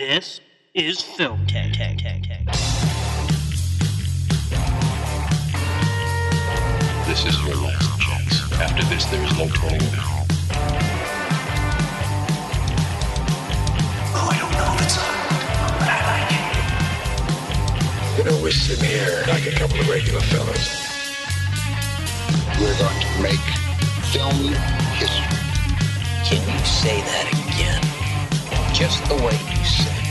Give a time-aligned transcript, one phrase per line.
[0.00, 0.40] This
[0.72, 2.46] is Film Tag Tag Tag Tag.
[7.06, 8.50] This is your last chance.
[8.54, 10.26] After this, there is no turning back.
[14.16, 15.14] Oh, I don't know if it's on,
[15.76, 16.32] but I like
[18.16, 18.24] it.
[18.24, 20.80] You know, we're sitting here like a couple of regular fellas.
[22.58, 23.46] We're going to make
[24.08, 24.56] film
[24.96, 25.28] history.
[26.24, 27.39] Can you say that again?
[28.80, 30.08] Just the way you said it.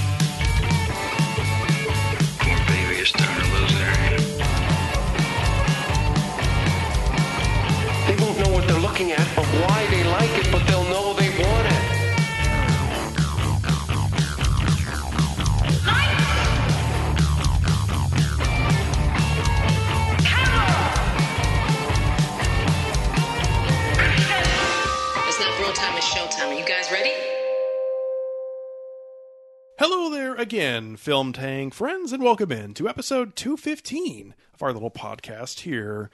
[2.37, 4.19] Poor baby is starting to lose their head.
[8.07, 10.48] They won't know what they're looking at or why they like it,
[29.92, 34.92] Hello there again, Film Tang friends, and welcome in to episode 215 of our little
[34.92, 36.12] podcast here.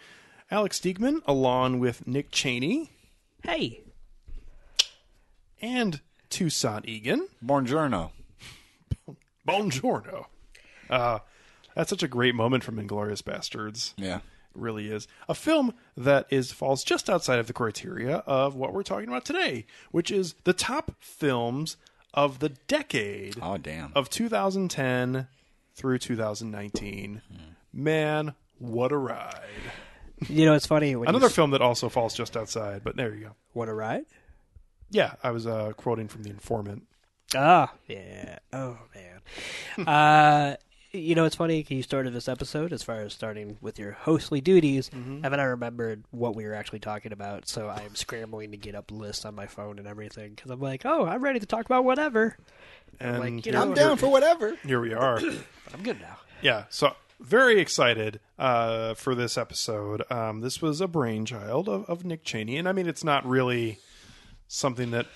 [0.50, 2.90] Alex Diekman, along with Nick Cheney
[3.44, 3.82] Hey.
[5.62, 7.28] and Toussaint Egan.
[7.45, 8.12] Buongiorno.
[9.45, 10.28] Buongiorno.
[10.89, 11.20] Uh,
[11.76, 13.92] that's such a great moment from Inglourious Basterds.
[13.98, 14.20] Yeah.
[14.20, 14.22] It
[14.54, 15.06] really is.
[15.28, 19.26] A film that is falls just outside of the criteria of what we're talking about
[19.26, 21.76] today, which is the top films
[22.16, 23.91] of the decade Oh, damn.
[23.94, 25.27] of 2010
[25.75, 27.21] through 2019.
[27.73, 29.35] Man, what a ride.
[30.30, 30.95] You know, it's funny.
[30.95, 33.36] When Another you, film that also falls just outside, but there you go.
[33.53, 34.05] Want a ride?
[34.89, 36.83] Yeah, I was uh, quoting from The Informant.
[37.36, 38.39] Ah, yeah.
[38.53, 39.88] Oh, man.
[39.88, 40.55] uh,
[40.98, 41.66] you know, it's funny.
[41.68, 44.90] You started this episode as far as starting with your hostly duties.
[45.24, 47.48] Haven't I remembered what we were actually talking about?
[47.48, 50.60] So I am scrambling to get up lists on my phone and everything because I'm
[50.60, 52.38] like, oh, I'm ready to talk about whatever.
[53.00, 54.56] And like, you know, I'm down for whatever.
[54.66, 55.20] here we are.
[55.73, 56.18] I'm good now.
[56.42, 60.04] Yeah, so very excited uh, for this episode.
[60.12, 63.80] Um, this was a brainchild of, of Nick Cheney, and I mean, it's not really
[64.48, 65.08] something that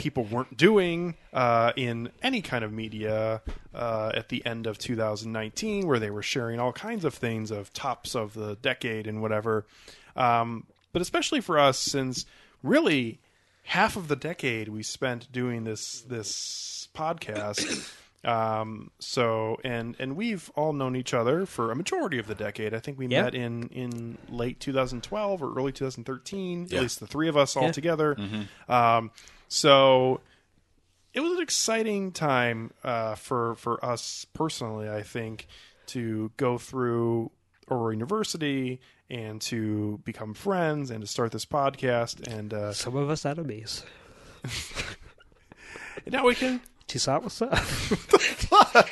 [0.00, 3.42] people weren't doing uh, in any kind of media
[3.74, 7.72] uh, at the end of 2019, where they were sharing all kinds of things of
[7.72, 9.66] tops of the decade and whatever.
[10.16, 12.24] Um, but especially for us, since
[12.62, 13.18] really
[13.64, 17.94] half of the decade we spent doing this this podcast.
[18.22, 22.74] Um, so and and we've all known each other for a majority of the decade.
[22.74, 23.22] I think we Yeah.
[23.22, 26.66] met in in late 2012 or early 2013.
[26.68, 26.76] Yeah.
[26.76, 27.72] At least the three of us all Yeah.
[27.72, 28.16] together.
[28.68, 29.10] Um,
[29.50, 30.20] so
[31.12, 34.88] it was an exciting time uh, for for us personally.
[34.88, 35.48] I think
[35.88, 37.32] to go through
[37.68, 43.10] Aurora University and to become friends and to start this podcast and uh, Some of
[43.10, 43.84] us enemies.
[46.06, 46.60] now we can
[46.90, 48.88] Toussaint, what's up?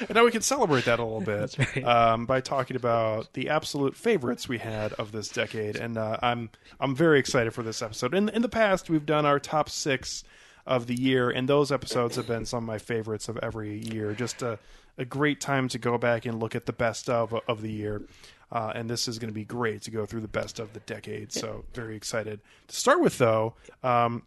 [0.00, 1.84] and now we can celebrate that a little bit right.
[1.84, 6.48] um, by talking about the absolute favorites we had of this decade, and uh, I'm
[6.78, 8.14] I'm very excited for this episode.
[8.14, 10.22] In in the past, we've done our top six
[10.64, 14.14] of the year, and those episodes have been some of my favorites of every year.
[14.14, 14.60] Just a
[14.96, 18.02] a great time to go back and look at the best of of the year.
[18.52, 20.80] Uh, and this is going to be great to go through the best of the
[20.80, 21.32] decade.
[21.32, 23.54] So very excited to start with, though.
[23.82, 24.22] Um,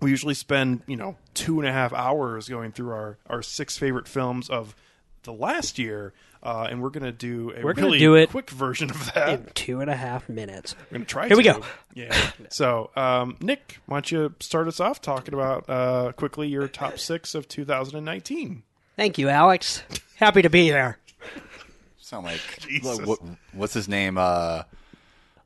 [0.00, 3.76] we usually spend you know two and a half hours going through our our six
[3.78, 4.74] favorite films of
[5.22, 6.12] the last year
[6.42, 9.14] uh, and we're going to do a We're gonna really do it quick version of
[9.14, 10.74] that In two and a half minutes.
[10.90, 11.62] we're going to try Here we go.
[11.94, 16.68] yeah so um, nick why don't you start us off talking about uh, quickly your
[16.68, 18.62] top six of 2019
[18.96, 19.82] Thank you, Alex.
[20.14, 20.98] Happy to be here.
[21.98, 23.00] Sound like Jesus.
[23.04, 23.18] what,
[23.52, 24.16] what's his name?
[24.18, 24.62] Uh,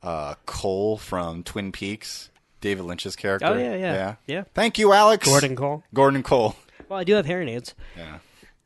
[0.03, 2.29] uh, Cole from Twin Peaks,
[2.61, 3.47] David Lynch's character.
[3.47, 3.93] Oh, yeah, yeah.
[3.93, 4.45] yeah, Yeah.
[4.55, 5.27] Thank you, Alex.
[5.27, 5.85] Gordon Cole.
[5.95, 6.57] Gordon Cole.
[6.89, 7.75] Well, I do have hearing aids.
[7.97, 8.19] Yeah.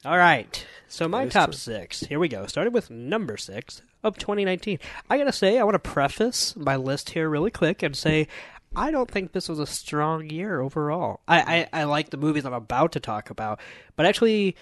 [0.04, 0.66] All right.
[0.88, 1.58] So my top true.
[1.58, 2.00] six.
[2.00, 2.46] Here we go.
[2.46, 4.78] Starting with number six of 2019.
[5.08, 8.28] I gotta say, I want to preface my list here really quick and say,
[8.74, 11.20] I don't think this was a strong year overall.
[11.28, 13.60] I, I, I like the movies I'm about to talk about,
[13.96, 14.56] but actually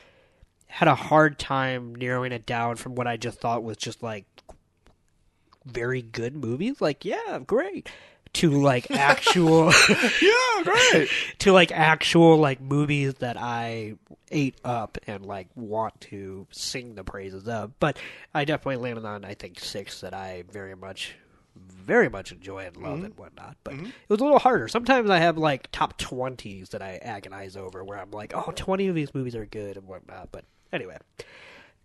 [0.67, 4.27] had a hard time narrowing it down from what I just thought was just like
[5.65, 6.81] very good movies.
[6.81, 7.89] Like, yeah, great.
[8.35, 9.73] To like actual.
[10.23, 13.95] yeah great to like actual like movies that I
[14.31, 17.79] ate up and like want to sing the praises of.
[17.79, 17.99] But
[18.35, 21.15] I definitely landed on I think six that I very much
[21.57, 23.07] very much enjoy and love mm-hmm.
[23.07, 23.57] and whatnot.
[23.65, 23.87] But mm-hmm.
[23.87, 24.69] it was a little harder.
[24.69, 28.89] Sometimes I have like top twenties that I agonize over where I'm like, oh, 20
[28.89, 30.29] of these movies are good and whatnot.
[30.33, 30.99] But anyway.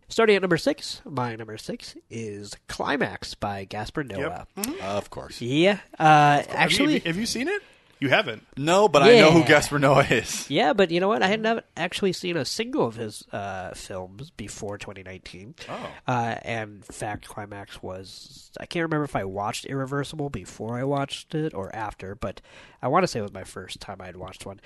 [0.07, 4.45] Starting at number six, my number six is Climax by Gaspar Noé.
[4.81, 5.41] Of course.
[5.41, 6.05] Yeah, uh,
[6.37, 7.61] Have you- actually, have you, seen it
[7.99, 8.45] You haven't.
[8.57, 9.47] No, but I know who Yeah.
[9.47, 10.49] Gaspar Noé is.
[10.49, 11.23] Yeah, but you know what?
[11.23, 15.55] I had not actually seen a single of his uh, films before 2019.
[15.69, 15.89] Oh.
[16.07, 18.51] Uh, and Fact Climax was.
[18.59, 22.41] I can't remember if I watched Irreversible before I watched it or after, but
[22.81, 24.59] I want to say it was my first time I had watched one.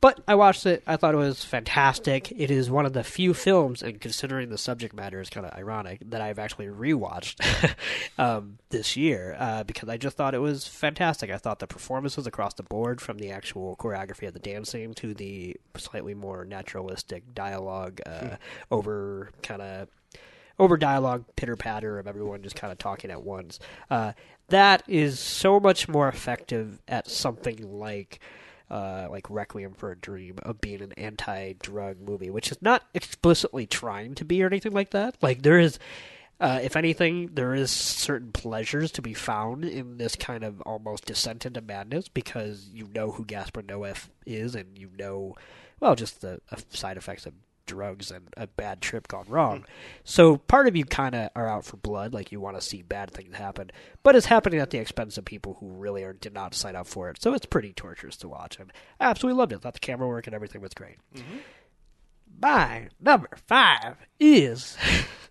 [0.00, 0.82] But I watched it.
[0.86, 2.32] I thought it was fantastic.
[2.32, 5.52] It is one of the few films, and considering the subject matter is kind of
[5.52, 7.74] ironic, that I've actually rewatched
[8.18, 11.30] um, this year uh, because I just thought it was fantastic.
[11.30, 15.12] I thought the performances across the board, from the actual choreography of the dancing to
[15.12, 18.36] the slightly more naturalistic dialogue, uh,
[18.70, 19.88] over kind of
[20.58, 23.58] over dialogue pitter patter of everyone just kind of talking at once.
[23.90, 24.12] Uh,
[24.48, 28.18] that is so much more effective at something like
[28.70, 33.66] uh, like Requiem for a Dream of being an anti-drug movie, which is not explicitly
[33.66, 35.16] trying to be or anything like that.
[35.20, 35.78] Like there is.
[36.42, 41.04] Uh, if anything, there is certain pleasures to be found in this kind of almost
[41.04, 45.36] descent into madness because you know who Gaspar Noé is, and you know,
[45.80, 47.34] well, just the uh, side effects of
[47.70, 49.64] drugs and a bad trip gone wrong.
[50.04, 52.82] So part of you kind of are out for blood, like you want to see
[52.82, 53.70] bad things happen,
[54.02, 56.86] but it's happening at the expense of people who really are did not sign up
[56.86, 57.22] for it.
[57.22, 59.62] So it's pretty torturous to watch, and I absolutely loved it.
[59.62, 60.96] Thought the camera work and everything was great.
[61.14, 61.38] Mm-hmm.
[62.40, 64.76] My number five is.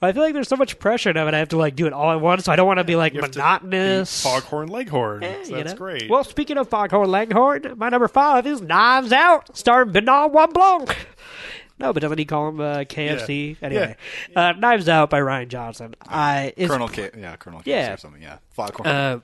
[0.00, 1.92] I feel like there's so much pressure now that I have to like do it
[1.92, 2.44] all at once.
[2.44, 4.22] So I don't want to be like You monotonous.
[4.24, 5.22] be Foghorn Leghorn.
[5.22, 5.78] Eh, So you that's know?
[5.78, 6.10] great.
[6.10, 10.96] Well, speaking of Foghorn Leghorn, my number five is Knives Out, starring Benoit Blanc.
[11.78, 13.56] No, but doesn't he call him uh, KFC?
[13.60, 13.66] Yeah.
[13.66, 13.96] Anyway,
[14.36, 15.94] Uh, Knives Out by Rian Johnson.
[16.06, 17.10] I it's, Colonel K.
[17.18, 17.70] Yeah, Colonel K.
[17.70, 17.94] Yeah.
[17.94, 18.22] or something.
[18.22, 18.86] Yeah, Foghorn.
[18.88, 19.18] uh,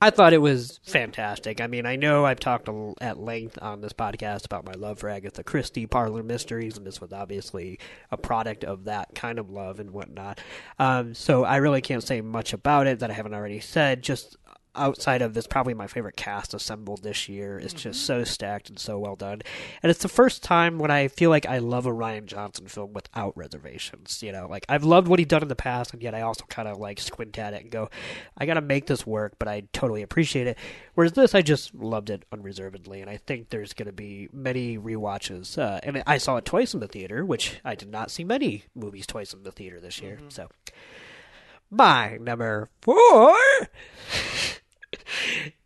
[0.00, 1.60] I thought it was fantastic.
[1.60, 2.68] I mean, I know I've talked
[3.00, 7.00] at length on this podcast about my love for Agatha Christie parlor mysteries, and this
[7.00, 7.80] was obviously
[8.12, 10.40] a product of that kind of love and whatnot.
[10.78, 14.02] Um, so I really can't say much about it that I haven't already said.
[14.02, 14.36] Just
[14.78, 17.58] outside of this, probably my favorite cast assembled this year.
[17.58, 19.42] It's just so stacked and so well done,
[19.82, 22.92] and it's the first time when I feel like I love a Rian Johnson film
[22.92, 24.22] without reservations.
[24.22, 26.44] You know, like I've loved what he's done in the past, and yet I also
[26.48, 27.90] kind of like squint at it and go,
[28.36, 30.58] I got to make this work, but I totally appreciate it.
[30.94, 34.78] Whereas this, I just loved it unreservedly, and I think there's going to be many
[34.78, 35.58] rewatches.
[35.58, 38.64] Uh, and I saw it twice in the theater, which I did not see many
[38.74, 40.18] movies twice in the theater this year.
[40.28, 40.48] So,
[41.70, 43.36] my number four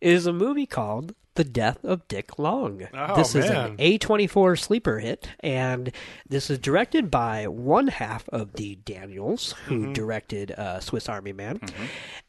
[0.00, 2.86] is a movie called The Death of Dick Long.
[2.94, 5.90] Oh, this is an A24 sleeper hit, and
[6.28, 9.92] this is directed by one half of the Daniels, who Mm-hmm.
[9.94, 11.60] directed uh, Swiss Army Man.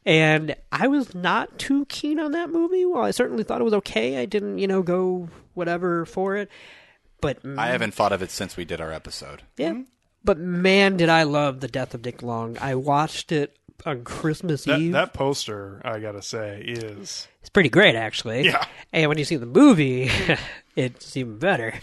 [0.06, 2.84] And I was not too keen on that movie.
[2.84, 4.18] Well, I certainly thought it was okay.
[4.18, 6.48] I didn't, you know, go whatever for it.
[7.20, 9.42] But I haven't thought of it since we did our episode.
[9.56, 9.82] yeah.
[10.26, 12.56] But man, did I love The Death of Dick Long.
[12.58, 14.92] I watched it on Christmas that, Eve.
[14.92, 18.44] that poster, I gotta say, is It's pretty great, actually.
[18.46, 18.64] Yeah.
[18.92, 20.10] And when you see the movie,
[20.76, 21.74] it's even better.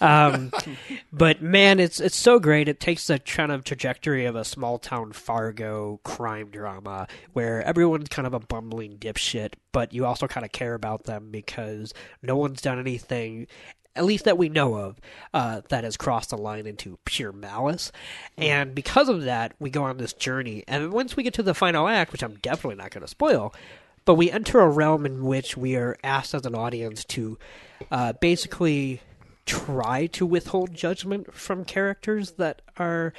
[0.00, 0.52] Um,
[1.12, 2.68] but man, it's it's so great.
[2.68, 8.08] It takes the kind of trajectory of a small town Fargo crime drama where everyone's
[8.08, 11.92] kind of a bumbling dipshit, but you also kind of care about them because
[12.22, 13.46] no one's done anything.
[13.94, 15.00] At least that we know of,
[15.34, 17.92] uh, that has crossed the line into pure malice.
[18.38, 20.64] And because of that, we go on this journey.
[20.66, 23.52] And once we get to the final act, which I'm definitely not going to spoil,
[24.04, 27.38] but we enter a realm in which we are asked as an audience to
[27.90, 29.00] uh, basically
[29.46, 33.12] try to withhold judgment from characters that are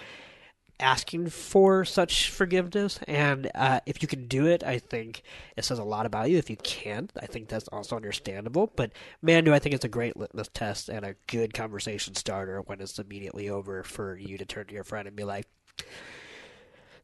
[0.84, 5.24] asking for such forgiveness and uh, if you can do it i think
[5.56, 6.38] it says a lot about you.
[6.38, 8.72] If you can't i think that's also understandable.
[8.76, 12.62] But man do i think it's a great litmus test and a good conversation starter
[12.62, 15.48] when it's immediately over for you to turn to your friend and be like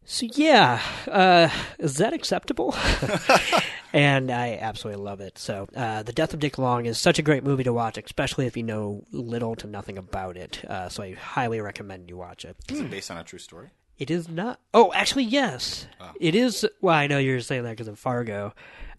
[0.06, 2.76] so yeah, uh, is that acceptable?
[3.94, 5.38] and I absolutely love it.
[5.38, 8.46] So, uh, The Death of Dick Long is such a great movie to watch, especially
[8.48, 10.64] if you know little to nothing about it.
[10.66, 12.56] Uh, so I highly recommend you watch it.
[12.72, 13.70] Is it based on a true story?
[13.98, 14.60] It is not.
[14.74, 15.86] Oh, actually, yes,
[16.22, 16.66] it is.
[16.82, 18.54] Well, I know you're saying that because of Fargo,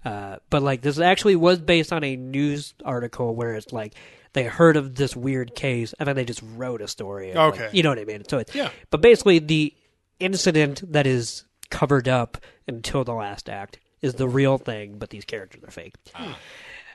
[0.05, 3.95] uh, but like this actually was based on a news article where it's like
[4.35, 7.31] they heard of this weird case and then they just wrote a story.
[7.31, 7.69] of, like- Okay.
[7.73, 8.25] you know what I mean?
[8.29, 8.71] So it's Yeah.
[8.91, 9.73] But basically, the
[10.21, 15.25] incident that is covered up until the last act is the real thing, but these
[15.25, 15.95] characters are fake.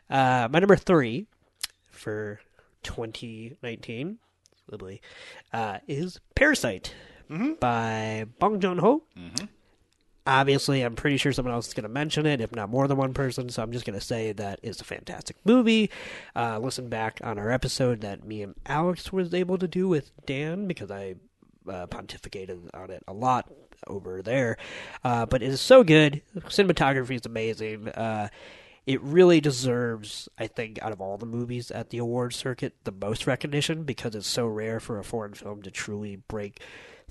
[0.10, 1.28] Uh, my number three
[1.92, 2.40] for
[2.84, 4.20] 2019
[4.72, 5.02] lovely,
[5.54, 6.94] uh, is Parasite
[7.60, 9.04] by Bong Joon Ho.
[10.28, 12.98] Obviously, I'm pretty sure someone else is going to mention it, if not more than
[12.98, 13.50] one person.
[13.50, 15.92] So I'm just going to say that it's a fantastic movie.
[16.36, 20.12] Uh, listen back on our episode that me and Alex was able to do with
[20.26, 21.16] Dan because I
[21.68, 23.50] uh, pontificated on it a lot
[23.88, 24.58] over there.
[25.04, 26.22] Uh, but it is so good.
[26.36, 27.90] Cinematography is amazing.
[27.90, 28.30] Uh,
[28.86, 32.92] it really deserves, I think, out of all the movies at the awards circuit, the
[32.92, 36.62] most recognition because it's so rare for a foreign film to truly break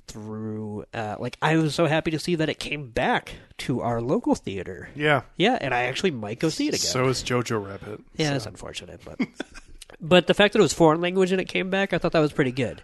[0.07, 0.85] through.
[0.95, 4.37] Uh, like, I was so happy to see that it came back to our local
[4.37, 4.89] theater.
[4.95, 5.23] Yeah.
[5.37, 6.81] Yeah, and I actually might go see it again.
[6.87, 8.01] So is Jojo Rabbit.
[8.17, 8.37] yeah, so.
[8.37, 9.19] it's unfortunate, but
[10.01, 12.21] but the fact that it was foreign language and it came back, I thought that
[12.21, 12.83] was pretty good.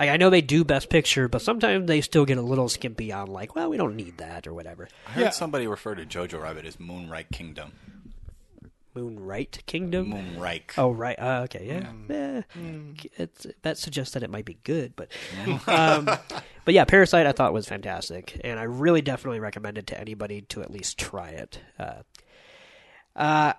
[0.00, 3.12] I, I know they do Best Picture, but sometimes they still get a little skimpy
[3.12, 4.88] on like, well, we don't need that or whatever.
[5.06, 5.30] I heard Yeah.
[5.30, 7.72] somebody refer to Jojo Rabbit as Moonlight Kingdom.
[8.94, 10.12] Moonlight Kingdom.
[10.12, 10.72] Moonreich.
[10.76, 11.92] Oh right, uh, okay, yeah.
[12.12, 12.42] Eh,
[13.16, 15.08] it's, that suggests that it might be good, but
[15.68, 16.06] um,
[16.64, 20.40] but yeah, Parasite I thought was fantastic, and I really definitely recommend it to anybody
[20.48, 21.60] to at least try it.
[21.78, 22.02] Uh,
[23.14, 23.52] uh,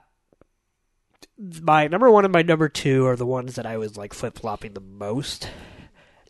[1.61, 4.37] my number one and my number two are the ones that I was like flip
[4.37, 5.49] flopping the most.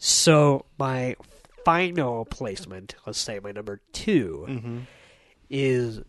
[0.03, 1.15] So my
[1.63, 4.81] final placement, let's say my number 2
[5.51, 6.01] is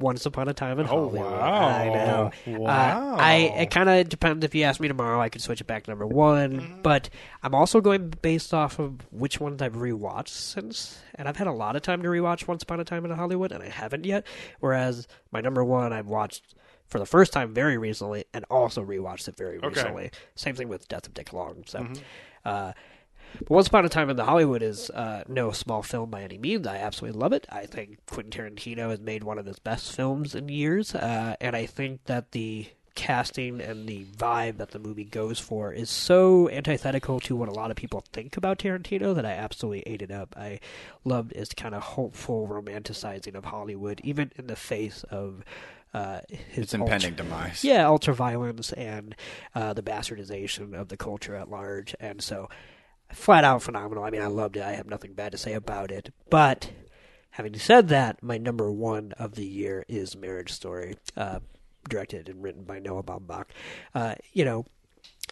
[0.00, 1.20] Once Upon a Time in Oh, Hollywood.
[1.30, 1.68] wow.
[1.68, 2.30] I know.
[2.46, 3.12] Wow.
[3.12, 4.42] Uh, I it kind of depends.
[4.42, 6.80] If you ask me tomorrow, I could switch it back to number one.
[6.82, 7.10] But
[7.42, 11.52] I'm also going based off of which ones I've rewatched since, and I've had a
[11.52, 14.26] lot of time to rewatch Once Upon a Time in Hollywood, and I haven't yet.
[14.60, 16.54] Whereas my number one, I've watched
[16.86, 20.10] for the first time very recently, and also rewatched it very recently.
[20.36, 21.64] Same thing with Death of Dick Long.
[21.66, 21.86] So.
[22.46, 22.72] Uh,
[23.40, 26.38] but Once Upon a Time in the Hollywood is uh, no small film by any
[26.38, 26.66] means.
[26.66, 27.46] I absolutely love it.
[27.50, 31.54] I think Quentin Tarantino has made one of his best films in years, uh, and
[31.56, 36.48] I think that the casting and the vibe that the movie goes for is so
[36.50, 40.12] antithetical to what a lot of people think about Tarantino that I absolutely ate it
[40.12, 40.36] up.
[40.38, 40.60] I
[41.04, 45.44] loved his kind of hopeful romanticizing of Hollywood, even in the face of
[45.92, 47.64] uh, his Its impending demise.
[47.64, 49.16] yeah, ultra violence and
[49.56, 51.96] uh, the bastardization of the culture at large.
[51.98, 52.48] And so,
[53.14, 54.04] flat out phenomenal.
[54.04, 54.62] I mean, I loved it.
[54.62, 56.12] I have nothing bad to say about it.
[56.30, 56.70] But
[57.30, 61.40] having said that, my number one of the year is Marriage Story, uh,
[61.88, 63.46] directed and written by Noah Baumbach.
[63.94, 64.66] Uh, you know,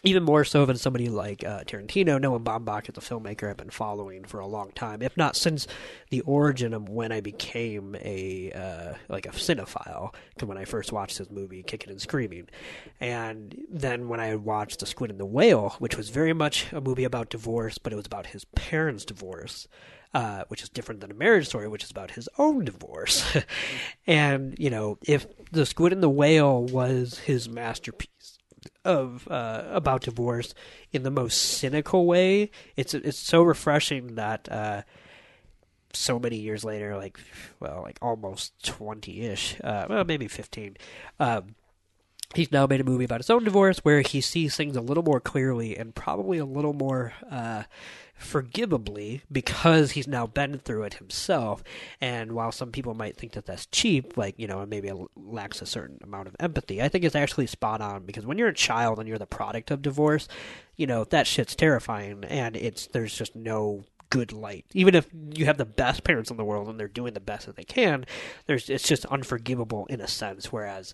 [0.03, 3.69] even more so than somebody like uh, Tarantino, Noah Baumbach is a filmmaker I've been
[3.69, 5.65] following for a long time, if not since
[6.09, 10.13] the origin of when I became a uh, like a cinephile.
[10.33, 12.49] Because when I first watched his movie, Kicking and Screaming,
[12.99, 16.81] and then when I watched The Squid and the Whale, which was very much a
[16.81, 19.67] movie about divorce, but it was about his parents' divorce.
[20.15, 23.35] Uh, which is different than a marriage story, which is about his own divorce.
[24.05, 28.09] and, you know, if The Squid and the Whale was his masterpiece,
[28.85, 30.53] of uh, about divorce
[30.91, 32.51] in the most cynical way.
[32.75, 34.81] It's it's so refreshing that uh,
[35.93, 37.19] so many years later, like
[37.59, 40.77] well, like almost twenty ish, uh, well maybe fifteen.
[41.19, 41.55] Um,
[42.35, 45.03] he's now made a movie about his own divorce where he sees things a little
[45.03, 47.63] more clearly and probably a little more uh,
[48.23, 51.63] forgivably because he's now been through it himself.
[52.01, 55.61] And while some people might think that that's cheap, like, you know, maybe it lacks
[55.61, 58.53] a certain amount of empathy, I think it's actually spot on because when you're a
[58.53, 60.27] child and you're the product of divorce,
[60.75, 64.65] you know, that shit's terrifying and it's, there's just no good light.
[64.73, 67.47] Even if you have the best parents in the world and they're doing the best
[67.47, 68.05] that they can,
[68.45, 70.51] there's it's just unforgivable in a sense.
[70.51, 70.93] Whereas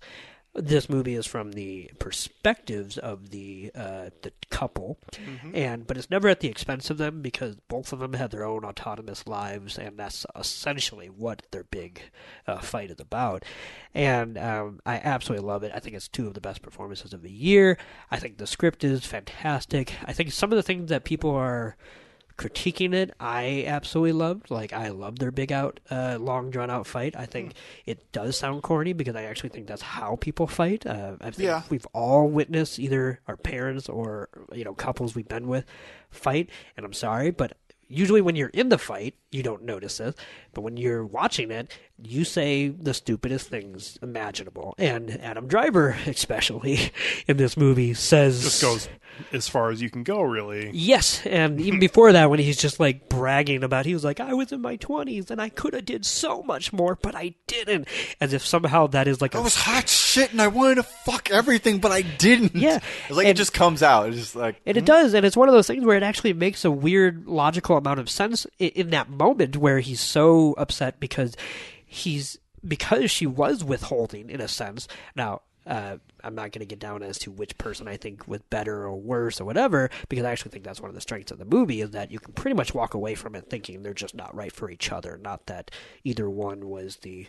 [0.56, 4.98] this movie is from the perspectives of the uh, the couple,
[5.54, 8.44] and but it's never at the expense of them because both of them have their
[8.44, 12.02] own autonomous lives, and that's essentially what their big
[12.48, 13.46] uh, fight is about.
[13.94, 15.72] And um, I absolutely love it.
[15.74, 17.78] I think it's two of the best performances of the year.
[18.10, 19.94] I think the script is fantastic.
[20.06, 21.78] I think some of the things that people are
[22.40, 24.50] critiquing it, I absolutely loved.
[24.50, 27.14] Like I love their big out, uh, long drawn out fight.
[27.16, 27.54] I think
[27.86, 30.86] it does sound corny because I actually think that's how people fight.
[30.86, 31.64] Uh, I think Yeah.
[31.70, 35.66] we've all witnessed either our parents or you know couples we've been with
[36.10, 40.16] fight, and I'm sorry, but usually when you're in the fight, you don't notice it.
[40.54, 41.72] But when you're watching it,
[42.02, 44.74] you say the stupidest things imaginable.
[44.78, 46.92] And Adam Driver, especially
[47.28, 48.90] in this movie, says Just goes
[49.34, 50.72] as far as you can go, really.
[50.74, 54.34] Yes, and even before that, when he's just like bragging about, he was like, "I
[54.34, 57.88] was in my twenties and I could have did so much more, but I didn't."
[58.22, 60.84] As if somehow that is like I a was hot shit and I wanted to
[60.84, 62.56] fuck everything, but I didn't.
[62.56, 62.80] Yeah.
[63.10, 64.08] It's like And- it just comes out.
[64.10, 64.86] It's just like And it hmm?
[64.86, 68.00] does, and it's one of those things where it actually makes a weird logical amount
[68.00, 71.36] of sense i- in that moment where he's so upset because
[71.86, 74.88] he's because she was withholding in a sense.
[75.16, 78.42] Now, uh, I'm not going to get down as to which person I think was
[78.50, 81.38] better or worse or whatever, because I actually think that's one of the strengths of
[81.38, 84.16] the movie is that you can pretty much walk away from it thinking they're just
[84.16, 85.72] not right for each other, not that
[86.04, 87.28] either one was the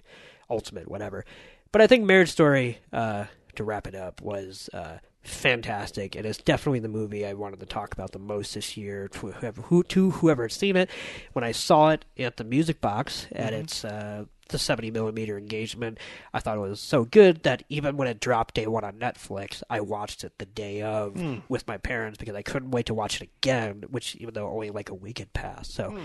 [0.49, 1.25] ultimate whatever.
[1.71, 6.17] But I think Marriage Story, uh, to wrap it up, was uh, fantastic.
[6.17, 9.33] It is definitely the movie I wanted to talk about the most this year to
[9.33, 10.91] whoever, who, to whoever had seen it.
[11.33, 15.99] When I saw it at the Music Box at its uh, the 70 millimeter engagement,
[16.35, 19.63] I thought it was so good that even when it dropped day one on Netflix,
[19.71, 21.17] I watched it the day of
[21.49, 23.85] with my parents because I couldn't wait to watch it again.
[23.89, 25.99] Which even though only like a week had passed, so.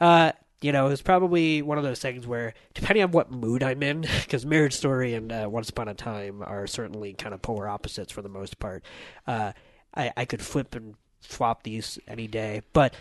[0.00, 3.62] Uh, you know, it was probably one of those things where, depending on what mood
[3.62, 7.42] I'm in, because Marriage Story and uh, Once Upon a Time are certainly kind of
[7.42, 8.84] polar opposites for the most part.
[9.26, 9.52] Uh,
[9.94, 12.94] I, I could flip and flop these any day, but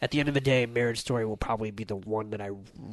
[0.00, 2.50] at the end of the day, Marriage Story will probably be the one that I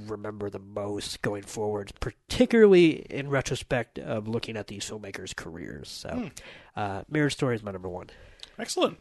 [0.08, 5.88] remember the most going forward, particularly in retrospect of looking at these filmmakers' careers.
[5.88, 6.32] So,
[6.76, 8.10] uh, Marriage Story is my number one.
[8.58, 8.98] Excellent.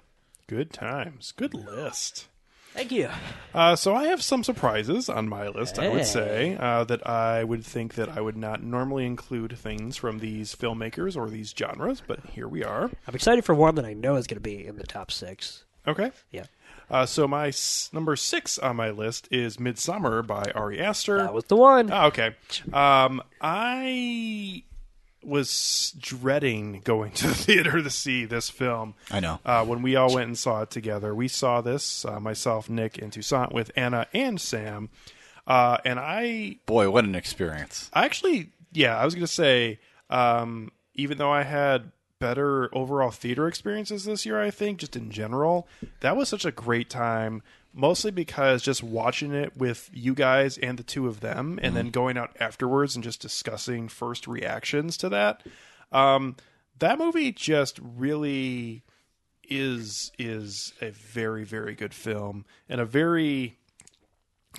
[0.46, 1.32] Good times.
[1.32, 2.28] Good list.
[2.74, 3.08] Thank you.
[3.54, 5.78] Uh, so I have some surprises on my list.
[5.78, 9.96] I would say uh, that I would think that I would not normally include things
[9.96, 12.90] from these filmmakers or these genres, but here we are.
[13.06, 15.64] I'm excited for one that I know is going to be in the top six.
[15.86, 16.10] Okay.
[16.32, 16.46] Yeah.
[16.90, 21.18] Uh, so my s- number six on my list is Midsommar by Ari Aster.
[21.18, 21.92] That was the one.
[21.92, 22.34] Oh, okay.
[22.72, 24.64] Um, I
[25.26, 28.94] was dreading going to the theater to see this film.
[29.10, 29.40] I know.
[29.44, 32.98] Uh, when we all went and saw it together, we saw this uh, myself, Nick,
[32.98, 34.90] and Toussaint with Anna and Sam.
[35.46, 37.90] Uh, and I, Boy, what an experience.
[37.92, 39.78] I actually, yeah, I was gonna say,
[40.10, 45.10] um, even though I had better overall theater experiences this year, I think just in
[45.10, 45.68] general,
[46.00, 47.42] that was such a great time.
[47.76, 51.90] Mostly because just watching it with you guys and the two of them, and then
[51.90, 55.42] going out afterwards and just discussing first reactions to that.
[55.90, 56.36] Um,
[56.78, 58.82] that movie just really
[59.50, 63.58] is is a very very good film and a very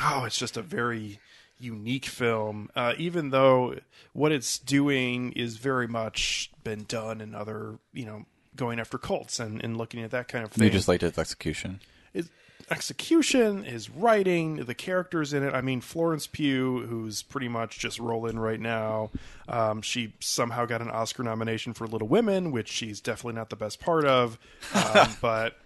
[0.01, 1.19] oh, it's just a very
[1.60, 2.69] unique film.
[2.75, 3.75] Uh, even though
[4.13, 9.39] what it's doing is very much been done in other, you know, going after cults
[9.39, 10.65] and, and looking at that kind of thing.
[10.65, 11.81] You just liked its execution.
[12.13, 12.29] His
[12.72, 15.53] execution, his writing, the characters in it.
[15.53, 19.12] I mean, Florence Pugh, who's pretty much just rolling right now.
[19.48, 23.55] Um, she somehow got an Oscar nomination for Little Women, which she's definitely not the
[23.55, 24.38] best part of.
[24.74, 25.57] Um, but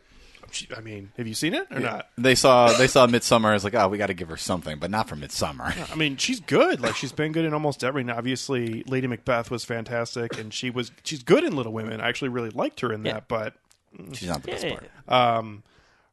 [0.51, 2.09] she, I mean, have you seen it or not?
[2.17, 4.89] They saw they saw Midsommar as like, oh, we got to give her something, but
[4.89, 5.91] not for Midsommar.
[5.91, 6.81] I mean, she's good.
[6.81, 8.01] Like she's been good in almost every.
[8.01, 12.01] and Obviously, Lady Macbeth was fantastic, and she was she's good in Little Women.
[12.01, 13.19] I actually really liked her in that, Yeah.
[13.27, 13.53] but
[14.13, 14.73] She's not the best Yeah.
[14.73, 15.63] um, part.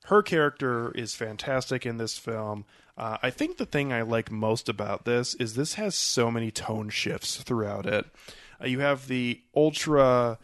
[0.07, 2.65] Her character is fantastic in this film.
[2.97, 6.51] Uh, I think the thing I like most about this is this has so many
[6.51, 8.07] tone shifts throughout it.
[8.61, 10.39] Uh, you have the ultra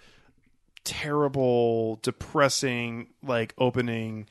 [0.85, 4.27] terrible, depressing like opening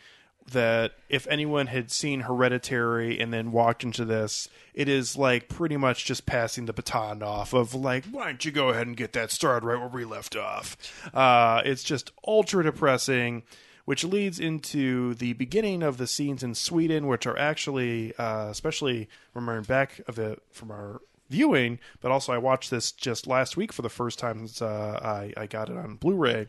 [0.51, 5.77] that if anyone had seen Hereditary and then walked into this, it is like pretty
[5.77, 9.13] much just passing the baton off of like, why don't you go ahead and get
[9.13, 10.77] that started right where we left off?
[11.13, 13.43] Uh, it's just ultra depressing,
[13.85, 19.09] which leads into the beginning of the scenes in Sweden, which are actually, uh, especially
[19.33, 23.71] remembering back of it from our viewing, but also I watched this just last week
[23.71, 26.47] for the first time since uh, I, I got it on Blu-ray.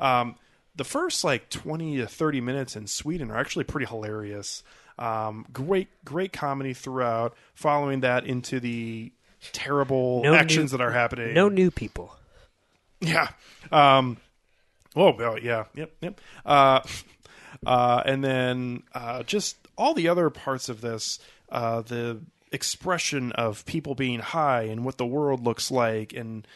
[0.00, 0.34] Um,
[0.74, 4.62] the first like 20 to 30 minutes in Sweden are actually pretty hilarious.
[4.98, 7.34] Um, great, great comedy throughout.
[7.54, 9.12] Following that into the
[9.52, 11.32] terrible No actions new- that are happening.
[11.34, 12.14] No new people.
[13.00, 13.28] Yeah.
[13.70, 14.16] Um,
[14.96, 15.64] oh, yeah.
[15.74, 15.92] Yep.
[16.00, 16.20] Yep.
[16.44, 16.80] Uh,
[17.66, 21.18] uh, and then uh, just all the other parts of this,
[21.50, 22.20] uh, the
[22.52, 26.46] expression of people being high and what the world looks like, and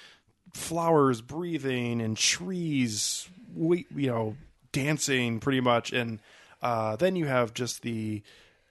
[0.53, 4.37] flowers breathing and trees, you know,
[4.73, 5.93] dancing pretty much.
[5.93, 6.21] And
[6.63, 8.23] uh, then you have just the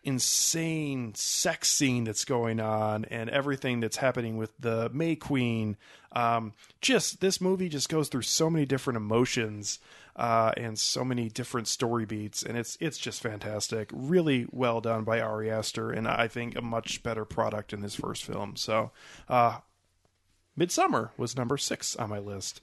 [0.09, 5.77] insane sex scene that's going on and everything that's happening with the May Queen.
[6.11, 9.77] Um, just this movie just goes through so many different emotions
[10.15, 13.91] uh, and so many different story beats, and it's it's just fantastic.
[13.93, 17.93] Really well done by Ari Aster, and I think a much better product in his
[17.93, 18.55] first film.
[18.55, 18.91] So,
[19.29, 19.59] uh,
[20.57, 22.61] Midsommar was number six on my list.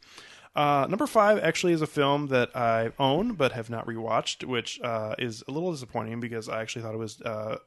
[0.56, 4.80] Uh, number five actually is a film that I own but have not rewatched, which
[4.80, 7.58] uh, is a little disappointing because I actually thought it was uh,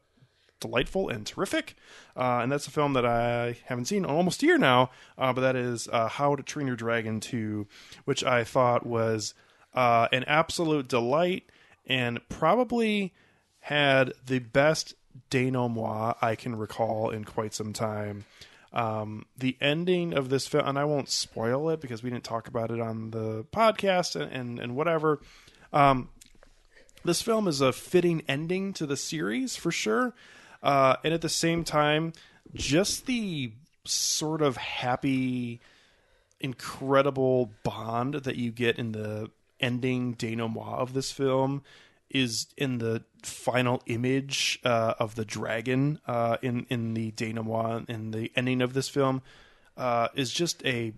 [0.60, 1.76] delightful and terrific.
[2.18, 5.32] Uh, and that's a film that I haven't seen in almost a year now, uh,
[5.32, 7.68] but that is uh, How to Train Your Dragon 2,
[8.06, 9.36] which I thought was
[9.76, 11.44] an absolute delight
[11.86, 13.14] and probably
[13.60, 14.96] had the best
[15.30, 18.26] denouement I can recall in quite some time.
[18.72, 22.48] Um, the ending of this film, and I won't spoil it because we didn't talk
[22.48, 25.20] about it on the podcast and, and, and whatever.
[25.74, 26.10] Um,
[27.04, 30.14] this film is a fitting ending to the series for sure.
[30.62, 32.14] Uh, and at the same time,
[32.54, 33.54] just the
[33.86, 35.62] sort of happy,
[36.40, 41.64] incredible bond that you get in the ending denouement of this film
[42.10, 48.12] is in the final image uh, of the dragon uh, in in the denouement in
[48.12, 49.22] the ending of this film
[49.78, 50.94] uh, is just a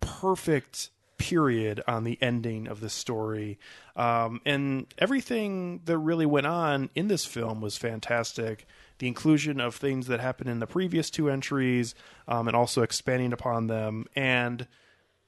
[0.00, 3.58] perfect period on the ending of the story.
[3.94, 8.66] Um, and everything that really went on in this film was fantastic.
[8.98, 11.94] The inclusion of things that happened in the previous two entries
[12.26, 14.66] um, and also expanding upon them, and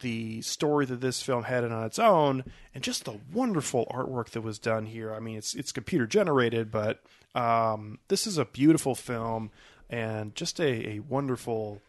[0.03, 4.43] the story that this film had on its own, and just the wonderful artwork that
[4.43, 5.15] was done here.
[5.15, 7.03] I mean, it's it's computer generated, but
[7.35, 9.51] um, this is a beautiful film
[9.89, 11.81] and just a, a wonderful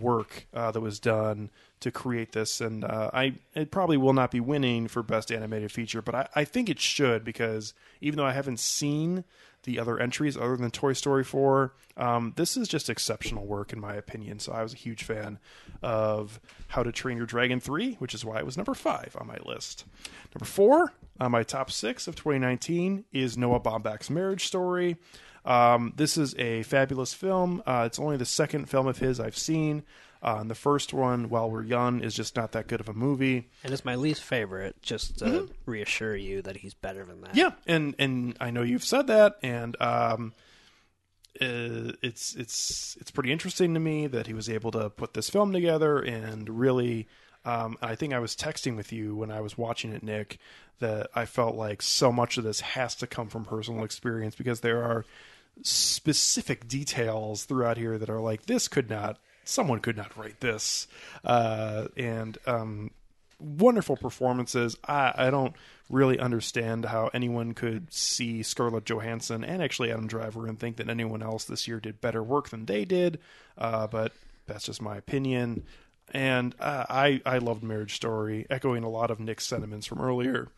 [0.00, 2.60] work uh, that was done to create this.
[2.60, 6.28] And uh, I it probably will not be winning for best animated feature, but I,
[6.34, 9.24] I think it should because even though I haven't seen
[9.64, 13.80] the other entries other than Toy Story 4, um, this is just exceptional work in
[13.80, 14.38] my opinion.
[14.38, 15.38] So I was a huge fan
[15.82, 19.26] of How to Train Your Dragon 3, which is why it was number five on
[19.26, 19.84] my list.
[20.34, 24.96] Number four on my top six of 2019 is Noah Baumbach's Marriage Story.
[25.44, 27.62] Um, this is a fabulous film.
[27.66, 29.82] Uh, it's only the second film of his I've seen.
[30.22, 32.92] Uh, and the first one, While We're Young, is just not that good of a
[32.92, 33.48] movie.
[33.64, 37.34] And it's my least favorite, just to reassure you that he's better than that.
[37.34, 40.32] Yeah, and and I know you've said that, and um,
[41.40, 45.28] uh, it's it's it's pretty interesting to me that he was able to put this
[45.28, 47.08] film together and really.
[47.44, 50.38] Um, I think I was texting with you when I was watching it, Nick,
[50.78, 54.60] that I felt like so much of this has to come from personal experience because
[54.60, 55.04] there are
[55.62, 60.86] specific details throughout here that are like this could not someone could not write this.
[61.24, 62.90] Uh, and um,
[63.38, 64.76] wonderful performances.
[64.86, 65.54] I, I don't
[65.90, 70.88] really understand how anyone could see scarlett johansson and actually adam driver and think that
[70.88, 73.18] anyone else this year did better work than they did.
[73.58, 74.12] Uh, but
[74.46, 75.64] that's just my opinion.
[76.12, 80.48] And uh, I, I loved marriage story echoing a lot of nick's sentiments from earlier.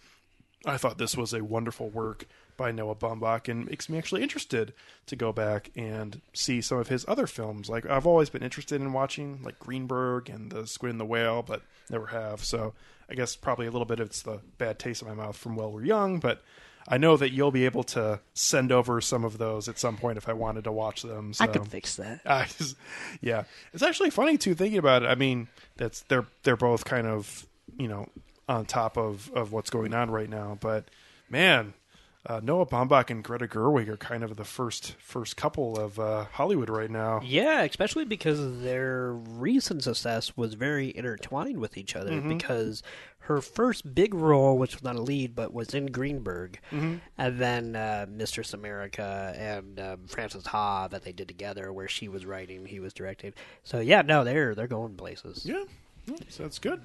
[0.67, 4.73] I thought this was a wonderful work by Noah Baumbach and makes me actually interested
[5.07, 7.69] to go back and see some of his other films.
[7.69, 11.43] Like I've always been interested in watching like Greenberg and the Squid and the Whale,
[11.43, 12.45] but never have.
[12.45, 12.75] So
[13.09, 15.57] I guess probably a little bit of it's the bad taste in my mouth from
[15.57, 16.43] While We're Young, but
[16.87, 20.19] I know that you'll be able to send over some of those at some point
[20.19, 21.33] if I wanted to watch them.
[21.33, 21.45] So.
[21.45, 22.21] I could fix that.
[22.27, 22.77] I just,
[23.21, 25.07] yeah, it's actually funny too thinking about it.
[25.07, 27.47] I mean, that's they're they're both kind of
[27.79, 28.09] you know
[28.49, 30.85] on top of of what's going on right now, but
[31.31, 31.73] man,
[32.27, 36.25] uh, Noah Baumbach and Greta Gerwig are kind of the first first couple of uh,
[36.33, 37.21] Hollywood right now.
[37.25, 42.21] Yeah, especially because their recent success was very intertwined with each other.
[42.21, 42.83] Because
[43.21, 47.77] her first big role, which was not a lead, but was in Greenberg, and then
[47.77, 52.67] uh, Mistress America and um, Frances Ha that they did together, where she was writing,
[52.67, 53.33] he was directing.
[53.65, 55.45] So yeah, no, they're they're going places.
[55.45, 55.65] Yeah,
[56.07, 56.81] yeah, so that's good.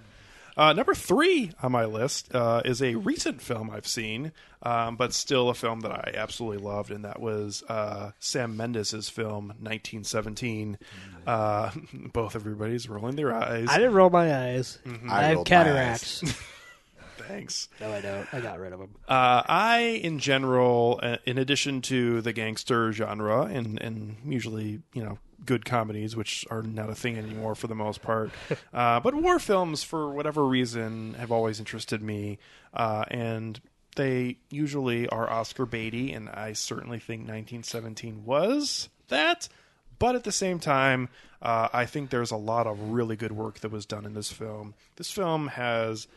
[0.60, 5.14] Uh, number three on my list uh, is a recent film I've seen, um, but
[5.14, 10.78] still a film that I absolutely loved, and that was uh, Sam Mendes' film 1917.
[11.26, 11.72] Uh,
[12.12, 13.68] both everybody's rolling their eyes.
[13.70, 14.80] I didn't roll my eyes.
[14.86, 15.10] Mm-hmm.
[15.10, 16.24] I, I have cataracts.
[17.20, 17.70] Thanks.
[17.80, 18.34] no, I don't.
[18.34, 18.96] I got rid of them.
[19.08, 25.04] Uh, I, in general, uh, in addition to the gangster genre and, and usually, you
[25.06, 28.32] know, good comedies, which are not a thing anymore for the most part,
[28.74, 32.38] uh, but war films, for whatever reason, have always interested me.
[32.74, 33.60] Uh, and
[33.96, 39.50] they usually are Oscar baity, and I certainly think 1917 was that.
[39.98, 41.10] But at the same time,
[41.42, 44.32] uh, I think there's a lot of really good work that was done in this
[44.32, 44.74] film.
[44.96, 46.08] This film has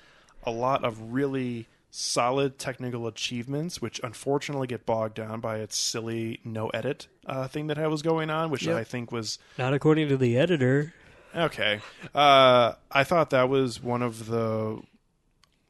[0.45, 6.40] a lot of really solid technical achievements, which unfortunately get bogged down by its silly
[6.42, 8.76] no edit uh, thing that was going on, which Yep.
[8.78, 10.94] I think was Not according to the editor.
[11.37, 11.81] okay.
[12.14, 14.81] Uh, I thought that was one of the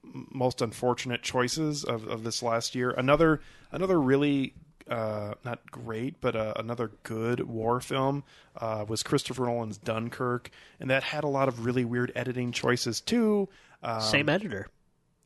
[0.05, 2.91] most unfortunate choices of, of this last year.
[2.93, 3.41] Another
[3.73, 4.55] another really
[4.89, 8.23] uh, not great, but uh, another good war film
[8.57, 13.01] uh, was Christopher Nolan's Dunkirk, and that had a lot of really weird editing choices
[13.01, 13.49] too.
[13.83, 14.69] Um, Same editor.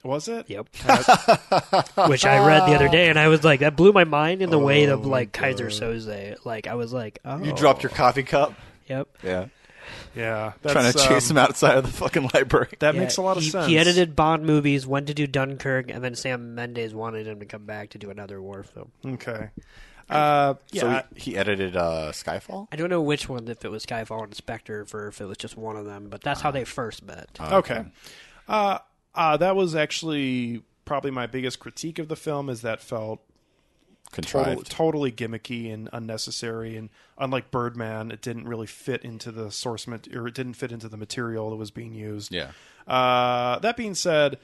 [0.06, 0.48] Was it?
[0.48, 0.68] Yep.
[2.08, 4.50] Which I read the other day, and I was like, that blew my mind in
[4.50, 6.36] the way of like Keyser Söze.
[6.44, 8.54] Like I was like, oh, You dropped your coffee cup.
[8.88, 9.08] Yep.
[9.22, 9.46] Yeah.
[10.16, 12.68] Yeah, that's, Trying to chase um, him outside of the fucking library.
[12.80, 13.66] That Yeah, makes a lot of he, sense.
[13.66, 17.46] He edited Bond movies, went to do Dunkirk, and then Sam Mendes wanted him to
[17.46, 18.90] come back to do another war film.
[19.04, 19.50] Okay.
[20.08, 22.68] Uh, yeah, So he, he edited uh, Skyfall.
[22.72, 25.36] I don't know which one, if it was Skyfall and Spectre, or if it was
[25.36, 27.28] just one of them, but that's how they first met.
[27.40, 27.84] Okay.
[28.48, 28.78] Uh,
[29.16, 33.20] uh, that was actually probably my biggest critique of the film is that felt
[34.12, 34.70] total, Contrived.
[34.70, 36.76] totally gimmicky and unnecessary.
[36.76, 40.70] And unlike Birdman, it didn't really fit into the source mat- or it didn't fit
[40.70, 42.32] into the material that was being used.
[42.32, 42.50] Yeah.
[42.86, 44.38] Uh, that being said,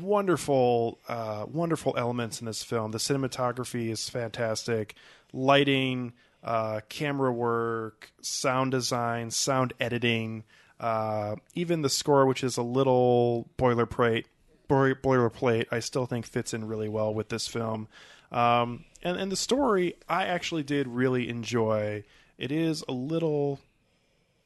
[0.00, 2.90] wonderful, uh, wonderful elements in this film.
[2.90, 4.94] The cinematography is fantastic,
[5.32, 10.44] lighting, uh, camera work, sound design, sound editing,
[10.80, 14.24] uh, even the score, which is a little boilerplate.
[14.68, 17.88] Boilerplate, I still think fits in really well with this film.
[18.30, 22.04] Um, and and the story, I actually did really enjoy.
[22.36, 23.60] It is a little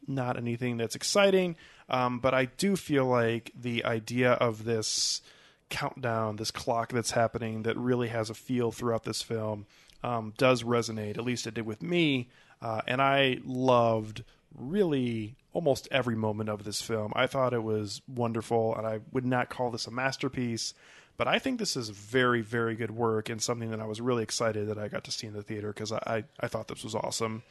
[0.07, 1.57] not anything that's exciting,
[1.88, 5.21] um, but I do feel like the idea of this
[5.68, 9.66] countdown, this clock that's happening, that really has a feel throughout this film,
[10.03, 11.18] um, does resonate.
[11.18, 12.29] At least it did with me,
[12.61, 14.23] uh, and I loved
[14.55, 17.12] really almost every moment of this film.
[17.15, 20.75] I thought it was wonderful, and I would not call this a masterpiece.
[21.19, 24.23] But I think this is very, very good work and something that I was really
[24.23, 26.83] excited that I got to see in the theater because I, I, I thought this
[26.83, 27.43] was awesome.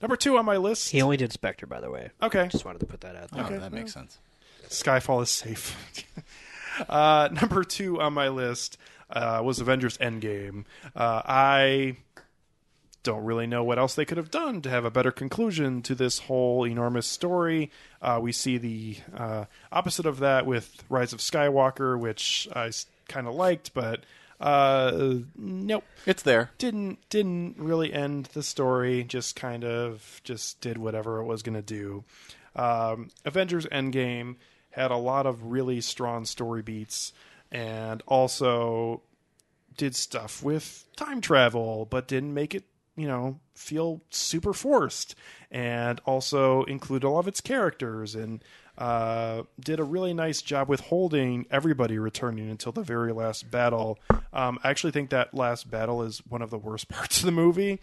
[0.00, 0.90] Number two on my list.
[0.90, 2.10] He only did Spectre, by the way.
[2.22, 2.48] Okay.
[2.48, 3.44] Just wanted to put that out there.
[3.44, 4.18] Oh, that makes sense.
[4.68, 5.76] Skyfall is safe.
[6.88, 8.78] uh, number two on my list
[9.10, 10.64] uh, was Avengers Endgame.
[10.96, 11.96] Uh, I
[13.02, 15.94] don't really know what else they could have done to have a better conclusion to
[15.94, 17.70] this whole enormous story.
[18.00, 22.70] Uh, we see the uh, opposite of that with Rise of Skywalker, which I
[23.08, 24.04] kind of liked, but
[24.40, 26.50] uh, nope It's there.
[26.58, 29.04] didn't didn't really end the story.
[29.04, 32.04] Just kind of just did whatever it was going to do.
[32.56, 34.36] Um, Avengers Endgame
[34.70, 37.12] had a lot of really strong story beats,
[37.50, 39.02] and also
[39.76, 42.64] did stuff with time travel, but didn't make it
[42.96, 45.14] you know feel super forced,
[45.50, 48.42] and also include all of its characters and
[48.78, 53.98] uh, did a really nice job with holding everybody returning until the very last battle.
[54.32, 57.32] Um, I actually think that last battle is one of the worst parts of the
[57.32, 57.80] movie,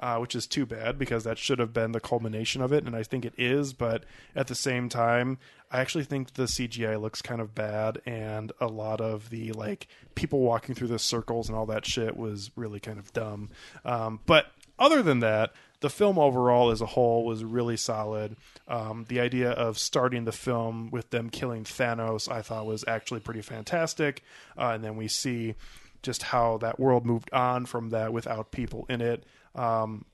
[0.00, 2.96] uh, which is too bad because that should have been the culmination of it, and
[2.96, 3.72] I think it is.
[3.72, 5.38] But at the same time,
[5.70, 9.86] I actually think the CGI looks kind of bad, and a lot of the like
[10.14, 13.48] people walking through the circles and all that shit was really kind of dumb.
[13.84, 14.46] Um, but
[14.78, 15.52] other than that,
[15.82, 18.36] the film overall as a whole was really solid.
[18.68, 23.20] Um, the idea of starting the film with them killing Thanos, I thought was actually
[23.20, 24.22] pretty fantastic.
[24.56, 25.56] Uh, and then we see
[26.02, 29.24] just how that world moved on from that without people in it.
[29.54, 30.04] Um,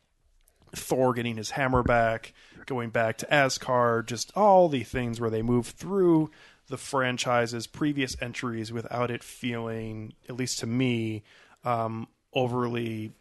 [0.75, 2.33] Thor getting his hammer back,
[2.67, 6.31] going back to Asgard, just all the things where they move through
[6.69, 11.23] the franchise's previous entries without it feeling, at least to me,
[11.65, 13.13] um, overly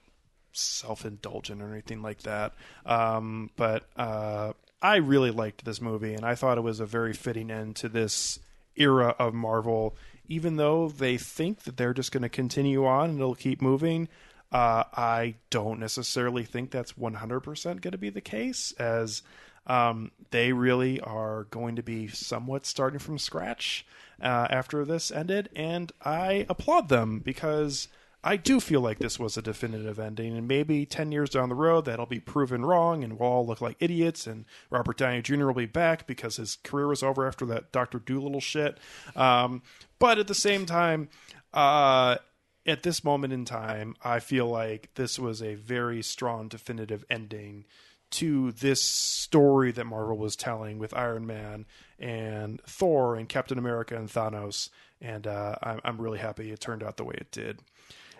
[0.58, 2.54] self-indulgent or anything like that.
[2.86, 7.14] Um, but uh, I really liked this movie, and I thought it was a very
[7.14, 8.40] fitting end to this
[8.76, 9.96] era of Marvel.
[10.28, 14.10] Even though they think that they're just going to continue on and it'll keep moving,
[14.52, 19.22] uh, I don't necessarily think that's 100% going to be the case, as
[19.66, 23.86] um, they really are going to be somewhat starting from scratch
[24.22, 25.50] uh, after this ended.
[25.56, 27.88] And I applaud them because
[28.28, 31.56] I do feel like this was a definitive ending, and maybe 10 years down the
[31.56, 35.46] road that'll be proven wrong and we'll all look like idiots, and Robert Downey Jr.
[35.46, 38.00] will be back because his career was over after that Dr.
[38.00, 38.80] Dolittle shit.
[39.16, 39.62] Um,
[39.98, 41.08] but at the same time,
[41.54, 42.18] uh,
[42.66, 47.64] at this moment in time, I feel like this was a very strong, definitive ending
[48.10, 51.66] to this story that Marvel was telling with Iron Man
[51.98, 54.70] and Thor and Captain America and Thanos.
[55.00, 57.62] And uh, I'm, I'm really happy it turned out the way it did.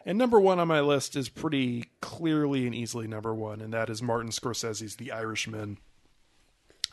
[0.08, 3.90] And number one on my list is pretty clearly and easily number one, and that
[3.90, 5.80] is Martin Scorsese's The Irishman.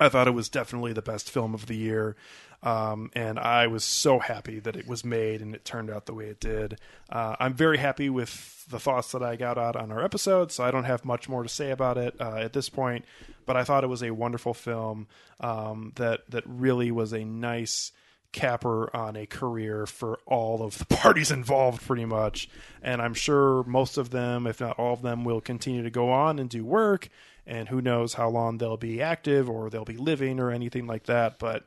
[0.00, 2.16] I thought it was definitely the best film of the year,
[2.64, 6.12] um, and I was so happy that it was made and it turned out the
[6.12, 6.80] way it did.
[7.08, 10.64] Uh, I'm very happy with the thoughts that I got out on our episode, so
[10.64, 13.04] I don't have much more to say about it uh, at this point.
[13.46, 15.06] But I thought it was a wonderful film
[15.38, 17.92] um, that that really was a nice
[18.34, 22.50] capper on a career for all of the parties involved, pretty much.
[22.82, 26.10] And I'm sure most of them, if not all of them, will continue to go
[26.10, 27.08] on and do work.
[27.46, 31.04] And who knows how long they'll be active or they'll be living or anything like
[31.04, 31.38] that.
[31.38, 31.64] But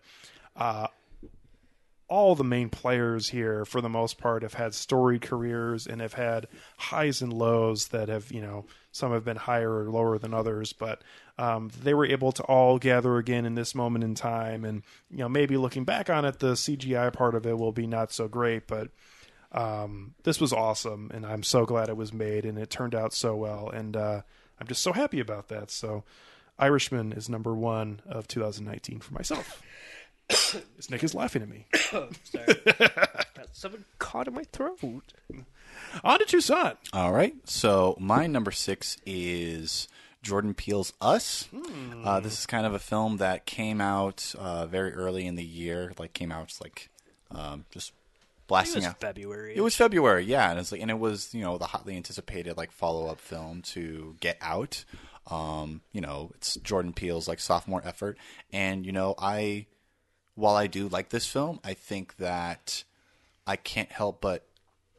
[0.56, 0.88] uh,
[2.10, 6.14] all the main players here, for the most part, have had storied careers and have
[6.14, 10.34] had highs and lows that have, you know, some have been higher or lower than
[10.34, 11.02] others, but
[11.38, 14.66] um, they were able to all gather again in this moment in time.
[14.66, 17.88] And, you know, maybe looking back on it, the CGI part of it will be
[17.88, 18.90] not so great, but
[19.52, 21.12] um, this was awesome.
[21.14, 23.70] And I'm so glad it was made and it turned out so well.
[23.70, 24.22] And uh,
[24.60, 25.70] I'm just so happy about that.
[25.70, 26.04] So,
[26.60, 29.62] Irishman is number one of 2019 for myself.
[30.76, 31.68] This Nick is laughing at me.
[31.74, 32.10] Sorry.
[32.78, 35.14] Got something caught in my throat.
[36.04, 36.76] On to Toussaint.
[36.92, 37.36] All right.
[37.46, 39.88] So my number six is
[40.28, 41.48] Jordan Peele's Us.
[42.04, 45.44] Uh, this is kind of a film that came out uh, very early in the
[45.44, 45.94] year.
[45.98, 46.90] Like came out like
[47.32, 47.94] um, just
[48.48, 49.00] blasting was out.
[49.00, 49.56] February.
[49.56, 52.58] It was February, yeah, and it's like, and it was you know the hotly anticipated
[52.58, 54.84] like follow up film to Get Out.
[55.32, 58.18] Um, you know, it's Jordan Peele's like sophomore effort,
[58.52, 59.66] and you know, I
[60.36, 62.84] while I do like this film, I think that
[63.46, 64.44] I can't help but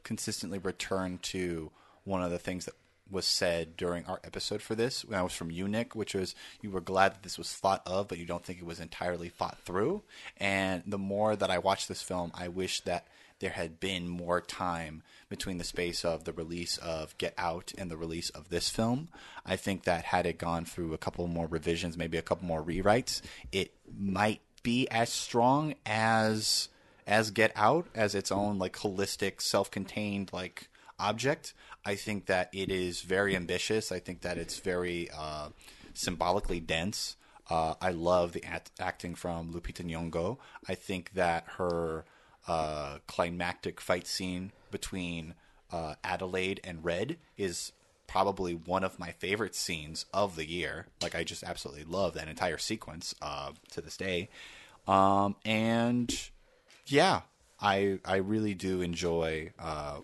[0.03, 1.71] consistently return to
[2.03, 2.73] one of the things that
[3.11, 6.35] was said during our episode for this when I was from you, Nick, which was
[6.61, 9.29] you were glad that this was thought of, but you don't think it was entirely
[9.29, 10.03] thought through.
[10.37, 13.07] And the more that I watch this film, I wish that
[13.39, 17.89] there had been more time between the space of the release of Get Out and
[17.89, 19.07] the release of this film.
[19.45, 22.63] I think that had it gone through a couple more revisions, maybe a couple more
[22.63, 26.67] rewrites, it might be as strong as
[27.07, 30.69] as Get Out as its own like holistic, self-contained like
[30.99, 31.53] object.
[31.85, 33.91] I think that it is very ambitious.
[33.91, 35.49] I think that it's very uh,
[35.93, 37.15] symbolically dense.
[37.49, 40.37] Uh, I love the act- acting from Lupita Nyong'o.
[40.67, 42.05] I think that her
[42.47, 45.35] uh, climactic fight scene between
[45.71, 47.71] uh, Adelaide and Red is
[48.07, 50.87] probably one of my favorite scenes of the year.
[51.01, 54.29] Like I just absolutely love that entire sequence uh, to this day.
[54.87, 56.13] Um, and
[56.87, 57.21] yeah,
[57.61, 59.99] I I really do enjoy uh,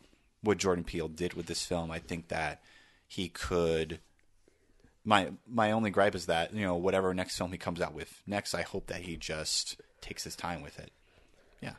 [0.45, 1.91] what Jordan Peele did with this film.
[1.91, 2.62] I think that
[3.08, 3.99] he could.
[5.03, 8.21] My my only gripe is that you know whatever next film he comes out with
[8.25, 10.91] next, I hope that he just takes his time with it.
[11.62, 11.73] Yeah.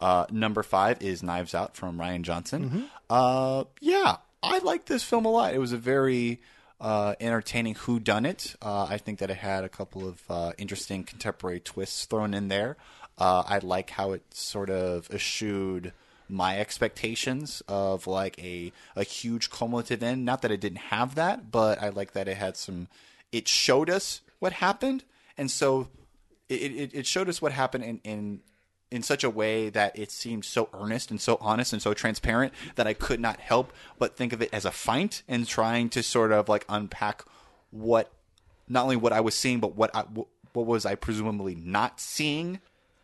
[0.00, 2.88] Uh, number five is Knives Out from Rian Johnson.
[3.08, 5.54] Uh, yeah, I like this film a lot.
[5.54, 6.40] It was a very
[6.80, 8.56] uh, entertaining Who Done It.
[8.60, 12.48] Uh, I think that it had a couple of uh, interesting contemporary twists thrown in
[12.48, 12.76] there.
[13.16, 15.92] Uh, I like how it sort of eschewed
[16.32, 20.24] my expectations of like a a huge cumulative end.
[20.24, 22.88] Not that it didn't have that, but I like that it had some.
[23.30, 25.04] It showed us what happened,
[25.36, 25.88] and so
[26.48, 28.00] it it, it showed us what happened in.
[28.04, 28.40] in
[28.90, 32.52] in such a way that it seemed so earnest and so honest and so transparent
[32.74, 36.02] that I could not help but think of it as a feint and trying to
[36.02, 37.24] sort of like unpack
[37.70, 38.12] what
[38.68, 40.02] not only what I was seeing but what I,
[40.52, 42.60] what was I presumably not seeing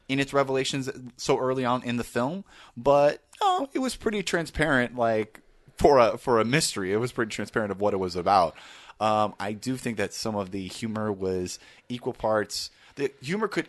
[0.08, 2.44] in its revelations so early on in the film
[2.76, 5.40] but oh it was pretty transparent like
[5.78, 6.92] for a for a mystery.
[6.92, 8.54] It was pretty transparent of what it was about.
[9.00, 12.70] Um, I do think that some of the humor was equal parts.
[12.96, 13.68] The humor could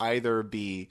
[0.00, 0.88] either be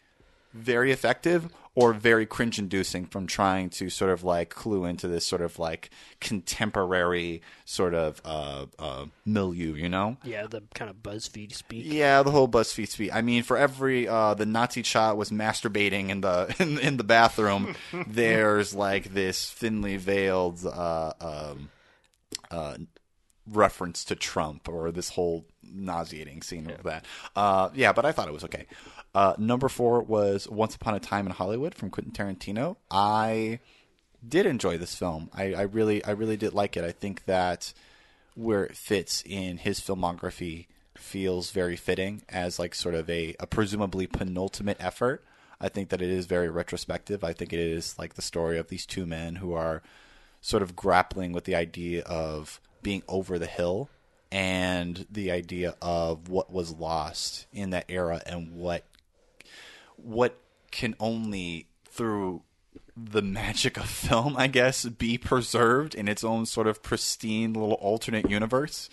[0.53, 5.25] very effective or very cringe inducing from trying to sort of like clue into this
[5.25, 10.17] sort of like contemporary sort of uh, uh, milieu, you know?
[10.23, 11.85] yeah, the kind of BuzzFeed speak.
[11.85, 13.11] Yeah, the whole BuzzFeed speech.
[13.13, 17.03] I mean, for every uh, the Nazi child was masturbating in the in, in the
[17.03, 17.75] bathroom,
[18.07, 21.69] there's like this thinly veiled uh, um,
[22.51, 22.75] uh,
[23.47, 27.05] reference to Trump or this whole nauseating scene of that.
[27.35, 28.65] Uh, yeah, but I thought it was okay.
[29.13, 32.77] Uh, number four was Once Upon a Time in Hollywood from Quentin Tarantino.
[32.91, 33.59] I
[34.27, 35.29] did enjoy this film.
[35.33, 36.83] I, I really, I really did like it.
[36.83, 37.73] I think that
[38.35, 40.67] where it fits in his filmography
[40.97, 45.23] feels very fitting as like sort of a, a presumably penultimate effort.
[45.59, 47.23] I think that it is very retrospective.
[47.23, 49.81] I think it is like the story of these two men who are
[50.41, 53.89] sort of grappling with the idea of being over the hill
[54.31, 58.85] and the idea of what was lost in that era and what
[60.03, 60.37] what
[60.71, 62.43] can only through
[62.95, 67.73] the magic of film, I guess, be preserved in its own sort of pristine little
[67.73, 68.89] alternate universe.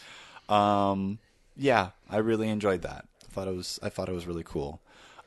[0.49, 1.19] Um,
[1.57, 3.07] yeah, I really enjoyed that.
[3.25, 4.81] I thought it was I thought it was really cool.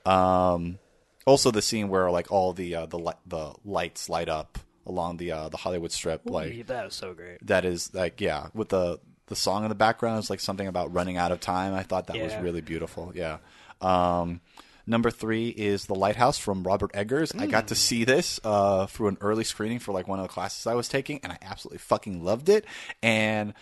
[0.05, 0.79] Um,
[1.25, 5.17] also, the scene where like all the uh, the li- the lights light up along
[5.17, 7.45] the uh, the Hollywood Strip, like that was so great.
[7.45, 10.93] that is like yeah, with the the song in the background is like something about
[10.93, 11.73] running out of time.
[11.73, 13.11] I thought that was really beautiful.
[13.15, 13.37] Yeah.
[13.81, 14.41] Um,
[14.89, 17.31] number three is The Lighthouse from Robert Eggers.
[17.37, 20.33] I got to see this uh, through an early screening for like one of the
[20.33, 22.65] classes I was taking, and I absolutely fucking loved it.
[23.01, 23.53] And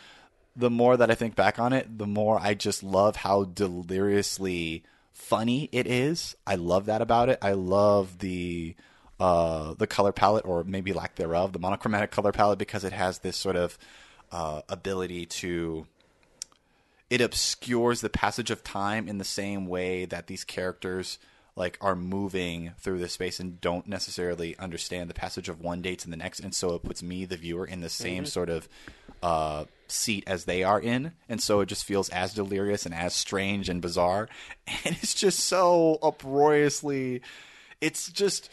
[0.55, 4.83] the more that I think back on it, the more I just love how deliriously
[5.13, 6.35] funny it is.
[6.45, 7.39] I love that about it.
[7.41, 8.75] I love the
[9.19, 13.19] uh, the color palette, or maybe lack thereof, the monochromatic color palette, because it has
[13.19, 13.77] this sort of
[14.31, 15.87] uh, ability to
[17.09, 21.17] it obscures the passage of time in the same way that these characters
[21.55, 25.95] like are moving through this space and don't necessarily understand the passage of one day
[25.95, 28.69] to the next and so it puts me the viewer in the same sort of
[29.23, 33.15] uh, seat as they are in and so it just feels as delirious and as
[33.15, 34.29] strange and bizarre
[34.85, 37.21] and it's just so uproariously
[37.81, 38.49] it's just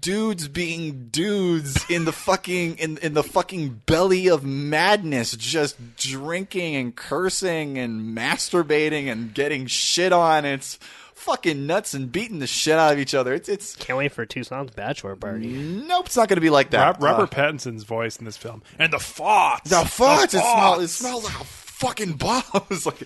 [0.00, 6.76] dudes being dudes in the fucking in in the fucking belly of madness just drinking
[6.76, 10.78] and cursing and masturbating and getting shit on it's
[11.14, 13.34] fucking nuts and beating the shit out of each other.
[13.34, 15.48] It's it's Can't wait for Toussaint's bachelor party.
[15.48, 16.06] nope.
[16.06, 16.98] It's not going to be like that.
[16.98, 19.64] Rob, Robert Uh, Pattinson's voice in this film, and the farts.
[19.64, 20.24] the farts.
[20.24, 20.88] It, smell, it farts.
[20.88, 22.42] smells like a fucking bomb.
[22.70, 23.02] It's like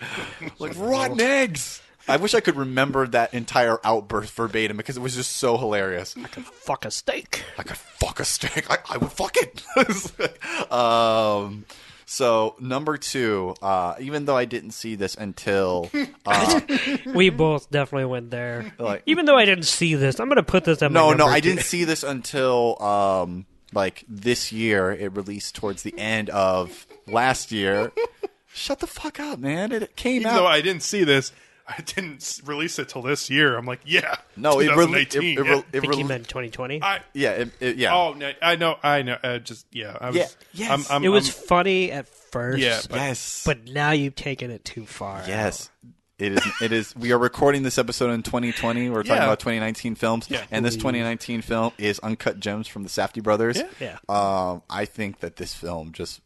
[0.60, 1.80] like rotten eggs.
[2.06, 6.14] I wish I could remember that entire outburst verbatim because it was just so hilarious.
[6.22, 7.42] I could fuck a steak.
[7.58, 8.70] I could fuck a steak.
[8.70, 9.62] I, I would fuck it.
[10.70, 11.64] Um,
[12.06, 15.90] so number two, uh, even though I didn't see this until
[16.26, 16.60] uh,
[17.14, 18.72] We both definitely went there.
[18.78, 21.26] Like- Even though I didn't see this, I'm gonna put this at my no, no,
[21.26, 21.50] I two.
[21.50, 24.92] didn't see this until um, like this year.
[24.92, 27.92] It released towards the end of last year.
[28.52, 29.72] Shut the fuck up, man!
[29.72, 30.34] It came Even out.
[30.36, 31.32] though I didn't see this,
[31.66, 33.56] I didn't release it till this year.
[33.56, 35.54] I'm like, yeah, no, it, re- it, it, yeah.
[35.56, 36.82] it I think re- meant 2020.
[36.82, 37.94] I, yeah, it, it- yeah.
[37.94, 39.16] oh, no, I know, I know.
[39.22, 40.16] Uh, just yeah, I was.
[40.16, 40.90] Yeah, yes.
[40.90, 42.58] I'm, I'm, it was I'm- funny at first.
[42.58, 45.22] Yeah, but- yes, but now you've taken it too far.
[45.26, 45.70] Yes.
[46.16, 46.42] It is.
[46.62, 46.94] It is.
[46.94, 48.88] We are recording this episode in 2020.
[48.88, 49.24] We're talking Yeah.
[49.24, 50.44] about 2019 films, Yeah.
[50.52, 53.56] and this 2019 film is Uncut Gems from the Safdie brothers.
[53.80, 53.96] Yeah.
[54.08, 54.50] Yeah.
[54.50, 56.20] Um, I think that this film just.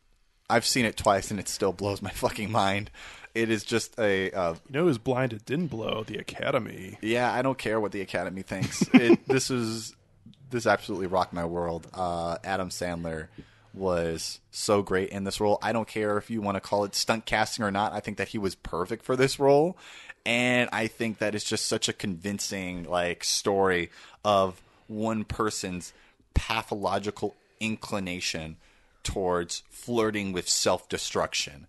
[0.51, 2.91] I've seen it twice, and it still blows my fucking mind.
[3.39, 4.33] It is just a.
[4.33, 5.33] Uh, you know, who's blind?
[5.33, 6.99] It didn't blow the Academy.
[7.01, 8.83] yeah, I don't care what the Academy thinks.
[8.95, 9.95] it, this is.
[10.51, 11.87] This absolutely rocked my world.
[11.93, 13.29] Uh, Adam Sandler
[13.75, 15.59] was so great in this role.
[15.63, 17.93] I don't care if you want to call it stunt casting or not.
[17.93, 19.77] I think that he was perfect for this role.
[20.27, 23.91] And I think that it's just such a convincing like story
[24.25, 25.93] of one person's
[26.35, 28.57] pathological inclination
[29.03, 31.67] towards flirting with self-destruction.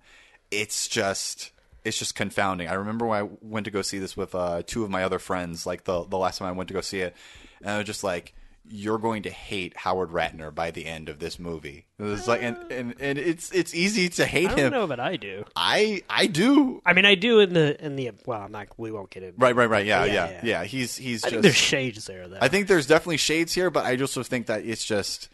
[0.51, 1.51] It's just
[1.83, 2.67] it's just confounding.
[2.67, 5.19] I remember when I went to go see this with uh, two of my other
[5.19, 7.15] friends, like the the last time I went to go see it,
[7.61, 8.33] and I was just like,
[8.67, 12.41] "You're going to hate Howard Ratner by the end of this movie." It was like,
[12.43, 14.71] and and, and it's it's easy to hate I don't him.
[14.73, 15.45] know, but I do.
[15.55, 16.81] I I do.
[16.85, 18.41] I mean, I do in the in the well.
[18.41, 18.67] I'm not.
[18.77, 19.39] We won't get into.
[19.39, 19.85] Right, right, right.
[19.85, 20.39] Yeah, Yeah, yeah, yeah.
[20.43, 20.63] yeah.
[20.65, 21.31] He's he's I just.
[21.31, 22.27] think there's shades there.
[22.27, 22.37] Though.
[22.41, 25.29] I think there's definitely shades here, but I also think that it's just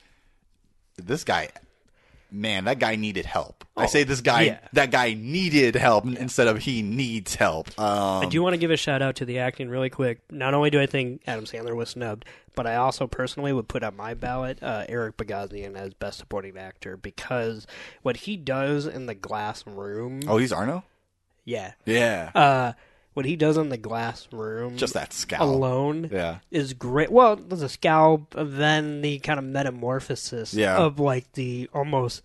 [0.98, 1.50] this guy.
[2.36, 3.64] Man, that guy needed help.
[3.78, 4.60] I say this guy, yeah.
[4.74, 7.68] that guy needed help instead of he needs help.
[7.80, 10.20] Um, I do want to give a shout out to the acting really quick.
[10.32, 12.26] Not only do I think Adam Sandler was snubbed,
[12.56, 16.58] but I also personally would put on my ballot uh, Eric Bogosian as best supporting
[16.58, 17.68] actor because
[18.02, 20.84] what he does in the glass room, oh, he's Arno.
[21.44, 22.74] yeah, Yeah, uh,
[23.16, 27.12] what he does in the glass room, just that scowl alone, Yeah, is great.
[27.12, 30.78] Well, there's a scowl, then the kind of metamorphosis Yeah.
[30.78, 32.22] of like the almost.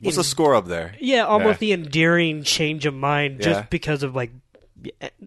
[0.00, 0.94] what's the score up there?
[1.00, 1.76] Yeah, almost Yeah.
[1.76, 3.66] the endearing change of mind just Yeah.
[3.70, 4.32] because of like,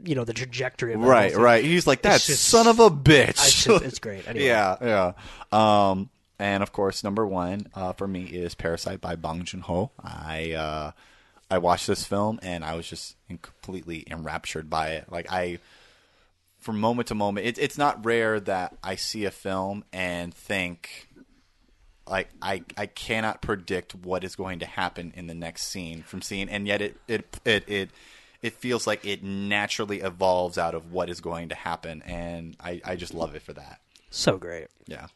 [0.03, 1.05] you know, the trajectory of it.
[1.05, 1.63] Right, right.
[1.63, 3.29] He's like that just- son of a bitch.
[3.29, 4.25] It's, just, it's great.
[4.27, 4.45] Anyway.
[4.45, 5.11] yeah, yeah.
[5.91, 6.09] Um,
[6.39, 9.91] and of course, number one uh, for me is Parasite by Bong Joon Ho.
[10.03, 10.91] I uh,
[11.51, 15.11] I watched this film and I was just completely enraptured by it.
[15.11, 15.59] Like I,
[16.59, 21.09] from moment to moment, it, it's not rare that I see a film and think.
[22.07, 26.21] Like I, I cannot predict what is going to happen in the next scene from
[26.21, 27.89] scene, and yet it, it, it, it,
[28.41, 32.81] it feels like it naturally evolves out of what is going to happen, and I,
[32.83, 33.79] I just love it for that.
[34.09, 34.67] So great.
[34.87, 35.07] Yeah.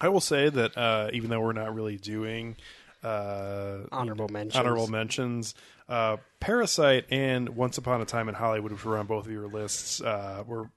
[0.00, 2.56] I will say that uh, even though we're not really doing
[3.02, 4.56] uh, Honorable mentions.
[4.56, 5.54] honorable mentions,
[5.88, 9.48] uh, Parasite and Once Upon a Time in Hollywood, which were on both of your
[9.48, 10.70] lists, uh, were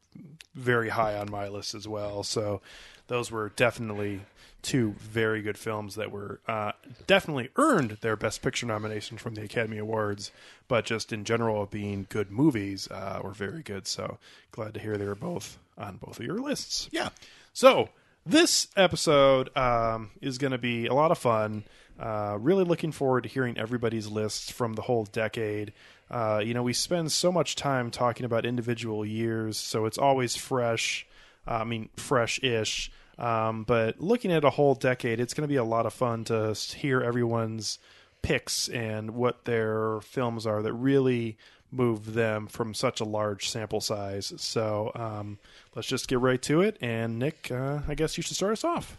[0.55, 2.24] very high on my list as well.
[2.24, 2.61] So
[3.07, 4.21] those were definitely
[4.61, 6.71] two very good films that were uh,
[7.05, 10.32] definitely earned their Best Picture nomination from the Academy Awards,
[10.67, 13.88] but just in general being good movies uh, were very good.
[13.88, 14.17] So
[14.51, 16.88] glad to hear they were both on both of your lists.
[16.91, 17.09] Yeah.
[17.51, 17.89] So
[18.26, 21.65] this episode um, is going to be a lot of fun.
[21.99, 25.73] Uh, really looking forward to hearing everybody's lists from the whole decade.
[26.09, 30.35] Uh, you know, we spend so much time talking about individual years, so it's always
[30.35, 31.05] fresh.
[31.47, 32.91] Uh, I mean, fresh-ish.
[33.17, 36.23] Um, but looking at a whole decade, it's going to be a lot of fun
[36.25, 37.79] to hear everyone's
[38.21, 41.37] picks and what their films are that really
[41.71, 44.33] move them from such a large sample size.
[44.37, 45.39] So um,
[45.75, 46.77] let's just get right to it.
[46.81, 48.97] And Nick, uh, I guess you should start us off.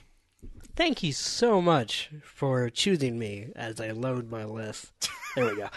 [0.77, 4.93] Thank you so much for choosing me as I load my list.
[5.37, 5.69] There we go.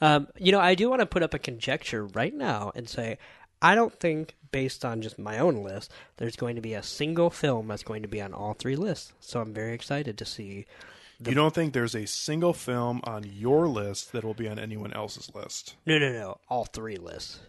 [0.00, 3.18] Um, you know, I do want to put up a conjecture right now and say
[3.60, 7.30] I don't think, based on just my own list, there's going to be a single
[7.30, 9.12] film that's going to be on all three lists.
[9.20, 10.66] So I'm very excited to see.
[11.24, 14.92] you don't think there's a single film on your list that will be on anyone
[14.92, 15.74] else's list?
[15.86, 17.40] No, no, no, all three lists.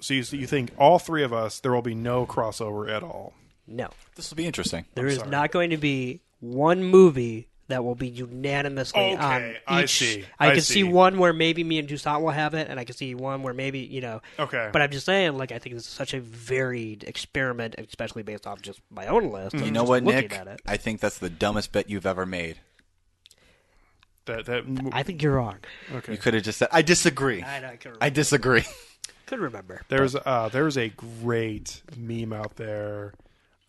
[0.00, 3.02] So you, so you think all three of us, there will be no crossover at
[3.02, 3.34] all?
[3.66, 4.84] No, This will be interesting.
[4.94, 9.56] there is not going to be one movie that will be unanimously Okay, on each.
[9.66, 10.74] I see, I, I can see.
[10.74, 10.82] see.
[10.84, 13.54] one where maybe me and Toussaint will have it, and I can see one where
[13.54, 14.20] maybe you know.
[14.38, 14.68] Okay.
[14.70, 18.46] But I'm just saying, like, I think this is such a varied experiment, especially based
[18.46, 19.54] off just my own list.
[19.54, 20.34] You of know what, Nick?
[20.36, 20.60] At it.
[20.66, 22.58] I think that's the dumbest bet you've ever made.
[24.26, 25.56] That that I think you're wrong.
[25.94, 26.12] okay.
[26.12, 28.64] You could have just said, "I disagree." I, I I disagree.
[29.26, 29.80] could remember.
[29.88, 33.14] There's uh there's a great meme out there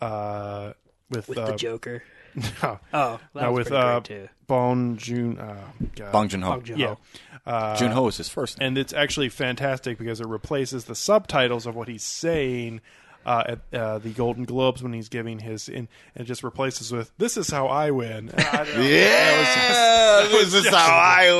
[0.01, 0.73] uh
[1.09, 2.03] with, with uh, the Joker.
[2.35, 4.01] no, Oh, that no, was with uh.
[4.47, 6.11] Bong Joon uh God.
[6.11, 6.49] Bong Joon Ho.
[6.51, 6.97] Bong Joon-ho.
[7.45, 7.51] yeah.
[7.51, 8.59] Uh, Joon Ho is his first.
[8.59, 8.67] name.
[8.69, 12.81] and it's actually fantastic because it replaces the subtitles of what he's saying
[13.25, 17.11] uh, at uh, the Golden Globes when he's giving his, and, and just replaces with
[17.17, 18.81] "This is how I win." I don't know.
[18.81, 21.31] Yeah, this is just- how I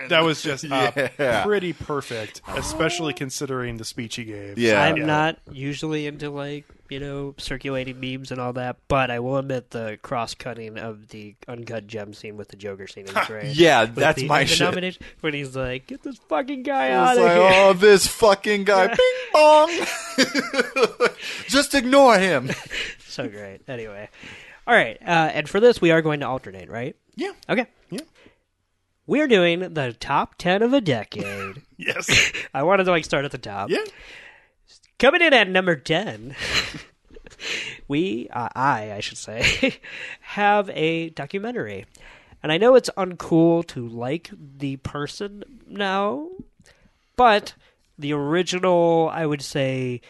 [0.00, 0.08] win.
[0.08, 1.42] that was just uh, Yeah.
[1.44, 4.56] pretty perfect, especially considering the speech he gave.
[4.56, 4.82] Yeah.
[4.82, 9.38] I'm not usually into like you know circulating memes and all that, but I will
[9.38, 13.56] admit the cross cutting of the uncut gem scene with the Joker scene is great.
[13.56, 14.98] Yeah, With that's the- my the shit.
[15.20, 18.64] when he's like, "Get this fucking guy It's out of like, here." oh, this fucking
[18.64, 19.70] guy, ping pong.
[21.48, 22.50] Just ignore him.
[23.12, 23.60] So great.
[23.68, 24.08] Anyway,
[24.66, 26.96] all right, uh, and for this we are going to alternate, right?
[27.14, 27.32] Yeah.
[27.46, 27.66] Okay.
[27.90, 28.00] Yeah.
[29.06, 31.60] We're doing the top ten of a decade.
[31.76, 32.32] Yes.
[32.54, 33.68] I wanted to like start at the top.
[33.68, 33.84] Yeah.
[35.02, 36.36] Coming in at number 10,
[37.88, 39.80] we, uh, I, I should say,
[40.20, 41.86] have a documentary.
[42.40, 46.28] And I know it's uncool to like the person now,
[47.16, 47.54] but
[47.98, 50.02] the original, I would say,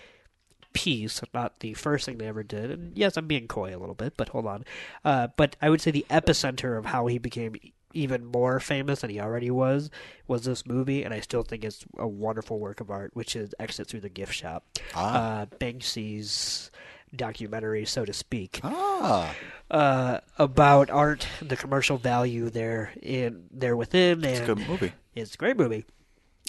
[0.74, 2.70] piece, not the first thing they ever did.
[2.70, 4.66] And yes, I'm being coy a little bit, but hold on.
[5.06, 7.54] Uh, but I would say the epicenter of how he became
[7.94, 9.90] even more famous than he already was
[10.26, 13.54] was this movie, and I still think it's a wonderful work of art, which is
[13.58, 14.64] Exit Through the Gift Shop.
[14.94, 16.70] Uh, Banksy's
[17.14, 19.34] documentary, so to speak Ah,
[19.70, 24.92] uh, about art, the commercial value there in there within, it's a good movie.
[25.14, 25.84] it's a great movie.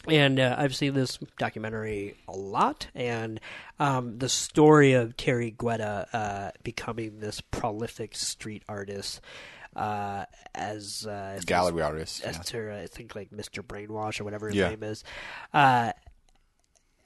[0.06, 3.40] And uh, I've seen this documentary a lot, and
[3.80, 9.22] um, the story of Thierry Guetta uh, becoming this prolific street artist
[9.76, 12.24] uh, as uh, as Gallery artist.
[12.24, 12.42] as yeah.
[12.44, 13.62] to, I think like Mr.
[13.64, 14.70] Brainwash or whatever his Yeah.
[14.70, 15.04] name is.
[15.54, 15.92] Uh,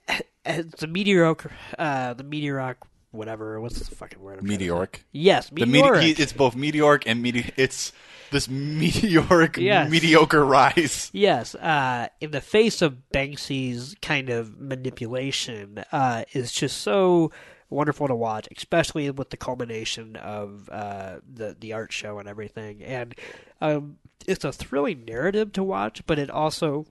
[0.45, 1.45] the meteoric,
[1.78, 2.78] uh, the meteoric,
[3.11, 3.59] whatever.
[3.59, 4.39] What's the fucking word?
[4.39, 4.47] I'm?
[4.47, 5.03] Meteoric.
[5.11, 6.01] Yes, The meteoric.
[6.03, 7.91] mete- he, it's both meteoric and mete- It's
[8.32, 9.89] this meteoric, Yes.
[9.89, 11.09] mediocre rise.
[11.13, 17.32] Yes, uh, in the face of Banksy's kind of manipulation, uh, is just so
[17.70, 22.84] wonderful to watch, especially with the culmination of uh, the the art show and everything.
[22.84, 23.15] And
[23.61, 26.86] um, it's a thrilling narrative to watch, but it also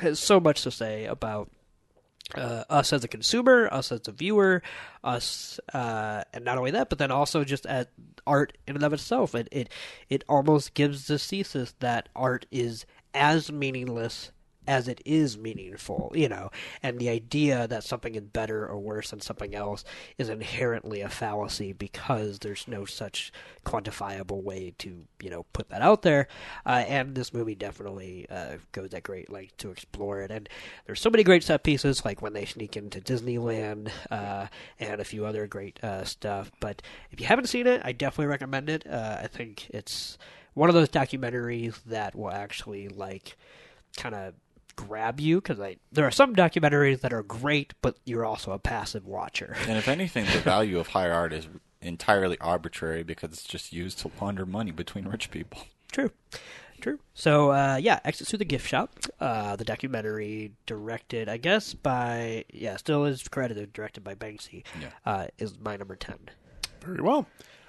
[0.00, 1.50] has so much to say about
[2.34, 4.62] uh, us as a consumer, us as a viewer,
[5.02, 7.90] us, uh, and not only that, but then also just at
[8.26, 9.34] art in and of itself.
[9.34, 9.68] It it
[10.08, 14.30] it almost gives the thesis that art is as meaningless
[14.70, 16.48] as it is meaningful, you know,
[16.80, 19.84] and the idea that something is better or worse than something else
[20.16, 23.32] is inherently a fallacy because there's no such
[23.66, 26.28] quantifiable way to, you know, put that out there.
[26.64, 30.30] Uh, and this movie definitely uh, goes at great length to explore it.
[30.30, 30.48] And
[30.86, 34.46] there's so many great set pieces, like when they sneak into Disneyland uh,
[34.78, 36.52] and a few other great uh, stuff.
[36.60, 38.86] But if you haven't seen it, I definitely recommend it.
[38.86, 40.16] Uh, I think it's
[40.54, 43.36] one of those documentaries that will actually like
[43.96, 44.34] kind of
[44.86, 48.58] grab you because I there are some documentaries that are great, but you're also a
[48.58, 49.56] passive watcher.
[49.68, 51.48] And if anything, the value of high art is
[51.80, 55.62] entirely arbitrary because it's just used to launder money between rich people.
[55.92, 56.10] True.
[56.80, 56.98] True.
[57.12, 58.90] So uh, yeah, Exit through the gift shop.
[59.18, 64.64] Uh, the documentary directed, I guess, by yeah, still is credited directed by Banksy.
[64.80, 64.88] Yeah.
[65.04, 66.18] Uh, is my number ten.
[66.82, 67.26] Very well.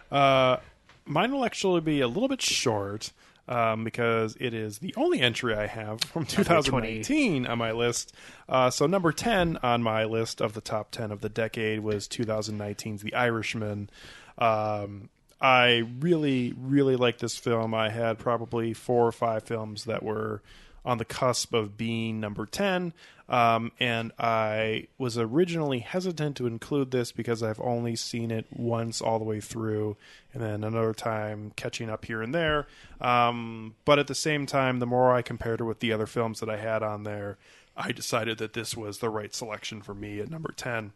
[0.09, 0.57] Uh,
[1.05, 3.11] mine will actually be a little bit short
[3.47, 8.13] um, because it is the only entry I have from 2019 on my list.
[8.47, 12.07] Uh, so number 10 on my list of the top 10 of the decade was
[12.07, 13.89] 2019's The Irishman.
[14.37, 15.09] Um,
[15.41, 17.73] I really, really like this film.
[17.73, 20.43] I had probably four or five films that were
[20.83, 22.93] on the cusp of being number 10.
[23.29, 28.99] Um, and I was originally hesitant to include this because I've only seen it once
[29.01, 29.95] all the way through,
[30.33, 32.67] and then another time catching up here and there.
[32.99, 36.41] Um, but at the same time, the more I compared it with the other films
[36.41, 37.37] that I had on there,
[37.77, 40.91] I decided that this was the right selection for me at number 10.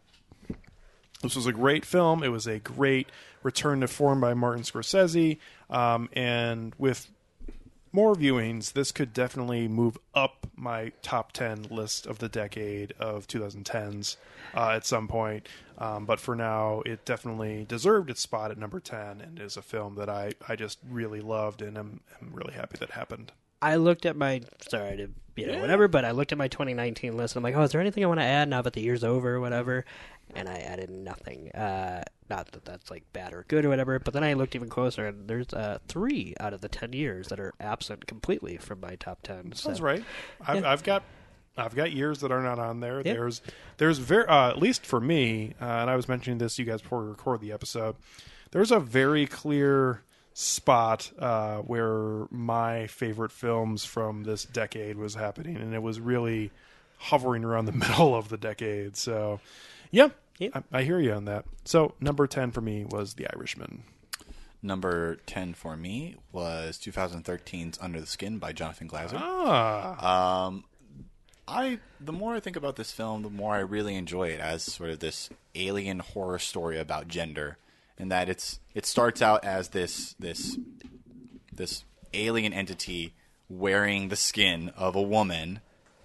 [1.22, 2.22] This was a great film.
[2.22, 3.08] It was a great
[3.42, 5.38] return to form by Martin Scorsese.
[5.70, 7.10] Um, and with
[7.92, 13.26] more viewings, this could definitely move up my top 10 list of the decade of
[13.26, 14.16] 2010s
[14.54, 15.48] uh, at some point.
[15.78, 19.62] Um, but for now, it definitely deserved its spot at number 10 and is a
[19.62, 23.32] film that I, I just really loved and I'm, I'm really happy that happened.
[23.62, 27.16] I looked at my sorry to you know whatever, but I looked at my 2019
[27.16, 27.36] list.
[27.36, 29.04] and I'm like, oh, is there anything I want to add now that the year's
[29.04, 29.84] over or whatever?
[30.34, 31.50] And I added nothing.
[31.52, 34.68] Uh, not that that's like bad or good or whatever, but then I looked even
[34.68, 38.80] closer, and there's uh, three out of the 10 years that are absent completely from
[38.80, 39.52] my top 10.
[39.52, 39.68] So.
[39.68, 40.04] Sounds right.
[40.46, 40.70] I've, Yeah.
[40.70, 41.04] I've got
[41.56, 42.98] I've got years that are not on there.
[42.98, 43.14] Yeah.
[43.14, 43.40] There's
[43.78, 46.70] there's very uh, at least for me, uh, and I was mentioning this to you
[46.70, 47.96] guys before we record the episode.
[48.50, 50.02] There's a very clear
[50.34, 56.50] spot uh, where my favorite films from this decade was happening, and it was really
[56.98, 58.96] hovering around the middle of the decade.
[58.96, 59.40] So,
[59.90, 60.08] yeah,
[60.38, 60.50] Yeah.
[60.54, 61.44] I, I hear you on that.
[61.64, 63.84] So, number ten for me was The Irishman.
[64.62, 69.14] Number 10 for me was 2013's Under the Skin by Jonathan Glazer.
[69.14, 70.48] Ah,
[71.46, 74.64] I the more I think about this film, the more I really enjoy it as
[74.64, 77.58] sort of this alien horror story about gender,
[77.98, 80.58] and that it's it starts out as this this
[81.52, 83.14] this alien entity
[83.48, 85.60] wearing the skin of a woman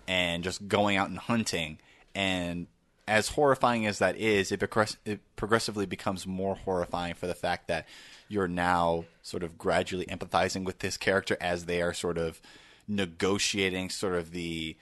[0.07, 1.79] and just going out and hunting,
[2.13, 2.67] and
[3.11, 4.63] as horrifying as that is, it,
[5.05, 7.85] it progressively becomes more horrifying for the fact that
[8.29, 12.39] you're now sort of gradually empathizing with this character as they are sort of
[12.87, 14.77] negotiating sort of the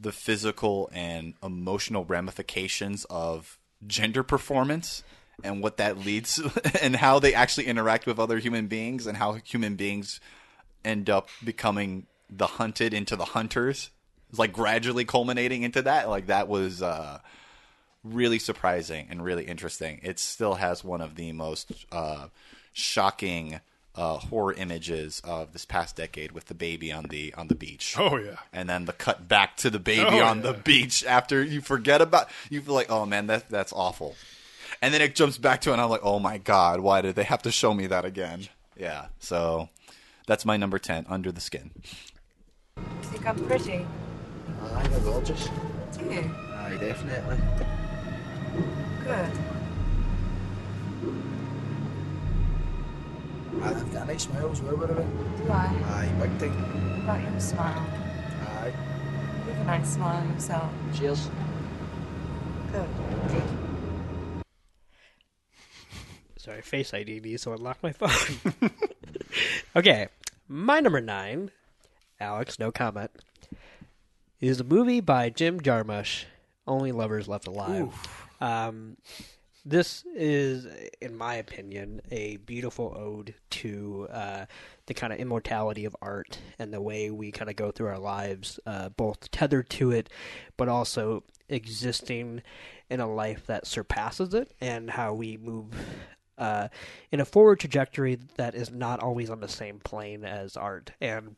[0.00, 5.02] the physical and emotional ramifications of gender performance
[5.42, 6.40] and what that leads
[6.80, 10.20] and how they actually interact with other human beings and how human beings
[10.84, 13.90] end up becoming the hunted into the hunters
[14.32, 16.08] it's like gradually culminating into that.
[16.08, 17.20] Like that was uh
[18.02, 20.00] really surprising and really interesting.
[20.02, 22.26] It still has one of the most uh
[22.72, 23.60] shocking
[23.94, 27.94] uh horror images of this past decade with the baby on the on the beach.
[27.98, 28.36] Oh yeah.
[28.52, 32.00] and then the cut back to the baby Oh, on the beach after you forget
[32.00, 34.16] about you feel like oh man that that's awful.
[34.80, 37.14] And then it jumps back to it and i'm like oh my god why did
[37.16, 38.48] they have to show me that again?
[38.78, 39.68] Yeah so
[40.26, 41.70] that's my number 10 under the skin.
[43.02, 43.86] Think I'm pretty.
[44.62, 45.48] Aye, they're gorgeous.
[45.96, 46.30] Do you?
[46.54, 47.38] Aye, definitely.
[49.04, 49.32] Good.
[53.62, 55.06] Aye, they've got a nice smile as well, by the way.
[55.38, 55.66] Do I?
[55.66, 57.06] Aye, big time.
[57.06, 57.86] What about your smile?
[58.42, 58.72] Aye.
[59.46, 60.72] You have a nice smile yourself.
[60.94, 61.28] Cheers.
[62.72, 62.88] Good.
[66.36, 68.70] Sorry, Face ID needs to unlock my phone.
[69.76, 70.08] okay,
[70.48, 71.52] my number nine,
[72.18, 73.10] Alex, no comment,
[74.50, 76.24] is a movie by Jim Jarmusch,
[76.66, 77.92] Only Lovers Left Alive.
[78.40, 78.96] Um,
[79.64, 80.66] this is,
[81.00, 84.46] in my opinion, a beautiful ode to uh,
[84.86, 88.00] the kind of immortality of art and the way we kind of go through our
[88.00, 90.08] lives, uh, both tethered to it,
[90.56, 92.42] but also existing
[92.90, 95.68] in a life that surpasses it, and how we move
[96.36, 96.66] uh,
[97.12, 100.90] in a forward trajectory that is not always on the same plane as art.
[101.00, 101.36] And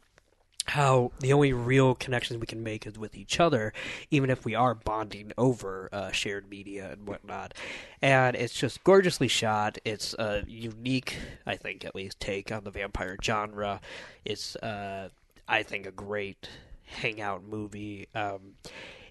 [0.67, 3.73] how the only real connections we can make is with each other,
[4.11, 7.55] even if we are bonding over uh, shared media and whatnot.
[8.01, 9.79] And it's just gorgeously shot.
[9.85, 13.81] It's a unique, I think, at least, take on the vampire genre.
[14.25, 15.11] It's, uh,
[15.47, 16.49] I think, a great
[16.87, 18.09] hangout movie.
[18.15, 18.55] Um,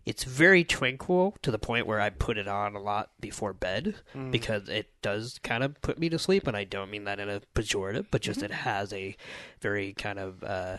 [0.05, 3.95] it's very tranquil to the point where I put it on a lot before bed
[4.31, 7.29] because it does kind of put me to sleep, and I don't mean that in
[7.29, 9.15] a pejorative, but just it has a
[9.61, 10.77] very kind of uh,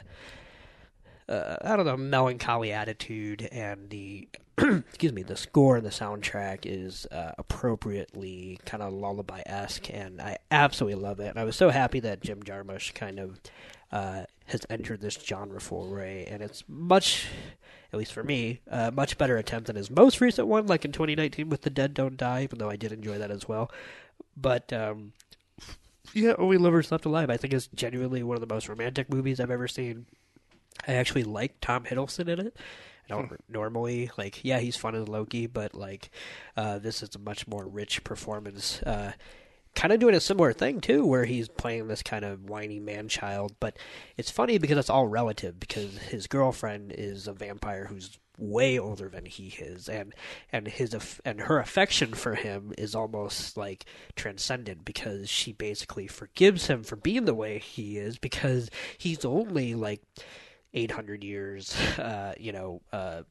[1.28, 6.60] uh, I don't know, melancholy attitude, and the excuse me, the score and the soundtrack
[6.64, 11.28] is uh, appropriately kind of lullaby esque, and I absolutely love it.
[11.28, 13.40] And I was so happy that Jim Jarmusch kind of
[13.90, 17.26] uh, has entered this genre foray, and it's much,
[17.92, 20.92] at least for me, a much better attempt than his most recent one, like in
[20.92, 23.70] 2019 with The Dead Don't Die, even though I did enjoy that as well.
[24.36, 25.14] But um,
[26.12, 29.40] yeah, Only Lovers Left Alive, I think is genuinely one of the most romantic movies
[29.40, 30.06] I've ever seen.
[30.86, 32.56] I actually like Tom Hiddleston in it.
[33.04, 34.44] I don't normally like.
[34.44, 36.10] Yeah, he's fun as Loki, but like,
[36.56, 38.82] uh, this is a much more rich performance.
[38.82, 39.12] Uh,
[39.74, 43.08] kind of doing a similar thing too, where he's playing this kind of whiny man
[43.08, 43.54] child.
[43.60, 43.78] But
[44.16, 45.60] it's funny because it's all relative.
[45.60, 50.14] Because his girlfriend is a vampire who's way older than he is, and
[50.50, 53.84] and his and her affection for him is almost like
[54.16, 59.74] transcendent because she basically forgives him for being the way he is because he's only
[59.74, 60.02] like
[60.74, 63.22] 800 years, uh, you know, uh,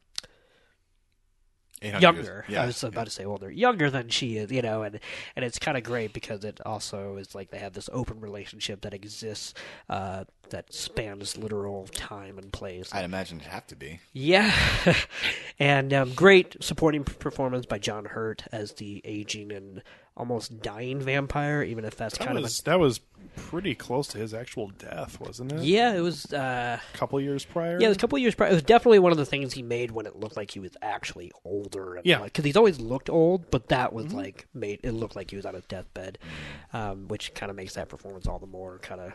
[1.82, 2.44] younger.
[2.48, 5.00] Yeah, I was about to say older, younger than she is, you know, and
[5.36, 8.80] and it's kind of great because it also is like they have this open relationship
[8.82, 9.54] that exists
[9.88, 12.90] uh, that spans literal time and place.
[12.92, 14.00] I'd imagine it'd have to be.
[14.12, 14.52] Yeah,
[15.58, 19.82] and um, great supporting performance by John Hurt as the aging and
[20.16, 23.00] almost dying vampire, even if that's That kind was that was
[23.36, 25.62] pretty close to his actual death, wasn't it?
[25.64, 25.92] yeah.
[25.94, 27.80] It was uh, a couple years prior.
[27.80, 28.50] yeah, it was a couple years prior.
[28.50, 30.76] It was definitely one of the things he made when it looked like he was
[30.82, 31.96] actually older.
[31.96, 32.16] And Yeah.
[32.16, 32.24] Mm-hmm.
[32.26, 35.46] because he's always looked old, but that was like made it looked like he was
[35.46, 36.18] on his deathbed,
[36.72, 39.12] um, which kind of makes that performance all the more kind of.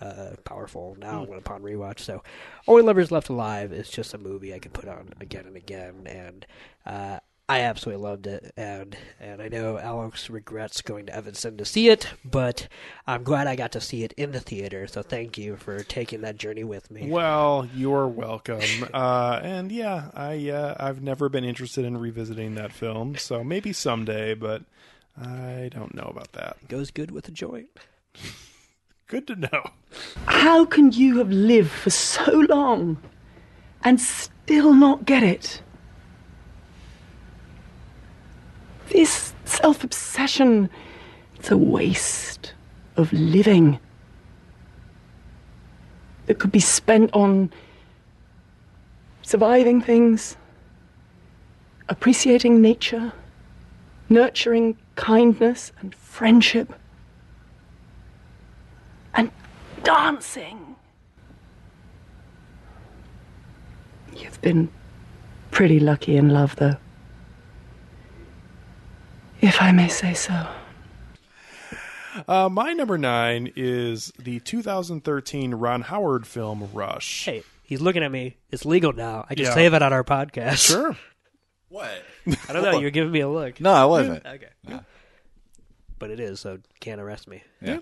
[0.00, 1.30] Uh, powerful now Hmm.
[1.30, 2.00] when upon rewatch.
[2.00, 2.24] So,
[2.66, 6.02] Only Lovers Left Alive is just a movie I could put on again and again,
[6.06, 6.44] and
[6.84, 8.52] uh, I absolutely loved it.
[8.56, 12.68] And and I know Alex regrets going to Evanston to see it, but
[13.06, 14.86] I'm glad I got to see it in the theater.
[14.86, 17.10] So thank you for taking that journey with me.
[17.10, 18.62] Well, you're welcome.
[18.94, 23.72] uh, and yeah, I uh, I've never been interested in revisiting that film, so maybe
[23.72, 24.62] someday, but
[25.20, 26.56] I don't know about that.
[26.68, 27.68] goes good with a joint.
[29.06, 29.70] Good to know.
[30.24, 32.96] How can you have lived for so long
[33.84, 35.60] and still not get it?
[38.88, 40.70] This self obsession,
[41.36, 42.54] it's a waste
[42.96, 43.78] of living
[46.26, 47.52] that could be spent on
[49.22, 50.36] surviving things,
[51.88, 53.12] appreciating nature,
[54.08, 56.72] nurturing kindness and friendship
[59.14, 59.30] and
[59.82, 60.76] dancing.
[64.16, 64.70] You've been
[65.50, 66.76] pretty lucky in love, though.
[69.46, 70.46] If I may say so.
[72.26, 77.26] Uh, my number nine is the 2013 Ron Howard film Rush.
[77.26, 78.36] Hey, he's looking at me.
[78.50, 79.26] It's legal now.
[79.28, 79.54] I can Yeah.
[79.54, 80.66] say that on our podcast.
[80.66, 80.96] Sure.
[81.68, 81.90] What?
[82.48, 82.78] I don't know.
[82.78, 83.60] You're giving me a look.
[83.60, 84.24] No, I wasn't.
[84.24, 84.48] Okay.
[85.98, 87.42] But it is, so can't arrest me.
[87.60, 87.80] Yeah.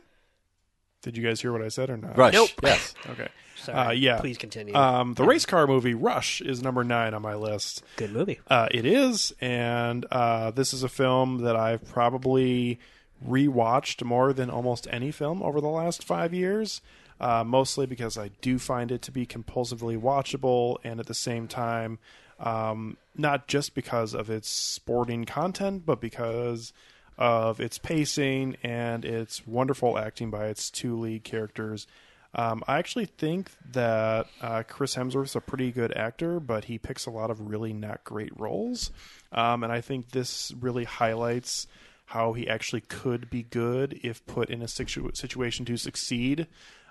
[1.02, 2.16] Did you guys hear what I said or not?
[2.16, 2.32] Rush.
[2.34, 2.50] Nope.
[2.62, 2.94] Yes.
[3.10, 3.28] Okay.
[3.62, 3.78] Sorry.
[3.78, 4.18] Uh, yeah.
[4.20, 4.74] Please continue.
[4.74, 7.82] Um, the race car movie Rush is number nine on my list.
[7.96, 8.40] Good movie.
[8.48, 12.78] Uh, it is, and uh, this is a film that I've probably
[13.26, 16.80] rewatched more than almost any film over the last five years.
[17.20, 21.46] Uh, mostly because I do find it to be compulsively watchable, and at the same
[21.46, 22.00] time,
[22.40, 26.72] um, not just because of its sporting content, but because
[27.16, 31.86] of its pacing and its wonderful acting by its two lead characters.
[32.34, 37.06] Um, I actually think that uh, Chris Hemsworth's a pretty good actor, but he picks
[37.06, 38.90] a lot of really not great roles.
[39.32, 41.66] Um, and I think this really highlights
[42.06, 46.46] how he actually could be good if put in a situ- situation to succeed,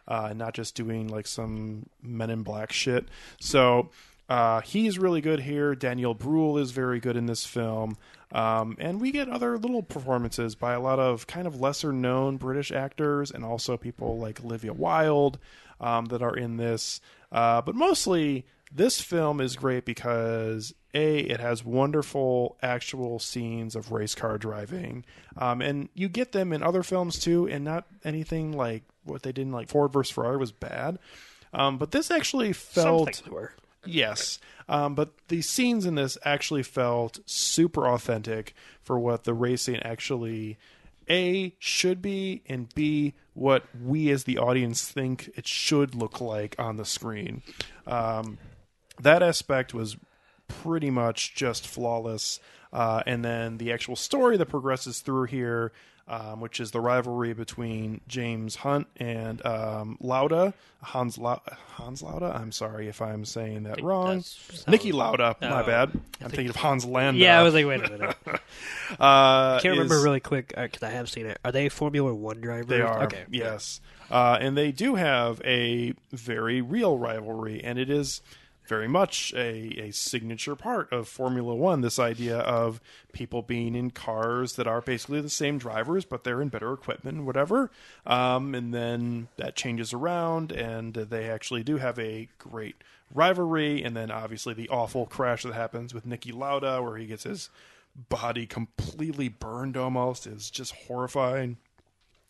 [0.08, 3.08] uh, not just doing like some Men in Black shit.
[3.40, 3.90] So
[4.32, 5.76] uh, he's really good here.
[5.76, 7.98] Daniel Bruhl is very good in this film.
[8.32, 12.38] Um, and we get other little performances by a lot of kind of lesser known
[12.38, 15.38] British actors and also people like Olivia Wilde
[15.82, 17.02] um, that are in this.
[17.30, 23.92] Uh, but mostly, this film is great because A, it has wonderful actual scenes of
[23.92, 25.04] race car driving.
[25.36, 29.34] Um, and you get them in other films too, and not anything like what they
[29.34, 30.10] did in like Ford vs.
[30.10, 31.00] Ferrari was bad.
[31.54, 33.22] Um, but this actually felt.
[33.86, 39.78] Yes, um, but the scenes in this actually felt super authentic for what the racing
[39.78, 40.58] actually
[41.10, 46.56] a should be, and b what we as the audience think it should look like
[46.60, 47.42] on the screen.
[47.88, 48.38] Um,
[49.00, 49.98] that aspect was
[50.48, 52.40] pretty much just flawless.
[52.74, 55.72] Uh, and then the actual story that progresses through here,
[56.12, 60.54] um, which is the rivalry between James Hunt and um, Lauda,
[60.84, 61.40] Hans La-
[61.76, 62.36] Hans Lauda.
[62.36, 64.08] I'm sorry if I'm saying that wrong.
[64.08, 65.38] that's- Niki Lauda.
[65.42, 65.92] my Oh, bad.
[66.20, 67.20] I'm thinking of Hans Landa.
[67.20, 68.16] Yeah, I was like, wait a minute.
[69.00, 71.40] uh, Can't remember is- really quick because I have seen it.
[71.46, 72.68] Are they Formula One drivers?
[72.68, 73.04] They are.
[73.04, 73.24] Okay.
[73.30, 73.80] Yes.
[74.10, 78.20] Uh, and they do have a very real rivalry, and it is
[78.68, 81.82] very much a, a signature part of Formula One.
[81.82, 82.80] This idea of
[83.12, 87.26] people being in cars that are basically the same drivers, but they're in better equipment,
[87.26, 87.72] whatever.
[88.06, 92.76] Um, and then that changes around, and they actually do have a great
[93.14, 93.84] rivalry.
[93.84, 97.50] And then obviously the awful crash that happens with Niki Lauda, where he gets his
[98.10, 101.58] body completely burned almost, is just horrifying.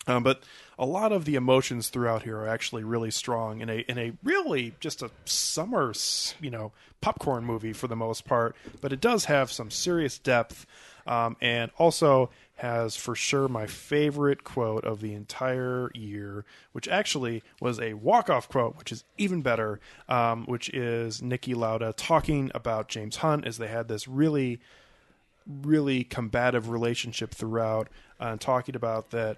[0.08, 0.44] Um, but
[0.80, 4.14] a lot of the emotions throughout here are actually really strong in a in a
[4.24, 5.94] really just a summer
[6.42, 6.72] you know
[7.02, 8.56] popcorn movie for the most part.
[8.80, 10.66] But it does have some serious depth,
[11.06, 17.42] um, and also has for sure my favorite quote of the entire year, which actually
[17.60, 22.52] was a walk off quote, which is even better, um, which is Niki Lauda talking
[22.54, 24.60] about James Hunt as they had this really
[25.48, 27.88] really combative relationship throughout,
[28.20, 29.38] uh, and talking about that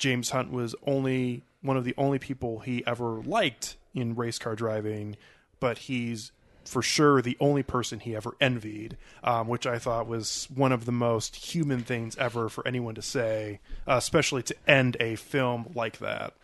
[0.00, 4.56] James Hunt was only one of the only people he ever liked in race car
[4.56, 5.16] driving,
[5.60, 6.32] but he's
[6.64, 10.84] for sure the only person he ever envied, um, which I thought was one of
[10.84, 15.70] the most human things ever for anyone to say, uh, especially to end a film
[15.74, 16.34] like that.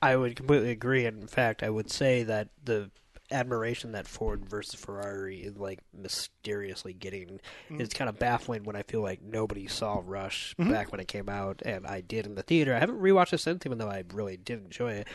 [0.00, 1.04] I would completely agree.
[1.04, 2.90] And in fact, I would say that the
[3.30, 7.80] admiration that Ford versus Ferrari is like mysteriously getting Mm.
[7.80, 10.70] is kind of baffling when I feel like nobody saw Rush Mhm.
[10.70, 12.74] back when it came out, and I did in the theater.
[12.74, 15.08] I haven't rewatched it since, even though I really did enjoy it.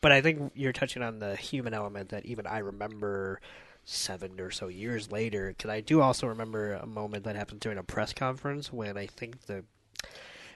[0.00, 3.40] But I think you're touching on the human element that even I remember
[3.84, 5.48] seven or so years later.
[5.48, 9.06] Because I do also remember a moment that happened during a press conference when I
[9.06, 9.64] think the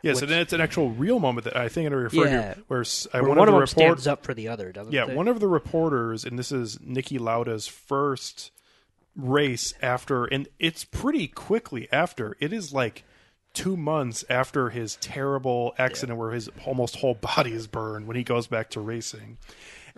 [0.03, 2.55] Yes, which- and it's an actual real moment that I think I referred Yeah.
[2.55, 4.93] to, where, Where one, one of the them report- stands up for the other, doesn't
[4.93, 5.15] Yeah, they?
[5.15, 8.51] one of the reporters, and this is Niki Lauda's first
[9.17, 12.37] race after, and it's pretty quickly after.
[12.41, 13.05] It is like
[13.53, 18.23] two months after his terrible accident where his almost whole body is burned when he
[18.23, 19.37] goes back to racing,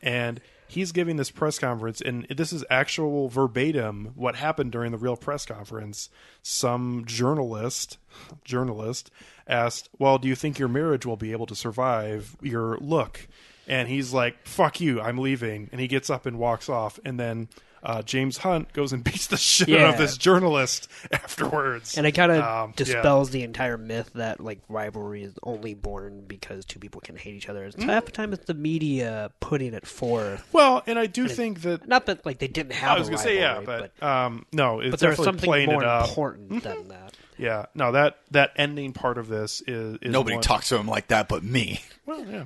[0.03, 0.41] and
[0.73, 5.17] he's giving this press conference, and this is actual verbatim what happened during the real
[5.17, 6.09] press conference.
[6.43, 7.99] Some journalist,
[8.45, 9.11] journalist
[9.47, 13.29] asked, "Well, do you think your marriage will be able to survive your look?"
[13.69, 17.21] And he's like, "Fuck you, I'm leaving," and he gets up and walks off, and
[17.21, 17.49] then.
[17.85, 22.13] Uh, James Hunt goes and beats the shit out of this journalist afterwards, And it
[22.13, 22.73] kind of Um, yeah.
[22.77, 27.35] dispels the entire myth that like rivalry is only born because two people can hate
[27.35, 27.65] each other.
[27.65, 27.87] It's Mhm.
[27.91, 30.47] half the time it's the media putting it forth.
[30.53, 32.97] Well, and I do And think that not that like they didn't have.
[32.97, 35.71] I was a gonna say yeah, rivalry, but, um, no, it's but there's something playing
[35.71, 36.09] more it up.
[36.09, 37.15] important than that.
[37.39, 40.87] Yeah, no that that ending part of this is, is Nobody one- talks to him
[40.87, 41.81] like that but me.
[42.07, 42.45] Well, yeah.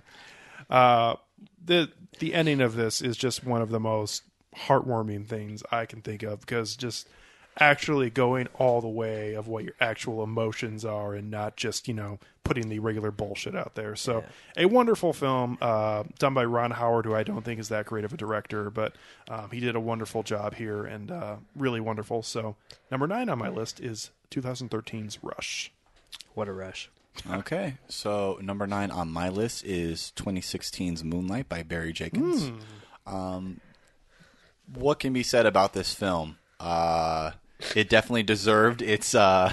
[0.71, 1.17] Uh,
[1.65, 4.23] the the ending of this is just one of the most
[4.57, 7.09] heartwarming things I can think of because just
[7.59, 11.95] actually going all the way of what your actual emotions are and not just you
[11.95, 13.97] know putting the regular bullshit out there.
[13.97, 14.25] So
[14.57, 18.05] a wonderful film uh, done by Ron Howard, who I don't think is that great
[18.05, 18.95] of a director, but
[19.29, 22.23] um, he did a wonderful job here and uh, really wonderful.
[22.23, 22.55] So
[22.91, 25.73] number nine on my list is 2013's Rush.
[26.35, 26.91] What a rush!
[27.31, 32.49] Okay, so number nine on my list is 2016's Moonlight by Barry Jenkins.
[33.07, 33.15] Hmm.
[33.15, 33.61] Um,
[34.75, 36.39] what can be said about this film?
[36.61, 37.33] Uh,
[37.75, 39.53] it definitely deserved its uh,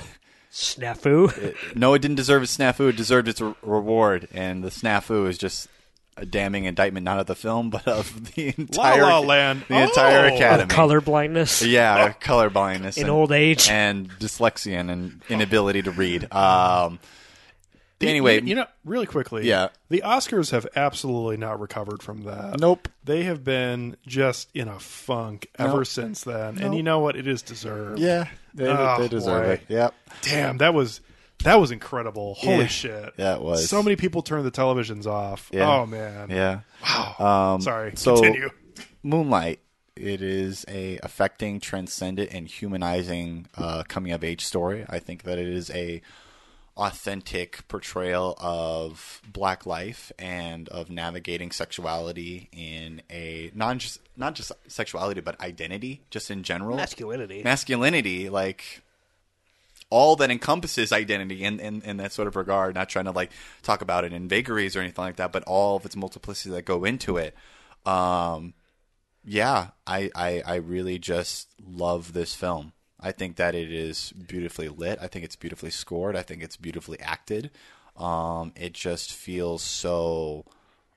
[0.51, 1.36] snafu.
[1.43, 2.89] It- no, it didn't deserve its snafu.
[2.89, 5.68] It deserved its re- reward, and the snafu is just
[6.16, 9.66] a damning indictment not of the film, but of the entire La Land.
[9.68, 10.36] the entire Oh!
[10.36, 10.64] academy.
[10.64, 11.61] Of color blindness.
[11.64, 13.68] Yeah, color blindness In and- old age.
[13.70, 16.32] and dyslexia and inability to read.
[16.32, 17.07] Um, The-
[18.09, 19.69] anyway, you, you know, really quickly, Yeah.
[19.89, 22.59] the Oscars have absolutely not recovered from that.
[22.59, 22.87] Nope.
[23.03, 25.87] they have been just in a funk ever Nope.
[25.87, 27.15] since then, and you know what?
[27.15, 27.99] It is deserved.
[27.99, 29.51] Yeah, they- Oh, they deserve boy.
[29.53, 29.61] it.
[29.69, 29.93] Yep.
[30.23, 31.01] Damn, that was
[31.43, 32.35] that was incredible.
[32.35, 32.67] Holy Yeah.
[32.67, 33.13] shit.
[33.17, 33.67] Yeah, it was.
[33.67, 35.49] So many people turned the televisions off.
[35.51, 35.69] Yeah.
[35.69, 36.29] Oh man.
[36.29, 36.59] Yeah.
[36.87, 37.53] Wow.
[37.55, 37.91] Um, Sorry.
[37.95, 38.49] So, Continue.
[39.03, 39.59] Moonlight.
[39.95, 44.85] It is a affecting, transcendent, and humanizing uh, coming of age story.
[44.89, 46.01] I think that it is a
[46.76, 54.51] authentic portrayal of black life and of navigating sexuality in a non just not just
[54.67, 57.43] sexuality but identity just in general Masculinity.
[57.43, 58.82] masculinity like
[59.93, 63.30] all that encompasses identity in, in, in that sort of regard, not trying to like
[63.61, 66.65] talk about it in vagaries or anything like that, but all of its multiplicity that
[66.65, 67.36] go into it.
[67.86, 68.55] Um,
[69.24, 72.74] yeah, I, I, I really just love this film.
[73.03, 74.97] I think that it is beautifully lit.
[75.01, 76.15] I think it's beautifully scored.
[76.15, 77.51] I think it's beautifully acted.
[77.97, 80.45] Um, it just feels so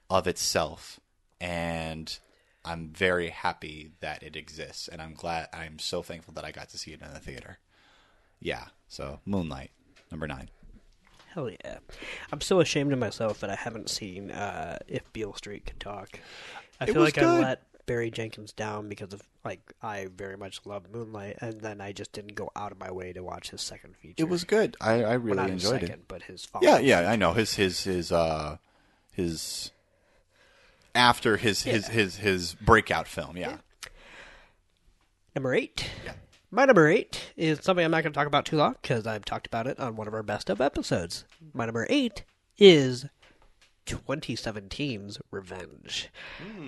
[0.09, 1.01] of itself.
[1.41, 2.17] And
[2.65, 4.89] I'm very happy that it exists.
[4.89, 7.59] And I'm glad, I'm so thankful that I got to see it in the theater.
[8.41, 8.67] Yeah.
[8.89, 9.73] So Moonlight,
[10.13, 10.49] number nine.
[11.35, 11.79] Hell yeah!
[12.33, 16.19] I'm so ashamed of myself that I haven't seen uh, If Beale Street Could Talk.
[16.81, 17.43] I It feel was like I good.
[17.43, 21.93] let Barry Jenkins down because of like I very much love Moonlight, and then I
[21.93, 24.15] just didn't go out of my way to watch his second feature.
[24.19, 24.77] It was good.
[24.81, 26.09] I, I Well, really his enjoyed second, it.
[26.09, 28.57] but his yeah, yeah, I know his his his uh
[29.13, 29.71] his
[30.95, 33.37] after his his his his breakout film.
[33.37, 33.59] Yeah.
[35.35, 35.89] Number eight.
[36.05, 36.13] Yeah.
[36.51, 39.25] My number eight is something I'm not going to talk about too long because I've
[39.25, 41.25] talked about it on one of our best of episodes.
[41.53, 42.25] My number eight
[42.57, 43.05] is
[43.87, 46.11] 2017's Revenge.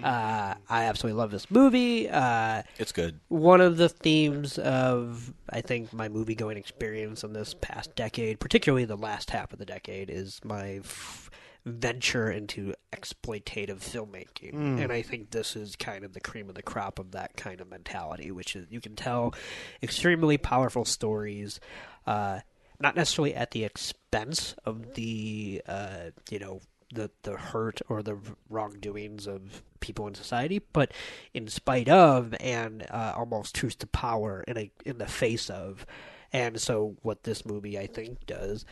[0.03, 2.09] Uh, I absolutely love this movie.
[2.09, 3.21] Uh, It's good.
[3.29, 8.41] One of the themes of, I think, my movie going experience in this past decade,
[8.41, 11.31] particularly the last half of the decade, is my f-
[11.66, 14.55] venture into exploitative filmmaking.
[14.55, 14.83] Mm.
[14.85, 17.61] And I think this is kind of the cream of the crop of that kind
[17.61, 19.35] of mentality, which is you can tell
[19.83, 21.61] extremely powerful stories,
[22.07, 22.41] uh,
[22.81, 26.61] not necessarily at the expense of the, uh, you know,
[26.93, 28.18] the, the hurt or the
[28.49, 30.93] wrongdoings of people in society, but
[31.34, 35.86] in spite of and uh, almost truth to power in a in the face of.
[36.32, 38.66] And so, what this movie I think does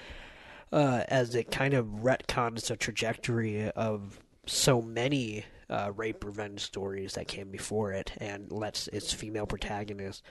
[0.73, 7.15] uh, as it kind of retcons the trajectory of so many uh, rape revenge stories
[7.15, 10.23] that came before it and lets its female protagonist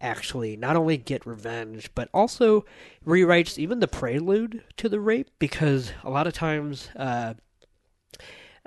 [0.00, 2.64] actually not only get revenge but also
[3.04, 7.34] rewrites even the prelude to the rape because a lot of times uh,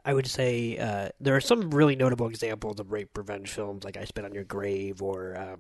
[0.04, 3.98] I would say uh, there are some really notable examples of rape revenge films, like
[3.98, 5.60] I Spit on Your Grave or um,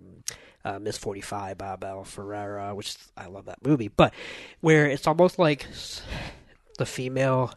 [0.65, 4.13] uh, Miss 45 by Abel Ferrara, which I love that movie, but
[4.61, 5.67] where it's almost like
[6.77, 7.53] the female.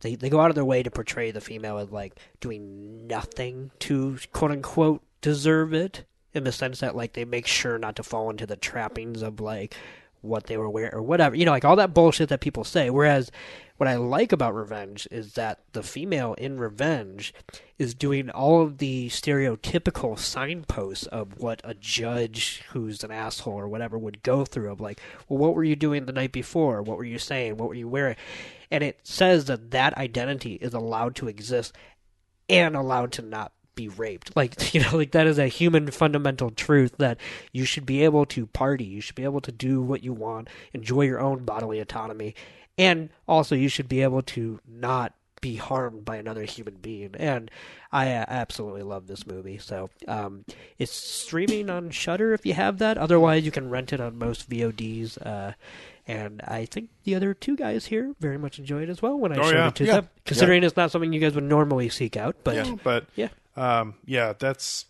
[0.00, 3.72] They, they go out of their way to portray the female as like doing nothing
[3.80, 6.04] to quote unquote deserve it
[6.38, 9.40] in the sense that like they make sure not to fall into the trappings of
[9.40, 9.74] like
[10.20, 12.90] what they were wearing or whatever you know like all that bullshit that people say.
[12.90, 13.30] Whereas
[13.76, 17.32] what i like about revenge is that the female in revenge
[17.78, 23.68] is doing all of the stereotypical signposts of what a judge who's an asshole or
[23.68, 26.82] whatever would go through of like well what were you doing the night before?
[26.82, 27.56] What were you saying?
[27.56, 28.16] What were you wearing?
[28.70, 31.74] And it says that that identity is allowed to exist
[32.48, 34.36] and allowed to not be raped.
[34.36, 37.16] Like, you know, like that is a human fundamental truth that
[37.52, 40.48] you should be able to party, you should be able to do what you want,
[40.74, 42.34] enjoy your own bodily autonomy,
[42.76, 47.14] and also you should be able to not be harmed by another human being.
[47.16, 47.48] And
[47.92, 49.58] I uh, absolutely love this movie.
[49.58, 50.44] So, um,
[50.78, 52.98] it's streaming on Shudder if you have that.
[52.98, 55.16] Otherwise, you can rent it on most VODs.
[55.24, 55.52] Uh,
[56.08, 59.30] and I think the other two guys here very much enjoyed it as well when
[59.30, 59.68] I Oh, showed yeah.
[59.68, 59.92] it to Yeah.
[59.96, 60.08] them.
[60.24, 63.28] Considering it's not something you guys would normally seek out, but Yeah, but yeah.
[63.60, 64.86] Um, yeah, that's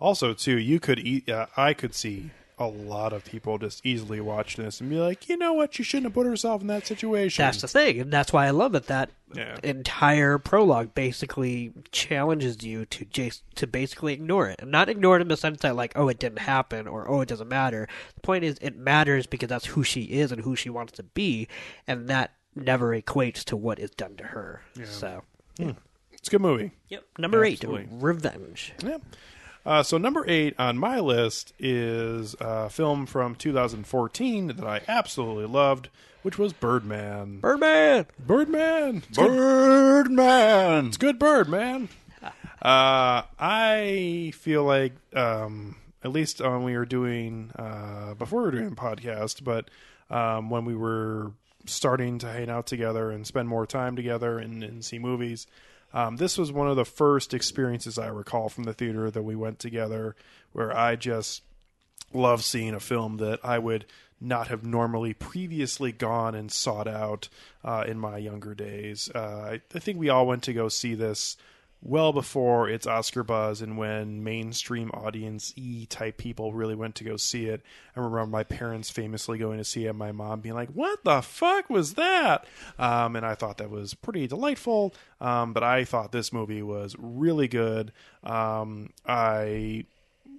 [0.00, 0.58] also too.
[0.58, 1.28] You could eat.
[1.28, 5.28] Uh, I could see a lot of people just easily watch this and be like,
[5.28, 7.44] you know what, you shouldn't have put herself in that situation.
[7.44, 8.86] That's the thing, and that's why I love it.
[8.86, 9.56] That Yeah.
[9.64, 15.22] entire prologue basically challenges you to just to basically ignore it, and not ignore it
[15.22, 17.88] in the sense that like, oh, it didn't happen or oh, it doesn't matter.
[18.14, 21.02] The point is, it matters because that's who she is and who she wants to
[21.02, 21.48] be,
[21.88, 24.62] and that never equates to what is done to her.
[24.84, 25.24] So,
[25.58, 25.70] Hmm.
[26.24, 26.70] It's a good movie.
[26.88, 27.04] Yep.
[27.18, 27.82] Number Absolutely.
[27.82, 28.72] eight, Revenge.
[28.82, 28.96] Yeah.
[29.66, 35.44] Uh, so number eight on my list is a film from 2014 that I absolutely
[35.44, 35.90] loved,
[36.22, 37.40] which was Birdman.
[37.40, 38.06] Birdman.
[38.18, 39.02] Birdman.
[39.06, 39.36] It's good.
[39.36, 40.86] Birdman.
[40.86, 41.90] It's good Birdman.
[42.22, 48.52] Uh, I feel like, um, at least when we were doing, uh, before we were
[48.52, 49.68] doing a podcast, but
[50.08, 51.32] um, when we were
[51.66, 55.46] starting to hang out together and spend more time together and, and see movies,
[55.94, 59.36] um, this was one of the first experiences I recall from the theater that we
[59.36, 60.16] went together
[60.52, 61.42] where I just
[62.12, 63.86] love seeing a film that I would
[64.20, 67.28] not have normally previously gone and sought out
[67.64, 69.08] uh, in my younger days.
[69.14, 71.36] Uh, I, I think we all went to go see this
[71.84, 77.04] well before its Oscar buzz and when mainstream audience E type people really went to
[77.04, 77.62] go see it.
[77.94, 81.04] I remember my parents famously going to see it, and my mom being like, "What
[81.04, 82.46] the fuck was that?"
[82.78, 84.94] Um, and I thought that was pretty delightful.
[85.20, 87.92] Um, but I thought this movie was really good.
[88.22, 89.84] Um, I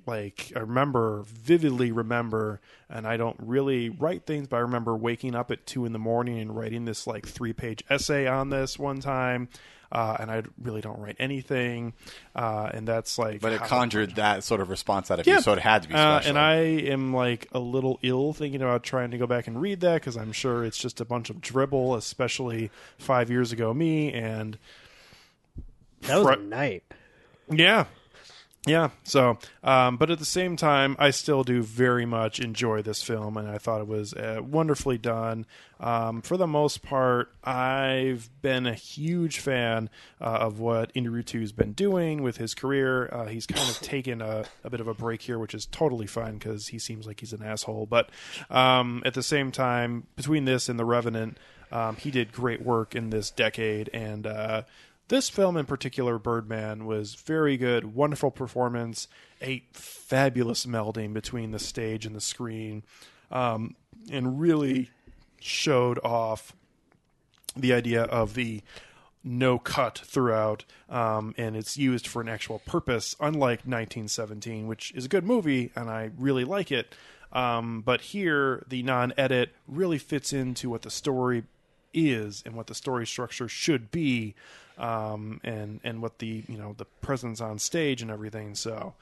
[0.08, 5.36] like I remember vividly remember, and I don't really write things, but I remember waking
[5.36, 8.78] up at two in the morning and writing this like three page essay on this
[8.80, 9.50] one time.
[9.96, 11.93] Uh, and I really don't write anything,
[12.36, 13.39] uh, and that's like.
[13.39, 15.88] But it how- conjured that sort of response out of you, so it had to
[15.88, 16.30] be uh, special.
[16.32, 16.56] and I
[16.91, 20.18] am like a little ill thinking about trying to go back and read that because
[20.18, 24.12] I'm sure it's just a bunch of dribble, especially five years ago me.
[24.12, 24.58] And
[26.02, 26.84] That was a night.
[27.50, 27.86] yeah.
[28.68, 28.89] Yeah.
[29.03, 33.38] So, um, but at the same time, I still do very much enjoy this film,
[33.38, 35.45] and I thought it was uh, wonderfully done.
[35.80, 39.89] Um, for the most part, I've been a huge fan
[40.20, 43.07] uh, of what Iñárritu's been doing with his career.
[43.11, 46.07] Uh, he's kind of taken a, a bit of a break here, which is totally
[46.07, 47.86] fine because he seems like he's an asshole.
[47.86, 48.09] But
[48.49, 51.38] um, at the same time, between this and The Revenant,
[51.72, 54.63] um, he did great work in this decade, and uh,
[55.08, 57.93] this film in particular, Birdman, was very good.
[57.93, 59.08] Wonderful performance,
[59.41, 62.84] a fabulous melding between the stage and the screen,
[63.32, 63.76] um,
[64.12, 64.89] and really
[65.39, 66.53] showed off
[67.56, 68.62] the idea of the
[69.24, 75.06] no cut throughout, um, and it's used for an actual purpose, unlike 1917, which is
[75.06, 76.93] a good movie, and I really like it.
[77.34, 81.43] Um, but here, the non edit really fits into what the story
[81.93, 84.36] is and what the story structure should be,
[84.78, 88.56] um, and and what the you know the presence on stage and everything.
[88.56, 88.94] So,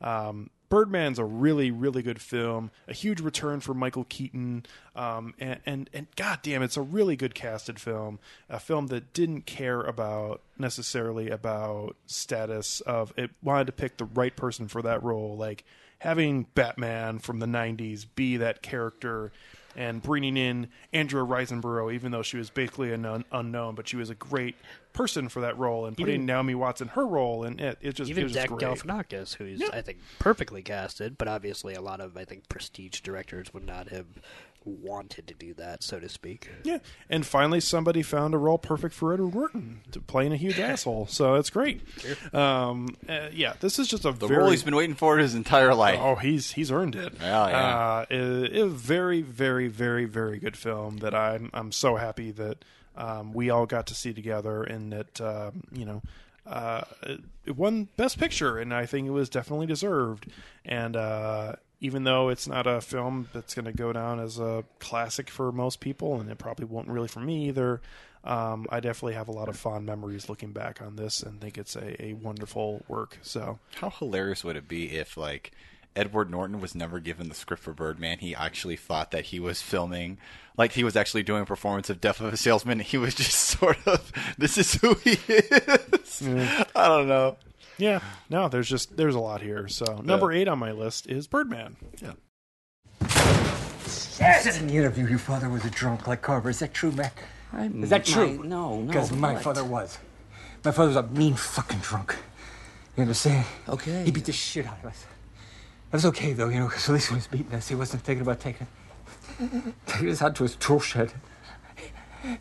[0.00, 4.66] um, Birdman's a really really good film, a huge return for Michael Keaton,
[4.96, 8.18] um, and and and goddamn, it's a really good casted film,
[8.48, 14.04] a film that didn't care about necessarily about status of it wanted to pick the
[14.04, 15.64] right person for that role, like
[15.98, 19.32] having Batman from the '90s be that character
[19.76, 23.96] and bringing in Andrea Riseborough, even though she was basically an un- unknown, but she
[23.96, 24.54] was a great
[24.92, 27.94] person for that role, and putting Even- Naomi Watts in her role, and it, it
[27.94, 28.60] just Even it was Zach great.
[28.60, 29.68] Galifianakis, who's Yeah.
[29.72, 33.88] I think perfectly casted, but obviously a lot of I think prestige directors would not
[33.88, 34.06] have
[34.64, 36.50] wanted to do that, so to speak.
[36.64, 36.78] Yeah,
[37.10, 41.06] and finally somebody found a role perfect for Edward Norton to playing a huge asshole.
[41.06, 41.80] So it's great.
[42.32, 45.34] Um, uh, yeah, this is just a The very role he's been waiting for his
[45.34, 45.98] entire life.
[46.00, 47.14] Oh, he's he's earned it.
[47.20, 47.56] Yeah, yeah.
[47.56, 52.30] Uh, it, it a very, very, very, very good film that I'm I'm so happy
[52.32, 52.64] that
[52.96, 56.02] um, we all got to see together, and that um, you know.
[56.44, 60.26] Uh, it- it won Best Picture, and I think it was definitely deserved.
[60.64, 64.62] And uh, even though it's not a film that's going to go down as a
[64.78, 67.82] classic for most people, and it probably won't really for me either,
[68.22, 71.58] um, I definitely have a lot of fond memories looking back on this, and think
[71.58, 73.18] it's a, a wonderful work.
[73.22, 75.50] So How hilarious would it be if like
[75.96, 78.18] Edward Norton was never given the script for Birdman?
[78.20, 80.18] He actually thought that he was filming,
[80.56, 82.78] like he was actually doing a performance of Death of a Salesman.
[82.78, 86.22] He was just sort of, this is who he is.
[86.76, 87.38] I don't know.
[87.82, 87.98] Yeah,
[88.30, 89.66] no, there's just there's a lot here.
[89.66, 91.76] So number eight on my list is Birdman.
[92.00, 92.12] Yeah.
[93.00, 96.48] You said in the interview your father was a drunk like Carver.
[96.50, 97.24] Is that true, Mac?
[97.82, 98.44] Is that my- true?
[98.44, 99.42] no, no, Because my what?
[99.42, 99.98] father was.
[100.64, 102.16] My father was a mean fucking drunk.
[102.96, 103.44] You understand?
[103.68, 104.04] Okay.
[104.04, 105.04] He beat the shit out of us.
[105.90, 107.74] That was okay though, you know, because at least when he was beating us, he
[107.74, 108.68] wasn't thinking about taking
[109.86, 111.12] taking us out to his tool shed.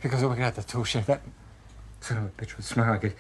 [0.04, 1.22] Because looking at the tool shed, that
[2.00, 3.18] son of a bitch would smile like it.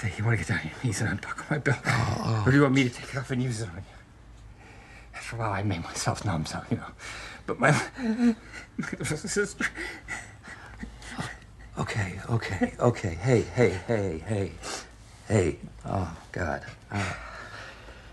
[0.00, 0.72] Say, you want to get down here?
[0.82, 1.78] He's unbuckle my belt.
[1.84, 3.82] Oh, Or do you want me to take it off and use it on you?
[5.14, 6.86] After a while, I made myself numb, so, you know.
[7.46, 8.34] But my, my
[8.98, 9.66] little sister.
[11.78, 13.14] Okay, okay, okay.
[13.14, 14.52] Hey, hey, hey, hey,
[15.28, 15.56] hey.
[15.84, 17.12] Oh God, uh,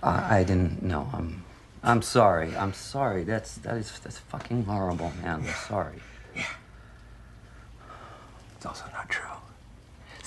[0.04, 1.10] I, I didn't know.
[1.14, 1.44] I'm,
[1.84, 2.56] I'm sorry.
[2.56, 3.24] I'm sorry.
[3.24, 5.42] That's that is that's fucking horrible, man.
[5.42, 6.02] I'm sorry.
[6.36, 6.44] Yeah.
[8.56, 9.28] It's also not true.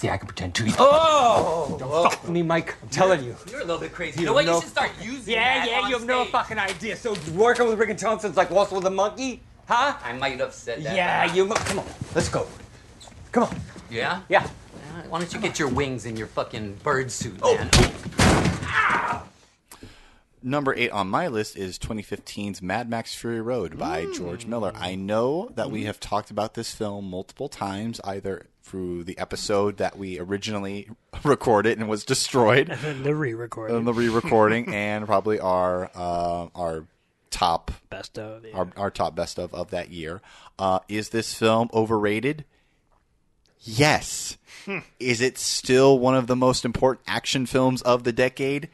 [0.00, 0.64] See, I can pretend to.
[0.78, 1.76] Oh!
[1.78, 2.74] Don't fuck with me, Mike.
[2.82, 3.36] I'm telling you.
[3.50, 4.14] You're a little bit crazy.
[4.16, 4.46] You You know what?
[4.46, 6.96] know- You should start using Yeah, that yeah, on you have no fucking idea.
[6.96, 9.98] So working with Riggan Thomson's like waltzing with a monkey, huh?
[10.02, 10.96] I might have said that.
[10.96, 11.46] Yeah, you.
[11.48, 11.84] Come on,
[12.14, 12.46] let's go.
[13.30, 13.56] Come on.
[13.90, 14.22] Yeah?
[14.30, 14.44] Yeah.
[14.44, 17.54] Uh, Why don't you get your wings in your fucking bird suit, Oh.
[17.56, 17.68] man?
[20.42, 24.72] Number eight on my list is 2015's Mad Max Fury Road by George Miller.
[24.74, 29.78] I know that we have talked about this film multiple times, either through the episode
[29.78, 30.88] that we originally
[31.24, 33.76] recorded and was destroyed, And then the re-recording.
[33.76, 36.86] and the re-recording, and probably our uh, our
[37.30, 38.44] top Best of.
[38.44, 38.56] yeah.
[38.56, 40.20] our, our top best of of that year.
[40.58, 42.44] Uh, is this film overrated?
[43.62, 44.38] Yes.
[45.00, 48.68] is it still one of the most important action films of the decade?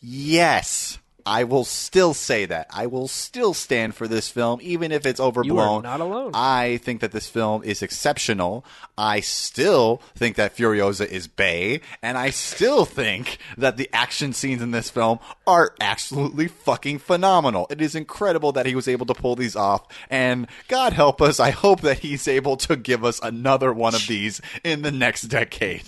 [0.00, 0.98] Yes.
[1.26, 2.66] I will still say that.
[2.70, 5.82] I will still stand for this film, even if it's overblown.
[5.82, 6.32] not alone.
[6.34, 8.64] I think that this film is exceptional.
[8.98, 14.62] I still think that Furiosa is Bay, and I still think that the action scenes
[14.62, 17.66] in this film are absolutely fucking phenomenal.
[17.70, 21.40] It is incredible that he was able to pull these off, and God help us,
[21.40, 25.22] I hope that he's able to give us another one of these in the next
[25.22, 25.82] decade.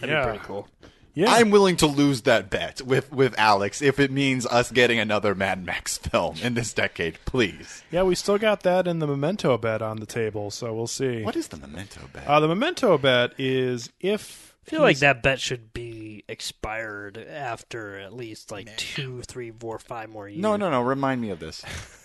[0.00, 0.24] That'd Yeah.
[0.24, 0.68] be pretty cool.
[1.16, 4.98] Yeah, I'm willing to lose that bet with, with Alex if it means us getting
[4.98, 7.82] another Mad Max film in this decade, please.
[7.90, 11.22] yeah, we still got that in the Memento bet on the table, so we'll see.
[11.22, 12.26] What is the Memento bet?
[12.26, 17.98] Uh, the Memento bet is if I feel like that bet should be expired after
[17.98, 20.42] at least like two, three, four, five more years.
[20.42, 20.82] no, no, no.
[20.82, 21.64] Remind me of this.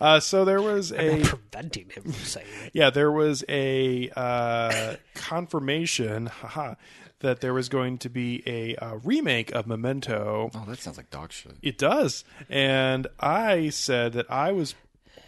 [0.00, 2.70] Uh, so there was I'm a not preventing him from saying it.
[2.72, 6.76] yeah, there was a uh, confirmation, haha,
[7.20, 10.50] that there was going to be a uh, remake of Memento.
[10.54, 11.52] Oh, that sounds like dog shit.
[11.62, 14.74] It does, and I said that I was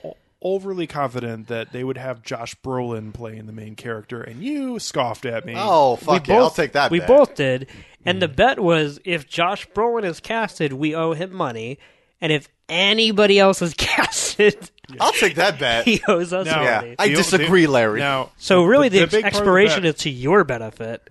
[0.04, 4.78] o- overly confident that they would have Josh Brolin playing the main character, and you
[4.78, 5.54] scoffed at me.
[5.56, 7.08] Oh, fuck we yeah, both, I'll take that We bet.
[7.08, 7.68] both did,
[8.04, 11.78] and the bet was if Josh Brolin is casted, we owe him money,
[12.20, 15.84] and if anybody else is casted, I'll take that bet.
[15.86, 16.88] he owes us Now- money.
[16.90, 18.00] Yeah, I The- disagree, Larry.
[18.00, 21.06] Now, so really, the, big part of expiration bet- is to your benefit.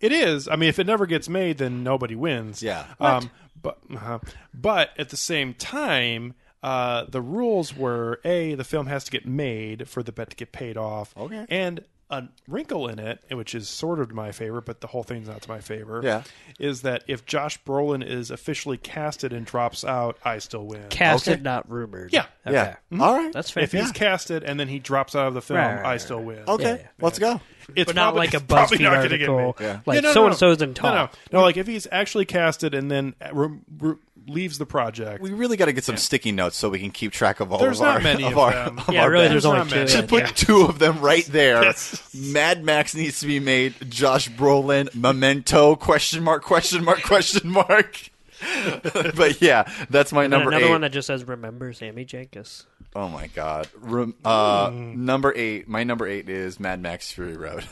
[0.00, 0.48] It is.
[0.48, 2.62] I mean, if it never gets made, then nobody wins.
[2.62, 2.86] Yeah.
[2.98, 4.18] Um, but uh
[4.54, 9.24] but at the same time, Uh, the rules were a the film has to get
[9.26, 11.14] made for the bet to get paid off.
[11.16, 11.46] Okay.
[11.48, 15.02] And a wrinkle in it, which is sort of to my favor, but the whole
[15.02, 16.00] thing's not to my favor.
[16.02, 16.22] Yeah.
[16.58, 20.88] Is that if Josh Brolin is officially casted and drops out, I still win.
[20.90, 21.42] Casted, Okay.
[21.42, 22.12] not rumored.
[22.12, 22.26] Yeah.
[22.46, 22.54] Okay.
[22.54, 22.76] Yeah.
[22.92, 23.00] Mhm.
[23.00, 23.32] All right.
[23.32, 23.62] That's fair.
[23.62, 26.20] If he's casted and then he drops out of the film, Right, right, I still
[26.22, 26.42] win.
[26.48, 26.86] Okay, Yeah, yeah.
[27.00, 27.40] let's go.
[27.76, 29.56] It's but not probably- like a BuzzFeed not gonna get article.
[29.60, 29.80] Yeah.
[29.86, 31.14] Like Yeah, no, so no, and so's in no, talk.
[31.32, 33.94] No, no, like if he's actually casted and then re- re-
[34.30, 37.12] leaves the project, We really got to get some sticky notes so we can keep
[37.12, 38.78] track of all There's of our not many of of our, them.
[38.78, 39.32] of Yeah, our really, bets.
[39.32, 39.84] there's only two.
[39.86, 40.26] Just put yeah.
[40.28, 41.62] two of them right there.
[41.64, 42.14] Yes.
[42.14, 43.74] Mad Max needs to be made.
[43.90, 45.76] Josh Brolin, Memento?
[45.76, 46.42] Question mark?
[46.42, 47.02] Question mark?
[47.02, 48.10] Question mark?
[49.16, 50.70] but yeah, that's my And number another eight.
[50.70, 52.64] one that just says "Remember Sammy Jankis."
[52.96, 53.68] oh my god.
[53.78, 54.96] Rem- uh, Mm.
[54.96, 55.68] Number eight.
[55.68, 57.64] My number eight is Mad Max Fury Road.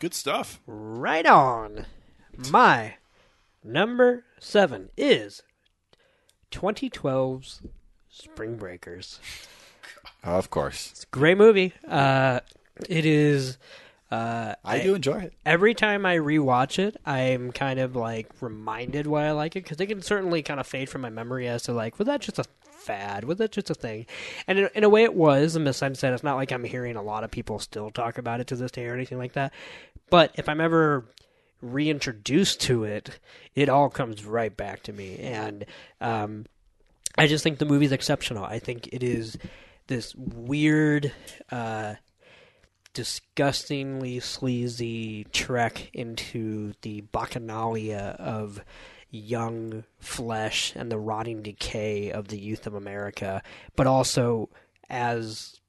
[0.00, 0.60] good stuff.
[0.66, 1.84] Right on.
[2.50, 2.94] My
[3.62, 5.42] number seven is
[6.52, 7.62] 2012's
[8.08, 9.18] Spring Breakers.
[10.22, 11.72] of course, Great movie.
[11.88, 12.40] Uh,
[12.88, 13.58] it is.
[14.10, 15.32] Uh, I do enjoy it.
[15.46, 19.80] every time I rewatch it, I'm kind of like reminded why I like it because
[19.80, 22.38] it can certainly kind of fade from my memory as to like, was that just
[22.38, 23.24] a fad?
[23.24, 24.04] Was that just a thing?
[24.46, 26.64] And in, in a way, it was in the sense that it's not like I'm
[26.64, 29.32] hearing a lot of people still talk about it to this day or anything like
[29.32, 29.50] that.
[30.10, 31.06] But if I'm ever
[31.62, 33.18] reintroduced to it,
[33.54, 35.18] it all comes right back to me.
[35.18, 35.64] And
[36.00, 36.46] um,
[37.16, 38.44] I just think the movie's exceptional.
[38.44, 39.38] I think it is
[39.86, 41.12] this weird.
[41.50, 41.94] Uh,
[42.94, 48.62] disgustingly sleazy trek into the bacchanalia of
[49.10, 53.42] young flesh and the rotting decay of the youth of America,
[53.76, 54.48] but also
[54.88, 55.60] as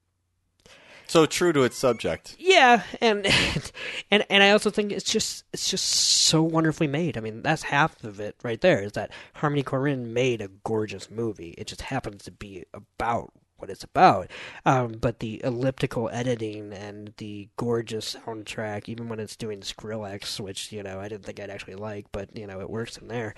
[1.13, 2.35] So true to its subject.
[2.39, 3.27] yeah, and
[4.09, 7.19] and and I also think it's just it's just so wonderfully made.
[7.19, 8.81] I mean, that's half of it right there.
[8.81, 11.53] Is that Harmony Korine made a gorgeous movie.
[11.55, 13.31] It just happens to be about
[13.63, 14.29] what it's about.
[14.65, 20.71] Um, but the elliptical editing and the gorgeous soundtrack, even when it's doing Skrillex, which
[20.73, 23.33] you know I didn't think I'd actually like, but you know it works in there,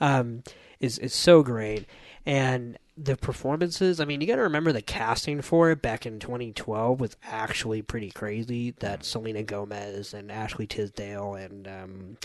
[0.00, 0.42] um,
[0.80, 1.86] is is so great.
[2.26, 6.18] And the performances, I mean, you got to remember the casting for it back in
[6.18, 8.72] 2012 was actually pretty crazy.
[8.80, 12.16] That Selena Gomez and Ashley Tisdale and um,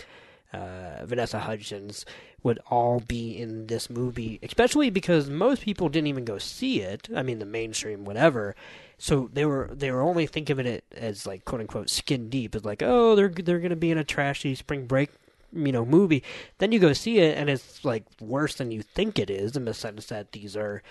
[0.54, 2.06] uh, Vanessa Hudgens
[2.42, 7.08] would all be in this movie, especially because most people didn't even go see it.
[7.14, 8.54] I mean, the mainstream, whatever.
[8.98, 12.54] So they were they were only thinking of it as like quote unquote skin deep,
[12.54, 15.10] as like oh they're they're gonna be in a trashy spring break
[15.52, 16.22] you know movie.
[16.58, 19.64] Then you go see it and it's like worse than you think it is in
[19.64, 20.82] the sense that these are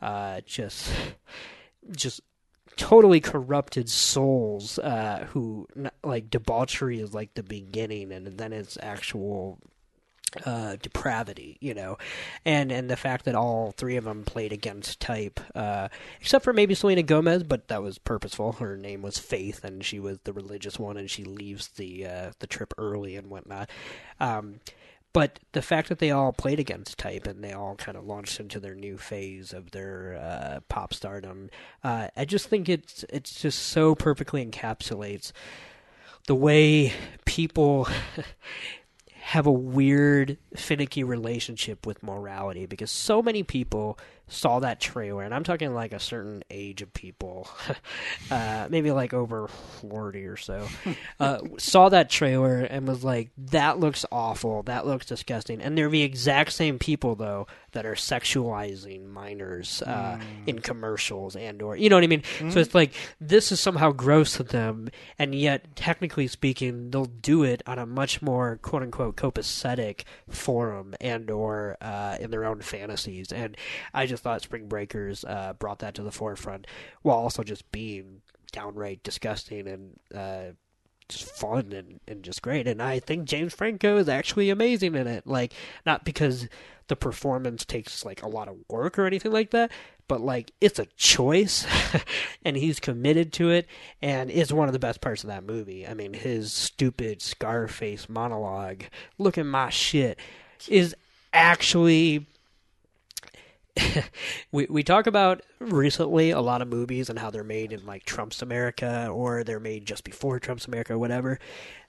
[0.00, 0.90] uh, just
[1.96, 2.20] just
[2.76, 5.66] totally corrupted souls uh, who
[6.02, 9.58] like debauchery is like the beginning and then it's actual
[10.46, 11.98] uh, depravity, you know,
[12.44, 15.88] and and the fact that all three of them played against type, uh,
[16.20, 18.52] except for maybe Selena Gomez, but that was purposeful.
[18.52, 22.32] Her name was Faith, and she was the religious one, and she leaves the uh,
[22.38, 23.68] the trip early and whatnot.
[24.20, 24.60] Um,
[25.12, 28.40] but the fact that they all played against type and they all kind of launched
[28.40, 31.50] into their new phase of their uh, pop stardom,
[31.84, 35.32] uh, I just think it's it's just so perfectly encapsulates
[36.26, 36.92] the way
[37.24, 37.88] people
[39.22, 43.98] have a weird, finicky relationship with morality because so many people
[44.32, 47.48] saw that trailer, and I'm talking like a certain age of people,
[48.30, 50.68] uh, maybe like over 40 or so,
[51.20, 55.60] uh, saw that trailer and was like, that looks awful, that looks disgusting.
[55.60, 61.62] And they're the exact same people, though, that are sexualizing minors uh, in commercials and
[61.62, 62.22] or, you know what I mean?
[62.50, 64.88] So it's like, this is somehow gross to them,
[65.18, 70.94] and yet, technically speaking, they'll do it on a much more quote unquote copacetic forum
[71.00, 73.32] and or uh, in their own fantasies.
[73.32, 73.56] And
[73.94, 76.66] I just thought Spring Breakers uh, brought that to the forefront
[77.02, 78.22] while also just being
[78.52, 80.52] downright disgusting and uh,
[81.08, 82.66] just fun and, and just great.
[82.66, 85.26] And I think James Franco is actually amazing in it.
[85.26, 85.52] Like,
[85.84, 86.48] not because
[86.88, 89.70] the performance takes like a lot of work or anything like that,
[90.08, 91.66] but like it's a choice
[92.44, 93.66] and he's committed to it
[94.00, 95.86] and is one of the best parts of that movie.
[95.86, 98.84] I mean, his stupid Scarface monologue,
[99.18, 100.18] look at my shit,
[100.68, 100.94] is
[101.32, 102.26] actually
[104.52, 108.04] we we talk about recently a lot of movies and how they're made in like
[108.04, 111.38] Trump's America or they're made just before Trump's America or whatever.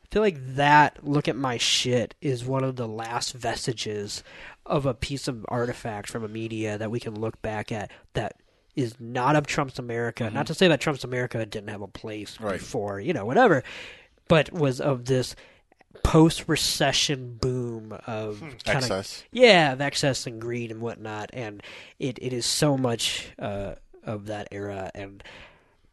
[0.04, 4.24] I feel like that look at my shit is one of the last vestiges
[4.66, 8.36] of a piece of artifact from a media that we can look back at that
[8.76, 10.26] is not of Trump's America.
[10.26, 10.36] Mm-hmm.
[10.36, 12.60] Not to say that Trump's America didn't have a place Right.
[12.60, 13.64] before, you know, whatever,
[14.28, 15.36] but was of this
[16.03, 19.22] post recession boom of kind Excess.
[19.22, 21.61] of yeah of excess and greed and whatnot, and
[21.99, 24.90] it, it is so much uh, of that era.
[24.95, 25.24] And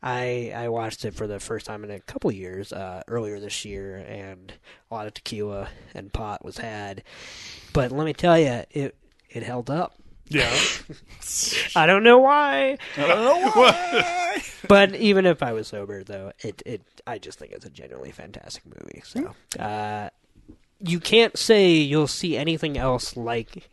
[0.03, 3.65] I I watched it for the first time in a couple years uh, earlier this
[3.65, 4.53] year, and
[4.91, 7.03] a lot of tequila and pot was had.
[7.73, 8.97] But let me tell you, it
[9.29, 9.95] it held up.
[10.31, 10.57] Yeah.
[11.77, 12.79] I don't know why.
[12.97, 14.43] I don't know why.
[14.69, 18.13] but even if I was sober, though, it it I just think it's a genuinely
[18.13, 19.03] fantastic movie.
[19.05, 20.11] So uh,
[20.79, 23.69] you can't say you'll see anything else like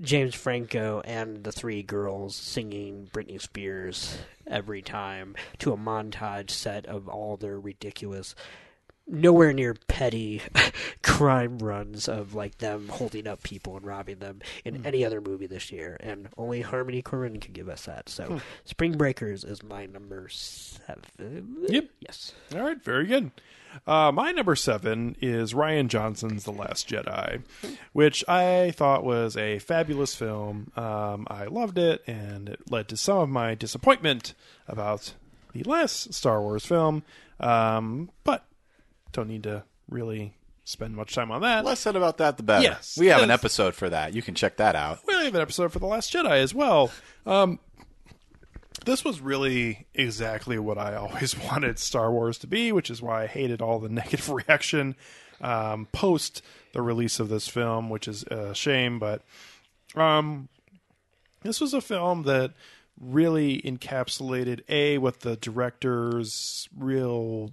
[0.00, 6.86] James Franco and the three girls singing Britney Spears every time to a montage set
[6.86, 8.34] of all their ridiculous.
[9.12, 10.40] Nowhere near petty
[11.02, 15.46] crime runs of like them holding up people and robbing them in any other movie
[15.46, 18.08] this year, and only Harmony Korine can give us that.
[18.08, 18.38] So, Hmm.
[18.64, 21.66] Spring Breakers is my number seven.
[21.68, 21.90] Yep.
[22.00, 22.32] Yes.
[22.54, 23.30] All right, very good.
[23.86, 27.42] Uh, my number seven is Rian Johnson's The Last Jedi,
[27.92, 30.72] which I thought was a fabulous film.
[30.76, 34.34] Um, I loved it, and it led to some of my disappointment
[34.68, 35.14] about
[35.52, 37.02] the last Star Wars film.
[37.40, 38.44] Um, but
[39.12, 40.34] don't need to really
[40.64, 41.64] spend much time on that.
[41.64, 42.62] Less said about that, the better.
[42.62, 42.96] Yes.
[42.98, 44.14] we have an episode for that.
[44.14, 45.00] You can check that out.
[45.06, 46.90] we have an episode for The Last Jedi as well.
[47.26, 47.58] Um,
[48.84, 53.24] this was really exactly what I always wanted Star Wars to be, which is why
[53.24, 54.96] I hated all the negative reaction
[55.40, 58.98] um, post the release of this film, which is a shame.
[58.98, 59.22] But
[59.94, 60.48] um,
[61.42, 62.52] this was a film that
[63.00, 67.50] really encapsulated a what the director's real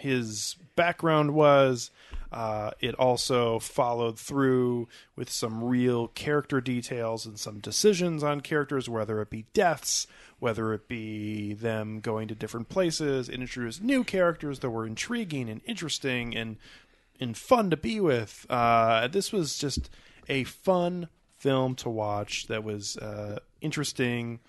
[0.00, 1.90] his background was.
[2.32, 4.86] Uh, it also followed through
[5.16, 10.06] with some real character details and some decisions on characters, whether it be deaths,
[10.38, 15.48] whether it be them going to different places, and introduced new characters that were intriguing
[15.48, 16.56] and interesting and
[17.18, 18.46] and fun to be with.
[18.48, 19.90] Uh, this was just
[20.28, 21.08] a fun
[21.38, 24.40] film to watch that was uh, interesting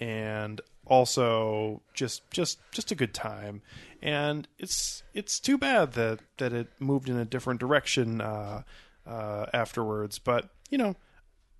[0.00, 3.62] and also just just just a good time.
[4.02, 8.62] And it's it's too bad that that it moved in a different direction uh,
[9.06, 10.18] uh, afterwards.
[10.18, 10.96] But you know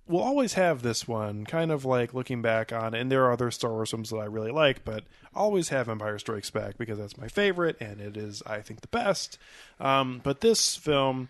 [0.05, 3.49] we'll always have this one kind of like looking back on and there are other
[3.49, 7.17] star wars films that i really like but always have empire strikes back because that's
[7.17, 9.37] my favorite and it is i think the best.
[9.79, 11.29] Um, but this film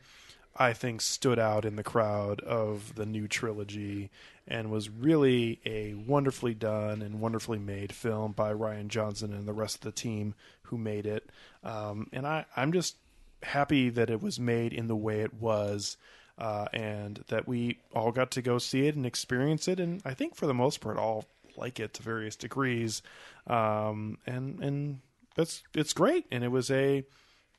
[0.55, 4.11] I think stood out in the crowd of the new trilogy
[4.47, 9.53] and was really a wonderfully done and wonderfully made film by Rian Johnson and the
[9.53, 11.29] rest of the team who made it.
[11.63, 12.97] Um, and I, I'm just
[13.41, 15.97] happy that it was made in the way it was.
[16.35, 20.15] Uh, and that we all got to go see it and experience it, and I
[20.15, 21.25] think for the most part, all
[21.55, 23.03] like it to various degrees,
[23.45, 24.99] um, and and
[25.35, 27.03] that's it's great, and it was a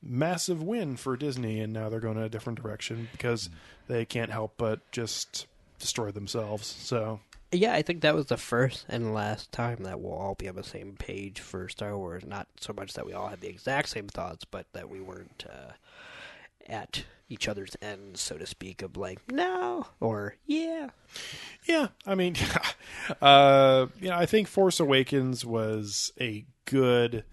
[0.05, 3.51] massive win for Disney, and now they're going in a different direction because
[3.89, 5.47] they can't help but just
[5.79, 6.67] destroy themselves.
[6.67, 7.21] So
[7.53, 10.57] Yeah, I think that was the first and last time that we'll all be on
[10.57, 12.25] the same page for Star Wars.
[12.27, 15.45] Not so much that we all had the exact same thoughts, but that we weren't
[15.49, 15.73] uh,
[16.69, 20.91] at each other's ends, so to speak, of like, no, or yeah.
[21.67, 22.37] Yeah, I mean,
[23.23, 27.25] uh, you know, I think Force Awakens was a good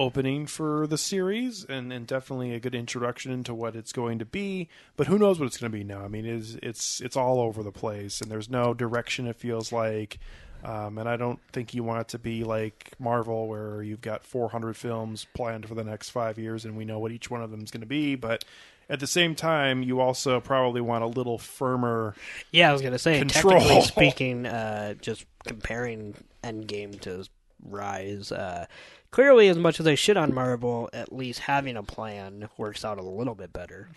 [0.00, 4.24] opening for the series and, and definitely a good introduction into what it's going to
[4.24, 4.66] be.
[4.96, 6.02] But who knows what it's going to be now?
[6.02, 9.28] I mean, it's it's it's all over the place, and there's no direction.
[9.28, 10.18] It feels like.
[10.62, 14.22] Um, and I don't think you want it to be like Marvel, where you've got
[14.22, 17.50] 400 films planned for the next five years, and we know what each one of
[17.50, 18.14] them is going to be.
[18.14, 18.44] But
[18.90, 22.14] at the same time, you also probably want a little firmer.
[22.50, 23.58] Yeah, I was gonna say, control.
[23.58, 26.14] technically speaking, uh, just comparing
[26.44, 27.24] Endgame to
[27.62, 28.66] Rise, uh,
[29.10, 32.98] clearly, as much as I shit on Marvel, at least having a plan works out
[32.98, 33.88] a little bit better.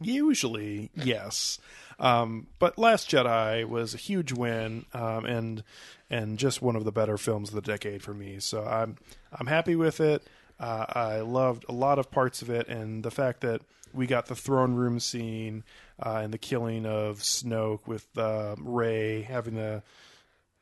[0.00, 1.58] Usually, yes.
[1.98, 5.62] Um, but Last Jedi was a huge win, um, and
[6.08, 8.38] and just one of the better films of the decade for me.
[8.40, 8.96] So I'm
[9.32, 10.22] I'm happy with it.
[10.58, 13.62] Uh, I loved a lot of parts of it, and the fact that
[13.92, 15.64] we got the throne room scene
[16.04, 19.82] uh, and the killing of Snoke with uh, Rey having the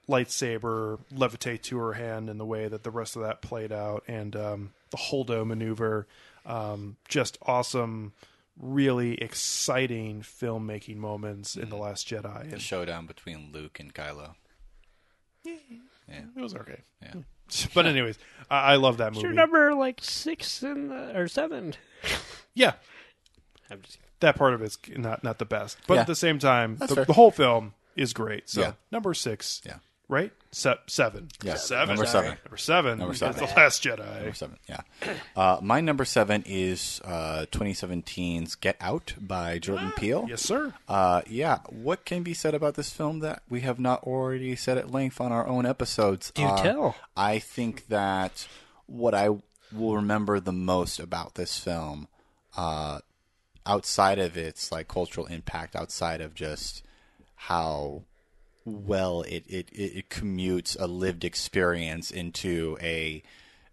[0.08, 4.04] lightsaber levitate to her hand, and the way that the rest of that played out,
[4.08, 6.06] and um, the Holdo maneuver,
[6.46, 8.12] um, just awesome
[8.60, 12.50] really exciting filmmaking moments in the Last Jedi.
[12.50, 14.34] The showdown between Luke and Kylo.
[15.44, 15.54] Yeah,
[16.36, 16.80] It was okay.
[17.02, 17.14] Yeah.
[17.74, 18.18] But anyways,
[18.50, 19.28] I, I love that It's movie.
[19.28, 21.74] your number like six in the, or seven.
[22.54, 22.72] Yeah,
[23.70, 26.00] I'm just that part of it's not not the best, but Yeah.
[26.00, 28.48] at the same time, the, the whole film is great.
[28.50, 28.72] So Yeah.
[28.90, 29.76] number six, Yeah.
[30.08, 30.32] Right?
[30.50, 31.28] Se- seven.
[31.42, 31.88] Yeah, seven.
[31.96, 32.36] number seven.
[32.44, 32.98] Number seven.
[32.98, 33.48] Number because seven.
[33.48, 34.14] The Last Jedi.
[34.16, 34.80] Number seven, yeah.
[35.36, 40.26] Uh, my number seven is uh, 2017's Get Out by Jordan Peele.
[40.28, 40.72] Yes, sir.
[40.88, 44.78] Uh, yeah, what can be said about this film that we have not already said
[44.78, 46.30] at length on our own episodes?
[46.30, 46.96] Do Uh, tell.
[47.16, 48.48] I think that
[48.86, 49.28] what I
[49.70, 52.08] will remember the most about this film,
[52.56, 53.00] uh,
[53.66, 56.82] outside of its like cultural impact, outside of just
[57.34, 58.04] how
[58.68, 63.22] well it, it, it, commutes a lived experience into a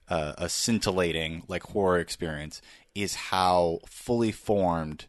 [0.07, 2.61] uh, a scintillating like horror experience
[2.93, 5.05] is how fully formed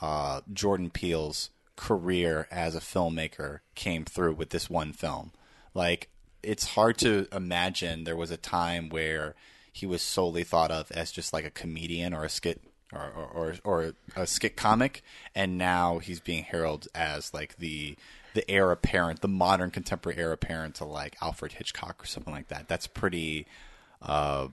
[0.00, 5.32] uh, Jordan Peele's career as a filmmaker came through with this one film.
[5.72, 6.08] Like
[6.42, 9.34] it's hard to imagine there was a time where
[9.72, 12.60] he was solely thought of as just like a comedian or a skit
[12.92, 15.02] or or, or, or a skit comic,
[15.34, 17.96] and now he's being heralded as like the
[18.34, 22.48] the heir apparent, the modern contemporary heir apparent to like Alfred Hitchcock or something like
[22.48, 22.68] that.
[22.68, 23.46] That's pretty.
[24.02, 24.48] Uh,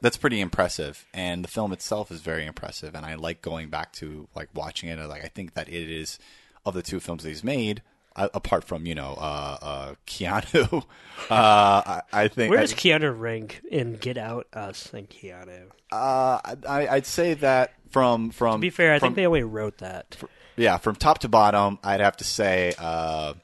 [0.00, 2.94] that's pretty impressive, and the film itself is very impressive.
[2.94, 4.98] And I like going back to like watching it.
[4.98, 6.18] Like I think that it is
[6.66, 7.80] of the two films that he's made,
[8.14, 10.82] uh, apart from you know uh, uh, Keanu.
[11.30, 15.70] uh, I, I think Where I- does Keanu rank in Get Out, Us, and Keanu?
[15.90, 16.38] Uh,
[16.68, 19.78] I, I'd say that from from To be fair, I from, think they only wrote
[19.78, 20.16] that.
[20.56, 23.34] Yeah from top to bottom, I'd have to say uh,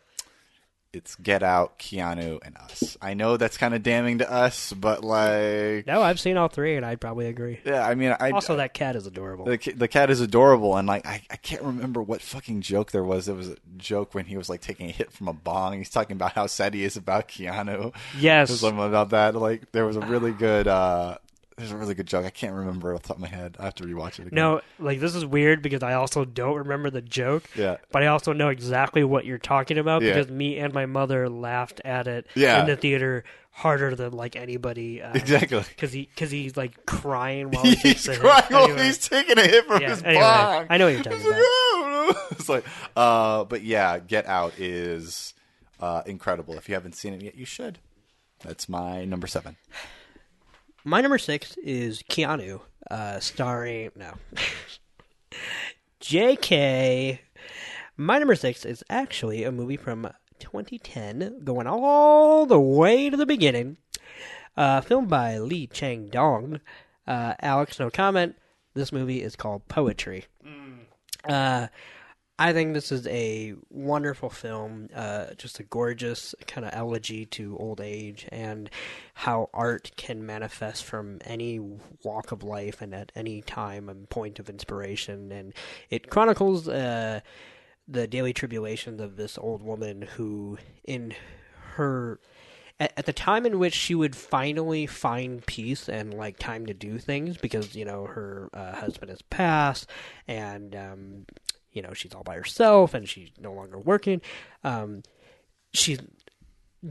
[0.93, 2.97] it's Get Out, Keanu, and Us.
[3.01, 6.74] I know that's kind of damning to us, but like No, I've seen all three,
[6.77, 7.61] and I'd probably agree.
[7.65, 9.45] yeah, I mean, I also that cat is adorable.
[9.45, 12.91] the ca- the cat is adorable, and like I, I can't remember what fucking joke
[12.91, 13.27] there was.
[13.27, 15.78] There was a joke when he was like taking a hit from a bong.
[15.78, 17.95] He's talking about how sad he is about Keanu.
[18.19, 18.49] Yes.
[18.49, 19.37] There's something about that.
[19.37, 20.66] Like there was a really good.
[20.66, 21.19] uh
[21.61, 22.24] There's a really good joke.
[22.24, 23.57] I can't remember off the top of my head.
[23.61, 24.31] I have to rewatch it again.
[24.32, 27.45] No, like this is weird because I also don't remember the joke.
[27.55, 27.77] Yeah.
[27.93, 30.15] But I also know exactly what you're talking about Yeah.
[30.15, 32.61] because me and my mother laughed at it Yeah.
[32.61, 35.03] in the theater harder than like anybody.
[35.03, 35.62] Uh, Exactly.
[35.69, 38.20] Because he because he's like crying while he he's takes a hit.
[38.20, 38.85] crying while Anyway.
[38.87, 40.66] he's taking a hit from Yeah, his anyway, bong.
[40.70, 41.45] I know what you're talking He's like, about.
[41.47, 42.27] "Oh.
[42.32, 42.65] It's like,
[42.97, 45.35] uh, but yeah, Get Out is
[45.78, 46.55] uh, incredible.
[46.55, 47.78] If you haven't seen it yet, you should.
[48.43, 49.57] That's my number seven.
[50.85, 54.15] My number six is Keanu, uh, starring no,
[56.01, 57.20] J.K.
[57.97, 60.09] My number six is actually a movie from
[60.39, 63.77] 2010, going all the way to the beginning.
[64.57, 66.61] Uh, filmed by Lee Chang Dong.
[67.07, 68.36] Uh, Alex, no comment.
[68.74, 70.24] This movie is called Poetry.
[71.28, 71.66] Uh,
[72.41, 77.55] I think this is a wonderful film, uh, just a gorgeous kind of elegy to
[77.59, 78.71] old age and
[79.12, 81.61] how art can manifest from any
[82.03, 85.31] walk of life and at any time and point of inspiration.
[85.31, 85.53] And
[85.91, 87.21] it chronicles uh,
[87.87, 91.12] the daily tribulations of this old woman who, in
[91.75, 92.21] her
[92.81, 96.99] at, the time in which she would finally find peace and like time to do
[96.99, 99.87] things because you know her uh, husband has passed
[100.27, 101.27] and um,
[101.72, 104.20] you know she's all by herself and she's no longer working.
[104.64, 105.02] Um,
[105.72, 105.98] she's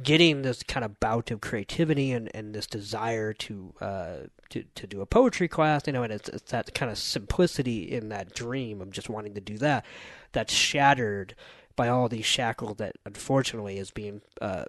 [0.04, 4.18] getting this kind of bout of creativity and, and this desire to uh
[4.50, 7.92] to, to do a poetry class you know and it's, it's that kind of simplicity
[7.92, 9.84] in that dream of just wanting to do that
[10.32, 11.34] that's shattered
[11.76, 14.66] by all these shackles that unfortunately is being uh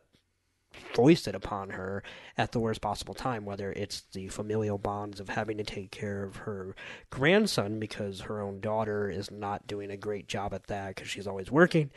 [0.73, 2.03] foisted upon her
[2.37, 6.23] at the worst possible time, whether it's the familial bonds of having to take care
[6.23, 6.75] of her
[7.11, 11.27] grandson because her own daughter is not doing a great job at that because she's
[11.27, 11.91] always working,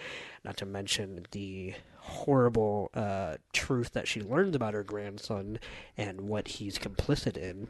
[0.43, 5.57] not to mention the horrible uh, truth that she learns about her grandson
[5.97, 7.67] and what he's complicit in.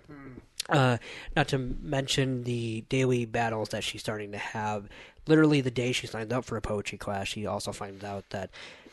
[0.70, 0.98] Uh,
[1.36, 4.88] not to mention the daily battles that she's starting to have.
[5.28, 8.50] Literally, the day she signs up for a poetry class, she also finds out that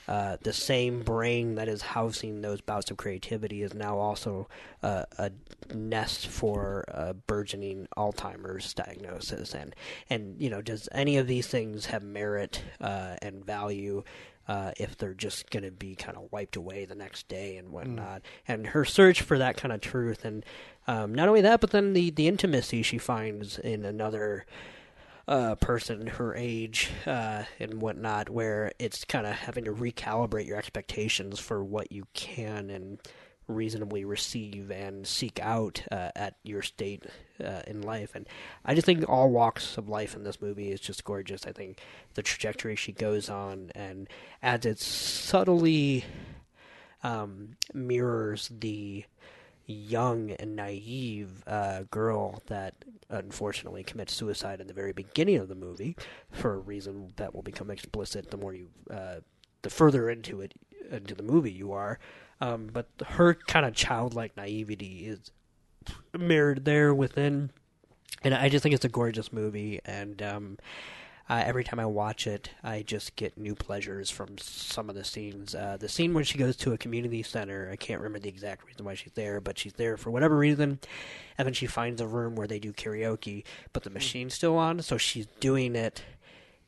[0.08, 4.48] uh, the same brain that is housing those bouts of creativity is now also
[4.82, 5.30] uh, a
[5.74, 9.54] nest for uh, burgeoning Alzheimer's diagnosis.
[9.54, 9.74] And
[10.08, 14.02] and you know, does any of these things have merit uh, and value?
[14.48, 17.68] Uh, if they're just going to be kind of wiped away the next day and
[17.68, 20.44] whatnot, and her search for that kind of truth, and
[20.88, 24.44] um, not only that, but then the the intimacy she finds in another
[25.30, 30.58] uh, person her age uh, and whatnot, where it's kind of having to recalibrate your
[30.58, 32.98] expectations for what you can and
[33.46, 37.04] reasonably receive and seek out uh, at your state
[37.42, 38.14] uh, in life.
[38.14, 38.28] And
[38.64, 41.46] I just think all walks of life in this movie is just gorgeous.
[41.46, 41.80] I think
[42.14, 44.08] the trajectory she goes on and
[44.42, 46.04] as it subtly
[47.04, 49.04] um, mirrors the
[49.70, 52.74] young and naive uh, girl that
[53.08, 55.96] unfortunately commits suicide in the very beginning of the movie
[56.30, 59.16] for a reason that will become explicit the more you uh,
[59.62, 60.54] the further into it
[60.90, 61.98] into the movie you are.
[62.40, 65.30] Um, but her kind of childlike naivety is
[66.16, 67.50] mirrored there within,
[68.22, 69.80] and I just think it's a gorgeous movie.
[69.84, 70.58] And um,
[71.30, 75.04] uh, every time I watch it, I just get new pleasures from some of the
[75.04, 75.54] scenes.
[75.54, 78.66] Uh, the scene when she goes to a community center, I can't remember the exact
[78.66, 80.80] reason why she's there, but she's there for whatever reason,
[81.38, 84.82] and then she finds a room where they do karaoke, but the machine's still on,
[84.82, 86.02] so she's doing it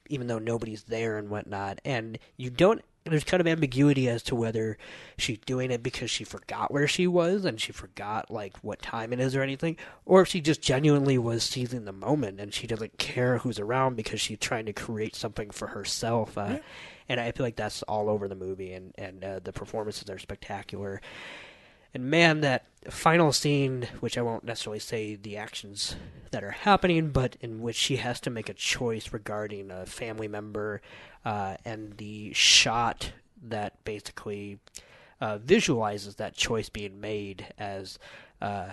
[0.08, 1.80] even though nobody's there and whatnot.
[1.84, 2.82] And you don't.
[3.04, 4.78] There's kind of ambiguity as to whether
[5.18, 9.12] she's doing it because she forgot where she was and she forgot like what time
[9.12, 9.76] it is or anything,
[10.06, 13.96] or if she just genuinely was seizing the moment and she doesn't care who's around
[13.96, 16.38] because she's trying to create something for herself.
[16.38, 16.58] Uh,
[17.08, 20.18] And I feel like that's all over the movie, and and uh, the performances are
[20.20, 21.00] spectacular.
[21.92, 25.94] And man, that final scene, which I won't necessarily say the actions
[26.30, 30.26] that are happening, but in which she has to make a choice regarding a family
[30.26, 30.80] member,
[31.24, 33.12] uh, and the shot
[33.42, 34.58] that basically
[35.20, 37.98] uh, visualizes that choice being made as
[38.40, 38.70] uh,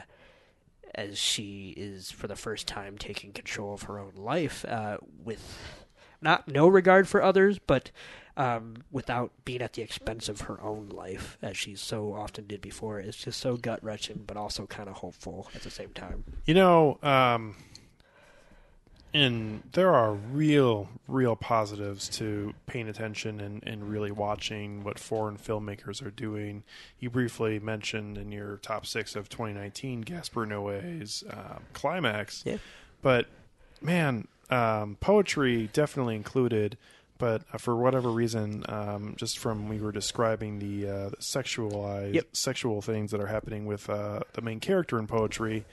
[0.95, 5.85] as she is for the first time taking control of her own life uh, with
[6.21, 7.91] not no regard for others, but
[8.35, 12.61] um, without being at the expense of her own life, as she so often did
[12.61, 12.99] before.
[12.99, 16.23] It's just so gut wrenching, but also kind of hopeful at the same time.
[16.45, 17.55] You know, um,
[19.13, 25.37] and there are real, real positives to paying attention and, and really watching what foreign
[25.37, 26.63] filmmakers are doing.
[26.99, 32.43] You briefly mentioned in your top six of 2019 Gaspar Noé's um, Climax.
[32.45, 32.57] Yeah.
[33.01, 33.27] But,
[33.81, 36.77] man, um, poetry definitely included.
[37.17, 42.13] But uh, for whatever reason, um, just from we were describing the, uh, the sexualized
[42.13, 42.27] Yep.
[42.31, 45.65] sexual things that are happening with uh, the main character in poetry,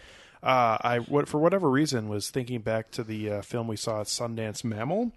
[0.46, 4.00] uh, I what for whatever reason was thinking back to the uh, film we saw
[4.00, 5.12] at Sundance Mammal.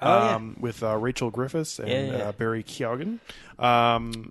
[0.00, 0.34] Oh, yeah.
[0.36, 2.28] um, with uh, Rachel Griffiths and Yeah, yeah.
[2.28, 3.18] Uh, Barry Keoghan.
[3.58, 4.30] Um,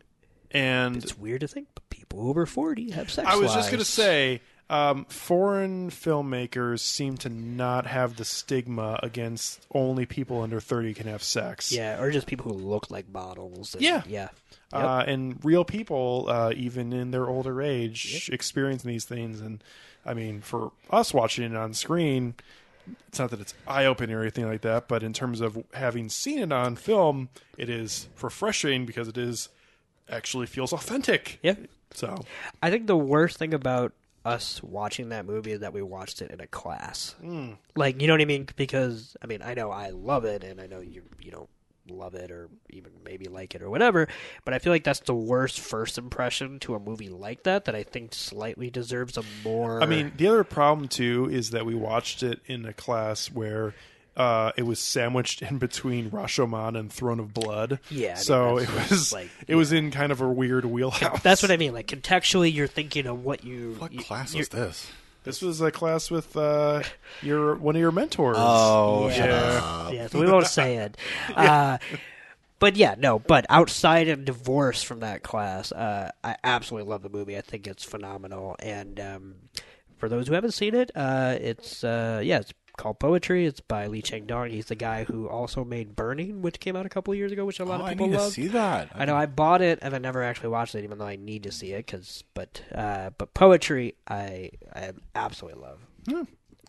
[0.52, 3.80] and It's weird to think, but people over 40 have sex I was just going
[3.80, 4.40] to say,
[4.70, 11.08] um, foreign filmmakers seem to not have the stigma against only people under 30 can
[11.08, 11.72] have sex.
[11.72, 13.74] Yeah, or just people who look like models.
[13.74, 14.04] and- Yeah.
[14.08, 14.30] Yeah.
[14.72, 19.42] Uh, and real people, uh, even in their older age, experiencing these things.
[19.42, 19.62] And
[20.08, 22.36] I mean, for us watching it on screen,
[23.10, 26.10] it's not that it's eye opening or anything like that, but in terms of having
[26.10, 29.50] seen it on film, it is refreshing because it is
[30.10, 31.40] actually feels authentic.
[31.44, 31.56] Yeah.
[31.92, 32.24] So
[32.64, 33.94] I think the worst thing about
[34.24, 37.16] us watching that movie is that we watched it in a class.
[37.24, 37.58] Mm.
[37.76, 38.48] Like, you know what I mean?
[38.56, 41.50] Because I mean, I know I love it, and I know you you don't
[41.92, 44.08] love it or even maybe like it or whatever.
[44.46, 47.66] But I feel like that's the worst first impression to a movie like that.
[47.66, 49.82] That I think slightly deserves a more.
[49.82, 53.74] I mean, the other problem too is that we watched it in a class where
[54.16, 57.80] uh, it was sandwiched in between Rashomon and Throne of Blood.
[57.92, 61.22] Yeah, I mean, so it was like- it was in kind of a weird wheelhouse.
[61.22, 61.74] that's what I mean.
[61.74, 63.76] Like contextually, you're thinking of what you.
[63.78, 64.92] What you- class you're- was this?
[65.28, 66.84] This was a class with uh,
[67.22, 68.38] your one of your mentors.
[68.40, 69.62] Oh, yeah.
[69.62, 69.94] up.
[69.94, 70.98] Yeah, so we won't say it.
[71.36, 71.78] Uh,
[72.60, 73.20] but yeah, no.
[73.20, 77.38] But outside of divorce from that class, uh, I absolutely love the movie.
[77.38, 78.56] I think it's phenomenal.
[78.60, 79.36] And um,
[79.98, 83.46] for those who haven't seen it, uh, it's uh, yeah, it's called Poetry.
[83.46, 84.50] It's by Lee Chang Dong.
[84.50, 87.60] He's the guy who also made Burning, which came out a couple years ago, which
[87.60, 88.90] a lot Oh, of I people need to see that.
[88.96, 91.44] I know I bought it and I never actually watched it, even though I need
[91.44, 91.86] to see it.
[91.88, 95.80] Cause, but uh, but Poetry, I I absolutely love.
[96.06, 96.24] Yeah,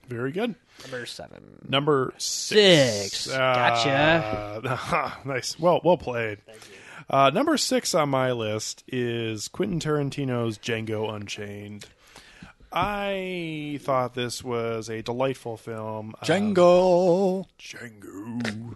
[0.08, 0.54] Very good.
[0.82, 1.58] Number seven.
[1.68, 3.20] Number six.
[3.22, 3.26] Six.
[3.36, 4.60] Gotcha.
[4.64, 5.58] Uh, nice.
[5.58, 6.38] Well, well played.
[7.10, 11.86] Uh, number six on my list is Quentin Tarantino's Django Unchained.
[12.72, 16.14] I thought this was a delightful film.
[16.20, 17.46] Uh, Django.
[17.58, 18.74] Django.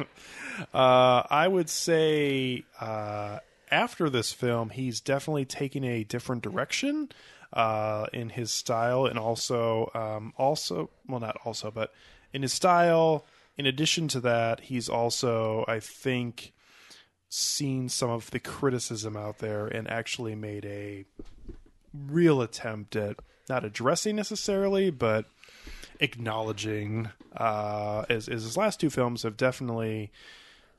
[0.74, 3.38] uh, I would say uh,
[3.70, 7.10] after this film, he's definitely taking a different direction
[7.52, 11.92] uh, in his style, and also, um, also, well, not also, but
[12.32, 13.24] in his style.
[13.56, 16.52] In addition to that, he's also, I think,
[17.28, 21.04] seen some of the criticism out there and actually made a
[22.08, 23.16] real attempt at
[23.48, 25.26] not addressing necessarily, but
[26.00, 27.10] acknowledging.
[27.36, 30.10] Uh, as, as his last two films have definitely,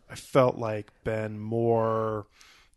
[0.10, 2.28] I felt like been more.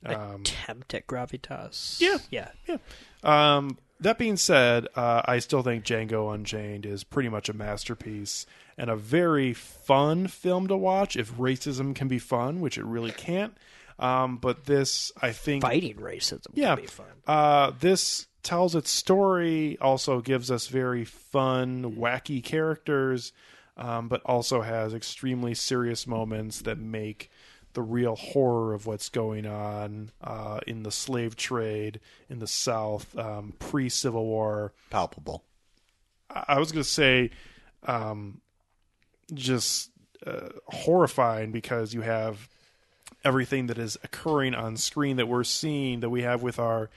[0.04, 2.00] Um, Attempt at gravitas.
[2.00, 2.18] Yeah.
[2.30, 2.50] yeah.
[2.66, 2.76] yeah.
[3.22, 8.46] Um, that being said, uh, I still think Django Unchained is pretty much a masterpiece
[8.76, 13.10] and a very fun film to watch if racism can be fun, which it really
[13.10, 13.56] can't.
[13.98, 17.06] Um, but this, I think, Fighting racism yeah, can be fun.
[17.26, 23.32] Uh, this tells its story, also gives us very fun, wacky characters,
[23.76, 27.30] um, but also has extremely serious moments that make
[27.74, 33.16] the real horror of what's going on uh, in the slave trade in the South
[33.16, 34.72] um, pre Civil War.
[34.90, 35.44] Palpable.
[36.30, 37.30] I, I was going to say,
[37.84, 38.40] um,
[39.32, 39.90] just
[40.26, 42.48] uh, horrifying because you have
[43.24, 46.88] everything that is occurring on screen that we're seeing that we have with our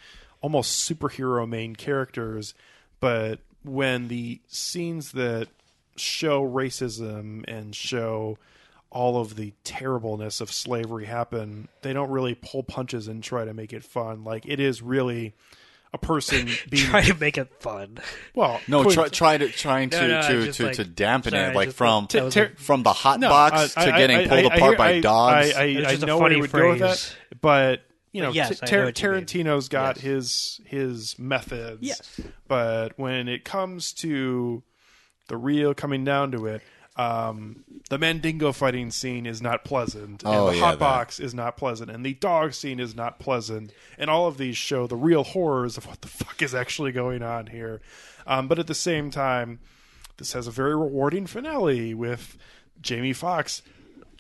[0.41, 2.53] almost superhero main characters,
[2.99, 5.47] but when the scenes that
[5.95, 8.37] show racism and show
[8.89, 13.53] all of the terribleness of slavery happen, they don't really pull punches and try to
[13.53, 14.23] make it fun.
[14.23, 15.33] Like it is really
[15.93, 17.99] a person being Try to make it fun.
[18.33, 21.31] well, No, put- try, try to trying to No, no, to, to, like- to dampen
[21.33, 23.93] sorry, it, like from like- that was a- from the hot No, box I- to
[23.93, 25.53] I- getting I- pulled I- I apart hear- by I- dogs.
[25.53, 27.15] I, I, It's I just a know where funny you would go with phrase.
[27.29, 27.81] that, but
[28.11, 29.09] you know, But yes, T- I Tar- know what you.
[29.09, 30.03] Tarantino's got Yes.
[30.03, 31.81] his his methods.
[31.81, 32.19] Yes.
[32.47, 34.63] but when it comes to
[35.27, 36.61] the real coming down to it.
[36.97, 41.33] Um, the Mandingo fighting scene is not pleasant, Oh, and the yeah, hot box is
[41.33, 44.97] not pleasant, and the dog scene is not pleasant, and all of these show the
[44.97, 47.81] real horrors of what the fuck is actually going on here.
[48.27, 49.59] Um, but at the same time,
[50.17, 52.37] this has a very rewarding finale with
[52.81, 53.61] Jamie Foxx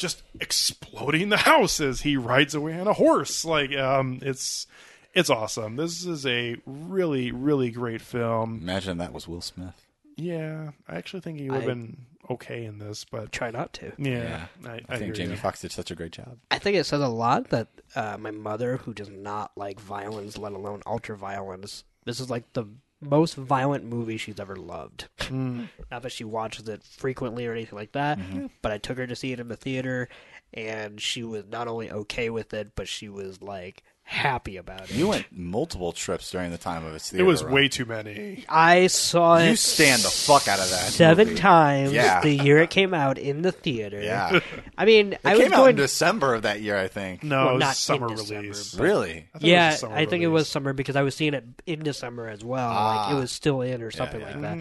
[0.01, 3.45] just exploding the house as he rides away on a horse.
[3.45, 4.67] Like, um, it's
[5.13, 5.75] it's awesome.
[5.77, 8.59] This is a really really great film.
[8.61, 9.85] Imagine that was Will Smith.
[10.17, 11.97] Yeah, I actually think he would have I- been
[12.29, 13.91] okay in this, but Try not to.
[13.97, 15.37] yeah, I, I, I, think hear Jamie you.
[15.37, 16.37] Foxx did such a great job.
[16.49, 20.37] I think it says a lot that uh, my mother, who does not like violence,
[20.37, 22.65] let alone ultra violence, this is like the
[23.01, 25.07] most violent movie she's ever loved.
[25.19, 25.69] Mm.
[25.89, 28.47] Not that she watches it frequently or anything like that, Mm-hmm.
[28.61, 30.07] but I took her to see it in the theater,
[30.53, 34.91] and she was not only okay with it, but she was like happy about it.
[34.91, 37.53] You went multiple trips during the time of its It was run.
[37.53, 38.43] way too many.
[38.49, 39.51] I saw it.
[39.51, 40.91] You stand the fuck out of that.
[40.91, 41.39] seven movie.
[41.39, 42.19] times Yeah.
[42.21, 44.01] the year it came out in the theater.
[44.01, 44.41] Yeah.
[44.77, 47.23] I mean, It I was came out going in December of that year, I think.
[47.23, 48.73] No, Well, it was not summer in December, release.
[48.75, 49.11] but- Really?
[49.11, 51.45] I thought it was yeah, I think it was summer because I was seeing it
[51.65, 52.67] in December as well.
[52.67, 53.11] like Ah.
[53.15, 54.27] it was still in or something yeah.
[54.27, 54.57] like that.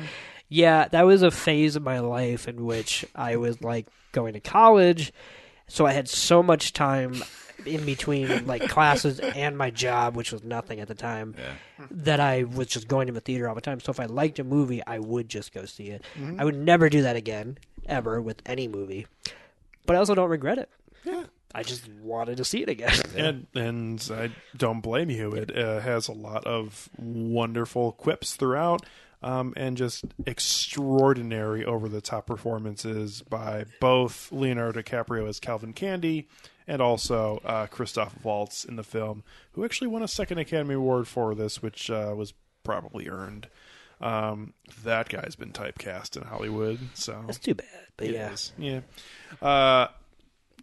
[0.48, 4.40] Yeah, that was a phase of my life in which I was like going to
[4.40, 5.12] college,
[5.68, 7.22] so I had so much time
[7.66, 11.34] in between like classes and my job, which was nothing at the time,
[11.90, 13.80] that I was just going to the theater all the time.
[13.80, 16.04] So if I liked a movie, I would just go see it.
[16.38, 19.06] I would never do that again, ever with any movie.
[19.86, 20.68] But I also don't regret it.
[21.04, 21.24] Yeah.
[21.52, 22.92] I just wanted to see it again.
[23.16, 25.32] And and I don't blame you.
[25.32, 28.86] It uh, has a lot of wonderful quips throughout,
[29.22, 36.28] um, and just extraordinary over the top performances by both Leonardo DiCaprio as Calvin Candie
[36.70, 41.08] and also uh, Christoph Waltz in the film, who actually won a second Academy Award
[41.08, 42.32] for this, which uh, was
[42.62, 43.48] probably earned.
[44.00, 47.66] Um, that guy's been typecast in Hollywood, so That's too bad.
[47.96, 48.32] But It yeah.
[48.32, 48.52] is.
[48.56, 48.80] yeah.
[49.42, 49.88] Uh,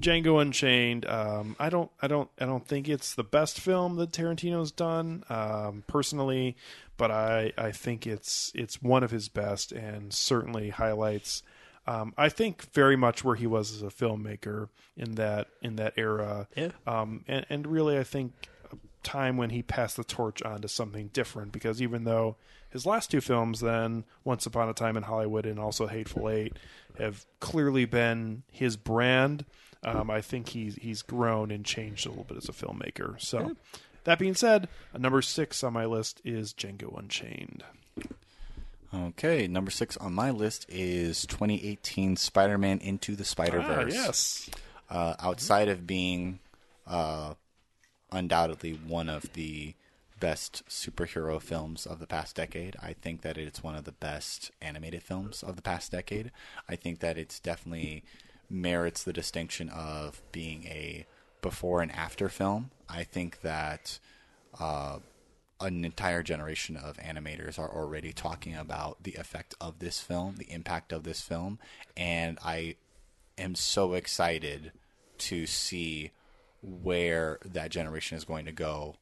[0.01, 1.05] Django Unchained.
[1.05, 5.25] Um, I don't, I don't, I don't think it's the best film that Tarantino's done,
[5.29, 6.55] um, personally,
[6.95, 11.43] but I, I think it's, it's one of his best, and certainly highlights.
[11.87, 15.93] Um, I think very much where he was as a filmmaker in that in that
[15.95, 16.47] era.
[16.55, 16.71] Yeah.
[16.85, 18.33] Um, and, and really, I think
[18.71, 22.35] a time when he passed the torch on to something different because even though
[22.69, 26.57] his last two films, then Once Upon a Time in Hollywood and also Hateful Eight,
[26.97, 29.45] have clearly been his brand,
[29.83, 33.19] um, I think he's he's grown and changed a little bit as a filmmaker.
[33.21, 33.55] So,
[34.03, 37.63] that being said, number six on my list is Django Unchained.
[39.05, 43.93] Okay, number six on my list is 2018 Spider-Man Into the Spider-Verse.
[43.95, 44.49] Ah, yes.
[44.89, 46.39] Uh, outside of being
[46.87, 47.33] uh,
[48.11, 49.75] undoubtedly one of the
[50.19, 54.51] best superhero films of the past decade, I think that it's one of the best
[54.61, 56.31] animated films of the past decade.
[56.67, 58.03] I think that it's definitely
[58.49, 61.05] merits the distinction of being a
[61.41, 62.71] before and after film.
[62.89, 63.99] I think that
[64.59, 64.99] uh,
[65.59, 70.51] an entire generation of animators are already talking about the effect of this film, the
[70.51, 71.59] impact of this film,
[71.95, 72.75] and I
[73.37, 74.71] am so excited
[75.19, 76.11] to see
[76.61, 78.95] where that generation is going to go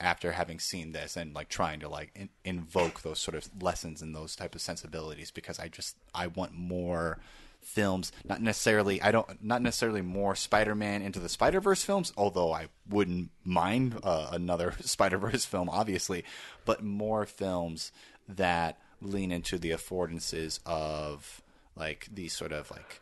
[0.00, 4.00] after having seen this and like trying to like in- invoke those sort of lessons
[4.00, 7.18] and those type of sensibilities because I just I want more
[7.60, 12.68] films not necessarily I don't not necessarily more Spider-Man into the Spider-Verse films although I
[12.88, 16.24] wouldn't mind uh, another Spider-Verse film obviously
[16.64, 17.92] but more films
[18.28, 21.42] that lean into the affordances of
[21.76, 23.00] like these sort of like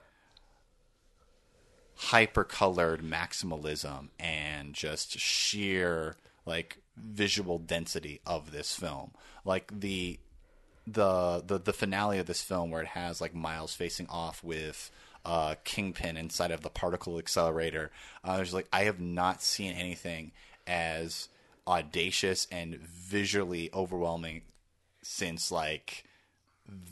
[1.97, 9.13] hyper colored maximalism and just sheer like visual density of this film.
[9.45, 10.19] Like the
[10.87, 14.91] the the the finale of this film where it has like miles facing off with
[15.25, 17.91] uh, Kingpin inside of the particle accelerator.
[18.25, 20.31] Uh, I was like, I have not seen anything
[20.67, 21.29] as
[21.67, 24.43] audacious and visually overwhelming
[25.03, 26.05] since like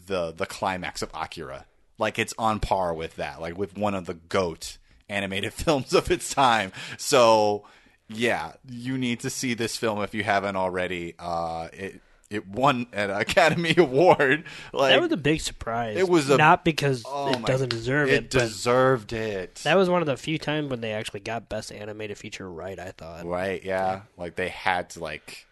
[0.06, 1.66] the the climax of Akira.
[1.96, 6.10] Like it's on par with that, like with one of the goat animated films of
[6.10, 6.72] its time.
[6.98, 7.64] So
[8.08, 11.14] yeah, you need to see this film if you haven't already.
[11.18, 12.00] Uh, it
[12.34, 14.44] it won an Academy Award.
[14.72, 15.96] Like that was a big surprise.
[15.96, 18.30] It was a, not because oh it my- doesn't deserve it it.
[18.30, 19.56] deserved it.
[19.64, 22.78] That was one of the few times when they actually got best animated feature right.
[22.78, 23.24] I thought.
[23.24, 23.62] Right?
[23.64, 24.02] Yeah.
[24.16, 25.46] Like they had to like.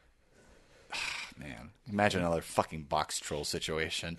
[1.39, 4.19] Man, imagine another fucking Boxtroll situation.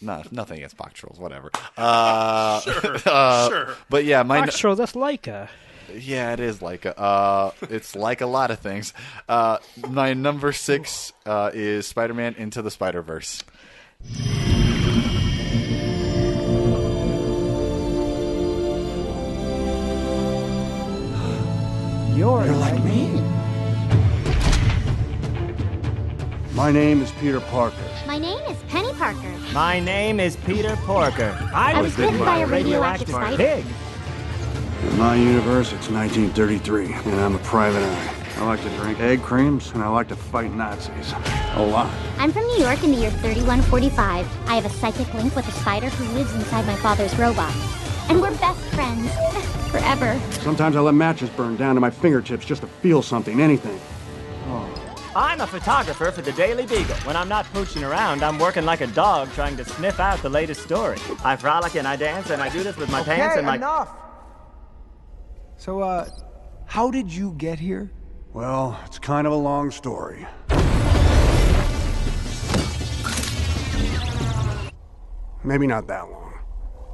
[0.00, 1.18] No, nothing against Boxtrolls.
[1.18, 1.50] Whatever.
[1.76, 3.68] Uh, Sure, uh, sure.
[3.88, 5.48] But yeah, my Boxtroll, that's Laika.
[5.94, 6.98] Yeah, it is like a.
[6.98, 8.92] Uh, it's like a lot of things.
[9.28, 9.58] Uh,
[9.88, 13.44] my number six uh, is Spider-Man Into the Spider-Verse.
[22.14, 23.08] You're, like me.
[26.52, 27.76] My name is Peter Parker.
[28.06, 29.32] My name is Penny Parker.
[29.52, 31.38] My name is Peter Parker.
[31.54, 33.36] I I, was bitten by a radioactive spider.
[33.36, 33.64] pig.
[34.84, 38.14] In my universe, it's 1933, and I'm a private eye.
[38.36, 41.12] I like to drink egg creams, and I like to fight Nazis.
[41.54, 41.92] A lot.
[42.18, 44.48] I'm from New York in the year 3145.
[44.48, 47.52] I have a psychic link with a spider who lives inside my father's robot.
[48.08, 49.10] And we're best friends.
[49.72, 50.20] Forever.
[50.42, 53.80] Sometimes I let matches burn down to my fingertips just to feel something, anything.
[54.46, 55.10] Oh.
[55.16, 56.94] I'm a photographer for the Daily Beagle.
[56.98, 60.30] When I'm not pooching around, I'm working like a dog trying to sniff out the
[60.30, 60.98] latest story.
[61.24, 63.56] I frolic and I dance and I do this with my pants and my.
[63.56, 64.07] enough.
[65.58, 66.08] So, uh,
[66.66, 67.90] how did you get here?
[68.32, 70.24] Well, it's kind of a long story.
[75.42, 76.38] Maybe not that long.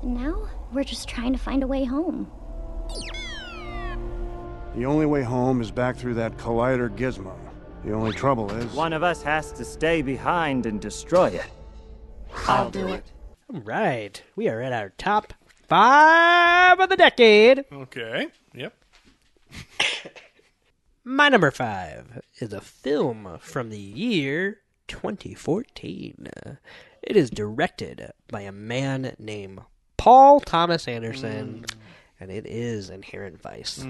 [0.03, 2.31] And now we're just trying to find a way home.
[4.75, 7.37] The only way home is back through that collider gizmo.
[7.85, 8.73] The only trouble is.
[8.73, 11.47] One of us has to stay behind and destroy it.
[12.49, 13.05] I'll do it.
[13.53, 15.35] All right, we are at our top
[15.75, 17.65] five of the decade.
[17.73, 18.29] Okay.
[18.55, 18.75] Yep.
[21.05, 26.29] My number five is a film from the year 2014.
[27.03, 29.63] It is directed by a man named
[29.97, 31.65] Paul Thomas Anderson,
[32.21, 33.85] and it is Inherent Vice.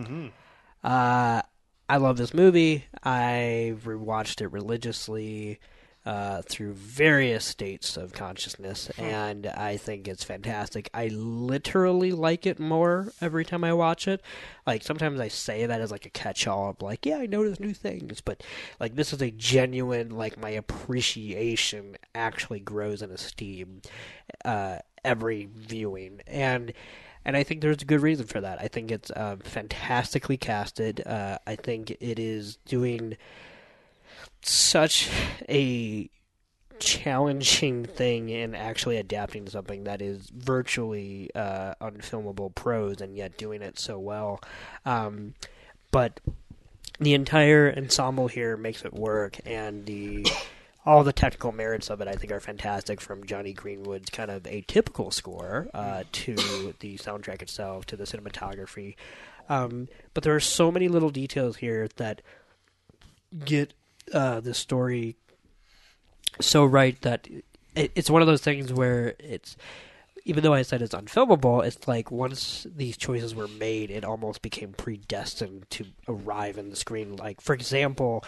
[0.82, 1.42] Uh,
[1.86, 2.86] I love this movie.
[3.02, 5.60] I rewatched it religiously
[6.06, 10.90] uh, through various states of consciousness, and I think it's fantastic.
[10.92, 14.20] I literally like it more every time I watch it.
[14.66, 17.72] Like sometimes I say that as like a catch-all of like, yeah, I notice new
[17.72, 18.42] things, but
[18.78, 23.80] like this is a genuine like my appreciation actually grows in esteem
[24.44, 26.74] uh, every viewing, and
[27.24, 28.60] and I think there's a good reason for that.
[28.60, 31.06] I think it's um, fantastically casted.
[31.06, 33.16] Uh, I think it is doing
[34.50, 35.08] such
[35.48, 36.08] a
[36.78, 43.62] challenging thing in actually adapting something that is virtually uh, unfilmable prose and yet doing
[43.62, 44.40] it so well.
[44.84, 45.34] Um,
[45.90, 46.20] but
[46.98, 50.26] the entire ensemble here makes it work, and the
[50.86, 53.00] all the technical merits of it, I think, are fantastic.
[53.00, 58.94] From Jonny Greenwood's kind of atypical score uh, to the soundtrack itself to the cinematography,
[59.48, 62.22] um, but there are so many little details here that
[63.44, 63.74] get
[64.12, 65.16] uh, the story
[66.40, 67.28] so right that
[67.74, 69.56] it, it's one of those things where it's
[70.24, 74.40] even though I said it's unfilmable, it's like once these choices were made, it almost
[74.40, 77.16] became predestined to arrive in the screen.
[77.16, 78.24] Like, for example,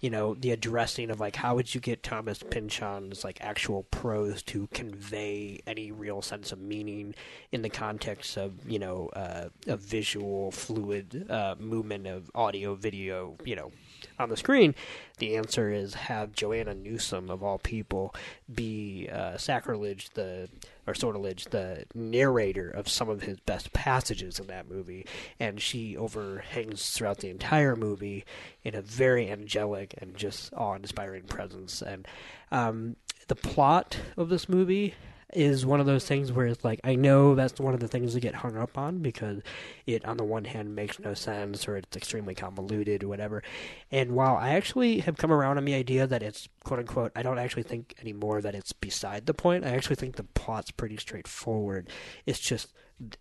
[0.00, 4.42] you know, the addressing of like how would you get Thomas Pynchon's like actual prose
[4.44, 7.14] to convey any real sense of meaning
[7.52, 13.36] in the context of you know uh, a visual fluid uh, movement of audio, video,
[13.44, 13.70] you know,
[14.18, 14.74] on the screen?
[15.18, 18.14] The answer is have Joanna Newsom of all people
[18.52, 20.48] be uh, sacrilege the
[20.86, 25.06] or sortilege the narrator of some of his best passages in that movie,
[25.40, 28.24] and she overhangs throughout the entire movie
[28.62, 31.80] in a very angelic and just awe-inspiring presence.
[31.80, 32.06] And
[32.50, 32.96] um,
[33.28, 34.94] the plot of this movie
[35.34, 38.14] is one of those things where it's like I know that's one of the things
[38.14, 39.42] to get hung up on because
[39.86, 43.42] it on the one hand makes no sense or it's extremely convoluted or whatever.
[43.90, 47.22] And while I actually have come around on the idea that it's quote unquote I
[47.22, 49.64] don't actually think anymore that it's beside the point.
[49.64, 51.88] I actually think the plot's pretty straightforward.
[52.26, 52.72] It's just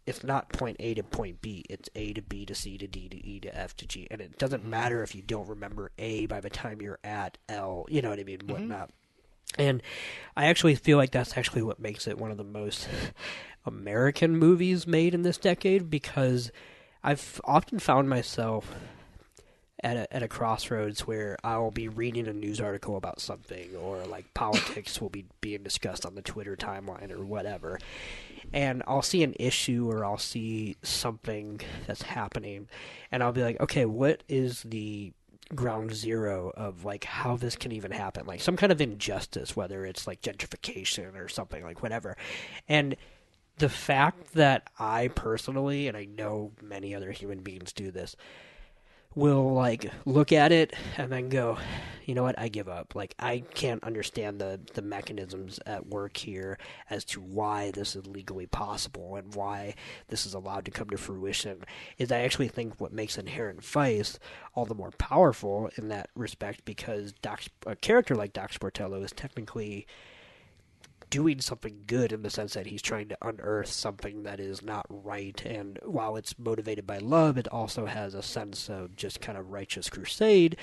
[0.06, 1.65] it's not point A to point B.
[1.69, 4.07] It's A to B to C to D to E to F to G.
[4.11, 7.85] And it doesn't matter if you don't remember A by the time you're at L,
[7.90, 8.52] you know what I mean, mm-hmm.
[8.52, 8.91] whatnot.
[9.58, 9.82] And
[10.36, 12.88] I actually feel like that's actually what makes it one of the most
[13.66, 16.52] American movies made in this decade because
[17.04, 18.74] I've often found myself
[19.84, 24.06] at a, at a crossroads where I'll be reading a news article about something or
[24.06, 27.80] like politics will be being discussed on the Twitter timeline or whatever.
[28.54, 32.68] And I'll see an issue or I'll see something that's happening
[33.12, 35.12] and I'll be like, okay, what is the
[35.54, 38.26] ground zero of like how this can even happen?
[38.26, 42.18] Like some kind of injustice, whether it's like gentrification or something like whatever.
[42.68, 42.96] And
[43.58, 48.16] the fact that I personally, and I know many other human beings do this,
[49.15, 51.57] will like look at it and then go,
[52.06, 52.95] you know what, I give up.
[52.95, 56.57] Like I can't understand the the mechanisms at work here
[56.90, 59.76] as to why this is legally possible and why
[60.07, 61.64] this is allowed to come to fruition.
[61.98, 64.19] Is I actually think what makes Inherent Vice
[64.56, 69.11] all the more powerful in that respect because Doc, a character like Doc Sportello is
[69.11, 69.88] technically
[71.14, 74.84] doing something good in the sense that he's trying to unearth something that is not
[74.90, 75.45] right.
[75.45, 79.52] And while it's motivated by love, it also has a sense of just kind of
[79.52, 80.57] righteous crusade.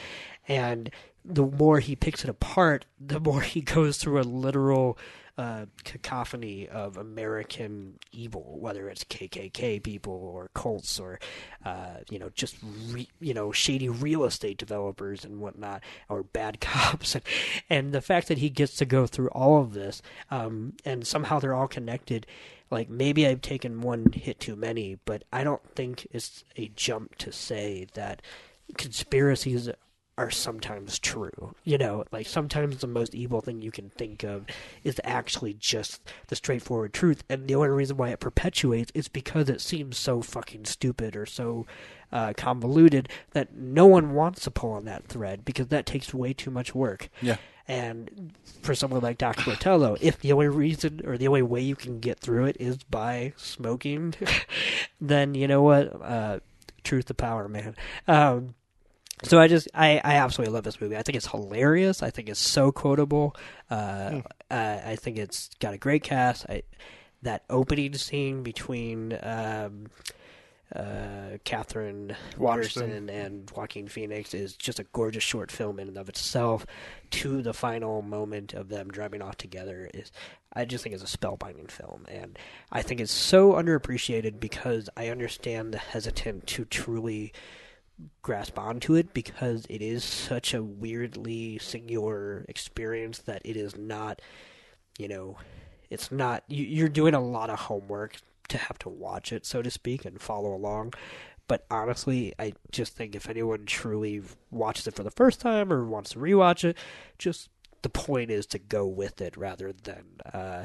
[0.48, 0.90] And
[1.24, 4.98] the more he picks it apart, the more he goes through a literal
[5.38, 11.18] uh, cacophony of American evil, whether it's KKK people or cults or,
[11.64, 12.56] uh, you know, just
[12.88, 17.24] re- you know shady real estate developers and whatnot, or bad cops, and,
[17.68, 21.38] and the fact that he gets to go through all of this, um, and somehow
[21.38, 22.26] they're all connected.
[22.70, 27.16] Like maybe I've taken one hit too many, but I don't think it's a jump
[27.16, 28.22] to say that
[28.76, 29.68] conspiracies
[30.20, 31.54] are sometimes true.
[31.64, 34.44] You know, like sometimes the most evil thing you can think of
[34.84, 37.24] is actually just the straightforward truth.
[37.30, 41.24] And the only reason why it perpetuates is because it seems so fucking stupid or
[41.24, 41.66] so
[42.12, 46.34] uh, convoluted that no one wants to pull on that thread because that takes way
[46.34, 47.08] too much work.
[47.22, 47.36] Yeah.
[47.66, 51.76] And for someone like Doc Sportello, if the only reason or the only way you
[51.76, 54.12] can get through it is by smoking,
[55.00, 56.02] then you know what?
[56.02, 56.40] Uh,
[56.84, 57.74] truth to power, man.
[58.06, 58.54] Um,
[59.22, 60.96] so I just I, I absolutely love this movie.
[60.96, 62.02] I think it's hilarious.
[62.02, 63.36] I think it's so quotable.
[63.70, 66.46] Uh, uh, I think it's got a great cast.
[66.48, 66.62] I,
[67.22, 69.88] that opening scene between um,
[70.74, 73.10] uh, Katherine Waterston Waterston.
[73.10, 76.64] and Joaquin Phoenix is just a gorgeous short film in and of itself.
[77.10, 80.12] To the final moment of them driving off together is,
[80.52, 82.38] I just think it's a spellbinding film, and
[82.70, 87.32] I think it's so underappreciated because I understand the hesitant to truly
[88.22, 94.20] grasp onto it because it is such a weirdly singular experience that it is not,
[94.98, 95.38] you know,
[95.90, 96.44] it's not.
[96.48, 98.16] You, you're doing a lot of homework
[98.48, 100.94] to have to watch it, so to speak, and follow along.
[101.48, 105.84] But honestly, I just think if anyone truly watches it for the first time or
[105.84, 106.76] wants to rewatch it,
[107.18, 107.48] just
[107.82, 110.64] the point is to go with it rather than uh,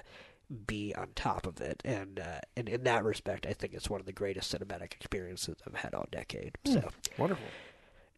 [0.67, 1.81] be on top of it.
[1.85, 5.57] And uh, and in that respect, I think it's one of the greatest cinematic experiences
[5.67, 6.57] I've had all decade.
[6.65, 7.21] So Hmm.
[7.21, 7.45] Wonderful.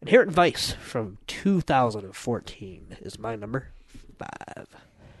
[0.02, 3.68] Inherent Vice from 2014 is my number
[4.18, 4.68] five.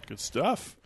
[0.06, 0.76] Good stuff.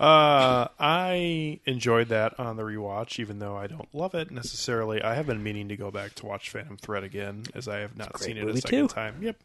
[0.00, 5.00] Uh, I enjoyed that on the rewatch, even though I don't love it necessarily.
[5.02, 7.96] I have been meaning to go back to watch Phantom Thread again, as I have
[7.96, 8.88] not seen it a second too.
[8.88, 9.16] time.
[9.22, 9.36] Yep.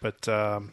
[0.00, 0.72] But um,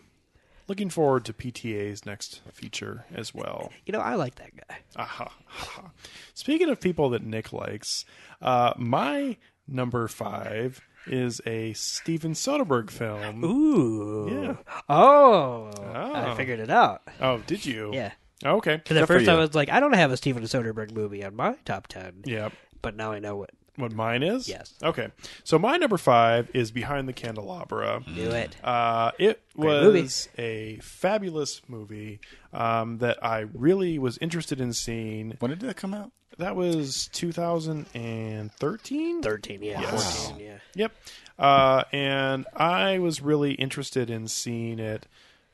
[0.69, 3.71] looking forward to PTA's next feature as well.
[3.85, 4.77] You know, I like that guy.
[4.95, 5.31] Aha.
[5.49, 5.91] aha.
[6.33, 8.05] Speaking of people that Nick likes,
[8.41, 9.37] uh, my
[9.67, 13.43] number five is a Steven Soderbergh film.
[13.43, 14.29] Ooh.
[14.29, 14.55] Yeah.
[14.87, 16.13] Oh, Oh.
[16.13, 17.01] I figured it out.
[17.19, 17.91] Oh, did you?
[17.93, 18.11] Yeah.
[18.45, 18.77] Okay.
[18.77, 21.55] Because at first I was like, I don't have a Steven Soderbergh movie on my
[21.65, 22.21] top ten.
[22.25, 22.53] Yep.
[22.81, 23.49] But now I know what.
[23.79, 24.47] What mine is?
[24.47, 24.73] Yes.
[24.83, 25.07] Okay.
[25.43, 28.03] So my number five is Behind the Candelabra.
[28.13, 28.55] Do it.
[28.63, 30.01] Uh, it Great movie.
[30.03, 32.19] was a fabulous movie
[32.53, 35.35] um, that I really was interested in seeing.
[35.39, 36.11] When did that come out?
[36.37, 39.21] That was 2013?
[39.21, 39.81] 13, yeah.
[39.81, 40.27] Yes.
[40.29, 40.57] 14, yeah.
[40.75, 40.91] Yep.
[41.37, 45.05] Uh, and I was really interested in seeing it.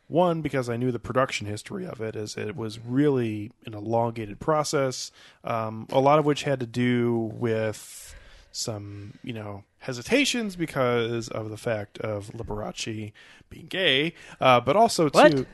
[0.08, 4.40] One, because I knew the production history of it, as it was really an elongated
[4.40, 5.12] process,
[5.44, 8.16] um, a lot of which had to do with
[8.52, 13.12] some, you know, hesitations because of the fact of Liberace
[13.50, 15.46] being gay, uh, but also too,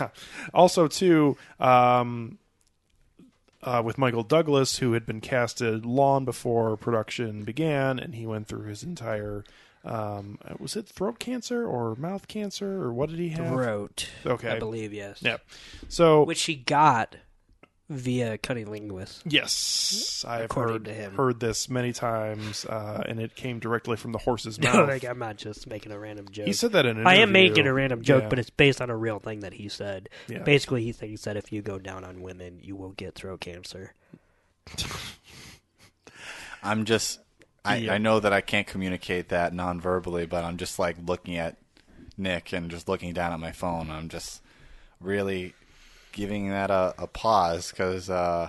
[0.54, 2.38] also too, um,
[3.62, 8.46] uh, with Michael Douglas, who had been casted long before production began, and he went
[8.46, 9.44] through his entire.
[9.88, 13.48] Um, was it throat cancer or mouth cancer or what did he have?
[13.52, 14.08] Throat.
[14.26, 15.22] Okay, I believe, yes.
[15.22, 15.40] Yep.
[15.88, 17.16] So Which he got
[17.88, 19.22] via Cunning Linguist.
[19.24, 21.14] Yes, I have heard, to him.
[21.14, 24.86] heard this many times, uh, and it came directly from the horse's mouth.
[24.88, 26.46] Like, I'm not just making a random joke.
[26.48, 28.28] He said that in an I am making a random joke, Yeah.
[28.28, 30.10] but it's based on a real thing that he said.
[30.28, 30.40] Yeah.
[30.42, 33.94] Basically, he thinks that if you go down on women, you will get throat cancer.
[36.62, 37.20] I'm just.
[37.68, 37.94] I, Yeah.
[37.94, 41.56] I know that I can't communicate that non-verbally, but I'm just like looking at
[42.16, 43.90] Nick and just looking down at my phone.
[43.90, 44.42] I'm just
[45.00, 45.54] really
[46.12, 48.48] giving that a, a pause because uh,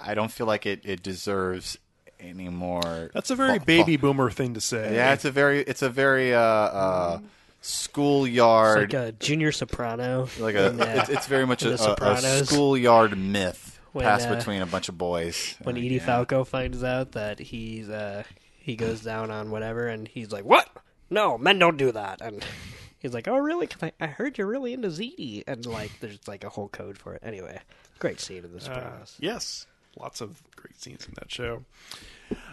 [0.00, 1.78] I don't feel like it, it deserves
[2.20, 3.10] any more.
[3.14, 4.94] That's a very fa- baby fa- boomer thing to say.
[4.94, 7.18] Yeah, it's a very it's a very uh, uh,
[7.60, 8.92] It's schoolyard.
[8.92, 10.28] like a junior soprano.
[10.40, 14.28] like a, in, it's, it's very much a, The a, a schoolyard myth When, passed
[14.28, 15.54] uh, between a bunch of boys.
[15.62, 16.04] when Uh, Edie yeah.
[16.06, 18.24] Falco finds out that he's uh,
[18.58, 20.68] he goes down on whatever, and he's like, "What?
[21.10, 22.44] No, men don't do that." And
[22.98, 23.66] he's like, "Oh, really?
[23.66, 26.98] 'Cause I, I heard you're really into ZD." And like, there's like a whole code
[26.98, 27.22] for it.
[27.24, 27.60] Anyway,
[27.98, 28.68] great scene in this.
[28.68, 29.66] Uh, yes,
[29.98, 31.64] lots of great scenes in that show.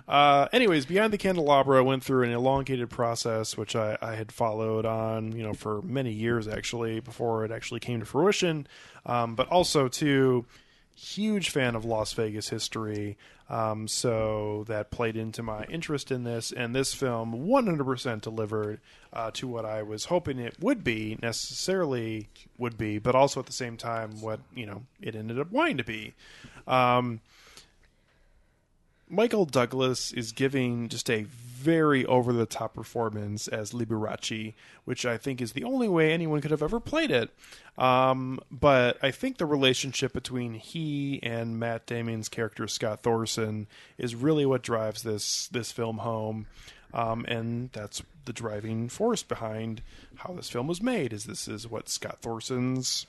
[0.07, 4.85] Uh, anyways, Behind the Candelabra went through an elongated process, which I, I had followed
[4.85, 8.67] on, you know, for many years actually before it actually came to fruition.
[9.05, 10.45] Um, but also, too,
[10.95, 13.17] huge fan of Las Vegas history,
[13.49, 16.51] um, so that played into my interest in this.
[16.51, 18.79] And this film 100% delivered
[19.13, 23.45] uh, to what I was hoping it would be, necessarily would be, but also at
[23.45, 26.13] the same time what you know it ended up wanting to be.
[26.67, 27.21] Um,
[29.07, 31.25] Michael Douglas is giving just a
[31.65, 34.53] very over the top performance as Liberace,
[34.85, 37.31] which I think is the only way anyone could have ever played it.
[37.77, 43.67] Um, but I think the relationship between he and Matt Damon's character Scott Thorson
[43.97, 46.45] is really what drives this this film home.
[46.93, 49.81] Um, and that's the driving force behind
[50.17, 51.11] how this film was made.
[51.11, 53.07] Is this is what Scott Thorson's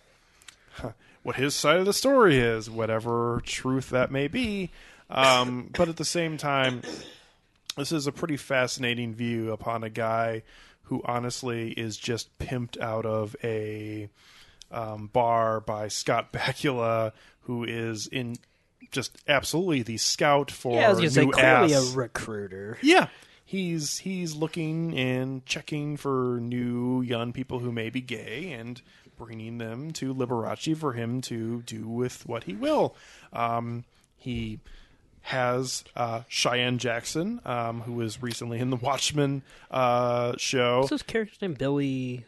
[1.22, 4.70] what his side of the story is, whatever truth that may be.
[5.10, 6.82] Um, but at the same time,
[7.76, 10.42] this is a pretty fascinating view upon a guy
[10.84, 14.08] who honestly is just pimped out of a
[14.70, 17.12] um, bar by Scott Bakula,
[17.42, 18.36] who is in
[18.90, 21.94] just absolutely the scout for yeah, I was gonna say clearly ass.
[21.94, 22.78] a recruiter.
[22.82, 23.08] Yeah.
[23.44, 28.80] He's he's looking and checking for new young people who may be gay and
[29.16, 32.96] bringing them to Liberace for him to do with what he will.
[33.32, 33.84] Um,
[34.16, 34.58] he
[35.26, 39.42] has uh, Cheyenne Jackson, um, who was recently in the Watchmen
[39.72, 40.80] uh, show.
[40.80, 41.54] What's his character's name?
[41.54, 42.24] Billy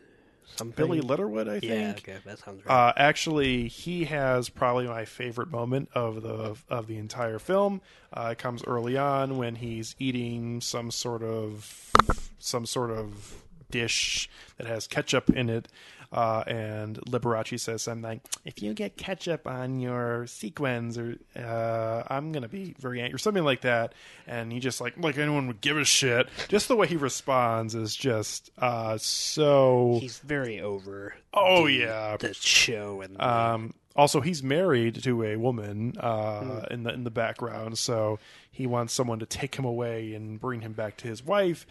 [0.57, 0.85] something.
[0.85, 2.07] Billy Litterwood, I think.
[2.07, 2.89] Yeah, okay, that sounds right.
[2.89, 7.81] Uh, actually, he has probably my favorite moment of the of the entire film.
[8.12, 11.93] Uh, it comes early on when he's eating some sort of
[12.41, 15.69] some sort of dish that has ketchup in it.
[16.10, 22.02] Uh, and Liberace says something like, "If you get ketchup on your sequins, or uh,
[22.09, 23.93] I'm gonna be very angry," or something like that.
[24.26, 26.28] And he just like, like anyone would give a shit.
[26.48, 29.98] Just the way he responds is just uh, so.
[30.01, 31.14] He's very over.
[31.35, 36.72] Oh the- yeah, the show and um, also he's married to a woman uh, Hmm.
[36.72, 38.18] in the in the background, so
[38.51, 41.66] he wants someone to take him away and bring him back to his wife.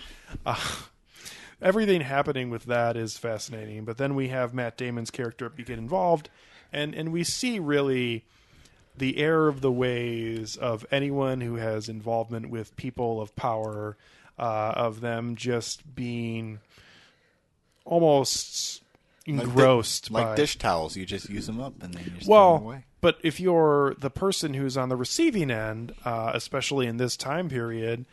[0.46, 0.56] Uh,
[1.62, 6.30] everything happening with that is fascinating, but then we have Matt Damon's character get involved,
[6.72, 8.26] and and we see really
[8.98, 13.96] the error of the ways of anyone who has involvement with people of power,
[14.40, 16.60] uh, of them just being
[17.86, 18.82] almost
[19.28, 20.96] Like di- engrossed like by dish towels.
[20.96, 22.86] You just use them up and then you just throw them well, away.
[23.02, 27.50] but if you're the person who's on the receiving end, uh, especially in this time
[27.50, 28.06] period,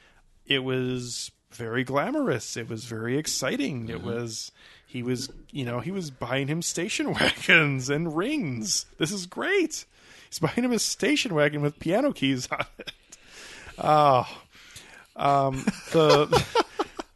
[0.46, 2.56] it was very glamorous.
[2.56, 3.88] It was very exciting.
[3.88, 4.06] It Mm-hmm.
[4.06, 4.52] was
[4.86, 8.86] he was you know he was buying him station wagons and rings.
[8.98, 9.84] This is great.
[10.30, 12.92] He's buying him a station wagon with piano keys on it.
[13.78, 14.26] Oh,
[15.16, 16.44] um, the.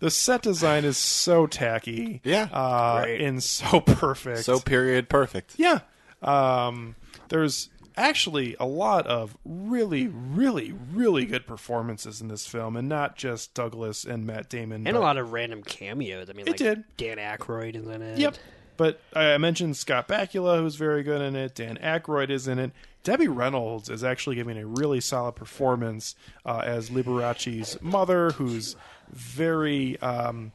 [0.00, 2.44] The set design is so tacky, Yeah.
[2.52, 5.54] uh, and so perfect, So period perfect.
[5.58, 5.80] yeah.
[6.22, 6.94] Um,
[7.30, 7.68] there's
[7.98, 13.54] actually a lot of really, really, really good performances in this film, and not just
[13.54, 14.86] Douglas and Matt Damon.
[14.86, 16.30] and a lot of random cameos.
[16.30, 16.84] I mean, It like did.
[16.96, 18.18] Dan Aykroyd is in it.
[18.18, 18.36] Yep.
[18.76, 21.56] But I mentioned Scott Bakula, who's very good in it.
[21.56, 22.70] Dan Aykroyd is in it.
[23.02, 26.14] Debbie Reynolds is actually giving a really solid performance
[26.46, 28.76] uh, as Liberace's mother, who's
[29.10, 30.52] very um,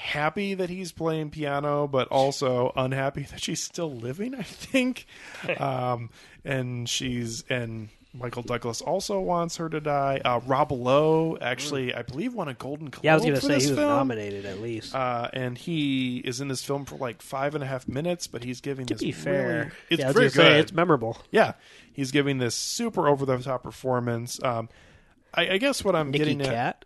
[0.00, 4.34] happy that he's playing piano, but also unhappy that she's still living.
[4.34, 5.06] I think,
[5.60, 6.10] um,
[6.44, 10.20] and she's and Michael Douglas also wants her to die.
[10.24, 13.04] Uh, Rob Lowe actually, I believe, won a Golden Globe.
[13.04, 13.88] Yeah, I was gonna say he was film.
[13.88, 14.94] nominated at least.
[14.94, 18.42] Uh, and he is in this film for like five and a half minutes, but
[18.42, 21.18] he's giving To this be fair, really, it's yeah, I was very say, it's memorable.
[21.30, 21.52] Yeah,
[21.92, 24.42] he's giving this super over the top performance.
[24.42, 24.68] Um,
[25.32, 26.84] I, I guess what I'm Nicky getting at,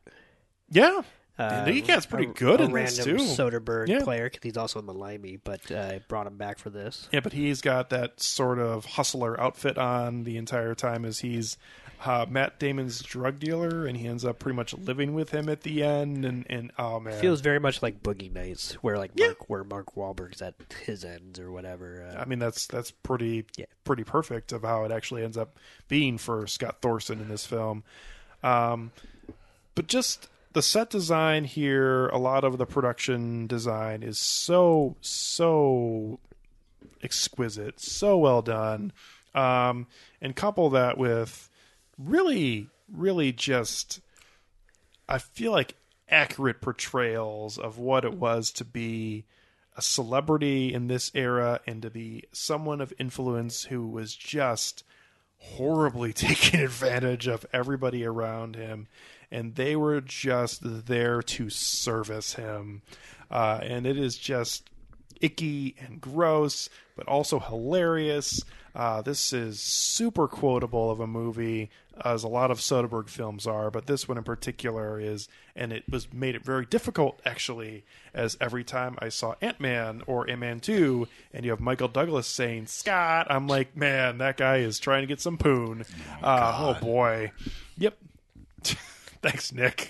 [0.69, 1.03] yeah,
[1.37, 3.17] Uh, Nicky Katt's pretty a- good a in this too.
[3.17, 4.05] Soderbergh Yeah.
[4.05, 7.09] player because he's also in the Limey, but uh, I brought him back for this.
[7.13, 11.57] Yeah, but he's got that sort of hustler outfit on the entire time as he's
[12.05, 15.63] uh, Matt Damon's drug dealer, and he ends up pretty much living with him at
[15.63, 16.25] the end.
[16.25, 19.95] And, and oh man, Feels very much like Boogie Nights, where like Mark, where Mark
[19.97, 20.55] Wahlberg's at
[20.85, 22.07] his ends or whatever.
[22.15, 23.45] Uh, I mean, that's that's pretty
[23.85, 25.57] pretty perfect of how it actually ends up
[25.89, 27.83] being for Scott Thorson in this film.
[28.43, 28.93] Um,
[29.75, 36.21] but just the set design here, a lot of the production design is so so
[37.03, 38.93] exquisite, so well done,
[39.35, 39.87] um,
[40.21, 41.51] and couple that with
[41.99, 44.01] really, really just
[45.09, 45.75] I feel like
[46.09, 49.25] accurate portrayals of what it was to be
[49.77, 54.85] a celebrity in this era and to be someone of influence who was just
[55.39, 58.87] horribly taking advantage of everybody around him
[59.35, 62.83] and they were just there to service him
[63.31, 64.71] uh, and it is just
[65.21, 68.43] icky and gross but also hilarious
[68.75, 71.71] uh, this is super quotable of a movie
[72.05, 75.85] as a lot of Soderbergh films are, but this one in particular is, and it
[75.89, 80.41] was made it very difficult actually, as every time I saw Ant Man or Ant
[80.41, 84.81] Man Two, and you have Michael Douglas saying Scott, I'm like, man, that guy is
[84.81, 85.85] trying to get some poon.
[86.23, 87.31] Oh, uh, oh boy,
[87.79, 87.97] yep.
[89.25, 89.89] Thanks, Nick.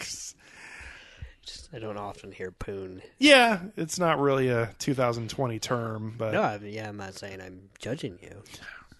[1.43, 3.03] just, I don't often hear poon.
[3.19, 7.41] Yeah, it's not really a 2020 term, but No, I mean, yeah, I'm not saying
[7.41, 8.43] I'm judging you.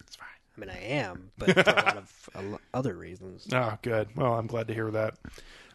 [0.01, 0.27] It's fine.
[0.57, 3.47] I mean, I am, but for a lot of a lo- other reasons.
[3.53, 4.09] Oh, good.
[4.15, 5.15] Well, I'm glad to hear that.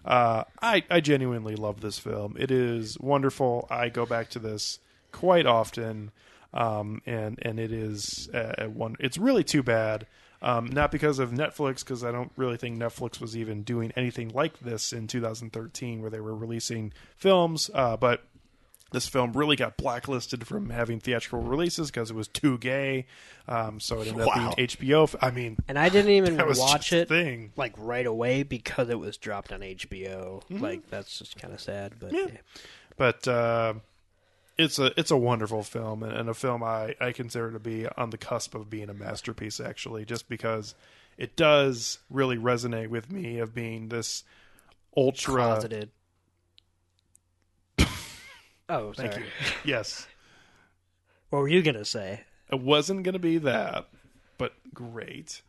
[0.04, 2.36] Uh, I I genuinely love this film.
[2.38, 3.66] It is wonderful.
[3.70, 4.78] I go back to this
[5.12, 6.10] quite often,
[6.54, 8.96] um, and and it is uh, one.
[9.00, 10.06] It's really too bad.
[10.42, 14.30] Um, not because of Netflix, because I don't really think Netflix was even doing anything
[14.30, 17.70] like this in 2013, where they were releasing films.
[17.74, 18.22] Uh, but
[18.92, 23.06] this film really got blacklisted from having theatrical releases because it was too gay.
[23.46, 24.32] Um, so it ended Wow.
[24.50, 25.04] up being HBO.
[25.04, 27.52] f- I mean, And I didn't even watch it Thing.
[27.56, 30.42] like right away because it was dropped on HBO.
[30.50, 30.60] Mhm.
[30.60, 32.26] Like that's just kind of sad, but Yeah.
[32.96, 33.74] but uh,
[34.60, 37.86] it's a it's a wonderful film and, and a film I, I consider to be
[37.96, 40.74] on the cusp of being a masterpiece actually just because
[41.16, 44.24] it does really resonate with me of being this
[44.96, 45.90] ultra closeted.
[48.68, 49.24] oh, thank you
[49.64, 50.06] yes
[51.30, 52.24] What were you gonna say?
[52.52, 53.88] it wasn't gonna be that
[54.36, 55.42] but great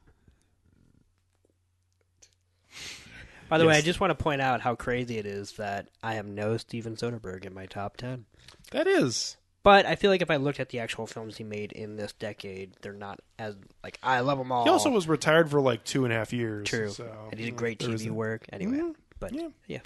[3.52, 6.14] By the way, I just want to point out how crazy it is that I
[6.16, 8.26] have no Steven Soderbergh in my top ten.
[8.72, 11.72] that is But I feel like if I looked at the actual films he made
[11.74, 14.64] in this decade, they're not as like I love them all.
[14.64, 17.46] he also was retired for like two and a half years true, so and he
[17.48, 18.14] did great TV that.
[18.14, 18.46] work.
[18.54, 18.96] Anyway, Mhm.
[19.20, 19.50] but Yeah.
[19.68, 19.80] yeah.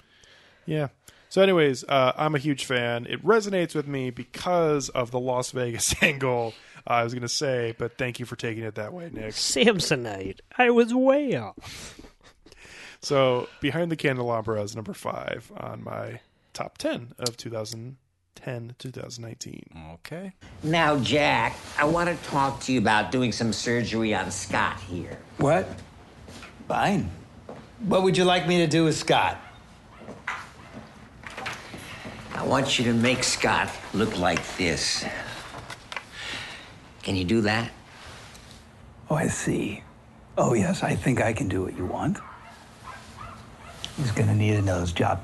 [0.64, 0.88] Yeah.
[1.28, 3.04] So, anyways, uh, I'm a huge fan.
[3.06, 6.54] It resonates with me because of the Las Vegas angle.
[6.86, 9.32] uh, I was going to say, but thank you for taking it that way, Nick.
[9.32, 10.38] Samsonite.
[10.56, 12.00] I was way off.
[13.06, 16.18] So, Behind the Candelabra is number five on my
[16.52, 19.62] top 10 of 2010 2019.
[19.92, 20.32] Okay.
[20.64, 25.16] Now, Jack, I want to talk to you about doing some surgery on Scott here.
[25.36, 25.68] What?
[26.66, 27.08] Fine.
[27.86, 29.38] What would you like me to do with Scott?
[32.34, 35.04] I want you to make Scott look like this.
[37.04, 37.70] Can you do that?
[39.08, 39.84] Oh, I see.
[40.36, 42.18] Oh, yes, I think I can do what you want.
[43.96, 45.22] He's gonna need a nose job.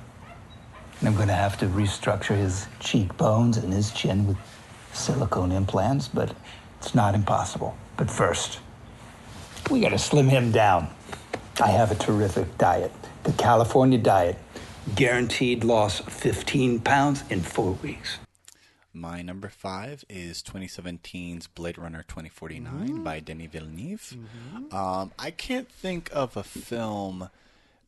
[1.00, 4.36] And I'm gonna have to restructure his cheekbones and his chin with
[4.92, 6.34] silicone implants, but
[6.78, 7.76] it's not impossible.
[7.96, 8.60] But first,
[9.70, 10.88] we gotta slim him down.
[11.60, 12.92] I have a terrific diet
[13.24, 14.36] the California diet.
[14.96, 18.18] Guaranteed loss of 15 pounds in four weeks.
[18.92, 24.16] My number five is 2017's Blade Runner 2049 by Denis Villeneuve.
[24.72, 27.30] Um, I can't think of a film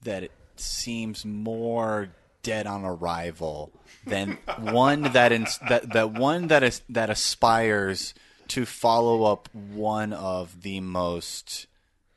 [0.03, 0.31] that it
[0.61, 2.11] seems more
[2.43, 3.73] dead on arrival
[4.07, 5.31] than one that
[5.69, 8.15] that that one that is that aspires
[8.49, 11.67] to follow up one of the most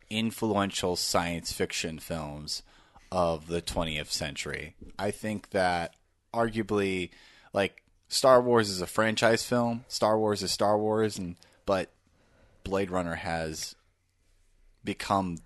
[0.09, 2.63] influential science fiction films
[3.11, 4.75] of the 20th century.
[4.99, 5.95] I think that
[6.33, 7.09] arguably
[7.53, 9.85] like Star Wars is a franchise film.
[9.87, 11.35] Star Wars is Star Wars and
[11.65, 11.89] but
[12.63, 13.75] Blade Runner has
[14.83, 15.37] become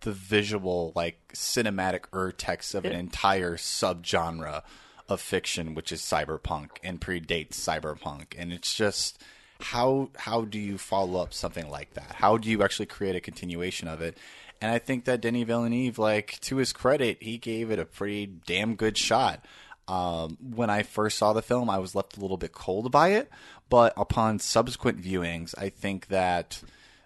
[0.00, 4.62] the visual like cinematic urtext of an entire subgenre
[5.08, 8.34] of fiction which is cyberpunk and predates cyberpunk.
[8.38, 9.22] And it's just
[9.60, 12.16] how how do you follow up something like that?
[12.16, 14.16] How do you actually create a continuation of it?
[14.62, 18.26] And i think that denis villeneuve like to his credit he gave it a pretty
[18.26, 19.44] damn good shot.
[19.88, 23.08] Um, when I first saw the film, I was left a little bit cold by
[23.08, 23.28] it,
[23.68, 26.62] but upon subsequent viewings, I think that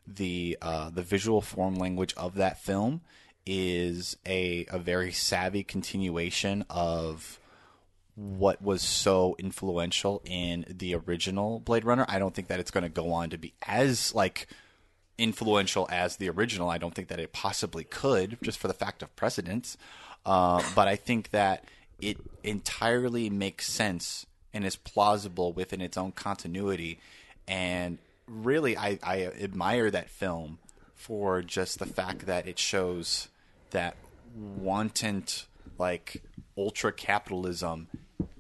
[0.07, 3.01] the uh, the visual form language of that film
[3.47, 7.39] is a a very savvy continuation of
[8.17, 12.07] what was so influential in the original Blade Runner.
[12.09, 14.47] I don't think that it's going to go on to be as like
[15.19, 16.71] influential as the original.
[16.71, 19.77] I don't think that it possibly could, just for the fact of precedence.
[20.25, 21.65] Uh, but I think that
[22.01, 27.01] it entirely makes sense and is plausible within its own continuity.
[27.47, 30.59] And really, I, I admire that film
[30.95, 33.29] for just the fact that it shows
[33.71, 33.97] that
[34.35, 35.25] wanton,
[35.79, 36.23] like,
[36.57, 37.89] ultra capitalism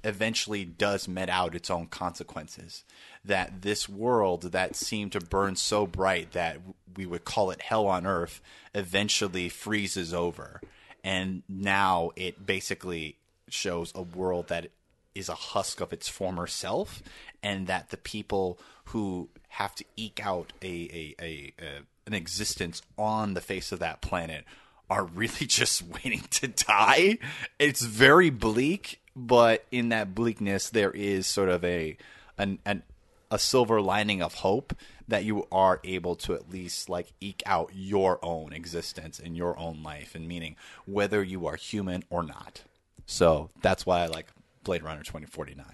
[0.02, 2.84] eventually does met out its own consequences.
[3.24, 6.58] That this world that seemed to burn so bright that
[6.96, 8.40] we would call it hell on earth
[8.74, 10.60] eventually freezes over.
[11.02, 13.16] And now it basically
[13.48, 14.70] shows a world that
[15.14, 17.02] is a husk of its former self,
[17.42, 22.82] and that the people who have to eke out a, a, a, a an existence
[22.98, 24.44] on the face of that planet
[24.90, 27.18] are really just waiting to die.
[27.58, 31.96] It's very bleak, but in that bleakness, there is sort of a
[32.36, 32.82] an, an
[33.30, 34.74] a silver lining of hope
[35.06, 39.58] that you are able to at least like eke out your own existence and your
[39.58, 40.56] own life and meaning,
[40.86, 42.62] whether you are human or not.
[43.06, 44.28] So that's why I like
[44.62, 45.64] Blade Runner 2049.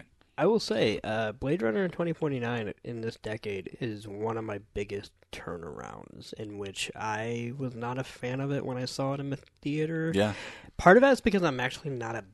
[0.40, 5.12] I will say, uh, Blade Runner 2049 in this decade is one of my biggest
[5.32, 9.28] turnarounds, in which I was not a fan of it when I saw it in
[9.28, 10.12] the theater.
[10.14, 10.32] Yeah.
[10.78, 12.24] Part of that is because I'm actually not a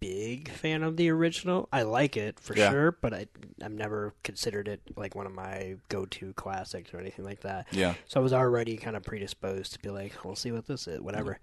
[0.00, 1.66] big fan of the original.
[1.72, 2.70] I like it for Yeah.
[2.70, 3.26] sure, but I
[3.62, 7.68] I've never considered it like one of my go-to classics or anything like that.
[7.70, 7.94] Yeah.
[8.06, 11.00] So I was already kind of predisposed to be like, we'll see what this is,
[11.00, 11.38] whatever.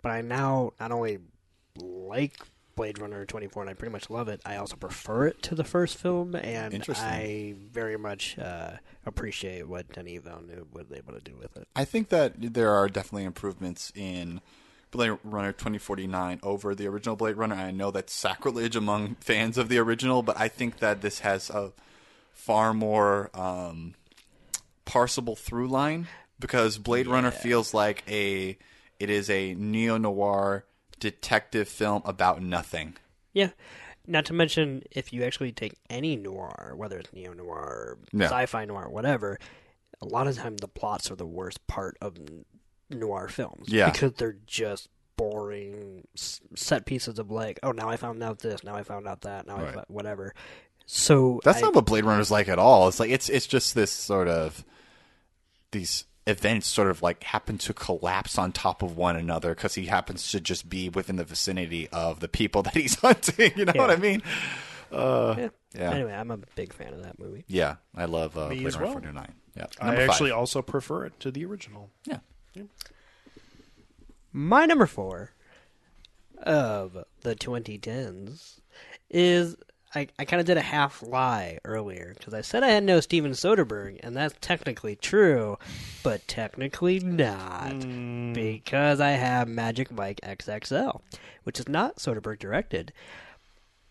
[0.00, 1.18] But I now not only
[1.76, 2.38] like
[2.74, 5.64] Blade Runner 24 and I pretty much love it, I also prefer it to the
[5.64, 8.72] first film, and I very much uh,
[9.04, 11.68] appreciate what Denis Villeneuve was able to do with it.
[11.76, 14.40] I think that there are definitely improvements in
[14.90, 17.54] Blade Runner 2049 over the original Blade Runner.
[17.54, 21.50] I know that's sacrilege among fans of the original, but I think that this has
[21.50, 21.72] a
[22.32, 23.94] far more um,
[24.86, 26.08] parsable through line
[26.38, 28.58] because Blade Runner feels like a
[28.98, 30.64] it is a neo noir
[30.98, 32.96] detective film about nothing.
[33.32, 33.50] Yeah.
[34.06, 38.26] Not to mention, if you actually take any noir, whether it's neo noir, Yeah.
[38.26, 39.38] sci-fi noir, whatever,
[40.00, 42.16] a lot of time the plots are the worst part of
[42.90, 43.68] noir films.
[43.68, 43.90] Yeah.
[43.90, 46.06] because they're just boring
[46.56, 49.46] set pieces of like, oh, now I found out this, now I found out that,
[49.46, 50.34] now I found whatever.
[50.86, 52.88] So That's I- not what Blade Runner's like at all.
[52.88, 54.64] It's like it's it's just this sort of
[55.70, 59.86] these events sort of like happen to collapse on top of one another because he
[59.86, 63.52] happens to just be within the vicinity of the people that he's hunting.
[63.56, 64.22] You know what I mean?
[64.90, 65.48] Uh, yeah.
[65.74, 65.90] yeah.
[65.90, 67.44] Anyway, I'm a big fan of that movie.
[67.48, 68.94] Yeah, I love uh, Me Blade as Runner well.
[68.94, 69.32] 49.
[69.56, 70.38] Yeah, I Number actually five.
[70.38, 71.90] also prefer it to the original.
[72.04, 72.18] Yeah.
[74.34, 75.32] My number four
[76.38, 78.60] of the 2010s
[79.10, 79.56] is
[79.94, 83.00] I, I kind of did a half lie earlier because I said I had no
[83.00, 85.58] Steven Soderbergh, and that's technically true,
[86.02, 87.74] but technically not
[88.32, 91.00] because I have Magic Mike XXL,
[91.44, 92.92] which is not Soderbergh directed.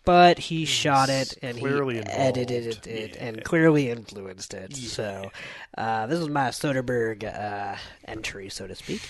[0.04, 1.62] But he shot it and he
[2.00, 2.18] involved.
[2.18, 4.74] edited it, it and clearly influenced it.
[4.74, 5.30] So
[5.78, 7.76] uh, this is my Soderbergh uh,
[8.08, 9.00] entry, so to speak.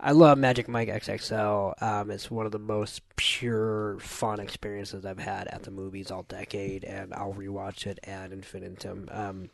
[0.00, 1.82] I love Magic Mike XXL.
[1.82, 6.22] Um, it's one of the most pure, fun experiences I've had at the movies all
[6.22, 9.08] decade, and I'll rewatch it ad infinitum.
[9.10, 9.50] Um,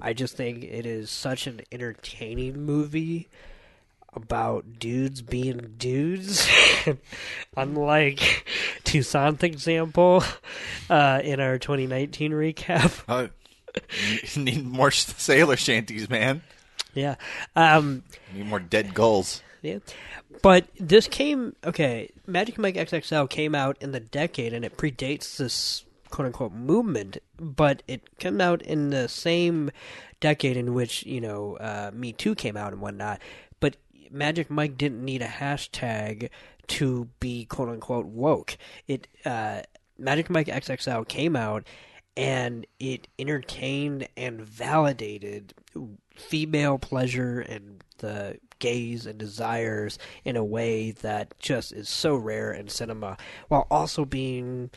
[0.00, 3.28] I just think it is such an entertaining movie
[4.12, 6.46] about dudes being dudes.
[7.56, 8.46] Unlike
[8.84, 10.22] Toussaint's example
[10.90, 13.30] uh, in our 2019 recap.
[14.34, 16.42] You need more sailor shanties, man.
[16.94, 17.14] Yeah.
[17.54, 18.02] Um,
[18.34, 19.40] need more dead gulls.
[19.62, 19.78] Yeah.
[20.42, 25.36] But this came okay, Magic Mike XXL came out in the decade and it predates
[25.36, 29.70] this quote unquote movement, but it came out in the same
[30.20, 33.20] decade in which, you know, uh, Me Too came out and whatnot.
[33.60, 33.76] But
[34.10, 36.30] Magic Mike didn't need a hashtag
[36.68, 38.56] to be quote unquote woke.
[38.86, 39.62] It uh,
[39.98, 41.66] Magic Mike XXL came out
[42.16, 45.54] and it entertained and validated
[46.14, 52.52] female pleasure and the gaze and desires in a way that just is so rare
[52.52, 53.16] in cinema
[53.48, 54.70] while also being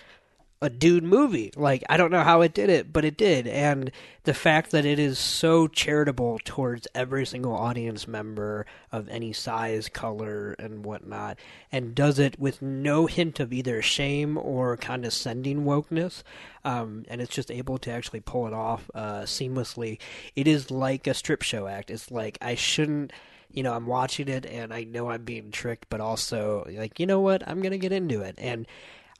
[0.61, 1.51] a dude movie.
[1.55, 3.47] Like I don't know how it did it, but it did.
[3.47, 3.91] And
[4.23, 9.89] the fact that it is so charitable towards every single audience member of any size,
[9.89, 11.39] color, and whatnot,
[11.71, 16.21] and does it with no hint of either shame or condescending wokeness,
[16.63, 19.97] um, and it's just able to actually pull it off uh, seamlessly.
[20.35, 21.89] It is like a strip show act.
[21.89, 23.11] It's like I shouldn't.
[23.53, 27.05] You know, I'm watching it and I know I'm being tricked, but also like, you
[27.05, 27.45] know what?
[27.45, 28.35] I'm gonna get into it.
[28.37, 28.65] And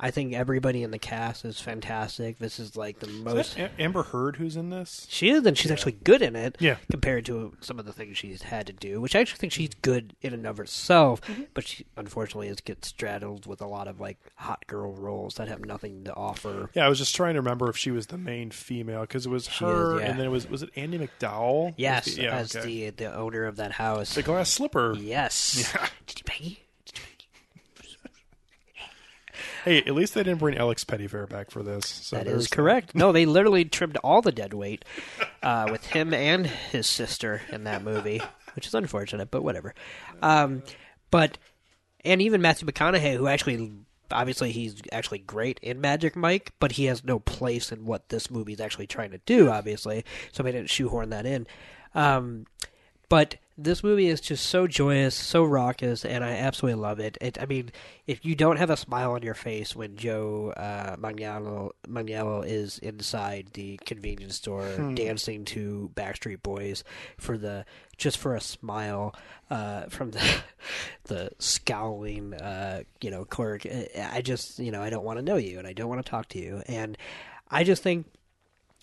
[0.04, 2.40] I think everybody in the cast is fantastic.
[2.40, 3.56] This is like the Is most.
[3.58, 5.06] that Amber Heard who's in this?
[5.12, 6.58] She is, and she's actually good in it.
[6.60, 6.78] Yeah.
[6.90, 9.70] Compared to some of the things she's had to do, which I actually think she's
[9.84, 11.44] good in and of herself, Mm-hmm.
[11.54, 15.48] but she unfortunately is gets straddled with a lot of like hot girl roles that
[15.48, 16.72] have nothing to offer.
[16.74, 19.30] Yeah, I was just trying to remember if she was the main female because it
[19.30, 20.08] was She her, is, yeah.
[20.10, 21.76] and then it was was it Andie MacDowell?
[21.78, 22.90] Yes, Was the- yeah, as okay.
[22.90, 24.16] the the owner of that house.
[24.16, 24.96] the glass slipper.
[24.98, 25.72] Yes.
[25.76, 25.88] Yeah.
[26.08, 26.60] Did you Peggy?
[29.64, 31.86] Hey, at least they didn't bring Alex Pettyfer back for this.
[31.86, 32.96] So That is correct.
[32.96, 34.86] No, they literally trimmed all the dead weight
[35.44, 38.22] uh, with him and his sister in that movie,
[38.56, 39.74] which is unfortunate, but whatever.
[40.22, 40.64] Um,
[41.12, 41.38] but
[42.04, 43.72] and even Matthew McConaughey, who actually
[44.12, 48.30] obviously he's actually great in Magic Mike, but he has no place in what this
[48.32, 49.50] movie is actually trying to do.
[49.50, 51.48] Obviously, so they didn't shoehorn that in.
[51.94, 52.46] Um,
[53.10, 57.18] but this movie is just so joyous, so raucous, and I absolutely love it.
[57.22, 57.72] it I mean,
[58.08, 62.80] if you don't have a smile on your face when Joe uh, Manganiello, Manganiello is
[62.80, 64.96] inside the convenience store Hmm.
[64.96, 66.84] dancing to Backstreet Boys
[67.18, 67.66] for the
[67.98, 69.14] just for a smile
[69.50, 70.42] uh, from the
[71.06, 73.66] the scowling uh, you know clerk,
[73.98, 76.10] I just you know I don't want to know you and I don't want to
[76.10, 76.98] talk to you, and
[77.50, 78.08] I just think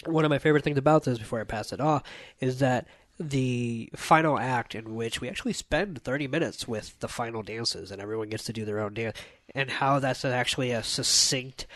[0.04, 2.04] one of my favorite things about this before I pass it off
[2.38, 2.86] is that
[3.18, 8.00] the final act in which we actually spend 30 minutes with the final dances and
[8.00, 9.16] everyone gets to do their own dance
[9.54, 11.66] and how that's actually a succinct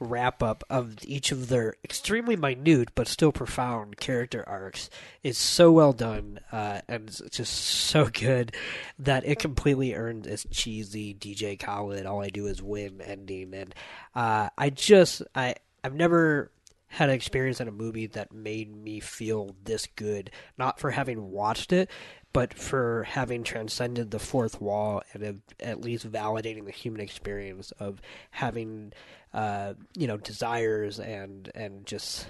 [0.00, 4.90] wrap up of each of their extremely minute but still profound character arcs
[5.24, 8.54] is so well done uh, and just so good
[8.98, 13.74] that it completely earned its cheesy DJ Khaled all I do is win ending and
[14.14, 16.50] uh, I just I I've never
[16.88, 21.30] had an experience in a movie that made me feel this good, not for having
[21.30, 21.90] watched it,
[22.32, 28.00] but for having transcended the fourth wall and at least validating the human experience of
[28.30, 28.92] having,
[29.34, 32.26] uh, you know, desires and and just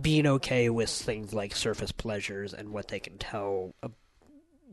[0.00, 3.74] being okay with things like surface pleasures and what they can tell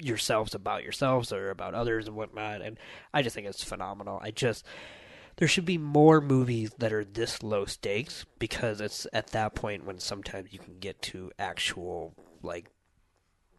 [0.01, 2.61] yourselves about yourselves or about others and whatnot.
[2.61, 2.77] And
[3.13, 4.19] I just think it's phenomenal.
[4.21, 4.65] I just
[5.39, 9.85] there should be more movies that are this low stakes because it's at that point
[9.85, 12.13] when sometimes you can get to actual
[12.43, 12.65] like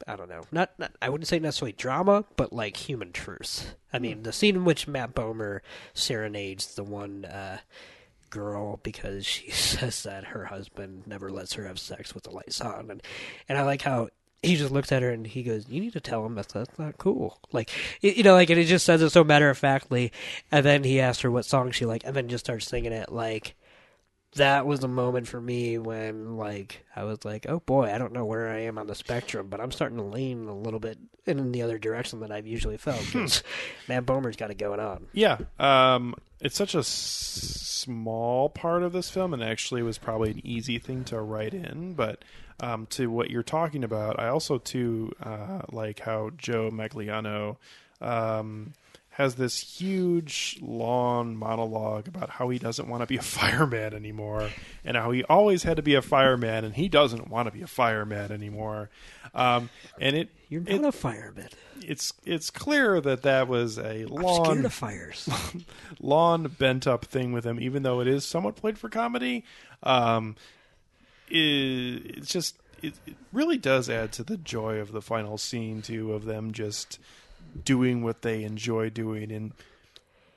[0.07, 3.75] I don't know, not, not I wouldn't say necessarily drama, but like human truths.
[3.93, 5.61] I mean, the scene in which Matt Bomer
[5.95, 7.59] serenades the one uh,
[8.29, 12.61] girl because she says that her husband never lets her have sex with the lights
[12.61, 13.03] on, and
[13.49, 14.09] and I like how
[14.43, 16.79] he just looks at her and he goes, "You need to tell him that that's
[16.79, 20.13] not cool." Like you know, like and he just says it so matter of factly,
[20.51, 23.11] and then he asks her what song she like, and then just starts singing it
[23.13, 23.55] like.
[24.37, 28.13] That was a moment for me when, like, I was like, "Oh boy, I don't
[28.13, 30.99] know where I am on the spectrum, but I'm starting to lean a little bit
[31.27, 33.43] in the other direction that I've usually felt." 'cause
[33.89, 35.09] Matt Bomer's got it going on.
[35.13, 40.31] Yeah, um, it's such a s- small part of this film, and actually was probably
[40.31, 41.95] an easy thing to write in.
[41.95, 42.23] But
[42.61, 47.57] um, to what you're talking about, I also too uh, like how Joe Manganiello
[48.01, 48.75] um,
[49.11, 54.51] has this huge, long monologue about how he doesn't want to be a fireman anymore,
[54.85, 57.63] and how he always had to be a fireman, and he doesn't want to be
[57.63, 58.91] a fireman anymore.
[59.35, 59.71] Um,
[60.01, 61.49] and it you're not it, a fireman.
[61.83, 65.29] It's it's clear that that was a long fires.
[66.01, 69.45] long bent up thing with him, even though it is somewhat played for comedy.
[69.83, 70.37] Um,
[71.31, 75.83] it, it's just it, it really does add to the joy of the final scene
[75.83, 76.99] too, of them just
[77.65, 79.53] doing what they enjoy doing and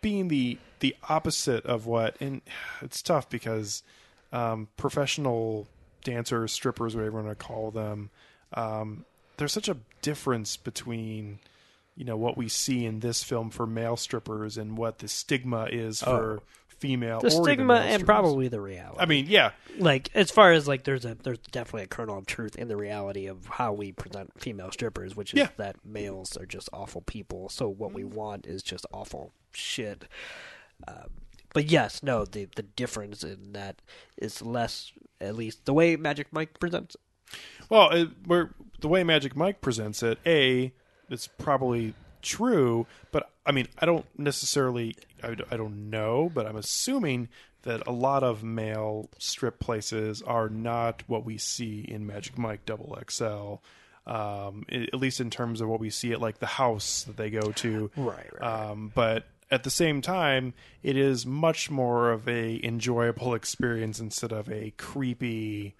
[0.01, 2.15] being the the opposite of what.
[2.19, 2.41] And
[2.81, 3.83] it's tough because
[4.31, 5.67] um, professional
[6.03, 8.09] dancers, strippers, whatever you want to call them,
[8.53, 9.05] um,
[9.37, 11.39] there's such a difference between
[11.95, 15.67] you know what we see in this film for male strippers and what the stigma
[15.71, 16.43] is for Oh.
[16.83, 18.99] Female the stigma and probably the reality.
[18.99, 22.25] I mean, yeah, like as far as like there's a there's definitely a kernel of
[22.25, 25.47] truth in the reality of how we present female strippers, which is Yeah.
[25.55, 27.47] that males are just awful people.
[27.47, 30.03] So what we want is just awful shit.
[30.85, 31.09] Um,
[31.53, 33.81] but yes, no, the the difference in that
[34.17, 34.91] is less
[35.21, 37.01] at least the way Magic Mike presents it.
[37.69, 38.09] Well, it,
[38.81, 40.73] the way Magic Mike presents it, a
[41.09, 41.93] it's probably
[42.23, 47.29] true, but I mean, I don't necessarily, I, I don't know, but I'm assuming
[47.63, 52.65] that a lot of male strip places are not what we see in Magic Mike
[52.65, 53.55] Double XL.
[54.05, 57.29] Um, at least in terms of what we see at like the house that they
[57.29, 62.59] go to, Right, Um, but at the same time, it is much more of a
[62.65, 65.75] enjoyable experience instead of a creepy,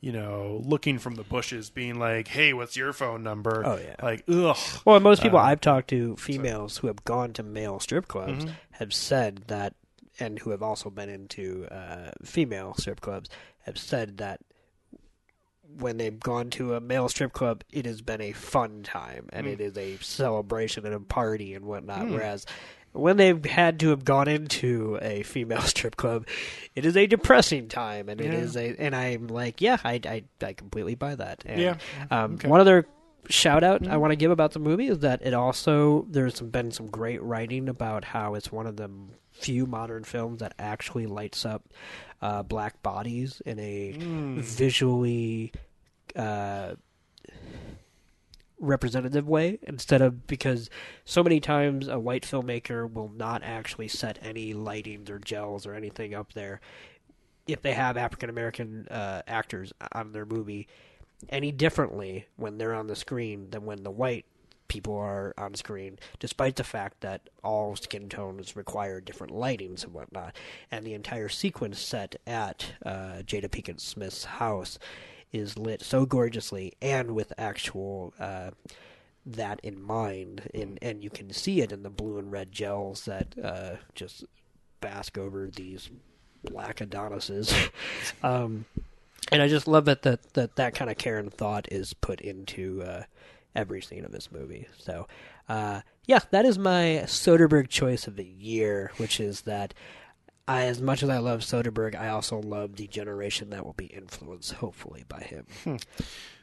[0.00, 3.96] you know, looking from the bushes, being like, "Hey, what's your phone number?" Oh, yeah.
[4.02, 4.56] like ugh.
[4.84, 8.44] Well, most people Uh, I've talked to, females who have gone to male strip clubs,
[8.44, 8.50] Mhm.
[8.72, 9.74] have said that,
[10.20, 13.28] and who have also been into uh, female strip clubs,
[13.64, 14.40] have said that
[15.78, 19.46] when they've gone to a male strip club, it has been a fun time and
[19.46, 19.52] Mm.
[19.52, 22.06] it is a celebration and a party and whatnot.
[22.06, 22.12] Mm.
[22.12, 22.46] Whereas
[22.96, 26.26] when they've had to have gone into a female strip club,
[26.74, 28.38] it is a depressing time, and it Yeah.
[28.38, 28.74] is a.
[28.78, 31.42] And I'm like, yeah, I, I, I completely buy that.
[31.46, 31.74] And, Yeah.
[32.10, 32.48] Um, Okay.
[32.48, 32.86] One other
[33.28, 34.00] shout out I Mhm.
[34.00, 37.68] want to give about the movie is that it also there's been some great writing
[37.68, 38.88] about how it's one of the
[39.32, 41.64] few modern films that actually lights up
[42.22, 44.36] uh, black bodies in a Mm.
[44.42, 45.52] visually
[46.14, 46.74] uh,
[48.58, 50.70] representative way instead of because
[51.04, 55.74] so many times a white filmmaker will not actually set any lightings or gels or
[55.74, 56.60] anything up there
[57.46, 60.66] if they have African American uh, actors on their movie
[61.28, 64.26] any differently when they're on the screen than when the white
[64.68, 69.92] people are on screen, despite the fact that all skin tones require different lightings and
[69.92, 70.34] whatnot.
[70.70, 74.78] And the entire sequence set at uh, Jada Pinkett Smith's house
[75.32, 78.50] is lit so gorgeously and with actual uh,
[79.24, 83.04] that in mind, in, and you can see it in the blue and red gels
[83.06, 84.24] that uh, just
[84.80, 85.90] bask over these
[86.44, 87.52] black Adonises.
[88.22, 88.64] um,
[89.32, 92.20] and I just love it that that, that kind of care and thought is put
[92.20, 93.02] into uh,
[93.56, 94.68] every scene of this movie.
[94.78, 95.08] So,
[95.48, 99.74] uh, yeah, that is my Soderbergh choice of the year, which is that
[100.48, 103.86] I, as much as I love Soderbergh, I also love the generation that will be
[103.86, 105.46] influenced, hopefully, by him.
[105.64, 105.76] Hmm.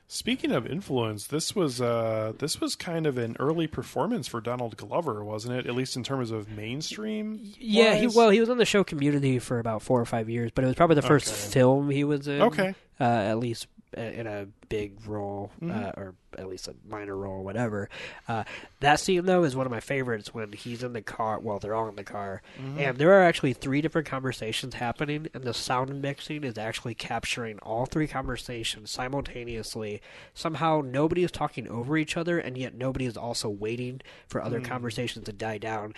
[0.07, 4.75] Speaking of influence, this was uh, this was kind of an early performance for Donald
[4.77, 5.65] Glover, wasn't it?
[5.65, 7.39] At least in terms of mainstream.
[7.57, 10.51] Yeah, he well, he was on the show Community for about four or five years,
[10.53, 11.51] but it was probably the first Okay.
[11.53, 12.41] film he was in.
[12.43, 12.75] Okay.
[12.99, 15.97] uh, at least in a big role, uh, Mhm.
[15.97, 17.89] or at least a minor role, or whatever.
[18.27, 18.43] Uh,
[18.79, 21.39] that scene though is one of my favorites when he's in the car.
[21.39, 22.77] Well, they're all in the car, Mhm.
[22.79, 27.59] and there are actually three different conversations happening, and the sound mixing is actually capturing
[27.59, 30.01] all three conversations simultaneously.
[30.33, 34.59] Somehow, nobody is talking over each other, and yet nobody is also waiting for other
[34.59, 34.65] Mm.
[34.65, 35.93] conversations to die down,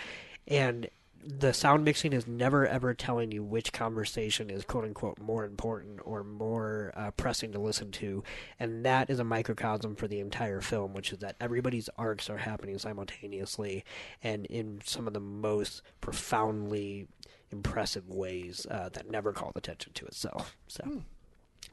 [0.46, 0.88] and
[1.26, 6.00] the sound mixing is never ever telling you which conversation is quote unquote more important
[6.04, 8.22] or more uh, pressing to listen to,
[8.60, 12.38] and that is a microcosm for the entire film, which is that everybody's arcs are
[12.38, 13.84] happening simultaneously
[14.22, 17.08] and in some of the most profoundly
[17.50, 20.56] impressive ways uh, that never called attention to itself.
[20.68, 21.02] So,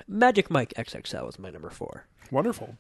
[0.08, 2.06] Magic Mike XXL is my number four.
[2.32, 2.78] Wonderful.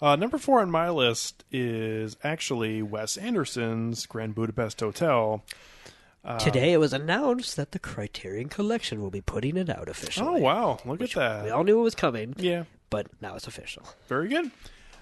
[0.00, 5.44] Uh, number four on my list is actually Wes Anderson's Grand Budapest Hotel.
[6.24, 10.28] Uh, Today it was announced that the Criterion Collection will be putting it out officially.
[10.28, 10.78] Oh wow!
[10.84, 11.44] Look at that.
[11.44, 12.34] We all knew it was coming.
[12.38, 13.82] Yeah, but now it's official.
[14.06, 14.50] Very good.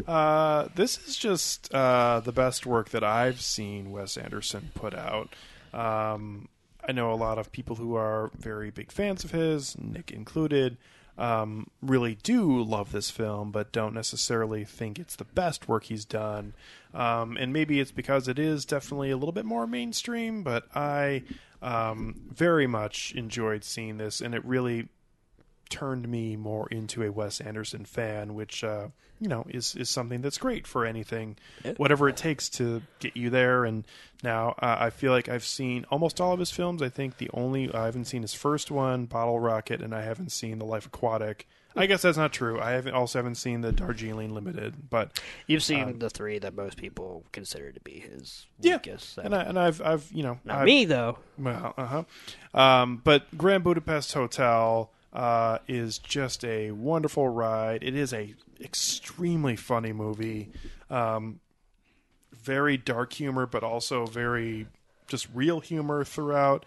[0.07, 5.35] Uh, this is just uh, the best work that I've seen Wes Anderson put out.
[5.75, 6.49] Um,
[6.89, 10.79] I know a lot of people who are very big fans of his, Nick included,
[11.21, 16.07] um, really do love this film, but don't necessarily think it's the best work he's
[16.07, 16.55] done.
[16.95, 21.23] Um, and maybe it's because it is definitely a little bit more mainstream, but I
[21.61, 24.89] um, very much enjoyed seeing this, and it really
[25.71, 28.89] turned me more into a Wes Anderson fan, which uh,
[29.21, 31.37] you know is is something that's great for anything,
[31.77, 33.65] whatever it takes to get you there.
[33.65, 33.85] And
[34.23, 36.83] now uh, I feel like I've seen almost all of his films.
[36.83, 40.33] I think the only I haven't seen his first one, Bottle Rocket, and I haven't
[40.33, 41.47] seen The Life Aquatic.
[41.77, 42.61] I guess that's not true.
[42.61, 46.53] I haven't also haven't seen the Darjeeling Limited, but You've seen um, the three that
[46.57, 49.19] most people consider to be his yeah, weakest.
[49.19, 51.19] and I, and I've I've you know Not I've- me, though.
[51.39, 52.61] Well, uh huh.
[52.61, 57.83] Um, but Grand Budapest Hotel uh, is just a wonderful ride.
[57.83, 60.51] It is a extremely funny movie.
[60.89, 61.41] Um,
[62.33, 64.67] very dark humor, but also very
[65.09, 66.65] just real humor throughout.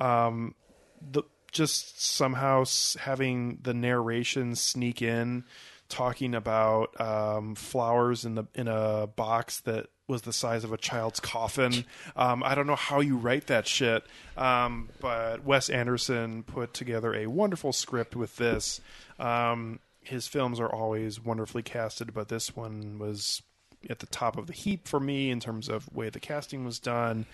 [0.00, 0.54] Um,
[1.00, 1.22] the
[1.52, 2.64] just somehow
[2.98, 5.44] having the narration sneak in
[5.88, 10.76] talking about um, flowers in the in a box that was the size of a
[10.76, 11.84] child's coffin.
[12.14, 14.04] Um, I don't know how you write that shit,
[14.36, 18.80] um, but Wes Anderson put together a wonderful script with this.
[19.18, 23.42] Um, his films are always wonderfully casted, but this one was
[23.88, 26.78] at the top of the heap for me in terms of way the casting was
[26.78, 27.26] done.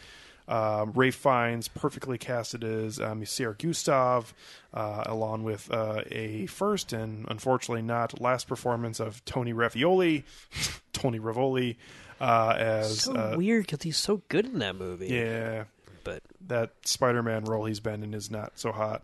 [0.48, 4.32] Um, Ralph Fiennes perfectly casted as um, Gustave,
[4.74, 10.24] uh, along with uh, a first and unfortunately not last performance of Tony Ravioli,
[10.92, 11.76] Tony Revolori,
[12.20, 15.09] uh, as so uh, weird because he's so good in that movie.
[15.09, 15.64] yeah,
[16.05, 19.02] but that Spider-Man role he's been in is not so hot.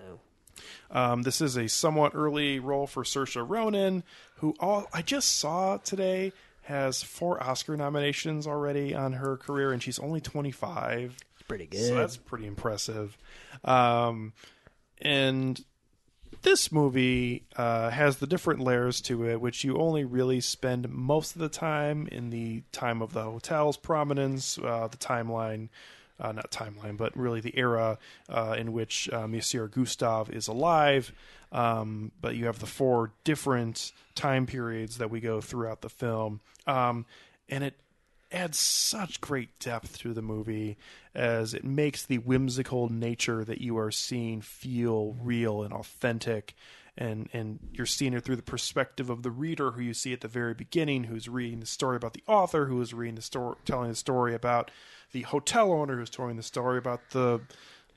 [0.00, 0.18] Oh.
[0.90, 4.02] Um, this is a somewhat early role for Saoirse Ronan,
[4.36, 6.32] who all I just saw today
[6.62, 11.16] has four Oscar nominations already on her career, and she's only 25.
[11.48, 11.88] pretty good.
[11.88, 13.16] So that's pretty impressive.
[13.64, 14.32] Um,
[15.00, 15.62] and
[16.42, 21.34] this movie uh, has the different layers to it, which you only really spend most
[21.34, 25.68] of the time in the time of the hotel's prominence, uh, the timeline.
[26.18, 27.96] Uh, not timeline, but really the era
[28.28, 31.14] uh, in which uh, Monsieur Gustave is alive.
[31.50, 36.40] Um, but you have the four different time periods that we go throughout the film,
[36.66, 37.06] um,
[37.48, 37.74] and it
[38.32, 40.76] adds such great depth to the movie
[41.14, 46.54] as it makes the whimsical nature that you are seeing feel real and authentic.
[46.98, 50.20] And and you're seeing it through the perspective of the reader who you see at
[50.20, 53.56] the very beginning who's reading the story about the author who is reading the story
[53.64, 54.70] telling the story about
[55.12, 57.40] the hotel owner who's telling the story about the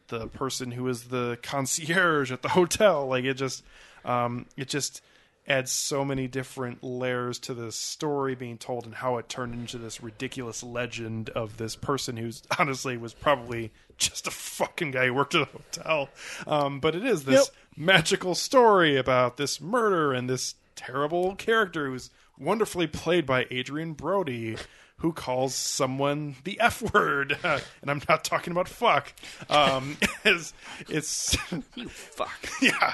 [0.08, 3.08] the person who is the concierge at the hotel.
[3.08, 3.64] Like it just
[4.06, 5.02] um it just
[5.48, 9.78] adds so many different layers to the story being told and how it turned into
[9.78, 15.14] this ridiculous legend of this person who's honestly was probably just a fucking guy who
[15.14, 16.10] worked at a hotel.
[16.48, 22.10] Um, but it is this magical story about this murder and this terrible character who's
[22.38, 24.58] wonderfully played by Adrien Brody.
[24.98, 27.38] Who calls someone the F word?
[27.44, 29.12] and I'm not talking about fuck.
[29.50, 30.54] Um, it's,
[30.88, 31.36] it's
[31.76, 32.48] you fuck.
[32.62, 32.94] yeah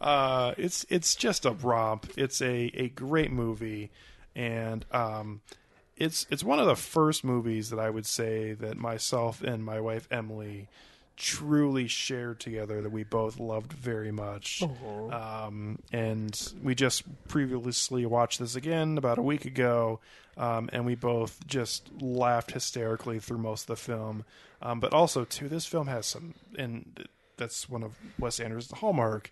[0.00, 2.12] uh, it's it's just a romp.
[2.16, 3.90] It's a, a great movie,
[4.34, 5.40] and um,
[5.96, 9.80] it's it's one of the first movies that I would say that myself and my
[9.80, 10.68] wife Emily
[11.20, 14.62] truly shared together that we both loved very much.
[15.12, 20.00] Um, and we just previously watched this again about a week ago,
[20.38, 24.24] um, and we both just laughed hysterically through most of the film.
[24.62, 27.06] Um, but also, too, this film has some, and
[27.36, 29.30] that's one of Wes Anderson's hallmark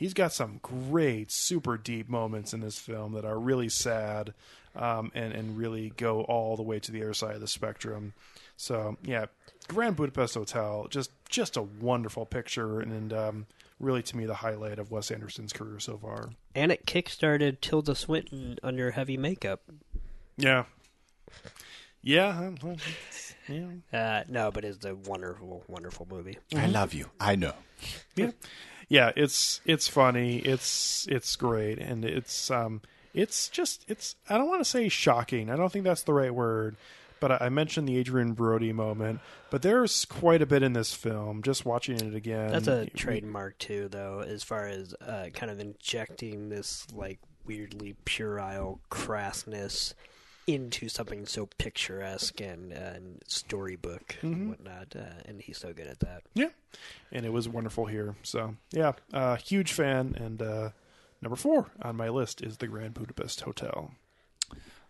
[0.00, 4.32] he's got some great, super deep moments in this film that are really sad
[4.74, 8.14] um, and and really go all the way to the other side of the spectrum.
[8.56, 9.26] So yeah,
[9.68, 13.12] Grand Budapest Hotel, just just a wonderful picture and.
[13.12, 13.46] um,
[13.78, 16.28] Really, to me, the highlight of Wes Anderson's career so far.
[16.54, 19.62] And it kickstarted Tilda Swinton under heavy makeup.
[20.36, 20.64] Yeah,
[22.02, 22.50] yeah,
[23.48, 23.68] yeah.
[23.90, 26.36] Uh, no, but it's a wonderful, wonderful movie.
[26.54, 27.06] I love you.
[27.18, 27.54] I know.
[28.16, 28.32] yeah
[28.90, 30.40] yeah it's it's funny.
[30.40, 31.78] It's it's great.
[31.78, 35.48] And it's um it's just it's i don't want to say shocking.
[35.48, 36.76] I don't think that's the right word
[37.20, 39.20] but I, I mentioned the adrien brody moment.
[39.50, 42.50] But there's quite a bit in this film just watching it again.
[42.50, 47.94] That's a trademark too, though, as far as uh, kind of injecting this like weirdly
[48.04, 49.94] puerile crassness
[50.54, 54.32] into something so picturesque and, uh, and storybook Mhm.
[54.32, 54.94] and whatnot.
[54.96, 56.22] Uh, and he's so good at that.
[56.34, 56.48] yeah
[57.12, 60.70] and it was wonderful here so yeah uh huge fan and uh
[61.20, 63.92] number four on my list is the grand budapest hotel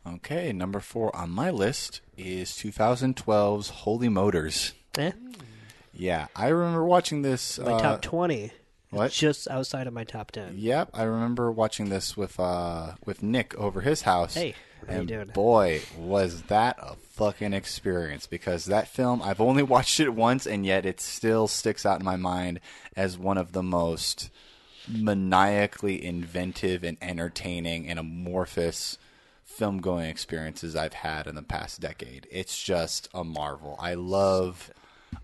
[0.06, 4.72] Okay, number four on my list is 2012's Holy Motors.
[4.96, 5.12] Eh?
[5.92, 7.58] Yeah, I remember watching this.
[7.58, 8.50] My uh, top twenty.
[8.88, 9.12] What?
[9.12, 10.54] Just outside of my top ten.
[10.56, 14.34] Yep, I remember watching this with uh with Nick over his house.
[14.34, 14.54] Hey,
[14.88, 20.10] how and boy, was that a fucking experience because that film I've only watched it
[20.10, 22.60] once and yet it still sticks out in my mind
[22.96, 24.30] as one of the most
[24.88, 28.98] maniacally inventive and entertaining and amorphous
[29.44, 32.26] film going experiences I've had in the past decade.
[32.30, 33.76] It's just a marvel.
[33.78, 34.72] I love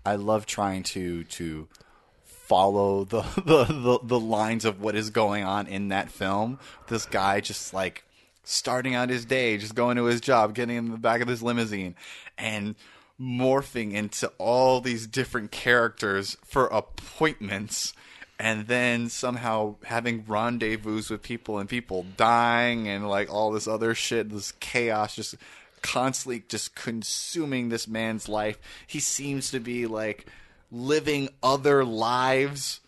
[0.05, 1.67] I love trying to to
[2.23, 6.59] follow the, the, the, the lines of what is going on in that film.
[6.87, 8.03] This guy just like
[8.47, 11.43] starting out his day, just going to his job, getting in the back of his
[11.43, 11.95] limousine,
[12.37, 12.75] and
[13.19, 17.93] morphing into all these different characters for appointments.
[18.39, 23.95] And then somehow having rendezvous with people and people dying and like all this other
[23.95, 25.35] shit, this chaos just
[25.81, 28.59] constantly just consuming this man's life.
[28.85, 30.27] He seems to be like
[30.71, 32.79] living other lives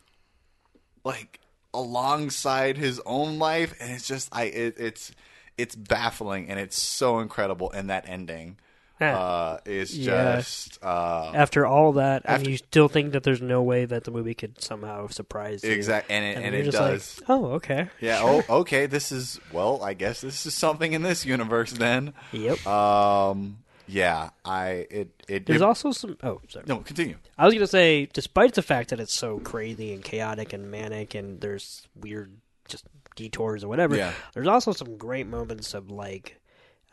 [1.03, 1.39] like
[1.73, 5.11] alongside his own life, and it's just I it, it's
[5.59, 7.71] it's baffling and it's so incredible.
[7.71, 8.57] And that ending
[9.01, 10.35] uh, is Yeah.
[10.37, 14.11] just uh, After all that, and you still think that there's no way that the
[14.11, 15.71] movie could somehow surprise you.
[15.71, 17.21] exactly and it- and you're it just like, does.
[17.29, 17.87] oh, okay.
[18.01, 18.19] Yeah.
[18.19, 18.43] Sure.
[18.49, 18.87] Oh, okay.
[18.87, 19.81] This is well.
[19.83, 22.13] I guess this is something in this universe then.
[22.33, 22.67] Yep.
[22.67, 23.59] Um.
[23.87, 24.31] Yeah.
[24.43, 24.85] I.
[24.91, 25.09] It.
[25.29, 25.45] It.
[25.45, 26.17] There's it- also some.
[26.21, 26.65] Oh, sorry.
[26.67, 27.15] No, continue.
[27.37, 31.15] I was gonna say, despite the fact that it's so crazy and chaotic and manic,
[31.15, 32.33] and there's weird
[32.67, 32.83] just
[33.19, 34.13] detours or whatever, Yeah.
[34.33, 36.39] there's also some great moments of like,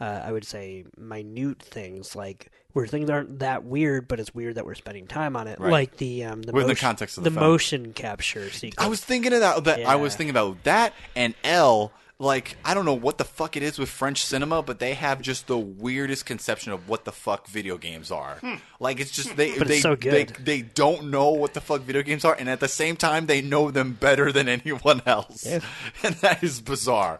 [0.00, 4.56] uh, I would say, minute things like where things aren't that weird, but it's weird
[4.56, 5.70] that we're spending time on it, Right.
[5.70, 7.44] like the um the Within the motion- context of the film.
[7.44, 8.84] motion capture sequence.
[8.84, 9.64] I was thinking of that.
[9.64, 11.92] that I was thinking about that and L.
[12.18, 15.20] Like I don't know what the fuck it is with French cinema, but they have
[15.20, 18.38] just the weirdest conception of what the fuck video games are.
[18.80, 20.36] Like it's just they But they, it's so they good.
[20.42, 23.42] they don't know what the fuck video games are, and at the same time they
[23.42, 25.60] know them better than anyone else, Yeah.
[26.02, 27.18] and that is bizarre.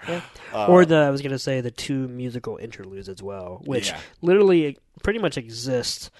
[0.55, 4.01] Uh, or the I was gonna say the two musical interludes as well, which Yeah.
[4.23, 6.11] literally pretty much exist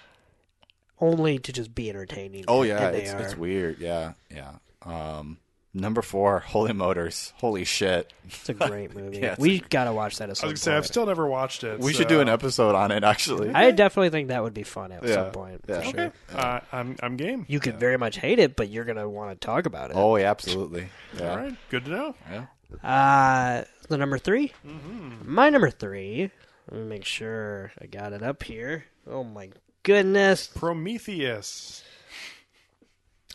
[1.01, 2.45] only to just be entertaining.
[2.47, 3.79] Oh yeah, it's, it's weird.
[3.79, 4.53] Yeah, yeah.
[4.83, 5.39] Um,
[5.77, 7.33] number four, Holy Motors.
[7.37, 8.13] Holy shit!
[8.25, 9.19] It's a great movie.
[9.23, 10.89] Yeah, we gotta watch that at I some was gonna say I've point.
[10.89, 11.79] still never watched it.
[11.81, 13.05] We so- should do an episode on it.
[13.05, 15.15] Actually, I definitely think that would be fun at Yeah.
[15.15, 15.61] some point.
[15.69, 15.81] Yeah.
[15.81, 16.11] For Okay.
[16.33, 16.39] sure.
[16.41, 17.45] Uh, I'm I'm game.
[17.49, 19.97] You could very much hate it, but you're gonna want to talk about it.
[19.97, 20.89] Oh yeah, absolutely.
[21.19, 21.31] Yeah.
[21.31, 22.15] All right, good to know.
[22.31, 22.47] Yeah.
[22.83, 25.25] Uh, the number 3 Mhm.
[25.25, 26.31] My number three.
[26.71, 28.85] Let me make sure I got it up here.
[29.09, 29.51] Oh my
[29.85, 30.49] goodness.
[30.49, 31.85] Prometheus.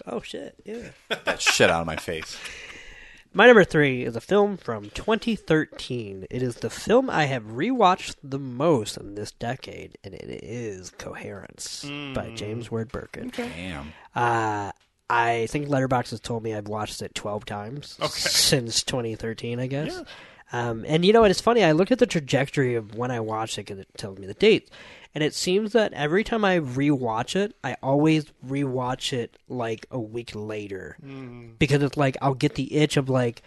[0.06, 0.56] Oh shit.
[0.66, 0.90] Yeah.
[1.26, 2.38] that shit out of my face.
[3.34, 6.28] My number three is a film from 2013.
[6.30, 10.90] It is the film I have rewatched the most in this decade, and it is
[10.90, 13.34] Coherence by James Ward Byrkit.
[13.34, 13.94] Damn.
[14.14, 14.74] Uh,
[15.10, 20.02] I think Letterboxd has told me I've watched it 12 times since 2013, I guess.
[20.52, 21.32] Um, and you know what?
[21.32, 21.64] It's funny.
[21.64, 24.34] I look at the trajectory of when I watched it because it tells me the
[24.34, 24.70] dates.
[25.14, 30.00] And it seems that every time I rewatch it, I always rewatch it like a
[30.00, 30.98] week later.
[31.06, 31.60] Mm.
[31.60, 33.42] Because it's like, I'll get the itch of like,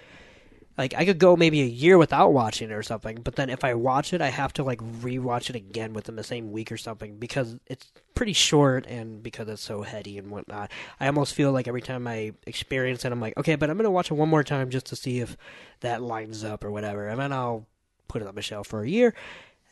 [0.76, 3.62] like I could go maybe a year without watching it or something, but then if
[3.64, 6.76] I watch it, I have to like rewatch it again within the same week or
[6.76, 10.70] something because it's pretty short and because it's so heady and whatnot.
[10.98, 13.90] I almost feel like every time I experience it, I'm like, okay, but I'm gonna
[13.90, 15.36] watch it one more time just to see if
[15.80, 17.66] that lines up or whatever, and then I'll
[18.08, 19.14] put it on the shelf for a year.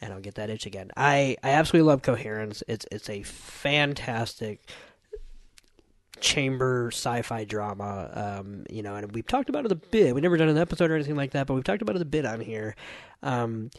[0.03, 0.91] And I'll get that itch again.
[0.97, 2.63] I, I absolutely love Coherence.
[2.69, 4.69] It's it's a fantastic
[6.21, 8.11] chamber sci-fi drama.
[8.13, 10.15] Um, you know, and we've talked about it a bit.
[10.15, 12.07] We've never done an episode or anything like that, but we've talked about it a
[12.07, 12.75] bit on here.
[13.23, 13.71] Um,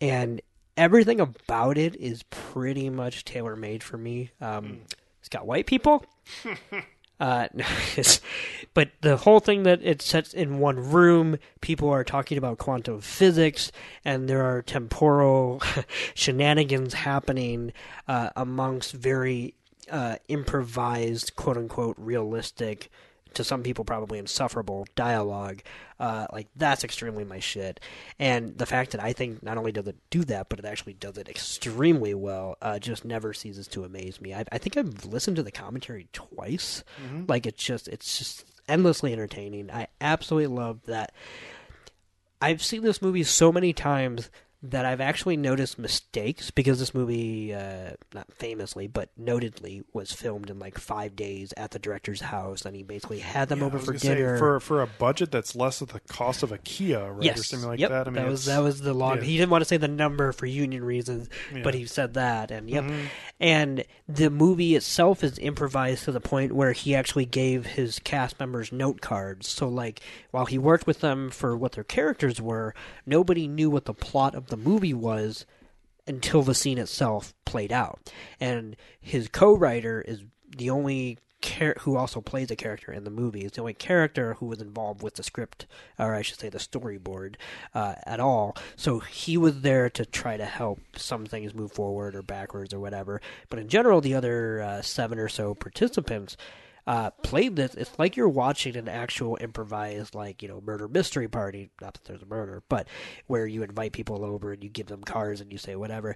[0.00, 0.40] and
[0.76, 4.30] everything about it is pretty much tailor made for me.
[4.40, 4.80] Um,
[5.20, 6.04] it's got white people.
[7.24, 7.48] Uh,
[8.74, 13.00] but the whole thing that it sets in one room, people are talking about quantum
[13.00, 13.72] physics,
[14.04, 15.62] and there are temporal
[16.14, 17.72] shenanigans happening
[18.08, 19.54] uh, amongst very
[19.90, 22.90] uh, improvised, quote unquote, realistic,
[23.34, 25.62] to some people probably insufferable dialogue.
[26.00, 27.80] Uh, like that's extremely my shit.
[28.18, 30.94] And the fact that I think not only does it do that, but it actually
[30.94, 34.34] does it extremely well, uh, just never ceases to amaze me.
[34.34, 36.82] I, I think I've listened to the commentary twice.
[37.02, 37.28] Mhm.
[37.28, 39.70] Like it's just it's just endlessly entertaining.
[39.70, 41.12] I absolutely love that.
[42.40, 44.30] I've seen this movie so many times
[44.70, 50.48] that I've actually noticed mistakes because this movie, uh, not famously, but notedly, was filmed
[50.50, 53.78] in like five days at the director's house, and he basically had them Yeah, over
[53.78, 54.38] for gonna say, dinner.
[54.38, 57.42] for for a budget that's less of the cost of a Kia, right, yes, or
[57.44, 58.06] something like yep, that.
[58.08, 59.18] I mean, was that was the log.
[59.18, 59.24] yeah.
[59.24, 61.28] He didn't want to say the number for union reasons,
[61.62, 62.84] but he said that, and yep.
[62.84, 63.06] Mhm.
[63.40, 68.38] And the movie itself is improvised to the point where he actually gave his cast
[68.40, 69.48] members note cards.
[69.48, 70.00] So, like,
[70.30, 72.74] while he worked with them for what their characters were,
[73.04, 75.46] nobody knew what the plot of the movie was
[76.06, 78.12] until the scene itself played out.
[78.40, 80.22] And his co-writer is
[80.56, 83.44] the only char- who also plays a character in the movie.
[83.44, 85.66] Is the only character who was involved with the script,
[85.98, 87.36] or I should say, the storyboard
[87.74, 88.56] uh, at all.
[88.76, 92.80] So he was there to try to help some things move forward or backwards or
[92.80, 93.20] whatever.
[93.48, 96.36] But in general, the other uh, seven or so participants
[96.86, 97.74] uh, played this.
[97.74, 101.70] It's like you're watching an actual improvised, like you know, murder mystery party.
[101.80, 102.88] Not that there's a murder, but
[103.26, 106.14] where you invite people over and you give them cards and you say whatever.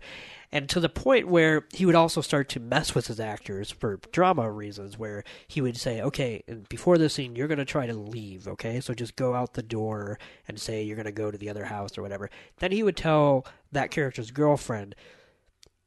[0.53, 3.99] And to the point where he would also start to mess with his actors for
[4.13, 7.95] drama reasons, where he would say, "Okay, before this scene, you're going to try to
[7.95, 8.47] leave.
[8.47, 11.49] Okay, so just go out the door and say you're going to go to the
[11.49, 14.95] other house or whatever." Then he would tell that character's girlfriend,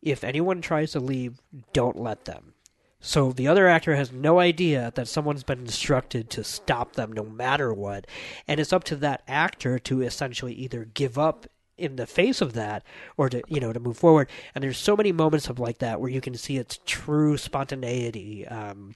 [0.02, 1.40] "If anyone tries to leave,
[1.72, 2.56] don't let them."
[3.02, 7.24] So the other actor has no idea that someone's been instructed to stop them no
[7.24, 8.06] matter what.
[8.48, 11.48] And it's up to that actor to essentially either give up
[11.78, 12.84] in the face of that
[13.18, 16.00] or to you know to move forward and there's so many moments of like that
[16.00, 18.94] where you can see its true spontaneity um,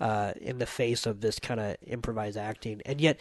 [0.00, 3.20] uh, in the face of this kind of improvised acting and yet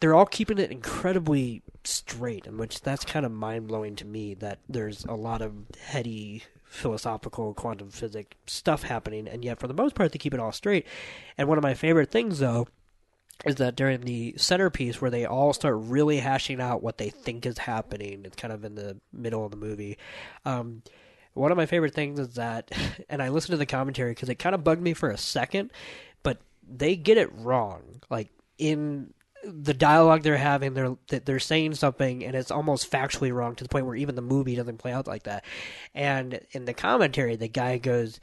[0.00, 4.58] they're all keeping it incredibly straight and which that's kind of mind-blowing to me that
[4.68, 9.94] there's a lot of heady philosophical quantum physics stuff happening and yet for the most
[9.94, 10.86] part they keep it all straight.
[11.36, 12.68] And one of my favorite things though
[13.44, 17.46] is that during the centerpiece where they all start really hashing out what they think
[17.46, 19.98] is happening it's kind of in the middle of the movie
[20.44, 20.82] um,
[21.34, 22.70] one of my favorite things is that
[23.08, 25.70] and i listened to the commentary because it kind of bugged me for a second
[26.22, 29.12] but they get it wrong like in
[29.44, 33.68] the dialogue they're having they're they're saying something and it's almost factually wrong to the
[33.68, 35.44] point where even the movie doesn't play out like that
[35.94, 38.20] and in the commentary the guy goes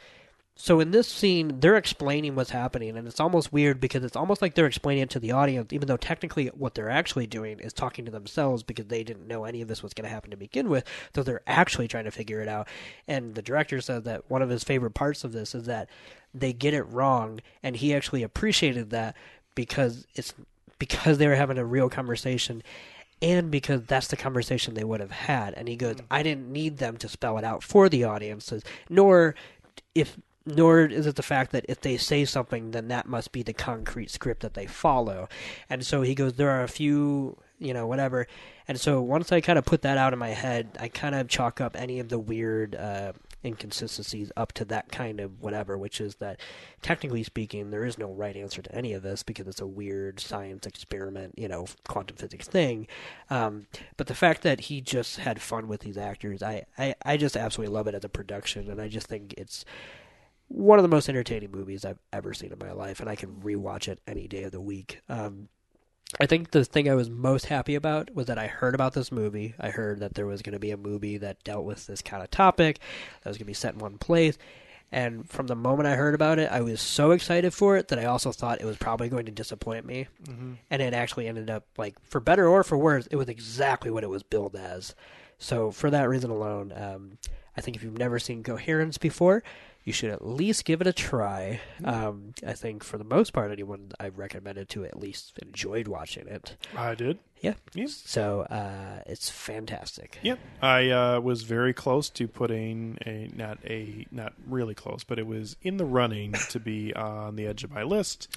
[0.59, 4.41] so in this scene, they're explaining what's happening, and it's almost weird because it's almost
[4.41, 7.73] like they're explaining it to the audience, even though technically what they're actually doing is
[7.73, 10.37] talking to themselves because they didn't know any of this was going to happen to
[10.37, 10.83] begin with.
[11.13, 12.67] So they're actually trying to figure it out.
[13.07, 15.89] And the director said that one of his favorite parts of this is that
[16.33, 19.15] they get it wrong, and he actually appreciated that
[19.53, 20.33] because it's
[20.79, 22.63] because they were having a real conversation
[23.21, 25.53] and because that's the conversation they would have had.
[25.55, 29.35] And he goes, I didn't need them to spell it out for the audiences, nor
[29.95, 33.43] if nor is it the fact that if they say something, then that must be
[33.43, 35.27] the concrete script that they follow.
[35.69, 38.27] And so he goes, there are a few, you know, whatever.
[38.65, 41.27] And so once I kind of put that out in my head, I kind of
[41.27, 43.11] chalk up any of the weird uh,
[43.43, 46.39] inconsistencies up to that kind of whatever, which is that
[46.81, 50.19] technically speaking, there is no right answer to any of this because it's a weird
[50.19, 52.87] science experiment, you know, quantum physics thing.
[53.29, 57.17] Um, but the fact that he just had fun with these actors, I, I, I
[57.17, 59.65] just absolutely love it as a production, and I just think it's
[60.49, 63.35] one of the most entertaining movies I've ever seen in my life, and I can
[63.35, 65.01] rewatch it any day of the week.
[65.09, 65.49] Um,
[66.19, 69.11] I think the thing I was most happy about was that I heard about this
[69.11, 69.55] movie.
[69.59, 72.23] I heard that there was going to be a movie that dealt with this kind
[72.23, 72.79] of topic
[73.21, 74.37] that was going to be set in one place.
[74.89, 77.99] And from the moment I heard about it, I was so excited for it that
[77.99, 80.07] I also thought it was probably going to disappoint me.
[80.23, 80.55] Mhm.
[80.69, 84.05] And it actually ended up, like, for better or for worse, it was exactly what
[84.05, 84.95] it was billed as.
[85.37, 87.17] So for that reason alone, um,
[87.57, 89.43] I think if you've never seen Coherence before,
[89.87, 91.61] you should at least give it a try.
[91.85, 96.27] Um, I think for the most part, anyone I've recommended to at least enjoyed watching
[96.27, 96.57] it.
[96.75, 97.19] I did.
[97.39, 97.53] Yeah.
[97.73, 97.85] Yeah.
[97.87, 100.19] So uh, it's fantastic.
[100.23, 105.19] Yep, I uh, was very close to putting a not a not really close, but
[105.19, 108.27] it was in the running to be on the edge of my list.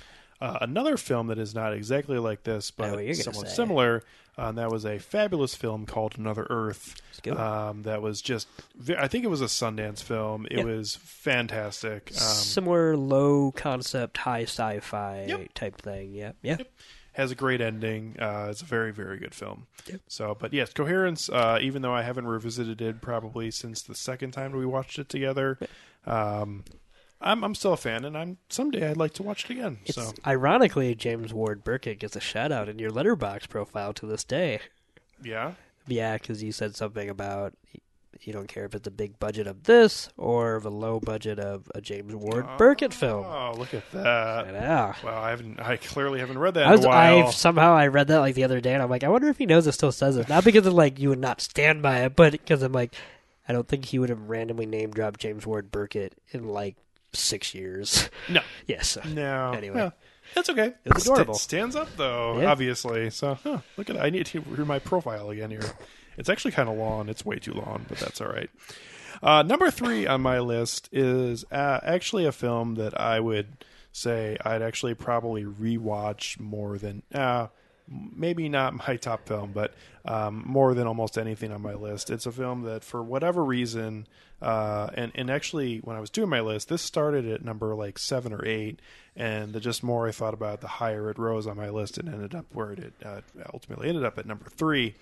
[0.41, 3.55] Uh, another film that is not exactly like this, but what somewhat say.
[3.55, 4.02] similar.
[4.36, 6.94] And that was a fabulous film called Another Earth.
[7.31, 8.49] Um, that was just,
[8.97, 10.47] I think it was a Sundance film.
[10.51, 10.65] It Yeah.
[10.65, 12.10] was fantastic.
[12.12, 16.15] Um, Similar low concept, high sci-fi type thing.
[16.15, 16.57] Yeah, yeah.
[17.12, 18.17] has a great ending.
[18.19, 19.67] Uh, it's a very, very good film.
[20.09, 21.28] So, but yes, Coherence.
[21.28, 25.10] Uh, even though I haven't revisited it probably since the second time we watched it
[25.10, 25.59] together,
[26.07, 26.65] um,
[27.20, 29.78] I'm I'm still a fan, and I'm someday I'd like to watch it again.
[29.84, 34.07] It's so, ironically James Ward Byrkit gets a shout out in your letterboxd profile to
[34.07, 34.60] this day.
[35.23, 35.52] yeah,
[35.86, 37.55] Yeah, because you said something about
[38.23, 41.39] you don't care if it's a big budget of this or of a low budget
[41.39, 43.24] of a James Ward Byrkit film.
[43.24, 44.47] Oh, look at that!
[44.47, 44.94] Yeah.
[45.02, 45.60] Wow, I haven't.
[45.60, 47.28] I clearly haven't read that I was, in a while.
[47.28, 49.39] I somehow I read that like the other day, and I'm like, I wonder if
[49.39, 50.28] he knows it still says it.
[50.28, 52.94] Not because of like you would not stand by it, but because I'm like,
[53.49, 56.76] I don't think he would have randomly name dropped James Ward Byrkit in like
[57.12, 58.08] six years.
[58.28, 58.40] No.
[58.66, 58.97] yes.
[59.06, 59.52] No.
[59.52, 59.74] Anyway.
[59.76, 59.92] Well,
[60.34, 60.74] that's okay.
[60.84, 61.34] It was Sta- adorable.
[61.34, 62.50] stands up though, Yeah.
[62.50, 63.10] obviously.
[63.10, 64.00] So huh, look at.
[64.00, 65.62] I need to read my profile again here.
[66.16, 67.08] It's actually kind of long.
[67.08, 68.50] It's way too long, but that's all right.
[69.22, 74.36] Uh, number three on my list is uh, actually a film that I would say
[74.44, 77.48] I'd actually probably rewatch more than uh,
[77.91, 82.10] maybe not my top film, but um, more than almost anything on my list.
[82.10, 84.07] It's a film that, for whatever reason,
[84.41, 87.99] uh, and and actually when I was doing my list, this started at number like
[87.99, 88.81] seven or eight,
[89.17, 91.99] and the just more I thought about, it, the higher it rose on my list,
[91.99, 93.20] and ended up where it uh,
[93.52, 94.94] ultimately ended up at number three.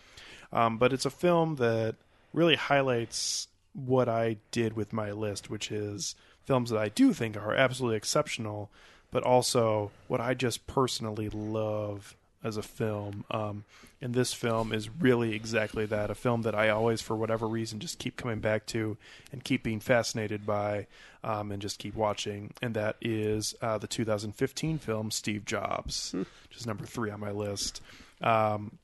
[0.52, 1.97] Um, but it's a film that
[2.33, 7.36] really highlights what I did with my list, which is films that I do think
[7.36, 8.70] are absolutely exceptional,
[9.10, 13.25] but also what I just personally love as a film.
[13.31, 13.65] Um,
[14.00, 17.81] and this film is really exactly that a film that I always, for whatever reason,
[17.81, 18.97] just keep coming back to
[19.33, 20.86] and keep being fascinated by
[21.25, 22.52] um, and just keep watching.
[22.62, 27.33] And that is uh, the 2015 film Steve Jobs, which is number three on my
[27.33, 27.83] list.
[28.20, 28.78] Um,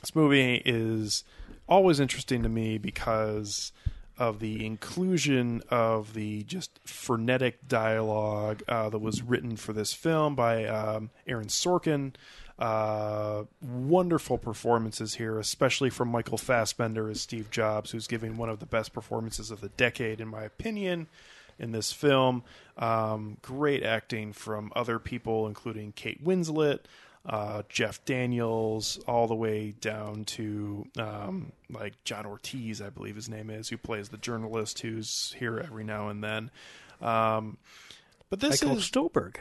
[0.00, 1.24] this movie is
[1.68, 3.72] always interesting to me because
[4.16, 10.34] of the inclusion of the just frenetic dialogue uh, that was written for this film
[10.36, 12.14] by um, Aaron Sorkin.
[12.56, 18.60] Uh, wonderful performances here, especially from Michael Fassbender as Steve Jobs, who's giving one of
[18.60, 21.08] the best performances of the decade, in my opinion,
[21.58, 22.44] in this film.
[22.78, 26.80] Um, great acting from other people, including Kate Winslet,
[27.26, 33.28] uh, Jeff Daniels, all the way down to um, like John Ortiz, I believe his
[33.28, 36.50] name is, who plays the journalist who's here every now and then.
[37.00, 37.58] Um,
[38.30, 39.36] but this Michael is Stuhlbarg.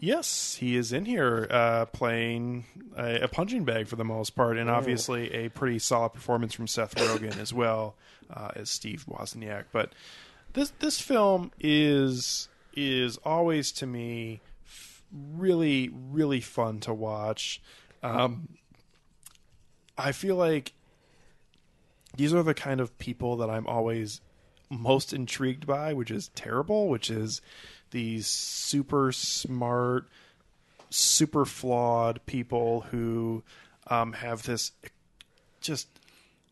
[0.00, 4.56] Yes, he is in here uh, playing a, a punching bag for the most part,
[4.56, 4.74] and Oh.
[4.74, 7.96] obviously a pretty solid performance from Seth Rogen as well
[8.32, 9.64] uh, as Steve Wozniak.
[9.72, 9.92] But
[10.52, 17.60] this this film is is always to me f- really really fun to watch.
[18.02, 18.48] Um,
[19.96, 20.74] I feel like
[22.16, 24.20] these are the kind of people that I'm always
[24.70, 27.40] most intrigued by, which is terrible, which is
[27.90, 30.08] these super smart,
[30.90, 33.42] super flawed people who
[33.88, 34.72] um, have this
[35.60, 35.88] just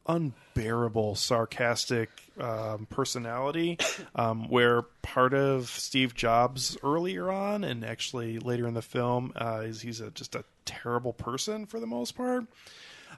[0.08, 3.76] unbearable sarcastic um, personality
[4.14, 9.62] um, where part of steve jobs earlier on and actually later in the film uh,
[9.64, 12.44] is he's a, just a terrible person for the most part.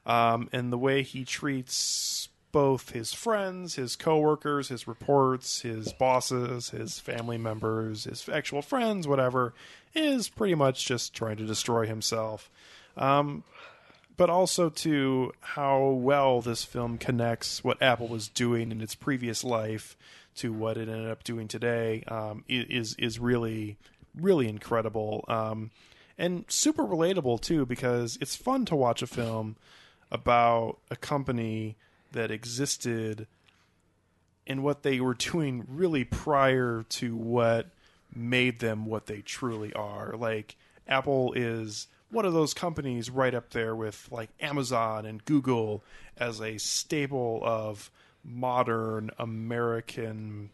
[0.07, 6.70] Um, and the way he treats both his friends, his coworkers, his reports, his bosses,
[6.70, 9.55] his family members, his actual friends, whatever,
[9.94, 12.51] is pretty much just trying to destroy himself.
[12.97, 13.44] Um,
[14.17, 19.44] but also to how well this film connects what Apple was doing in its previous
[19.44, 19.97] life
[20.36, 23.77] to what it ended up doing today um, is is really
[24.15, 25.70] really incredible um,
[26.18, 29.57] and super relatable too because it's fun to watch a film
[30.10, 31.77] about a company
[32.12, 33.27] that existed
[34.47, 37.69] and what they were doing really prior to what
[38.15, 40.15] made them what they truly are.
[40.17, 40.57] Like
[40.87, 45.83] Apple is one of those companies right up there with like Amazon and Google
[46.17, 47.91] as a staple of
[48.25, 50.51] modern American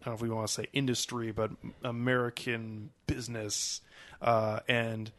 [0.00, 1.50] I don't know if we want to say industry, but
[1.84, 3.82] American business.
[4.22, 5.12] Uh, and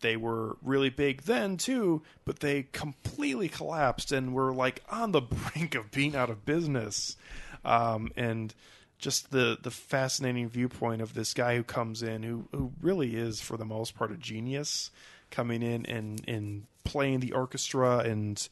[0.00, 5.20] they were really big then too, but they completely collapsed and were like on the
[5.52, 7.16] brink of being out of business.
[7.64, 8.54] Um, and
[8.98, 13.40] just the the fascinating viewpoint of this guy who comes in, who who really is
[13.40, 14.90] for the most part a genius,
[15.30, 18.48] coming in and and playing the orchestra and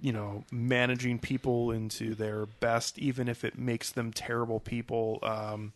[0.00, 5.18] you know managing people into their best, even if it makes them terrible people.
[5.22, 5.72] Um,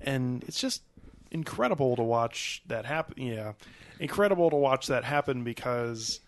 [0.00, 0.82] and it's just
[1.34, 3.20] incredible to watch that happen.
[3.22, 3.52] Yeah,
[4.00, 6.20] incredible to watch that happen because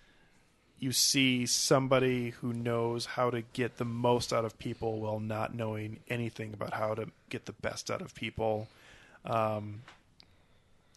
[0.79, 5.55] you see somebody who knows how to get the most out of people while not
[5.55, 8.69] knowing anything about how to get the best out of people.
[9.25, 9.83] Um,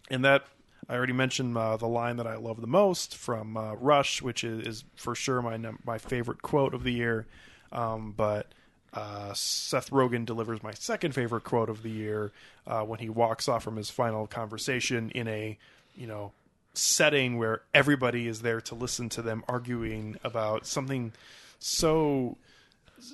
[0.09, 0.43] and that
[0.89, 4.43] I already mentioned uh, the line that I love the most from uh, Rush, which
[4.43, 7.27] is, is for sure my my favorite quote of the year.
[7.71, 8.47] Um, but
[8.93, 12.31] uh, Seth Rogen delivers my second favorite quote of the year
[12.65, 15.57] uh, when he walks off from his final conversation in a
[15.95, 16.31] you know
[16.73, 21.11] setting where everybody is there to listen to them arguing about something
[21.59, 22.37] so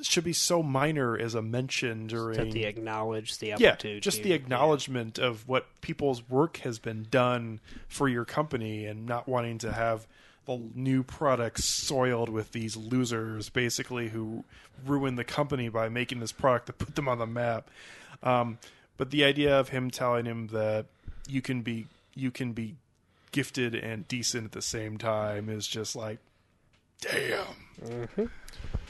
[0.01, 4.33] should be so minor as a mention during That they acknowledge the yeah, just the
[4.33, 9.71] acknowledgement of what people's work has been done for your company and not wanting to
[9.71, 10.07] have
[10.45, 14.43] the new products soiled with these losers basically who
[14.85, 17.69] ruined the company by making this product to put them on the map.
[18.23, 18.57] Um,
[18.97, 20.85] but the idea of him telling him that
[21.27, 22.75] you can be you can be
[23.31, 26.19] gifted and decent at the same time is just like
[27.01, 27.45] damn.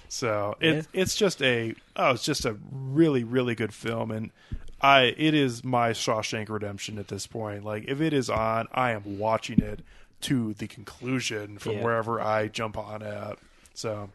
[0.08, 4.32] So it it's just a oh it's just a really really good film and
[4.82, 7.64] I it is my Shawshank Redemption at this point.
[7.64, 9.80] Like if it is on, I am watching it
[10.22, 11.84] to the conclusion from Yeah.
[11.84, 13.38] wherever I jump on at.
[13.74, 14.10] So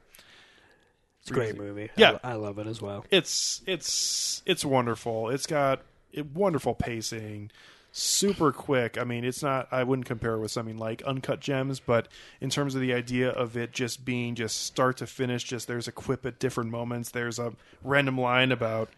[1.20, 1.91] It's a great movie.
[1.97, 3.05] Yeah, I, I love it as well.
[3.11, 5.29] It's it's it's wonderful.
[5.31, 7.51] It's got it, wonderful pacing,
[7.93, 8.97] super quick.
[8.99, 9.69] I mean, it's not.
[9.70, 12.09] I wouldn't compare it with something like Uncut Gems, but
[12.41, 15.87] in terms of the idea of it just being just start to finish, just there's
[15.87, 17.11] a quip at different moments.
[17.11, 17.53] There's a
[17.85, 18.89] random line about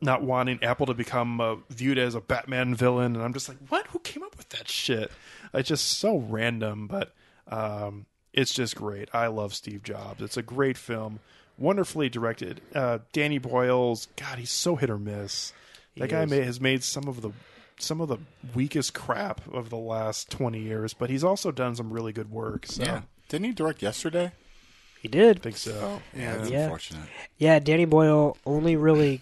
[0.00, 3.56] not wanting Apple to become uh, viewed as a Batman villain, and I'm just like,
[3.70, 3.86] what?
[3.88, 5.10] Who came up with that shit?
[5.54, 7.12] It's just so random, but
[7.48, 9.08] um, it's just great.
[9.12, 10.20] I love Steve Jobs.
[10.22, 11.20] It's a great film,
[11.56, 12.60] wonderfully directed.
[12.74, 15.52] Uh, Danny Boyle's God, he's so hit or miss.
[15.96, 17.30] That He guy may, has made some of the
[17.78, 18.18] some of the
[18.54, 22.66] weakest crap of the last 20 years, but he's also done some really good work.
[22.66, 22.82] So.
[22.82, 23.02] Yeah.
[23.28, 24.32] Didn't he direct yesterday?
[25.02, 25.38] He did.
[25.38, 26.00] I think so.
[26.16, 26.62] Yeah, that's yeah.
[26.64, 27.08] unfortunate.
[27.36, 29.20] Yeah, Danny Boyle only really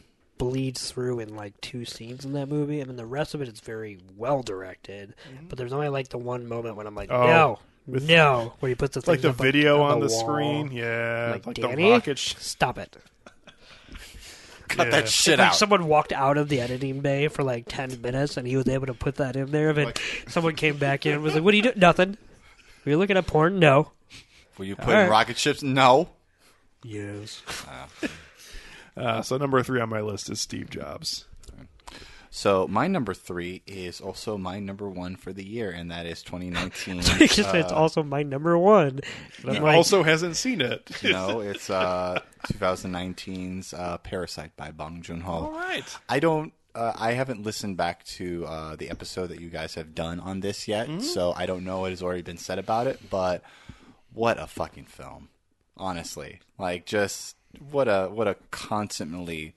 [0.51, 3.49] bleeds through in like two scenes in that movie, and then the rest of it
[3.49, 5.15] is very well directed.
[5.49, 8.69] But there's only like the one moment when I'm like, Oh, no, with- no, where
[8.71, 10.21] he puts the like the up video on the, wall.
[10.21, 10.73] screen.
[10.73, 12.19] Yeah, like, like Danny, the rocket.
[12.19, 12.97] Sh- stop it.
[14.69, 14.91] Cut Yeah.
[14.91, 15.55] that shit It's like out.
[15.55, 18.87] someone walked out of the editing bay for like ten minutes, and he was able
[18.87, 19.73] to put that in there.
[19.75, 21.79] But someone came back in and was like, "What are you doing?
[21.79, 22.17] Nothing.
[22.85, 23.59] Were you looking at porn?
[23.59, 23.93] No.
[24.59, 25.09] Were you putting right.
[25.11, 25.63] rocket ships?
[25.63, 26.09] No.
[26.83, 27.43] Yes.
[27.69, 28.09] Uh,
[29.23, 31.27] so number three on my list is Steve Jobs.
[32.35, 36.23] So my number three is also my number one for the year, and that is
[36.23, 37.03] 2019.
[37.19, 39.01] because uh, it's also my number one.
[39.43, 40.91] He like, also hasn't seen it.
[41.05, 45.31] no, it's uh, 2019's uh, Parasite by Bong Joon Ho.
[45.31, 45.85] All right.
[46.09, 46.55] I don't.
[46.75, 50.41] Uh, I haven't listened back to uh, the episode that you guys have done on
[50.41, 51.01] this yet, Mm-hmm.
[51.01, 53.11] so I don't know what has already been said about it.
[53.11, 53.43] But
[54.15, 55.29] what a fucking film,
[55.77, 56.41] honestly!
[56.59, 59.55] Like, just what a what a constantly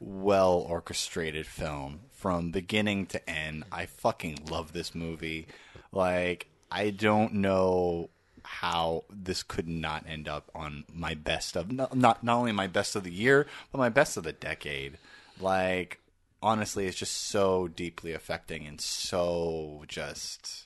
[0.00, 3.64] well orchestrated film from beginning to end.
[3.72, 5.46] I fucking love this movie.
[5.92, 8.10] Like, I don't know
[8.42, 12.96] how this could not end up on my best of not not, only my best
[12.96, 14.98] of the year, but my best of the decade.
[15.40, 16.00] Like,
[16.42, 20.65] honestly, it's just so deeply affecting and so just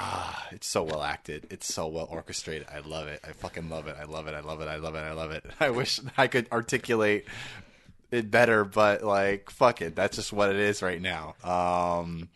[0.00, 1.46] ah, it's so well acted.
[1.50, 2.66] It's so well orchestrated.
[2.72, 3.20] I love it.
[3.22, 3.96] I fucking love it.
[4.00, 4.34] I love it.
[4.34, 4.68] I love it.
[4.68, 5.00] I love it.
[5.00, 5.44] I love it.
[5.60, 7.26] I wish I could articulate
[8.10, 9.94] it better, but like, fuck it.
[9.94, 11.34] That's just what it is right now.
[11.44, 12.28] Um,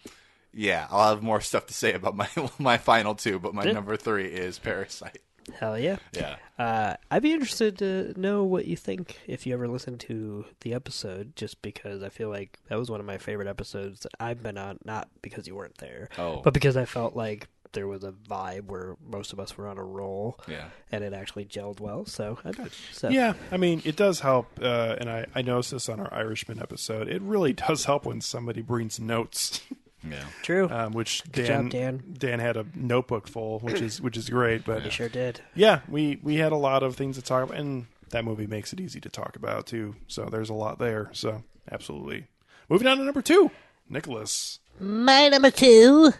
[0.52, 2.28] yeah, I'll have more stuff to say about my
[2.58, 3.72] my final two, but my Yeah.
[3.72, 5.18] number three is Parasite.
[5.58, 5.96] Hell yeah.
[6.12, 6.36] Yeah.
[6.58, 10.72] Uh, I'd be interested to know what you think if you ever listen to the
[10.72, 14.42] episode, just because I feel like that was one of my favorite episodes that I've
[14.42, 16.40] been on, not because you weren't there, Oh.
[16.42, 19.76] but because I felt like there was a vibe where most of us were on
[19.78, 20.68] a roll, Yeah.
[20.90, 22.06] and it actually gelled well.
[22.06, 22.52] So, I,
[22.92, 26.12] so Yeah, I mean, it does help, uh, and I, I noticed this on our
[26.14, 27.08] Irishman episode.
[27.08, 29.60] It really does help when somebody brings notes.
[30.06, 30.68] Yeah, True.
[30.68, 32.02] Um, which Good Dan, job, Dan.
[32.18, 34.62] Dan had a notebook full, which is which is great.
[34.66, 35.40] But He sure did.
[35.54, 38.74] Yeah, we we had a lot of things to talk about, and that movie makes
[38.74, 39.96] it easy to talk about too.
[40.06, 41.08] So there's a lot there.
[41.14, 42.26] So absolutely.
[42.68, 43.50] Moving on to number two,
[43.88, 44.58] Nicholas.
[44.78, 46.12] My number two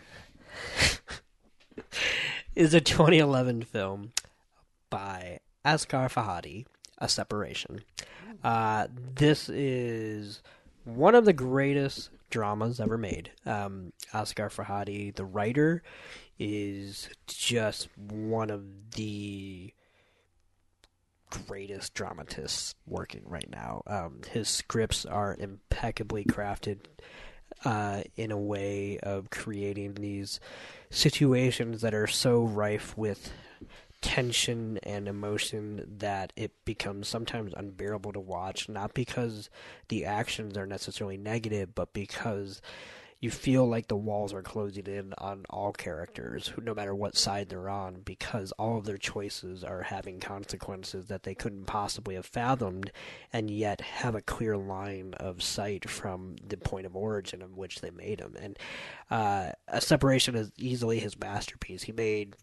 [2.55, 4.13] is a 2011 film
[4.91, 6.67] by Asghar Farhadi,
[6.99, 7.81] A Separation.
[8.43, 10.43] Uh, this is
[10.85, 13.31] one of the greatest dramas ever made.
[13.47, 15.83] Um, Asghar Farhadi, the writer,
[16.39, 18.63] is just one of
[18.93, 19.73] the
[21.47, 23.83] greatest dramatists working right now.
[23.87, 26.81] Um, his scripts are impeccably crafted
[27.65, 30.41] uh, in a way of creating these
[30.95, 33.33] situations that are so rife with
[34.01, 39.49] tension and emotion that it becomes sometimes unbearable to watch not because
[39.89, 42.61] the actions are necessarily negative but because
[43.25, 47.49] you feel like the walls are closing in on all characters no matter what side
[47.49, 52.27] they're on because all of their choices are having consequences that they couldn't possibly have
[52.27, 52.93] fathomed
[53.33, 57.81] and yet have a clear line of sight from the point of origin of which
[57.81, 58.59] they made them and
[59.11, 62.37] uh, a separation is easily his masterpiece he made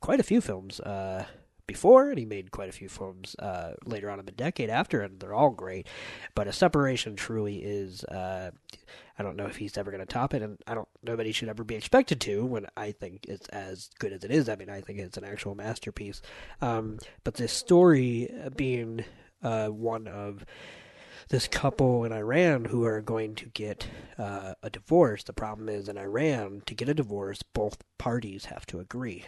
[0.00, 1.24] quite a few films uh,
[1.66, 5.02] before, and he made quite a few films uh, later on in the decade after,
[5.02, 5.86] and they're all great.
[6.34, 8.02] But a separation truly is.
[8.04, 8.52] Uh,
[9.18, 10.88] I don't know if he's ever going to top it, and I don't
[11.24, 12.44] he should ever be expected to.
[12.44, 15.24] When I think it's as good as it is, I mean, I think it's an
[15.24, 16.22] actual masterpiece.
[16.60, 19.04] Um, but this story uh, being
[19.42, 20.44] uh, one of
[21.30, 25.24] this couple in Iran who are going to get uh, a divorce.
[25.24, 29.24] The problem is in Iran, to get a divorce, both parties have to agree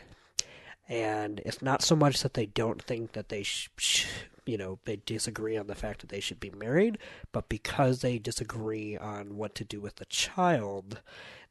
[0.90, 4.06] and it's not so much that they don't think that they sh- sh-
[4.50, 6.98] you know they disagree on the fact that they should be married
[7.32, 11.00] but because they disagree on what to do with the child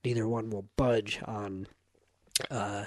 [0.03, 1.67] neither one will budge on
[2.49, 2.85] uh,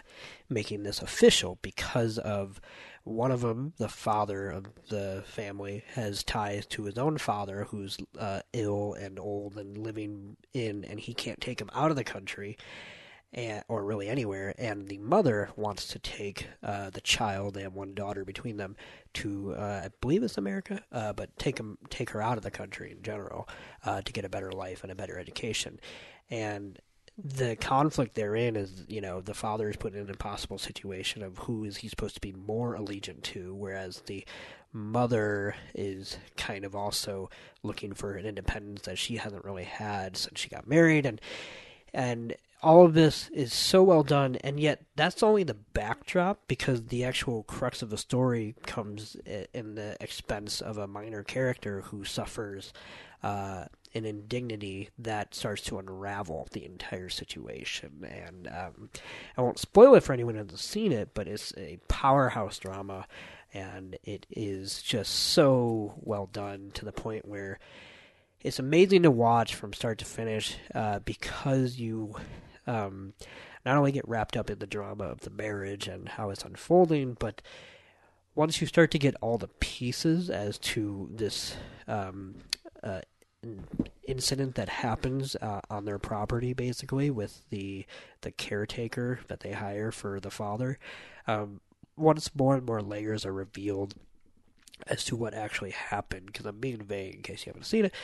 [0.48, 2.60] making this official because of
[3.04, 7.98] one of them, the father of the family, has ties to his own father, who's
[8.18, 12.04] uh, ill and old and living in, and he can't take him out of the
[12.04, 12.56] country
[13.34, 14.54] and, or really anywhere.
[14.58, 17.54] And the mother wants to take uh, the child.
[17.54, 18.76] They have one daughter between them
[19.14, 22.50] to, uh, I believe it's America, uh, but take him, take her out of the
[22.50, 23.48] country in general
[23.84, 25.80] uh, to get a better life and a better education.
[26.30, 26.78] And
[27.22, 31.38] the conflict therein is, you know, the father is put in an impossible situation of
[31.38, 34.24] who is he supposed to be more allegiant to, whereas the
[34.72, 37.28] mother is kind of also
[37.62, 41.20] looking for an independence that she hasn't really had since she got married, and
[41.92, 46.86] and all of this is so well done, and yet that's only the backdrop because
[46.86, 49.16] the actual crux of the story comes
[49.52, 52.72] in the expense of a minor character who suffers
[53.22, 58.06] uh, an indignity that starts to unravel the entire situation.
[58.08, 58.90] And um,
[59.36, 63.06] I won't spoil it for anyone who hasn't seen it, but it's a powerhouse drama,
[63.52, 67.58] and it is just so well done to the point where
[68.40, 72.14] it's amazing to watch from start to finish uh, because you
[72.66, 73.14] um,
[73.64, 77.16] not only get wrapped up in the drama of the marriage and how it's unfolding,
[77.18, 77.42] but
[78.34, 82.34] once you start to get all the pieces as to this um,
[82.82, 83.00] uh,
[84.06, 87.84] incident that happens uh, on their property, basically with the
[88.22, 90.78] the caretaker that they hire for the father,
[91.26, 91.60] um,
[91.96, 93.94] once more and more layers are revealed
[94.86, 97.94] as to what actually happened because I'm being vague in case you haven't seen it.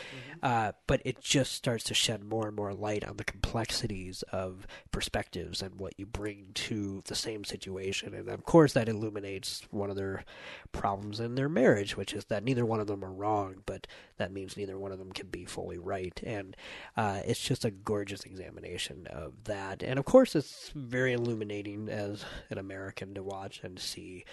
[0.42, 4.66] Uh, but it just starts to shed more and more light on the complexities of
[4.90, 8.14] perspectives and what you bring to the same situation.
[8.14, 10.24] And of course, that illuminates one of their
[10.72, 14.32] problems in their marriage, which is that neither one of them are wrong, but that
[14.32, 16.20] means neither one of them can be fully right.
[16.24, 16.56] And
[16.96, 19.82] uh, it's just a gorgeous examination of that.
[19.82, 24.24] And of course, it's very illuminating as an American to watch and see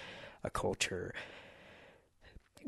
[0.43, 1.13] a culture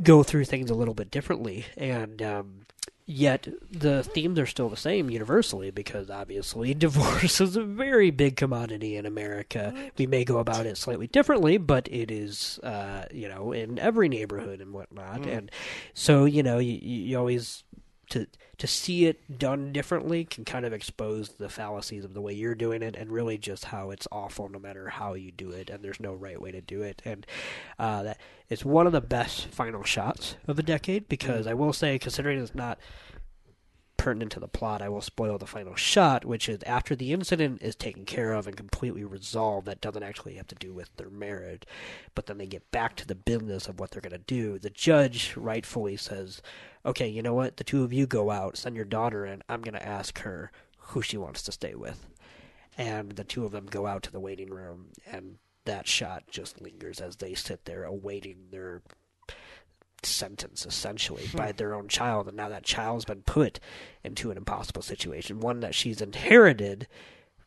[0.01, 2.61] go through things a little bit differently, and um,
[3.05, 8.35] yet the themes are still the same universally because obviously divorce is a very big
[8.35, 9.73] commodity in America.
[9.97, 14.09] We may go about it slightly differently, but it is, uh, you know, in every
[14.09, 15.37] neighborhood and whatnot, Mm.
[15.37, 15.51] and
[15.93, 17.63] so you know, you, you always
[18.09, 18.27] to
[18.57, 22.55] to see it done differently can kind of expose the fallacies of the way you're
[22.55, 25.83] doing it and really just how it's awful no matter how you do it and
[25.83, 27.01] there's no right way to do it.
[27.05, 27.25] And
[27.77, 28.19] uh, that
[28.49, 32.39] it's one of the best final shots of the decade because I will say considering
[32.39, 32.79] it's not
[34.07, 37.61] pertinent to the plot, I will spoil the final shot, which is after the incident
[37.61, 41.09] is taken care of and completely resolved, that doesn't actually have to do with their
[41.09, 41.63] marriage,
[42.15, 44.59] but then they get back to the business of what they're going to do.
[44.59, 46.41] The judge rightfully says,
[46.85, 47.57] okay, you know what?
[47.57, 49.43] The two of you go out, send your daughter in.
[49.49, 52.07] I'm going to ask her who she wants to stay with.
[52.77, 56.61] And the two of them go out to the waiting room, and that shot just
[56.61, 58.83] lingers as they sit there awaiting their
[60.03, 63.59] sentence essentially by their own child and now that child's been put
[64.03, 66.87] into an impossible situation one that she's inherited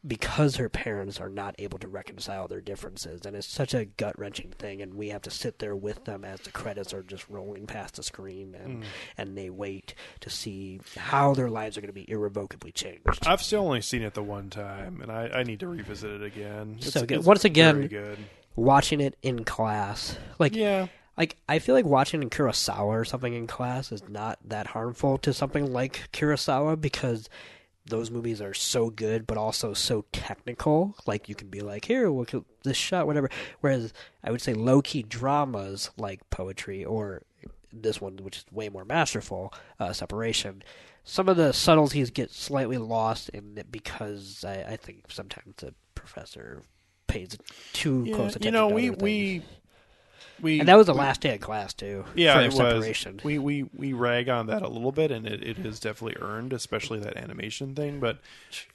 [0.07, 4.51] because her parents are not able to reconcile their differences and it's such a gut-wrenching
[4.59, 7.67] thing and we have to sit there with them as the credits are just rolling
[7.67, 8.85] past the screen and Mm.
[9.19, 13.43] and they wait to see how their lives are going to be irrevocably changed I've
[13.43, 16.77] still only seen it the one time, and I, I need to revisit it again.
[16.79, 17.25] It's, so good.
[17.25, 18.19] Once again, good.
[18.57, 23.35] watching it in class, like yeah, like I feel like watching in Kurosawa or something
[23.35, 27.29] in class is not that harmful to something like Kurosawa because
[27.87, 30.95] those movies are so good, but also so technical.
[31.07, 33.29] Like you can be like, here, look at this shot, whatever.
[33.61, 37.23] Whereas I would say low key dramas like poetry or
[37.73, 40.63] this one, which is way more masterful, uh, separation.
[41.05, 45.75] Some of the subtleties get slightly lost in it because I, I think sometimes the
[45.95, 46.63] professor
[47.07, 47.37] pays
[47.73, 48.45] too Yeah, close attention.
[48.47, 49.43] you know, to we we
[50.43, 52.05] we and that was the we- last day of class too.
[52.15, 53.17] Yeah, it separation.
[53.17, 53.25] was.
[53.25, 56.53] We, we we rag on that a little bit, and it, it is definitely earned,
[56.53, 58.01] especially that animation thing.
[58.01, 58.19] But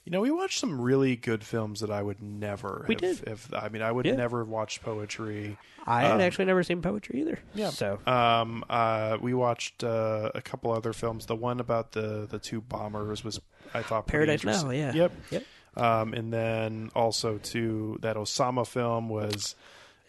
[0.04, 2.84] you know, we watched some really good films that I would never.
[2.88, 3.22] We have, did.
[3.28, 4.16] If I mean, I would Yeah.
[4.16, 5.58] never watch poetry.
[5.86, 7.38] I had Um, actually never seen poetry either.
[7.54, 7.70] Yeah.
[7.70, 11.26] So um, uh, we watched uh, a couple other films.
[11.26, 13.40] The one about the the two bombers was
[13.74, 14.92] I thought pretty Paradise Now, yeah.
[14.92, 15.12] Yep.
[15.30, 15.44] Yep.
[15.76, 19.54] Um, and then also too that Osama film was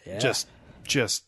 [0.06, 0.18] Yeah.
[0.18, 0.48] just
[0.84, 1.24] just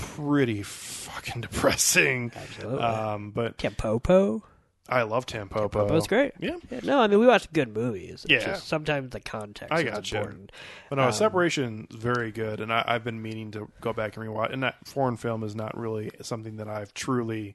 [0.00, 2.32] pretty fucking depressing.
[2.34, 2.82] Absolutely.
[2.82, 4.42] Um, but Tampopo.
[4.88, 5.70] I love Tampopo.
[5.70, 6.32] Tampopo's great.
[6.40, 6.56] Yeah.
[6.82, 8.26] No, I mean we watched good movies.
[8.28, 8.52] It's Yeah.
[8.52, 10.18] just sometimes the context I is got you.
[10.18, 10.52] important.
[10.88, 14.16] But no, Um, Separation is very good, and I, I've been meaning to go back
[14.16, 14.52] and rewatch.
[14.52, 17.54] And that foreign film is not really something that I've truly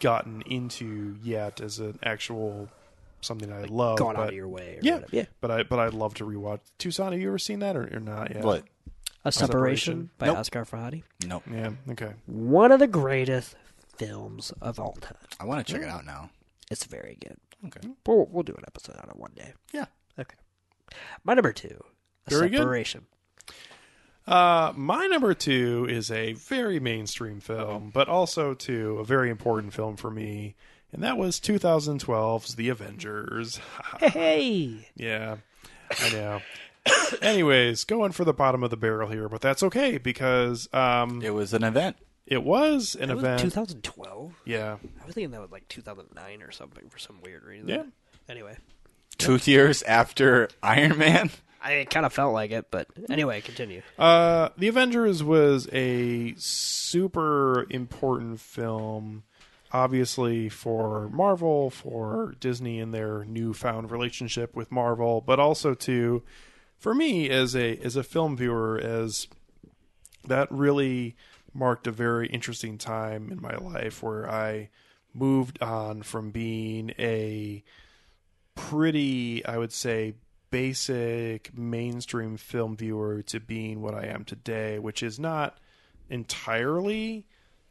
[0.00, 2.70] gotten into yet as an actual
[3.20, 3.98] something I love.
[3.98, 5.16] gone out of your way or yeah, whatever.
[5.16, 5.24] Yeah.
[5.42, 7.12] But I but I'd love to rewatch Tucson.
[7.12, 8.42] Have you ever seen that or, or not yet?
[8.44, 8.64] What?
[9.24, 10.38] A Separation by Nope.
[10.38, 11.02] Asghar Farhadi.
[11.26, 11.44] Nope.
[11.50, 11.70] Yeah.
[11.90, 12.12] Okay.
[12.26, 13.56] One of the greatest
[13.96, 15.16] films of all time.
[15.40, 16.30] I want to check it out now.
[16.70, 17.36] It's very good.
[17.66, 17.88] Okay.
[18.06, 19.52] We'll, we'll do an episode on it one day.
[19.72, 19.86] Yeah.
[20.18, 20.36] Okay.
[21.24, 21.82] My number two.
[22.26, 22.58] A Very good.
[22.58, 23.06] Separation.
[24.26, 29.74] Uh, my number two is a very mainstream film, but also too a very important
[29.74, 30.54] film for me,
[30.92, 33.60] and that was 2012's The Avengers.
[34.00, 34.88] Hey.
[34.96, 35.36] Yeah,
[36.00, 36.40] I know.
[37.22, 41.30] Anyways, going for the bottom of the barrel here, but that's okay because um, It
[41.30, 41.96] was an event.
[42.26, 43.40] it was an That event.
[43.40, 44.34] 2012.
[44.44, 47.68] Yeah, I was thinking that was like 2009 or something for some weird reason.
[47.68, 47.82] Yeah.
[48.28, 48.56] Anyway.
[49.18, 51.30] two years after Iron Man.
[51.62, 53.80] I kind of felt like it, but anyway, continue.
[53.98, 59.22] Uh, the Avengers was a super important film,
[59.72, 66.22] obviously for Marvel, for Disney and their newfound relationship with Marvel, but also to
[66.84, 69.26] for me as a as a film viewer, as
[70.28, 71.16] that really
[71.54, 74.68] marked a very interesting time in my life where I
[75.14, 77.64] moved on from being a
[78.54, 80.16] pretty, I would say,
[80.50, 85.56] basic mainstream film viewer to being what I am today, which is not
[86.10, 87.26] entirely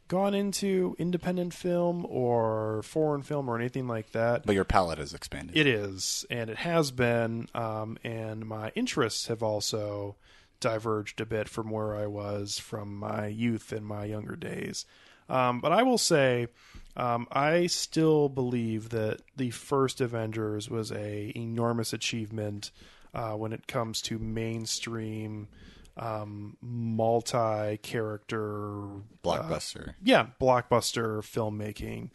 [0.08, 4.44] gone into independent film or foreign film or anything like that.
[4.44, 5.56] But your palette has expanded.
[5.56, 10.16] It is, and it has been, um, and my interests have also
[10.60, 14.86] diverged a bit from where I was from my youth and my younger days.
[15.28, 16.48] Um, but I will say,
[16.96, 22.70] um, I still believe that the first Avengers was a enormous achievement
[23.14, 25.48] uh, when it comes to mainstream
[25.96, 28.88] um, multi-character
[29.22, 29.90] Blockbuster.
[29.90, 32.10] Uh, yeah, blockbuster filmmaking.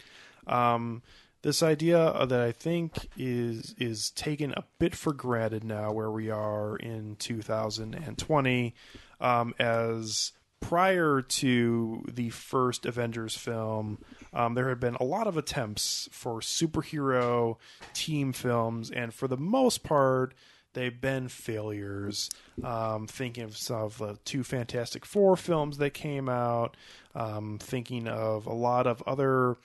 [0.47, 1.01] Um,
[1.41, 6.29] this idea that I think is is taken a bit for granted now, where we
[6.29, 8.75] are in 2020,
[9.21, 13.99] um, as prior to the first Avengers film,
[14.33, 17.55] um, there had been a lot of attempts for superhero
[17.93, 20.33] team films, and for the most part,
[20.73, 22.29] they've been failures.
[22.63, 26.75] Um, thinking of some of the two Fantastic Four films that came out,
[27.15, 29.57] um, thinking of a lot of other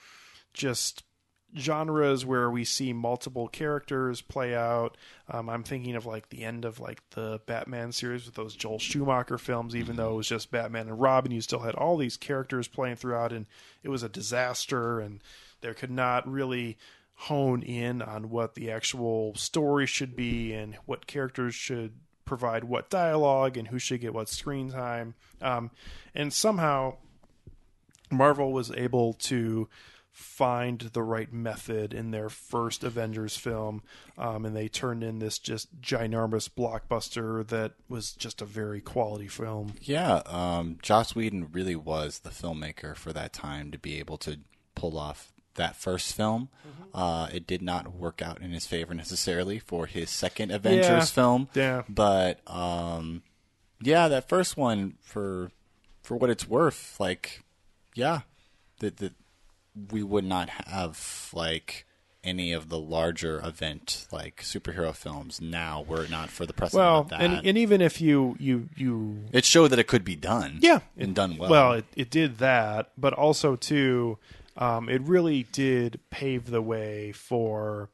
[0.53, 1.03] just
[1.57, 4.97] genres where we see multiple characters play out.
[5.29, 8.79] Um, I'm thinking of like the end of like the Batman series with those Joel
[8.79, 12.17] Schumacher films, even though it was just Batman and Robin, you still had all these
[12.17, 13.45] characters playing throughout, and
[13.83, 15.21] it was a disaster, and
[15.61, 16.77] there could not really
[17.15, 21.93] hone in on what the actual story should be and what characters should
[22.25, 25.15] provide what dialogue and who should get what screen time.
[25.41, 25.71] Um,
[26.13, 26.97] and somehow
[28.11, 29.69] Marvel was able to
[30.11, 33.83] find the right method in their first Avengers film,
[34.17, 39.27] um, and they turned in this just ginormous blockbuster that was just a very quality
[39.27, 39.73] film.
[39.81, 44.39] Yeah, um, Joss Whedon really was the filmmaker for that time to be able to
[44.73, 46.49] pull off that first film.
[46.67, 46.97] Mm-hmm.
[46.97, 51.01] Uh, it did not work out in his favor necessarily for his second Avengers Yeah,
[51.05, 51.49] film.
[51.53, 51.81] yeah.
[51.89, 53.21] but um,
[53.81, 55.51] yeah, that first one for
[56.03, 57.41] for what it's worth, like
[57.95, 58.21] yeah,
[58.79, 59.13] that that
[59.91, 61.85] we would not have like
[62.23, 66.83] any of the larger event like superhero films now were it not for the precedent
[66.83, 67.21] Well, of that.
[67.21, 70.57] and and even if you you you it showed that it could be done.
[70.61, 71.49] yeah and it- done well.
[71.51, 74.17] Well, it, it did that, but also too,
[74.57, 77.89] um, it really did pave the way for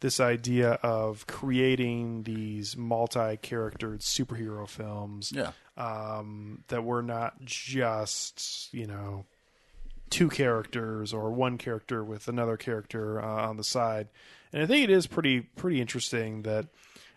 [0.00, 5.32] this idea of creating these multi-charactered superhero films.
[5.34, 5.52] Yeah.
[5.76, 9.24] um, that were not just you know
[10.10, 14.08] two characters or one character with another character uh, on the side.
[14.52, 16.66] And I think it is pretty pretty interesting that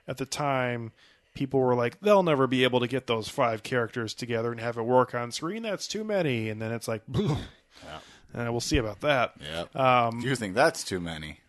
[0.08, 0.92] at the time
[1.36, 4.78] people were like they'll never be able to get those five characters together and have
[4.78, 5.64] it work on screen.
[5.64, 6.50] That's too many.
[6.50, 7.04] And then it's like
[8.34, 9.34] uh, we'll see about that.
[9.54, 9.76] Yep.
[9.76, 11.40] Um, you think that's too many?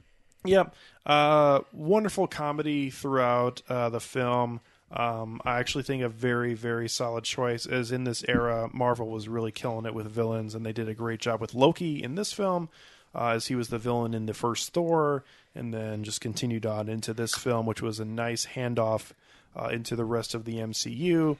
[0.44, 0.74] Yep.
[1.04, 4.60] Uh, wonderful comedy throughout uh, the film.
[4.92, 7.66] Um, I actually think a very, very solid choice.
[7.66, 10.94] As in this era, Marvel was really killing it with villains, and they did a
[10.94, 12.68] great job with Loki in this film,
[13.14, 15.22] uh, as he was the villain in the first Thor,
[15.54, 19.12] and then just continued on into this film, which was a nice handoff
[19.54, 21.36] uh, into the rest of the MCU.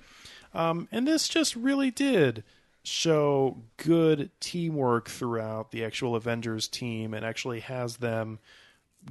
[0.55, 2.45] Um, and this just really did
[2.83, 8.39] show good teamwork throughout the actual Avengers team and actually has them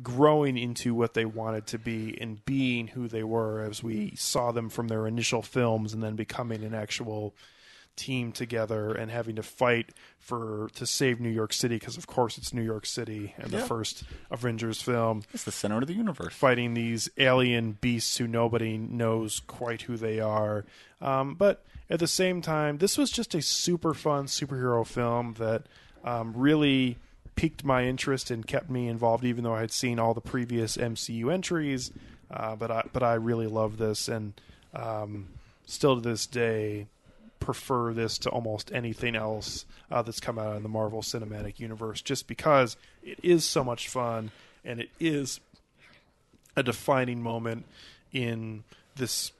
[0.03, 4.51] growing into what they wanted to be and being who they were as we saw
[4.51, 7.33] them from their initial films and then becoming an actual
[7.95, 9.89] team together and having to fight
[10.19, 13.65] for to save New York City because of course it's New York City the Yeah.
[13.65, 16.33] first Avengers film It's the center of the universe.
[16.33, 20.65] fighting these alien beasts who nobody knows quite who they are.
[21.01, 25.63] Um, but at the same time, this was just a super fun superhero film that
[26.03, 26.97] um, really
[27.35, 30.77] piqued my interest and kept me involved, even though I had seen all the previous
[30.77, 31.91] MCU entries.
[32.29, 34.33] Uh, but I but I really love this, and
[34.73, 35.29] um,
[35.65, 36.87] still to this day
[37.39, 42.01] prefer this to almost anything else uh, that's come out in the Marvel Cinematic Universe,
[42.01, 44.29] just because it is so much fun
[44.63, 45.39] and it is
[46.55, 47.65] a defining moment
[48.11, 48.63] in
[48.95, 49.31] this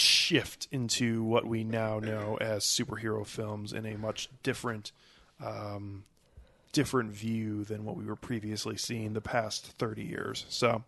[0.00, 4.92] shift into what we now know as superhero films in a much different
[5.44, 6.04] um,
[6.72, 10.44] different view than what we were previously seeing the past 30 years.
[10.48, 10.84] So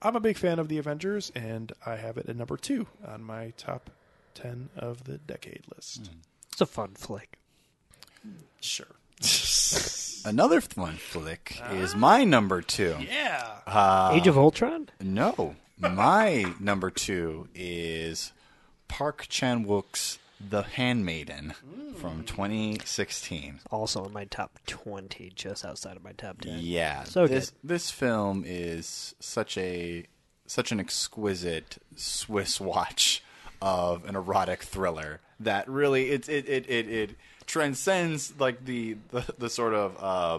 [0.00, 3.22] I'm a big fan of the Avengers, and I have it at number two on
[3.22, 3.90] my top
[4.34, 6.10] 10 of the decade list.
[6.50, 7.38] It's a fun flick.
[8.60, 8.86] Sure.
[10.24, 12.96] Another fun flick is my number two.
[13.00, 13.58] Yeah.
[13.66, 14.88] Uh, Age of Ultron?
[15.00, 18.32] No, my number two is
[18.92, 21.54] Park Chan Wook's The Handmaiden
[21.96, 23.60] from 2016.
[23.70, 26.58] Also in my top 20, just outside of my top 10.
[26.60, 27.58] Yeah, So this good.
[27.70, 30.04] this film is such a
[30.46, 33.24] such an exquisite Swiss watch
[33.62, 37.10] of an erotic thriller that really it it it it, it
[37.46, 40.38] transcends like the, the the sort of uh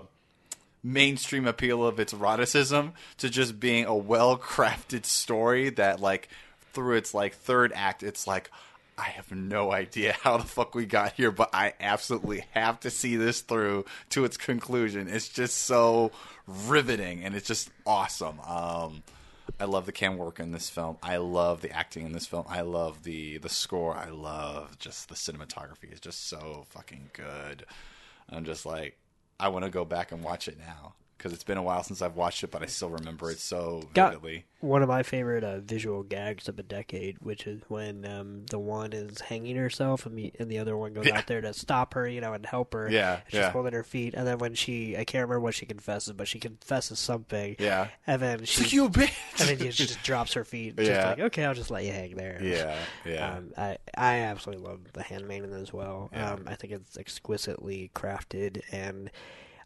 [0.84, 6.30] mainstream appeal of its eroticism to just being a well crafted story that like
[6.74, 8.50] through its like third act it's like
[8.98, 12.90] I have no idea how the fuck we got here, but I absolutely have to
[12.90, 15.08] see this through to its conclusion.
[15.08, 16.12] It's just so
[16.46, 18.40] riveting and it's just awesome.
[18.42, 19.04] Um,
[19.60, 20.98] I love the cam work in this film.
[21.02, 22.46] I love the acting in this film.
[22.48, 23.96] I love the the score.
[23.96, 25.92] I love just the cinematography.
[25.92, 27.66] It's just so fucking good.
[28.30, 28.98] I'm just like,
[29.40, 30.94] I want to go back and watch it now
[31.24, 33.88] because it's been a while since I've watched it, but I still remember it so
[33.94, 34.44] Got vividly.
[34.60, 38.60] one of my favorite uh, visual gags of a decade, which is when um, the
[38.60, 41.20] one is hanging herself and, the- and the other one goes Yeah.
[41.20, 42.90] out there to stop her, you know, and help her.
[42.92, 43.52] Yeah, she's yeah.
[43.52, 46.40] holding her feet, and then when she, I can't remember what she confesses, but she
[46.40, 47.56] confesses something.
[47.58, 47.88] Yeah.
[48.06, 49.14] and then she, you bitch.
[49.40, 50.76] and then she just drops her feet.
[50.76, 51.10] Just Yeah.
[51.12, 52.38] like, okay, I'll just let you hang there.
[52.44, 53.36] Yeah, yeah.
[53.38, 56.10] Um, I I absolutely love the Handmaiden as well.
[56.12, 56.34] Yeah.
[56.34, 59.10] Um, I think it's exquisitely crafted and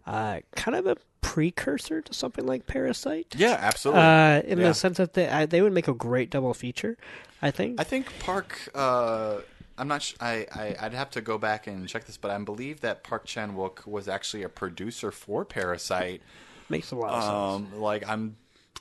[0.06, 0.96] uh, kind of a
[1.28, 3.36] precursor to something like Parasite.
[3.38, 4.02] Yeah, absolutely.
[4.04, 4.68] Uh, in Yeah.
[4.70, 6.98] the sense that they I, they would make a great double feature.
[7.42, 7.80] I think.
[7.80, 8.70] I think Park.
[8.74, 9.38] Uh,
[9.78, 10.02] I'm not.
[10.02, 10.76] Sh- I, I.
[10.80, 13.86] I'd have to go back and check this, but I believe that Park Chan Wook
[13.86, 16.22] was actually a producer for Parasite.
[16.70, 17.74] Makes a lot of sense.
[17.76, 18.38] Um, like I'm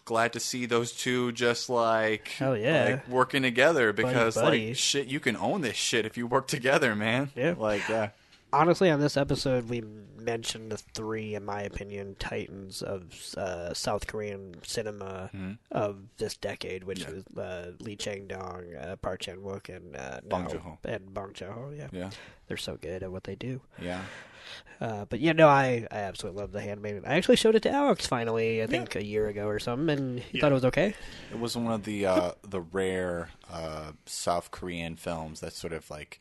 [0.06, 2.84] glad to see those two just like Hell yeah.
[2.84, 4.68] like working together Buddy, because buddy.
[4.68, 7.30] like shit, you can own this shit if you work together, man.
[7.36, 7.54] Yeah.
[7.58, 8.10] Like yeah.
[8.52, 9.82] Honestly, on this episode, we
[10.18, 15.58] mentioned the three, in my opinion, titans of uh, South Korean cinema Mhm.
[15.72, 20.20] of this decade, which was uh, Lee Chang Dong, uh, Park Chan Wook, and uh,
[20.28, 20.78] Bong Joon-ho.
[20.84, 21.72] and Bong Joon Ho.
[21.76, 22.10] Yeah, Yeah.
[22.48, 23.60] they're so good at what they do.
[23.80, 24.02] Yeah.
[24.80, 27.02] Uh, but yeah, no, I, I absolutely love The Handmaiden.
[27.04, 30.20] I actually showed it to Alex finally, I think a year ago or something, and
[30.20, 30.94] he thought it was okay.
[31.32, 35.90] It was one of the uh, the rare uh, South Korean films that sort of
[35.90, 36.20] like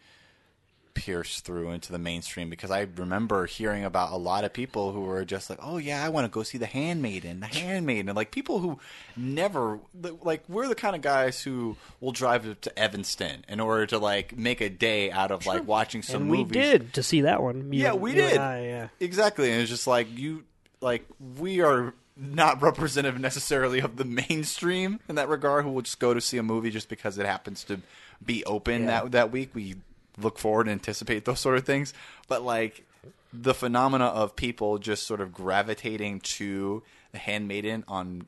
[0.96, 5.02] pierced through into the mainstream because I remember hearing about a lot of people who
[5.02, 8.16] were just like, "Oh yeah, I want to go see The Handmaiden, The Handmaiden," and
[8.16, 8.80] like people who
[9.16, 9.80] never
[10.24, 14.36] like we're the kind of guys who will drive to Evanston in order to like
[14.38, 16.56] make a day out of like watching some and movies.
[16.56, 17.72] we did to see that one.
[17.72, 18.38] You- Yeah, we did.
[18.38, 18.88] I, yeah.
[19.00, 20.44] Exactly, and it's just like you,
[20.82, 21.06] like
[21.40, 25.66] we are not representative necessarily of the mainstream in that regard.
[25.66, 27.82] Who will just go to see a movie just because it happens to
[28.26, 29.02] be open Yeah.
[29.02, 29.50] that that week.
[29.54, 29.76] We
[30.18, 31.94] look forward and anticipate those sort of things,
[32.28, 32.86] but like
[33.34, 38.28] the phenomena of people just sort of gravitating to the Handmaiden on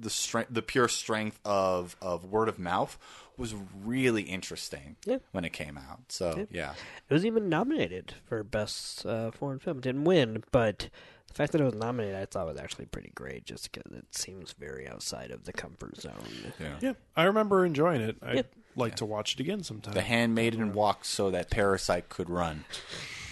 [0.00, 2.96] the strength, the pure strength of of word of mouth
[3.38, 5.18] was really interesting Yeah.
[5.32, 6.00] when it came out.
[6.08, 6.74] So yeah.
[7.08, 9.80] It was even nominated for best uh, foreign film.
[9.80, 10.88] Didn't win, but
[11.32, 14.14] the fact that it was nominated, I thought was actually pretty great, just because it
[14.14, 16.12] seems very outside of the comfort zone.
[16.60, 16.76] Yeah.
[16.80, 18.16] Yeah, I remember enjoying it.
[18.22, 18.52] I'd Yep.
[18.76, 19.94] like to watch it again sometime.
[19.94, 22.64] The Handmaiden walked so that Parasite could run.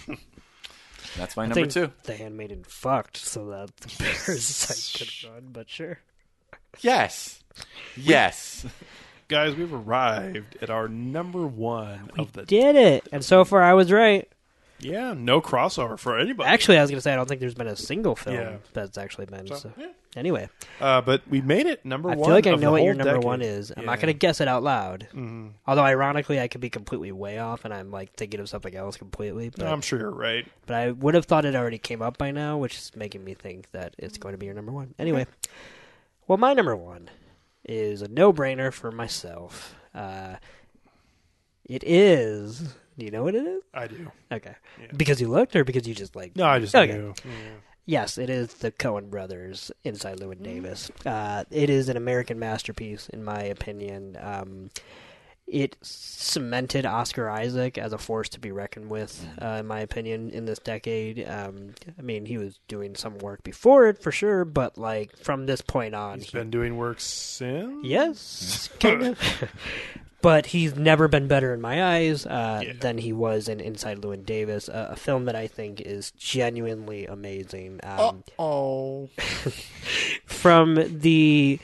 [1.17, 1.91] That's my I number think two.
[2.03, 3.89] The Handmaiden fucked so that the
[4.25, 5.99] parasite could run, but sure.
[6.79, 7.37] Yes.
[7.97, 8.65] Yes.
[9.27, 13.73] Guys, we've arrived at our number one of the Did it, and so far I
[13.73, 14.27] was right.
[14.81, 16.49] Yeah, no crossover for anybody.
[16.49, 18.55] Actually, I was gonna say I don't think there's been a single film Yeah.
[18.73, 19.47] that's actually been.
[19.47, 19.87] So, So, yeah.
[20.15, 20.49] Anyway,
[20.81, 22.17] Uh, but we made it number one.
[22.17, 22.27] I one.
[22.27, 23.25] feel like I of the know what your whole number decade.
[23.25, 23.71] one is.
[23.77, 24.01] I'm not Yeah.
[24.01, 25.07] gonna guess it out loud.
[25.13, 25.51] Mhm.
[25.67, 28.97] Although ironically, I could be completely way off, and I'm like thinking of something else
[28.97, 29.49] completely.
[29.49, 30.45] But I'm sure you're right.
[30.65, 33.33] But I would have thought it already came up by now, which is making me
[33.35, 34.95] think that it's going to be your number one.
[34.99, 35.27] Anyway,
[36.27, 37.09] well, my number one
[37.63, 39.75] is a no-brainer for myself.
[39.93, 40.35] Uh,
[41.65, 42.73] it is.
[43.01, 43.63] Do you know what it is?
[43.73, 44.11] I do.
[44.31, 44.53] Okay.
[44.95, 46.35] Because you looked, or because you just like?
[46.35, 46.93] No, I just okay.
[46.93, 47.15] knew.
[47.25, 47.31] Yeah.
[47.87, 50.91] Yes, it is the Coen brothers inside Llewyn Davis.
[51.03, 54.19] Uh, it is an American masterpiece, in my opinion.
[54.21, 54.69] Um,
[55.51, 59.45] it cemented Oscar Isaac as a force to be reckoned with, Mm-hmm.
[59.45, 61.27] uh, in my opinion, in this decade.
[61.27, 65.45] Um, I mean, he was doing some work before it for sure, but like from
[65.45, 67.85] this point on, He's he- been doing work since.
[67.85, 69.19] Yes, kind of.
[70.21, 74.23] but he's never been better in my eyes uh, than he was in Inside Llewyn
[74.23, 77.79] Davis, a, a film that I think is genuinely amazing.
[77.83, 79.09] Um, oh.
[80.25, 81.59] from the.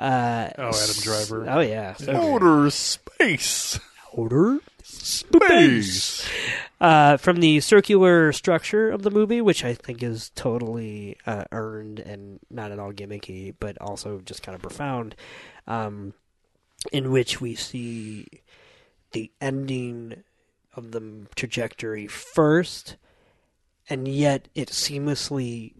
[0.00, 1.46] Uh, Oh, Adam Driver.
[1.48, 2.16] Oh yeah, so good.
[2.16, 3.78] Outer space.
[4.18, 6.28] Outer space.
[6.80, 12.00] Uh, from the circular structure of the movie, which I think is totally uh, earned
[12.00, 15.14] and not at all gimmicky, but also just kind of profound,
[15.66, 16.14] um,
[16.90, 18.26] in which we see
[19.12, 20.24] the ending
[20.74, 22.96] of the trajectory first,
[23.90, 25.74] and yet it seamlessly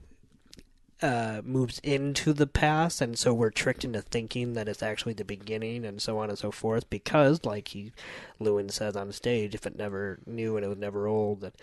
[1.02, 5.24] uh, moves into the past, and so we're tricked into thinking that it's actually the
[5.24, 6.88] beginning, and so on and so forth.
[6.90, 7.92] Because, like he,
[8.40, 11.54] Llewyn says on stage, if it never knew and it was never old, that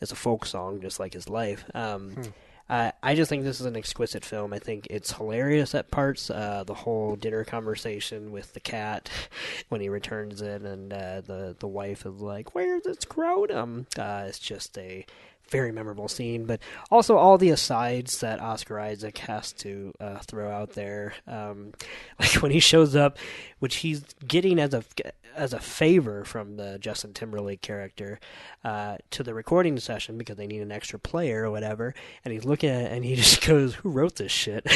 [0.00, 1.64] it's a folk song, just like his life.
[1.74, 2.22] Um, Hmm.
[2.68, 4.52] uh, I just think this is an exquisite film.
[4.52, 6.30] I think it's hilarious at parts.
[6.30, 9.08] Uh, the whole dinner conversation with the cat
[9.68, 14.24] when he returns in, and uh, the the wife is like, "Where's its scrotum?" Uh,
[14.28, 15.06] it's just a
[15.48, 16.60] very memorable scene, but
[16.90, 21.72] also all the asides that Oscar Isaac has to uh, throw out there, um,
[22.20, 23.18] like when he shows up,
[23.58, 24.84] which he's getting as a
[25.34, 28.18] as a favor from the Justin Timberlake character
[28.64, 31.94] uh, to the recording session because they need an extra player or whatever,
[32.24, 34.66] and he's looking at it and he just goes, "Who wrote this shit?"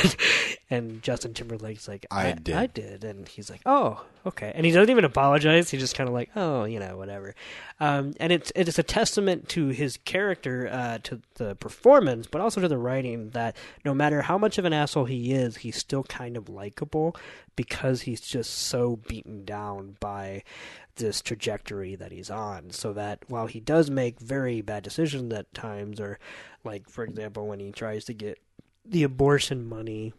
[0.70, 4.72] and Justin Timberlake's like, I did." I did," and he's like, "Oh, okay," and he
[4.72, 5.70] doesn't even apologize.
[5.70, 7.34] He's just kind of like, "Oh, you know, whatever."
[7.80, 12.42] Um, and it's it is a testament to his character, uh, to the performance, but
[12.42, 13.30] also to the writing.
[13.30, 17.16] That no matter how much of an asshole he is, he's still kind of likable
[17.56, 20.42] because he's just so beaten down by
[20.96, 22.70] this trajectory that he's on.
[22.70, 26.18] So that while he does make very bad decisions at times, or
[26.64, 28.38] like for example when he tries to get
[28.84, 30.12] the abortion money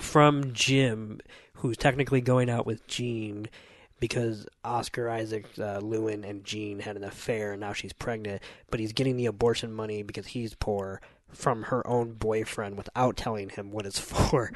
[0.00, 1.20] from Jim,
[1.54, 3.48] who's technically going out with Jean
[4.00, 8.42] because Oscar Isaac, uh, Llewyn, and Jean had an affair, and now she's pregnant.
[8.70, 11.00] But he's getting the abortion money because he's poor
[11.32, 14.52] from her own boyfriend without telling him what it's for.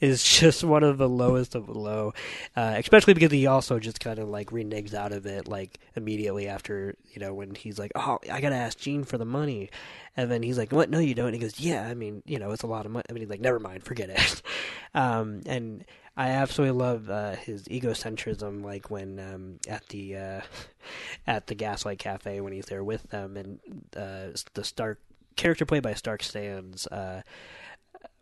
[0.00, 2.12] is just one of the lowest of the low,
[2.56, 6.48] uh, especially because he also just kind of like reneges out of it like immediately
[6.48, 9.70] after you know when he's like, oh, I gotta ask Jean for the money.
[10.16, 10.90] And then he's like, "What?
[10.90, 12.92] No, you don't." And he goes, "Yeah, I mean, you know, it's a lot of
[12.92, 14.42] money." I mean, he's like, "Never mind, forget it."
[14.94, 15.84] um, and
[16.16, 20.40] I absolutely love uh, his egocentrism, like when um, at the uh,
[21.26, 23.58] at the Gaslight Cafe when he's there with them, and
[23.96, 25.00] uh, the Stark
[25.36, 26.86] character played by Stark Sands.
[26.86, 27.22] Uh,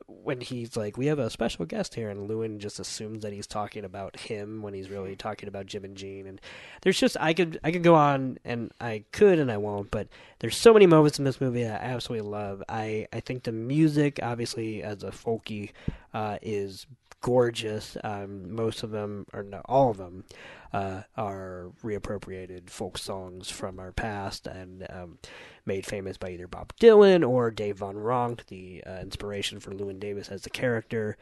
[0.06, 3.46] when he's like, "We have a special guest here," and Llewyn just assumes that he's
[3.46, 6.26] talking about him when he's really talking about Jim and Jean.
[6.26, 6.40] And
[6.80, 10.08] there's just I could I could go on and I could and I won't, but
[10.38, 12.62] there's so many moments in this movie that I absolutely love.
[12.68, 15.70] I I think the music, obviously as a folky,
[16.14, 16.86] uh, is
[17.22, 17.96] gorgeous.
[18.04, 20.24] Um, most of them, or no, all of them,
[20.72, 25.18] uh, are reappropriated folk songs from our past and um,
[25.64, 29.98] made famous by either Bob Dylan or Dave Van Ronk, the uh, inspiration for Llewyn
[29.98, 31.16] Davis as the character.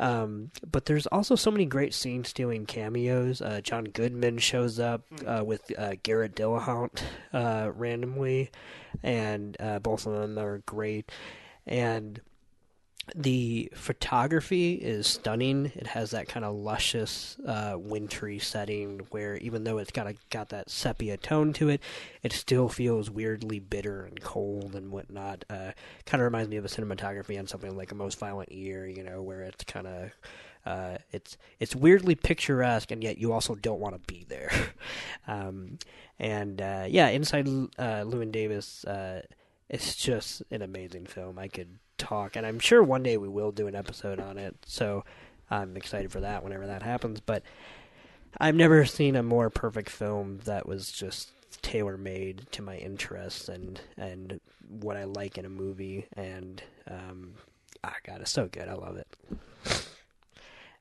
[0.00, 3.40] Um, but there's also so many great scene stealing cameos.
[3.40, 8.50] Uh, John Goodman shows up uh, with uh, Garrett Dillahunt uh, randomly,
[9.02, 11.12] and uh, both of them are great.
[11.66, 12.20] And
[13.14, 15.72] the photography is stunning.
[15.74, 20.14] It has that kind of luscious, uh, wintry setting where even though it's got a,
[20.30, 21.80] got that sepia tone to it,
[22.22, 25.44] it still feels weirdly bitter and cold and whatnot.
[25.50, 25.72] Uh,
[26.06, 29.02] kind of reminds me of a cinematography on something like a Most Violent Year, you
[29.02, 30.10] know, where it's kind of
[30.64, 34.52] uh, it's it's weirdly picturesque, and yet you also don't want to be there.
[35.26, 35.78] um,
[36.18, 39.22] and uh, yeah, inside uh, Llewyn Davis, uh,
[39.68, 41.38] it's just an amazing film.
[41.38, 44.56] I could talk, and I'm sure one day we will do an episode on it.
[44.66, 45.04] So
[45.50, 47.20] I'm excited for that whenever that happens.
[47.20, 47.42] But
[48.38, 51.30] I've never seen a more perfect film that was just
[51.60, 56.06] tailor made to my interests and and what I like in a movie.
[56.16, 57.34] And um,
[57.84, 58.68] ah, God, it's so good.
[58.68, 59.86] I love it.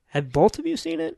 [0.08, 1.18] Have both of you seen it?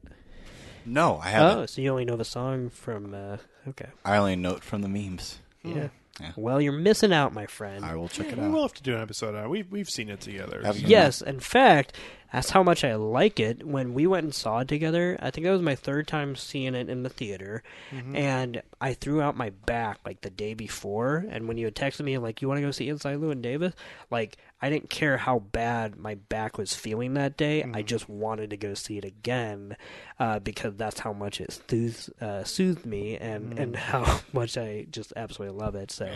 [0.85, 1.57] No, I haven't.
[1.57, 3.13] Oh, so you only know the song from?
[3.13, 3.37] Uh,
[3.69, 3.87] okay.
[4.03, 5.39] I only know it from the memes.
[5.63, 5.87] Yeah.
[6.21, 6.31] Yeah.
[6.35, 7.83] Well, you're missing out, my friend.
[7.83, 8.51] I will check it out.
[8.51, 9.49] We'll have to do an episode on it.
[9.49, 10.61] We've we've seen it together.
[10.63, 10.87] Have so- you?
[10.87, 11.93] Yes, in fact,
[12.33, 13.65] that's how much I like it.
[13.65, 16.73] When we went and saw it together, I think that was my third time seeing
[16.75, 18.17] it in the theater, Mhm.
[18.17, 21.25] and I threw out my back like the day before.
[21.29, 23.73] And when you had texted me like, "You want to go see Inside Llewyn Davis?"
[24.11, 27.63] Like I didn't care how bad my back was feeling that day.
[27.73, 29.75] I just wanted to go see it again
[30.19, 33.59] uh, because that's how much it soothes, uh, soothed me and Mm.
[33.59, 35.91] and how much I just absolutely love it.
[35.91, 36.15] So,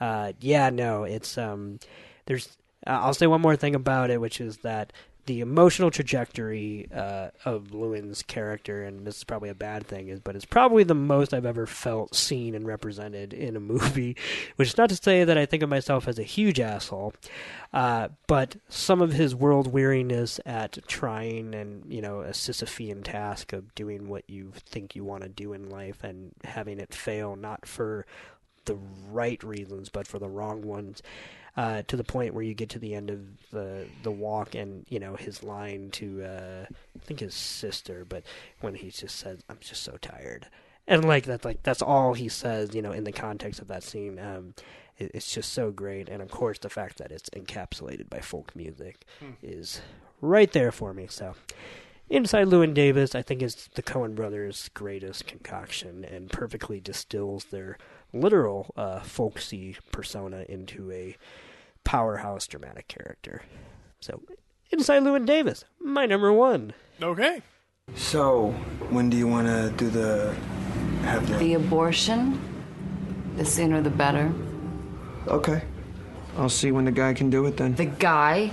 [0.00, 1.78] uh, yeah, no, it's um,
[2.26, 2.56] there's.
[2.86, 4.92] Uh, I'll say one more thing about it, which is that
[5.26, 10.20] the emotional trajectory uh, of Llewyn's character, and this is probably a bad thing, is
[10.20, 14.16] but it's probably the most I've ever felt seen and represented in a movie.
[14.56, 17.14] Which is not to say that I think of myself as a huge asshole,
[17.72, 23.52] uh, but some of his world weariness at trying and you know a Sisyphean task
[23.52, 27.36] of doing what you think you want to do in life and having it fail,
[27.36, 28.06] not for
[28.66, 28.78] the
[29.10, 31.02] right reasons, but for the wrong ones.
[31.56, 33.20] Uh, to the point where you get to the end of
[33.50, 38.24] the the walk, and you know his line to uh, I think his sister, but
[38.60, 40.48] when he just says, "I'm just so tired,"
[40.86, 43.82] and like that's like that's all he says, you know, in the context of that
[43.82, 44.18] scene.
[44.18, 44.52] Um,
[44.98, 48.54] it, it's just so great, and of course the fact that it's encapsulated by folk
[48.54, 49.30] music Hmm.
[49.42, 49.80] is
[50.20, 51.06] right there for me.
[51.08, 51.34] So.
[52.08, 57.78] Inside Llewyn Davis, I think, is the Coen brothers' greatest concoction and perfectly distills their
[58.12, 61.16] literal uh, folksy persona into a
[61.86, 63.42] powerhouse dramatic character.
[64.00, 64.20] So,
[64.70, 66.74] Inside Llewyn Davis, my number one.
[67.00, 67.40] Okay.
[67.94, 68.50] So,
[68.90, 70.34] when do you want to do the
[71.02, 71.36] have the?
[71.36, 72.38] The abortion,
[73.36, 74.32] the sooner the better.
[75.28, 75.62] Okay,
[76.36, 77.74] I'll see when the guy can do it then.
[77.76, 78.50] The guy,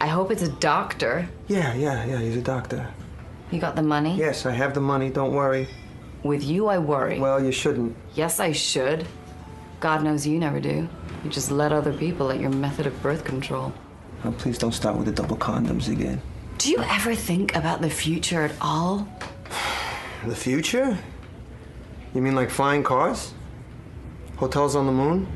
[0.00, 1.28] I hope it's a doctor.
[1.48, 2.18] Yeah, yeah, yeah.
[2.18, 2.88] He's a doctor.
[3.50, 4.16] You got the money?
[4.16, 5.10] Yes, I have the money.
[5.10, 5.68] Don't worry.
[6.22, 7.20] With you, I worry.
[7.20, 7.94] Well, you shouldn't.
[8.14, 9.06] Yes, I should.
[9.80, 10.88] God knows you never do.
[11.24, 13.72] You just let other people at your method of birth control.
[14.24, 16.20] Oh, please don't start with the double condoms again.
[16.58, 19.08] Do you ever think about the future at all?
[20.24, 20.96] The future?
[22.14, 23.34] You mean like flying cars?
[24.36, 25.26] Hotels on the moon?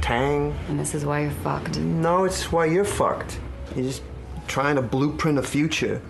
[0.00, 0.52] Tang?
[0.68, 1.78] And this is why you're fucked.
[1.78, 3.38] No, it's why you're fucked.
[3.76, 4.02] You're just
[4.48, 6.02] trying to blueprint a future.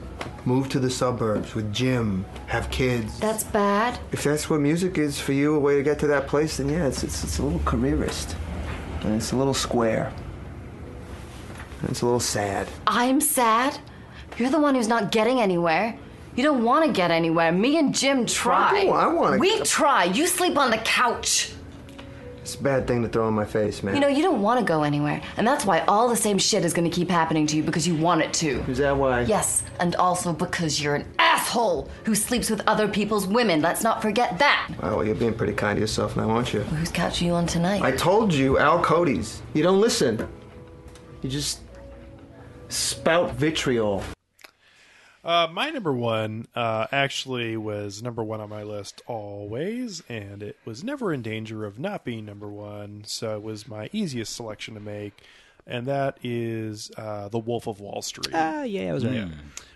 [0.46, 3.18] Move to the suburbs with Jim, have kids.
[3.18, 3.98] That's bad.
[4.10, 6.70] If that's what music is for you, a way to get to that place, then
[6.70, 8.36] yeah, it's, it's, it's a little careerist.
[9.02, 10.12] And it's a little square.
[11.80, 12.68] And it's a little sad.
[12.86, 13.78] I'm sad.
[14.38, 15.96] You're the one who's not getting anywhere.
[16.36, 17.50] You don't want to get anywhere.
[17.52, 18.70] Me and Jim try.
[18.78, 20.04] I do- I wanna- We try.
[20.04, 21.52] You sleep on the couch.
[22.50, 23.94] It's a bad thing to throw in my face, man.
[23.94, 25.22] You know, you don't want to go anywhere.
[25.36, 27.86] And that's why all the same shit is going to keep happening to you because
[27.86, 28.58] you want it to.
[28.68, 29.20] Is that why?
[29.20, 33.62] Yes, and also because you're an asshole who sleeps with other people's women.
[33.62, 34.68] Let's not forget that.
[34.82, 36.62] Wow, well, you're being pretty kind to yourself now, aren't you?
[36.62, 37.82] Whose couch are you on tonight?
[37.82, 39.42] I told you, Al Cody's.
[39.54, 40.28] You don't listen.
[41.22, 41.60] You just
[42.68, 44.02] spout vitriol.
[45.22, 50.56] Uh, my number one uh, actually was number one on my list always, and it
[50.64, 54.74] was never in danger of not being number one, so it was my easiest selection
[54.74, 55.22] to make,
[55.66, 58.34] and that is uh, The Wolf of Wall Street.
[58.34, 59.14] Ah, yeah, I was right.
[59.14, 59.28] Yeah.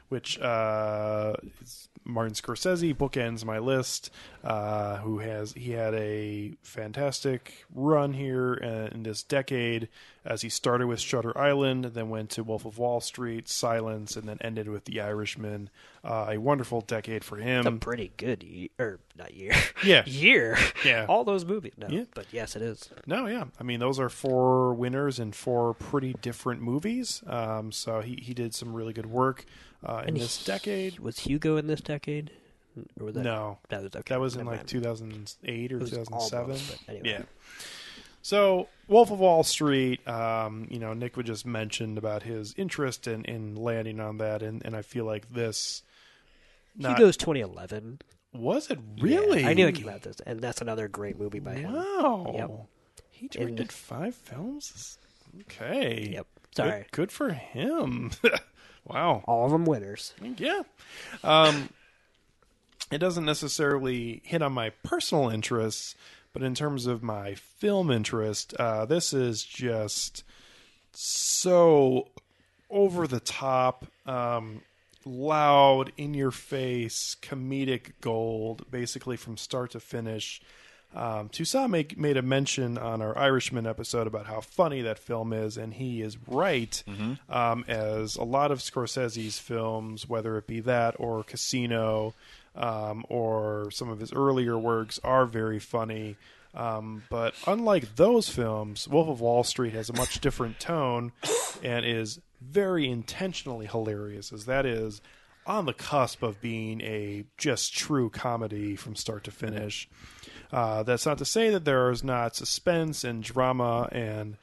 [0.09, 4.11] Which uh, is Martin Scorsese bookends my list.
[4.43, 9.89] Uh, who has he had a fantastic run here uh, in this decade
[10.25, 14.27] as he started with Shutter Island, then went to Wolf of Wall Street, Silence, and
[14.29, 15.69] then ended with The Irishman.
[16.03, 17.67] Uh, a wonderful decade for him.
[17.67, 19.53] It's a pretty good year, or not year.
[19.85, 20.03] Yeah.
[20.07, 20.57] year.
[20.85, 21.07] Yeah.
[21.09, 21.73] All those movies.
[21.77, 22.05] No, Yeah.
[22.15, 22.89] but yes, it is.
[23.07, 23.45] No, yeah.
[23.61, 27.23] I mean, those are four winners and four pretty different movies.
[27.27, 29.45] Um, so he, he did some really good work
[29.87, 30.99] uh, in And this he- decade.
[31.01, 32.31] Was Hugo in this decade?
[32.99, 34.03] Or was that, no, that was okay.
[34.15, 34.69] That was in never like mind.
[34.69, 36.43] 2008 or 2007.
[36.45, 37.09] almost, anyway.
[37.09, 37.23] Yeah.
[38.25, 43.07] So, Wolf of Wall Street, um, you know, Nick would just mentioned about his interest
[43.07, 45.83] in, in landing on that, and, and I feel like this.
[46.75, 48.01] Not, Hugo's 2011.
[48.33, 49.43] Was it really?
[49.43, 51.75] Yeah, I knew it came out this, and that's another great movie by him.
[51.75, 52.33] Wow.
[52.35, 52.51] Yep.
[53.11, 54.97] He directed five films?
[55.43, 56.09] Okay.
[56.13, 56.27] Yep.
[56.57, 56.87] Good- Sorry.
[56.93, 58.11] Good, for him.
[58.87, 59.23] wow.
[59.27, 60.15] All of them winners.
[60.39, 60.63] Yeah.
[61.23, 61.69] Um,
[62.91, 65.95] it doesn't necessarily hit on my personal interests,
[66.35, 70.25] but in terms of my film interest, uh, this is just
[70.93, 72.09] so
[72.69, 74.61] over the top, um,
[75.07, 80.43] loud, in your face, comedic gold, basically from start to finish.
[80.95, 85.33] Um, Toussaint make, made a mention on our Irishman episode about how funny that film
[85.33, 86.83] is, and he is right.
[87.29, 92.15] Um, as a lot of Scorsese's films, whether it be that or Casino,
[92.55, 96.17] um, or some of his earlier works, are very funny.
[96.55, 101.13] Um, but unlike those films, Wolf of Wall Street has a much different tone
[101.63, 105.01] and is very intentionally hilarious as that is
[105.47, 109.89] on the cusp of being a just true comedy from start to finish.
[110.53, 114.37] Uh, that's not to say that there is not suspense and drama and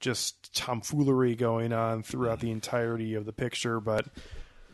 [0.00, 4.06] just tomfoolery going on throughout the entirety of the picture, but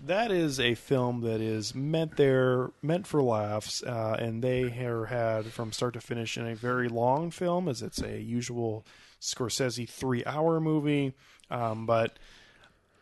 [0.06, 5.06] that is a film that is meant there, meant for laughs, uh, and they are
[5.06, 8.84] had from start to finish in a very long film, as it's a usual
[9.20, 11.14] Scorsese three-hour movie.
[11.50, 12.18] Um, but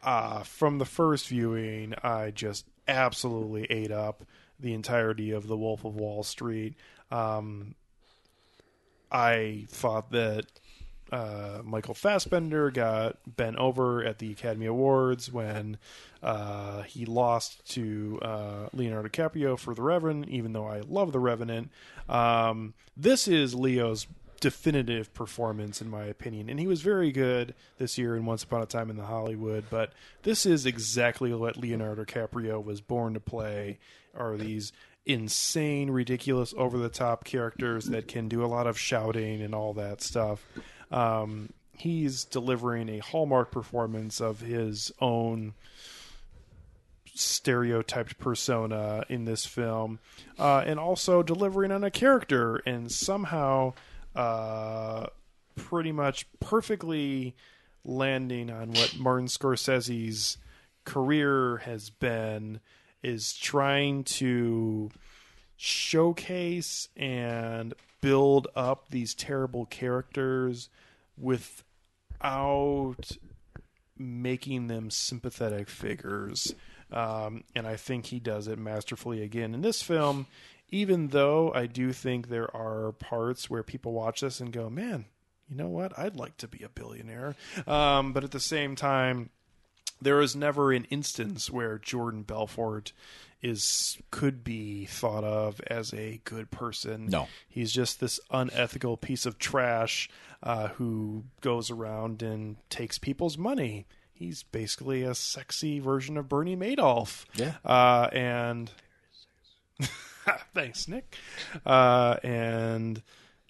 [0.02, 4.24] uh, from the first viewing, I just absolutely ate up
[4.58, 6.74] the entirety of The Wolf of Wall Street.
[7.10, 7.74] Um,
[9.10, 10.46] I thought that
[11.10, 15.78] uh, Michael Fassbender got bent over at the Academy Awards when
[16.22, 21.20] uh, he lost to uh, Leonardo DiCaprio for The Revenant, even though I love The
[21.20, 21.70] Revenant.
[22.08, 24.06] Um, this is Leo's
[24.40, 28.62] definitive performance, in my opinion, and he was very good this year in Once Upon
[28.62, 29.64] a Time in the Hollywood.
[29.70, 33.78] But this is exactly what Leonardo DiCaprio was born to play:
[34.16, 34.72] are these
[35.06, 39.72] insane, ridiculous, over the top characters that can do a lot of shouting and all
[39.74, 40.46] that stuff.
[40.90, 45.54] Um, he's delivering a hallmark performance of his own
[47.14, 49.98] stereotyped persona in this film,
[50.38, 53.74] uh, and also delivering on a character and somehow
[54.14, 55.06] uh,
[55.56, 57.34] pretty much perfectly
[57.84, 60.38] landing on what Martin Scorsese's
[60.84, 62.60] career has been
[63.02, 64.90] is trying to
[65.56, 70.68] showcase and build up these terrible characters
[71.16, 72.94] without
[73.96, 76.54] making them sympathetic figures.
[76.92, 80.26] Um, and I think he does it masterfully again in this film.
[80.70, 85.06] Even though I do think there are parts where people watch this and go, "Man,
[85.48, 85.98] you know what?
[85.98, 87.36] I'd like to be a billionaire."
[87.66, 89.30] Um, but at the same time,
[90.00, 92.92] there is never an instance where Jordan Belfort
[93.40, 97.06] is could be thought of as a good person.
[97.06, 97.28] No.
[97.48, 100.08] he's just this unethical piece of trash
[100.42, 103.86] uh, who goes around and takes people's money.
[104.12, 107.24] He's basically a sexy version of Bernie Madoff.
[107.34, 107.54] Yeah.
[107.64, 108.70] uh, and
[110.54, 111.14] thanks, Nick.
[111.64, 113.02] Uh, and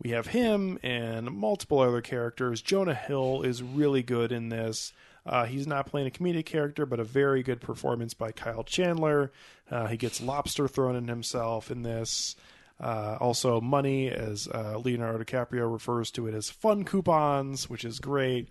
[0.02, 2.60] we have him and multiple other characters.
[2.60, 4.92] Jonah Hill is really good in this.
[5.28, 9.30] Uh, he's not playing a comedic character, but a very good performance by Kyle Chandler.
[9.70, 12.34] Uh, he gets lobster thrown in himself in this.
[12.80, 17.98] Uh, also, money, as uh, Leonardo DiCaprio refers to it as fun coupons, which is
[17.98, 18.48] great.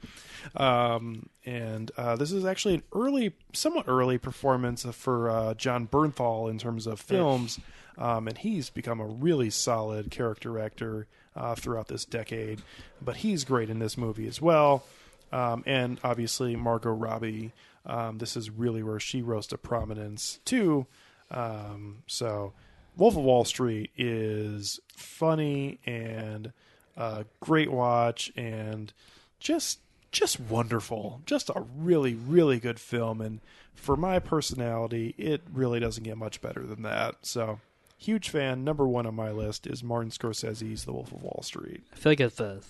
[0.56, 6.50] Um, and uh, this is actually an early, somewhat early performance for uh, Jon Bernthal
[6.50, 7.60] in terms of films.
[7.98, 12.62] Um, and he's become a really solid character actor uh, throughout this decade.
[13.02, 14.84] But he's great in this movie as well.
[15.32, 17.54] Um, and obviously, Margot Robbie.
[17.86, 20.88] Um, this is really where she rose to prominence, too.
[21.32, 22.54] Um, so,
[22.96, 26.52] Wolf of Wall Street is funny and
[26.98, 28.92] a great watch and
[29.40, 29.80] just
[30.12, 31.22] just wonderful.
[31.26, 33.40] Just a really really good film and
[33.78, 37.16] for my personality, it really doesn't get much better than that.
[37.22, 37.60] So,
[37.98, 38.64] huge fan.
[38.64, 41.84] Number 1 on my list is Martin Scorsese's The Wolf of Wall Street.
[41.92, 42.62] I feel like if a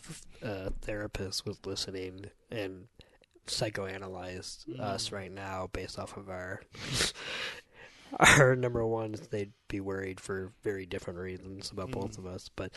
[0.43, 2.87] uh, therapist was listening and
[3.45, 6.61] psychoanalyzed us right now based off of our
[8.39, 12.49] our number ones, they'd be worried for very different reasons about both of us.
[12.55, 12.71] But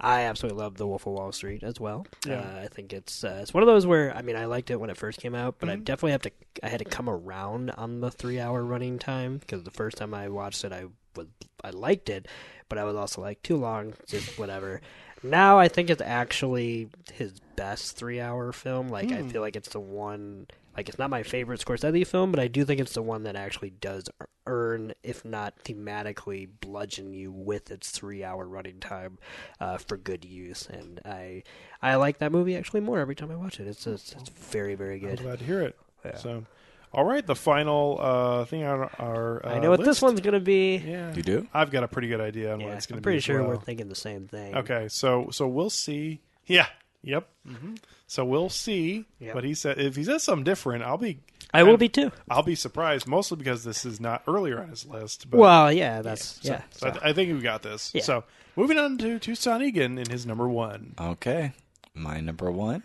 [0.00, 2.06] I absolutely love The Wolf of Wall Street as well.
[2.26, 2.40] Yeah.
[2.40, 4.80] Uh, I think it's uh, it's one of those where I mean I liked it
[4.80, 5.84] when it first came out, but I Mhm.
[5.84, 6.30] definitely have to
[6.62, 10.14] I had to come around on the three hour running time because the first time
[10.14, 10.84] I watched it I
[11.16, 11.26] was
[11.64, 12.26] I liked it,
[12.68, 14.80] but I was also like too long, just whatever.
[15.22, 18.88] Now I think it's actually his best three hour film.
[18.88, 19.28] Like I Hmm.
[19.28, 20.46] feel like it's the one.
[20.76, 23.36] Like it's not my favorite Scorsese film, but I do think it's the one that
[23.36, 24.04] actually does
[24.46, 29.18] earn, if not thematically, bludgeon you with its three hour running time
[29.60, 30.66] uh, for good use.
[30.70, 31.42] And I
[31.82, 33.66] I like that movie actually more every time I watch it.
[33.68, 35.18] It's just, it's very very good.
[35.20, 35.76] I'm glad to hear it.
[36.06, 36.16] Yeah.
[36.16, 36.44] So,
[36.92, 39.44] all right, the final uh, thing on our.
[39.46, 40.76] Uh, I know what this one's gonna be.
[40.76, 41.48] Yeah, You do?
[41.54, 42.96] I've got a pretty good idea on what it's going to be.
[42.96, 43.02] I'm be.
[43.02, 43.48] pretty as sure well.
[43.50, 44.54] we're thinking the same thing.
[44.56, 46.20] Okay, so so we'll see.
[46.46, 46.66] Yeah.
[47.04, 47.28] Yep.
[47.46, 47.74] hmm
[48.06, 49.34] So we'll see Yep.
[49.34, 49.78] what he said.
[49.80, 51.18] If he says something different, I'll be.
[51.54, 52.12] I will be too.
[52.30, 55.28] I'll be surprised, mostly because this is not earlier on his list.
[55.30, 56.62] But Well, yeah, that's so, yeah.
[56.70, 57.90] So, I, th- I think we got this.
[57.94, 58.02] Yeah.
[58.02, 58.24] So
[58.56, 60.94] moving on to Toussaint Egan in his number one.
[60.98, 61.52] Okay.
[61.94, 62.84] My number one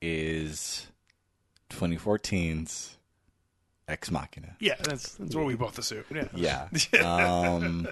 [0.00, 0.86] is
[1.70, 2.96] 2014's
[3.90, 4.56] Ex Machina.
[4.60, 6.04] Yeah, that's that's what we both assumed.
[6.34, 6.68] Yeah.
[6.92, 7.04] Yeah.
[7.52, 7.88] um,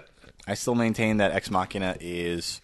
[0.46, 2.60] I still maintain that Ex Machina is,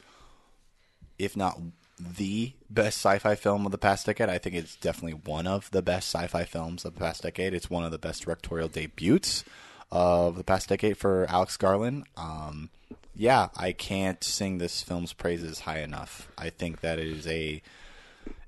[1.18, 1.60] if not
[1.98, 4.28] the best sci-fi film of the past decade.
[4.28, 7.54] I think it's definitely one of the best sci-fi films of the past decade.
[7.54, 9.44] It's one of the best directorial debuts
[9.92, 12.04] of the past decade for Alex Garland.
[12.16, 12.70] Um,
[13.14, 16.28] yeah, I can't sing this film's praises high enough.
[16.36, 17.62] I think that it is a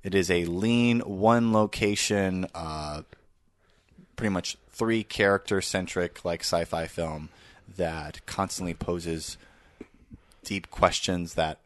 [0.03, 3.03] it is a lean one location uh,
[4.15, 7.29] pretty much three character centric like sci-fi film
[7.75, 9.37] that constantly poses
[10.43, 11.59] deep questions that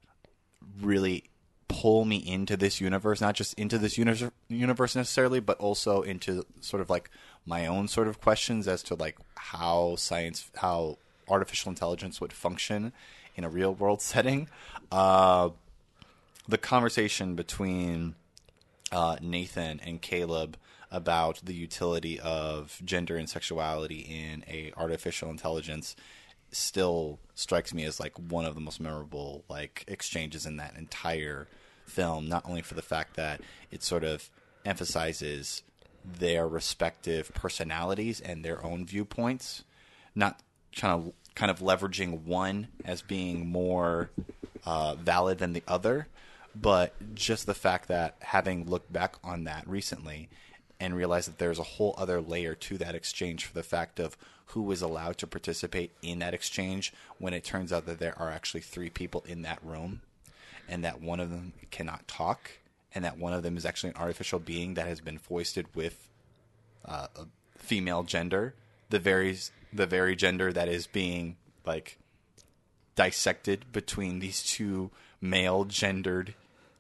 [0.80, 1.26] really
[1.68, 6.46] pull me into this universe not just into this uni- universe necessarily but also into
[6.60, 7.10] sort of like
[7.46, 10.98] my own sort of questions as to like how science how
[11.30, 12.92] artificial intelligence would function
[13.36, 14.48] in a real world setting.
[14.92, 15.50] Uh,
[16.48, 18.16] the conversation between
[18.92, 20.58] uh, Nathan and Caleb
[20.92, 25.96] about the utility of gender and sexuality in a artificial intelligence
[26.52, 31.48] still strikes me as like one of the most memorable like exchanges in that entire
[31.86, 32.28] film.
[32.28, 34.30] Not only for the fact that it sort of
[34.66, 35.64] emphasizes
[36.04, 39.64] their respective personalities and their own viewpoints
[40.16, 40.42] not
[40.76, 44.10] kind of kind of leveraging one as being more
[44.66, 46.08] uh, valid than the other
[46.56, 50.30] but just the fact that having looked back on that recently
[50.82, 54.18] and realize that there's a whole other layer to that exchange for the fact of
[54.48, 58.32] who was allowed to participate in that exchange when it turns out that there are
[58.32, 60.02] actually three people in that room
[60.68, 62.50] and that one of them cannot talk
[62.96, 66.10] and that one of them is actually an artificial being that has been foisted with
[66.84, 68.56] uh, a female gender
[68.90, 69.38] the very
[69.72, 72.00] the very gender that is being like
[72.96, 74.90] dissected between these two
[75.22, 76.34] male gendered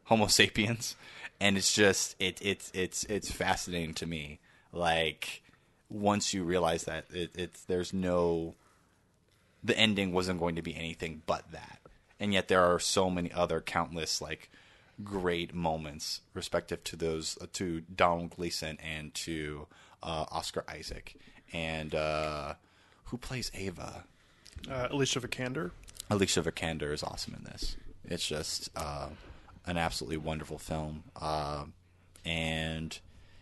[0.05, 0.95] homo sapiens
[1.41, 4.39] and it's just it it's it's it's fascinating to me
[4.71, 5.41] like
[5.89, 8.53] once you realize that it, it's there's no
[9.63, 11.79] the ending wasn't going to be anything but that
[12.19, 14.49] and yet there are so many other countless like
[15.03, 19.65] great moments respective to those uh, to Domhnall Gleeson and to
[20.03, 21.15] uh, Oscar Isaac
[21.51, 22.53] and uh,
[23.05, 24.05] who plays Ava
[24.69, 25.71] Uh, Alicia Vikander.
[26.11, 27.77] Alicia Vikander is awesome in this.
[28.05, 29.09] It's just uh,
[29.65, 31.65] an absolutely wonderful film, uh,
[32.25, 32.97] and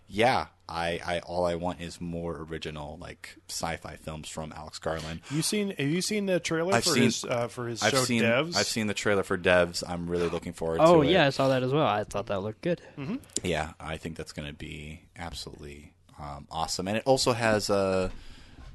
[0.07, 5.21] yeah, I, I all I want is more original like sci-fi films from Alex Garland.
[5.29, 5.69] You seen?
[5.71, 8.23] Have you seen the trailer I've for seen his uh, for his I've show seen,
[8.23, 8.55] Devs?
[8.55, 9.83] I've seen the trailer for Devs.
[9.87, 11.11] I'm really looking forward Oh to it.
[11.11, 11.85] yeah, I saw that as well.
[11.85, 12.81] I thought that looked good.
[12.97, 13.17] Mm-hmm.
[13.43, 18.11] Yeah, I think that's going to be absolutely um, awesome, and it also has a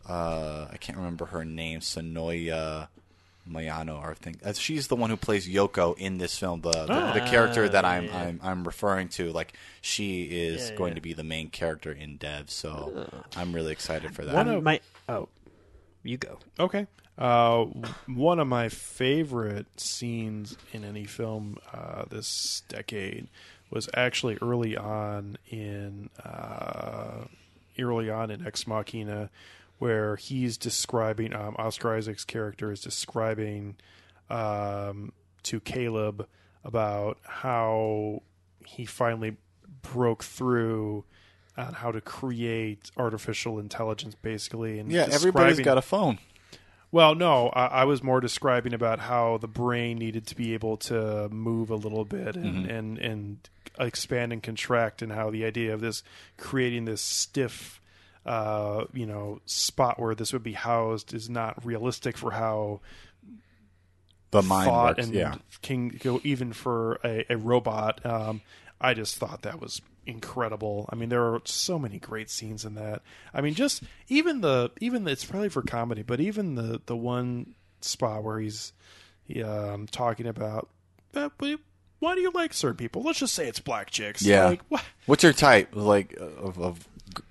[0.08, 2.88] uh, I can't remember her name, Sonoya
[3.50, 6.62] Mayano, or I think uh, she's the one who plays Yoko in this film.
[6.62, 8.18] The the, the Ah, character that I'm, yeah.
[8.22, 10.94] I'm I'm referring to, like she is Yeah, going yeah.
[10.96, 12.50] to be the main character in Dev.
[12.50, 13.06] So
[13.36, 14.34] I'm really excited for that.
[14.34, 15.28] One of my oh,
[16.02, 16.38] you go.
[16.58, 16.86] Okay.
[17.16, 17.66] Uh,
[18.06, 23.28] one of my favorite scenes in any film uh, this decade
[23.70, 27.24] was actually early on in uh,
[27.78, 29.30] early on in Ex Machina,
[29.78, 33.76] where he's describing um, Oscar Isaac's character is describing
[34.30, 35.12] um,
[35.44, 36.26] to Caleb
[36.64, 38.22] about how
[38.64, 39.36] he finally
[39.82, 41.04] broke through
[41.56, 44.78] on how to create artificial intelligence, basically.
[44.78, 46.18] And Yeah, everybody's got a phone.
[46.90, 50.76] well, no, I, I was more describing about how the brain needed to be able
[50.78, 52.70] to move a little bit and, Mhm.
[52.78, 56.02] and, and expand and contract, and how the idea of this
[56.38, 57.80] creating this stiff,
[58.26, 62.80] uh, you know, spot where this would be housed is not realistic for how
[64.30, 65.34] The mind works, and yeah.
[65.62, 68.04] can go even for a, a robot.
[68.04, 68.40] Um,
[68.80, 70.88] I just thought that was incredible.
[70.92, 73.02] I mean, there are so many great scenes in that.
[73.32, 76.96] I mean, just even the even the, it's probably for comedy, but even the the
[76.96, 78.72] one spot where he's
[79.24, 80.68] he, um, talking about
[81.12, 81.32] but
[82.00, 83.02] why do you like certain people?
[83.02, 84.20] Let's just say it's black chicks.
[84.20, 84.46] Yeah.
[84.46, 84.82] Like, what?
[85.06, 85.70] What's your type?
[85.74, 86.88] Like of, of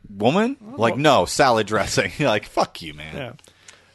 [0.09, 0.57] woman?
[0.77, 2.11] Like no salad dressing.
[2.19, 3.37] Like fuck you, man.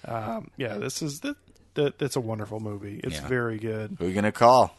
[0.06, 0.10] Yeah.
[0.12, 0.78] Um, yeah.
[0.78, 1.36] This is that.
[1.74, 3.00] That, that's a wonderful movie.
[3.04, 3.28] It's Yeah.
[3.28, 3.96] very good.
[3.98, 4.74] Who are you gonna call?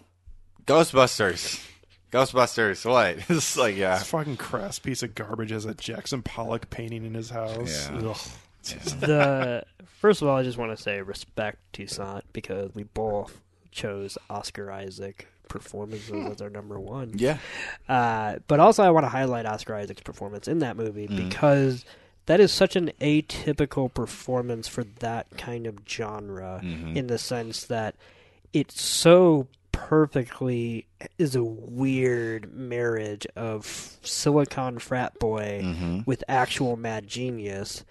[0.65, 1.65] Ghostbusters.
[2.11, 2.85] Ghostbusters.
[2.89, 3.17] What?
[3.29, 3.97] it's like yeah.
[3.99, 7.89] This fucking crass piece of garbage has a Jackson Pollock painting in his house.
[7.89, 8.09] Yeah.
[8.09, 8.17] Ugh.
[8.99, 9.63] the
[9.99, 13.39] first of all, I just want to say respect to Sant because we both
[13.71, 17.11] chose Oscar Isaac performances as our number one.
[17.15, 17.37] Yeah.
[17.89, 21.27] Uh, but also, I want to highlight Oscar Isaac's performance in that movie Mm.
[21.29, 21.83] because
[22.27, 26.95] that is such an atypical performance for that kind of genre Mhm.
[26.95, 27.95] in the sense that
[28.53, 30.85] it so perfectly
[31.17, 36.05] is a weird marriage of silicon frat boy Mhm.
[36.07, 37.83] with actual mad genius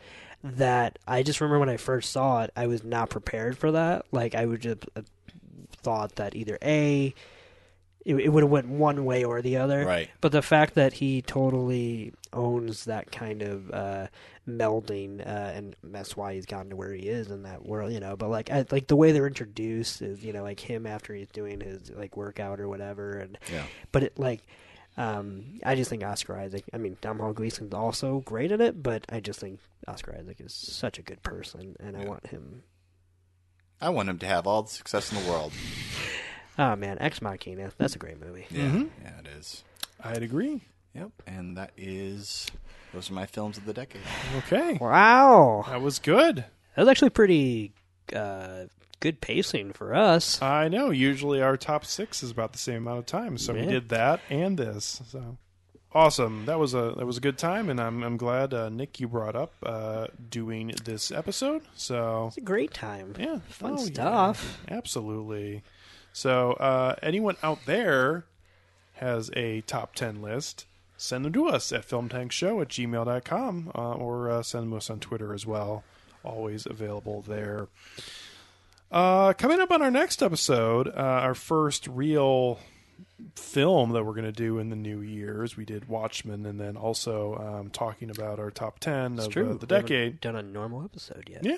[0.45, 4.07] that I just remember when I first saw it, I was not prepared for that.
[4.13, 5.03] Like I would just uh,
[5.83, 7.13] thought that either a
[8.09, 9.85] it, it would have went one way or the other.
[9.85, 10.09] Right.
[10.23, 14.07] But the fact that he totally owns that kind of uh,
[14.49, 18.01] melding, uh, and that's why he's gotten to where he is in that world, you
[18.01, 18.17] know.
[18.17, 21.29] But like, I, like the way they're introduced is, you know, like him after he's
[21.29, 23.65] doing his like workout or whatever, and Yeah.
[23.93, 24.41] but it like.
[24.97, 26.65] Um, I just think Oscar Isaac.
[26.75, 30.53] I mean, Domhnall Gleeson's also great at it, but I just think Oscar Isaac is
[30.53, 32.65] such a good person, and I want him.
[33.81, 35.53] I want him to have all the success in the world.
[36.59, 37.71] Oh man, Ex Machina.
[37.79, 38.47] That's a great movie.
[38.51, 38.91] Yeah, Mhm.
[39.03, 39.63] yeah, it is.
[40.03, 40.63] I'd agree.
[40.95, 42.47] Yep, and that is
[42.93, 44.03] those are my films of the decade.
[44.39, 44.79] Okay.
[44.81, 46.39] Wow, that was good.
[46.75, 47.73] That was actually pretty
[48.15, 48.65] uh,
[49.01, 50.41] good pacing for us.
[50.43, 50.91] I know.
[50.91, 54.21] Usually our top six is about the same amount of time, so we did that
[54.31, 55.03] and this.
[55.09, 55.37] So
[55.93, 56.47] awesome.
[56.47, 59.07] That was a that was a good time, and I'm I'm glad uh, Nick you
[59.09, 61.63] brought up uh, doing this episode.
[61.77, 63.15] So It's a great time.
[63.19, 63.93] Yeah, Fun Oh, yeah.
[63.93, 64.59] stuff.
[64.69, 65.63] Absolutely.
[66.13, 68.25] So, uh, anyone out there
[68.95, 74.31] has a top 10 list, send them to us at filmtankshow at gmail.com uh, or
[74.31, 75.85] uh, send them to us on Twitter as well.
[76.25, 77.69] Always available there.
[78.91, 82.59] Uh, coming up on our next episode, uh, our first real
[83.37, 85.57] film that we're going to do in the new years.
[85.57, 89.43] We did Watchmen and then also um, talking about our top 10 It's of true.
[89.51, 90.21] uh, the We haven't decade.
[90.21, 91.45] Done a normal episode yet?
[91.45, 91.57] Yeah.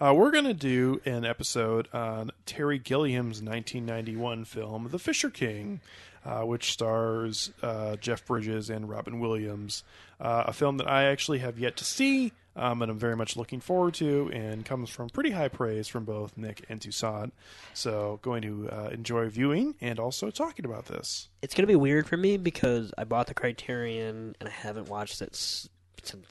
[0.00, 5.80] Uh, we're going to do an episode on Terry Gilliam's 1991 film, The Fisher King,
[6.24, 9.84] uh, which stars uh, Jeff Bridges and Robin Williams.
[10.20, 13.36] Uh, a film that I actually have yet to see, um, and I'm very much
[13.36, 17.32] looking forward to, and comes from pretty high praise from both Nick and Toussaint.
[17.72, 21.28] So, going to uh, enjoy viewing and also talking about this.
[21.42, 25.22] It's gonna be weird for me because I bought the Criterion and I haven't watched
[25.22, 25.68] it since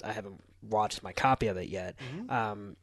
[0.04, 1.96] I haven't watched my copy of it yet.
[2.30, 2.76] Um,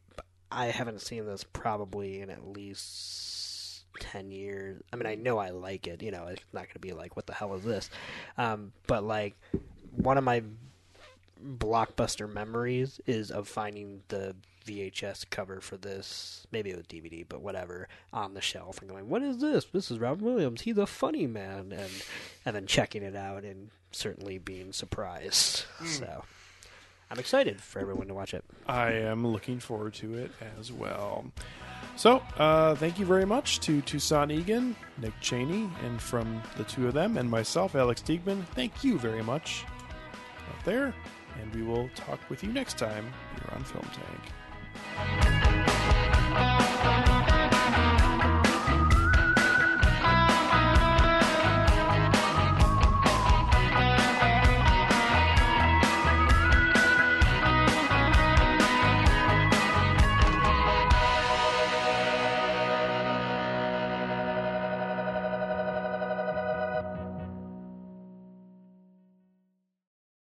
[0.51, 4.81] I haven't seen this probably in at least ten years.
[4.91, 6.01] I mean, I know I like it.
[6.01, 7.89] You know, it's not gonna be like, what the hell is this?
[8.37, 9.35] Um, but like
[9.95, 10.43] one of my
[11.43, 17.41] blockbuster memories is of finding the VHS cover for this, maybe it was DVD, but
[17.41, 19.65] whatever, on the shelf and going, "What is this?
[19.65, 20.61] This is Robin Williams.
[20.61, 21.91] He's a funny man," and
[22.45, 25.65] and then checking it out and certainly being surprised.
[25.85, 26.23] So
[27.11, 28.45] I'm excited for everyone to watch it.
[28.67, 31.25] I am looking forward to it as well.
[31.97, 36.87] So, uh, thank you very much to Toussaint Egan, Nick Cheney, and from the two
[36.87, 38.45] of them, and myself, Alex Diegman.
[38.55, 39.65] Thank you very much
[40.49, 40.95] out there,
[41.41, 45.40] and we will talk with you next time here on Film Tank.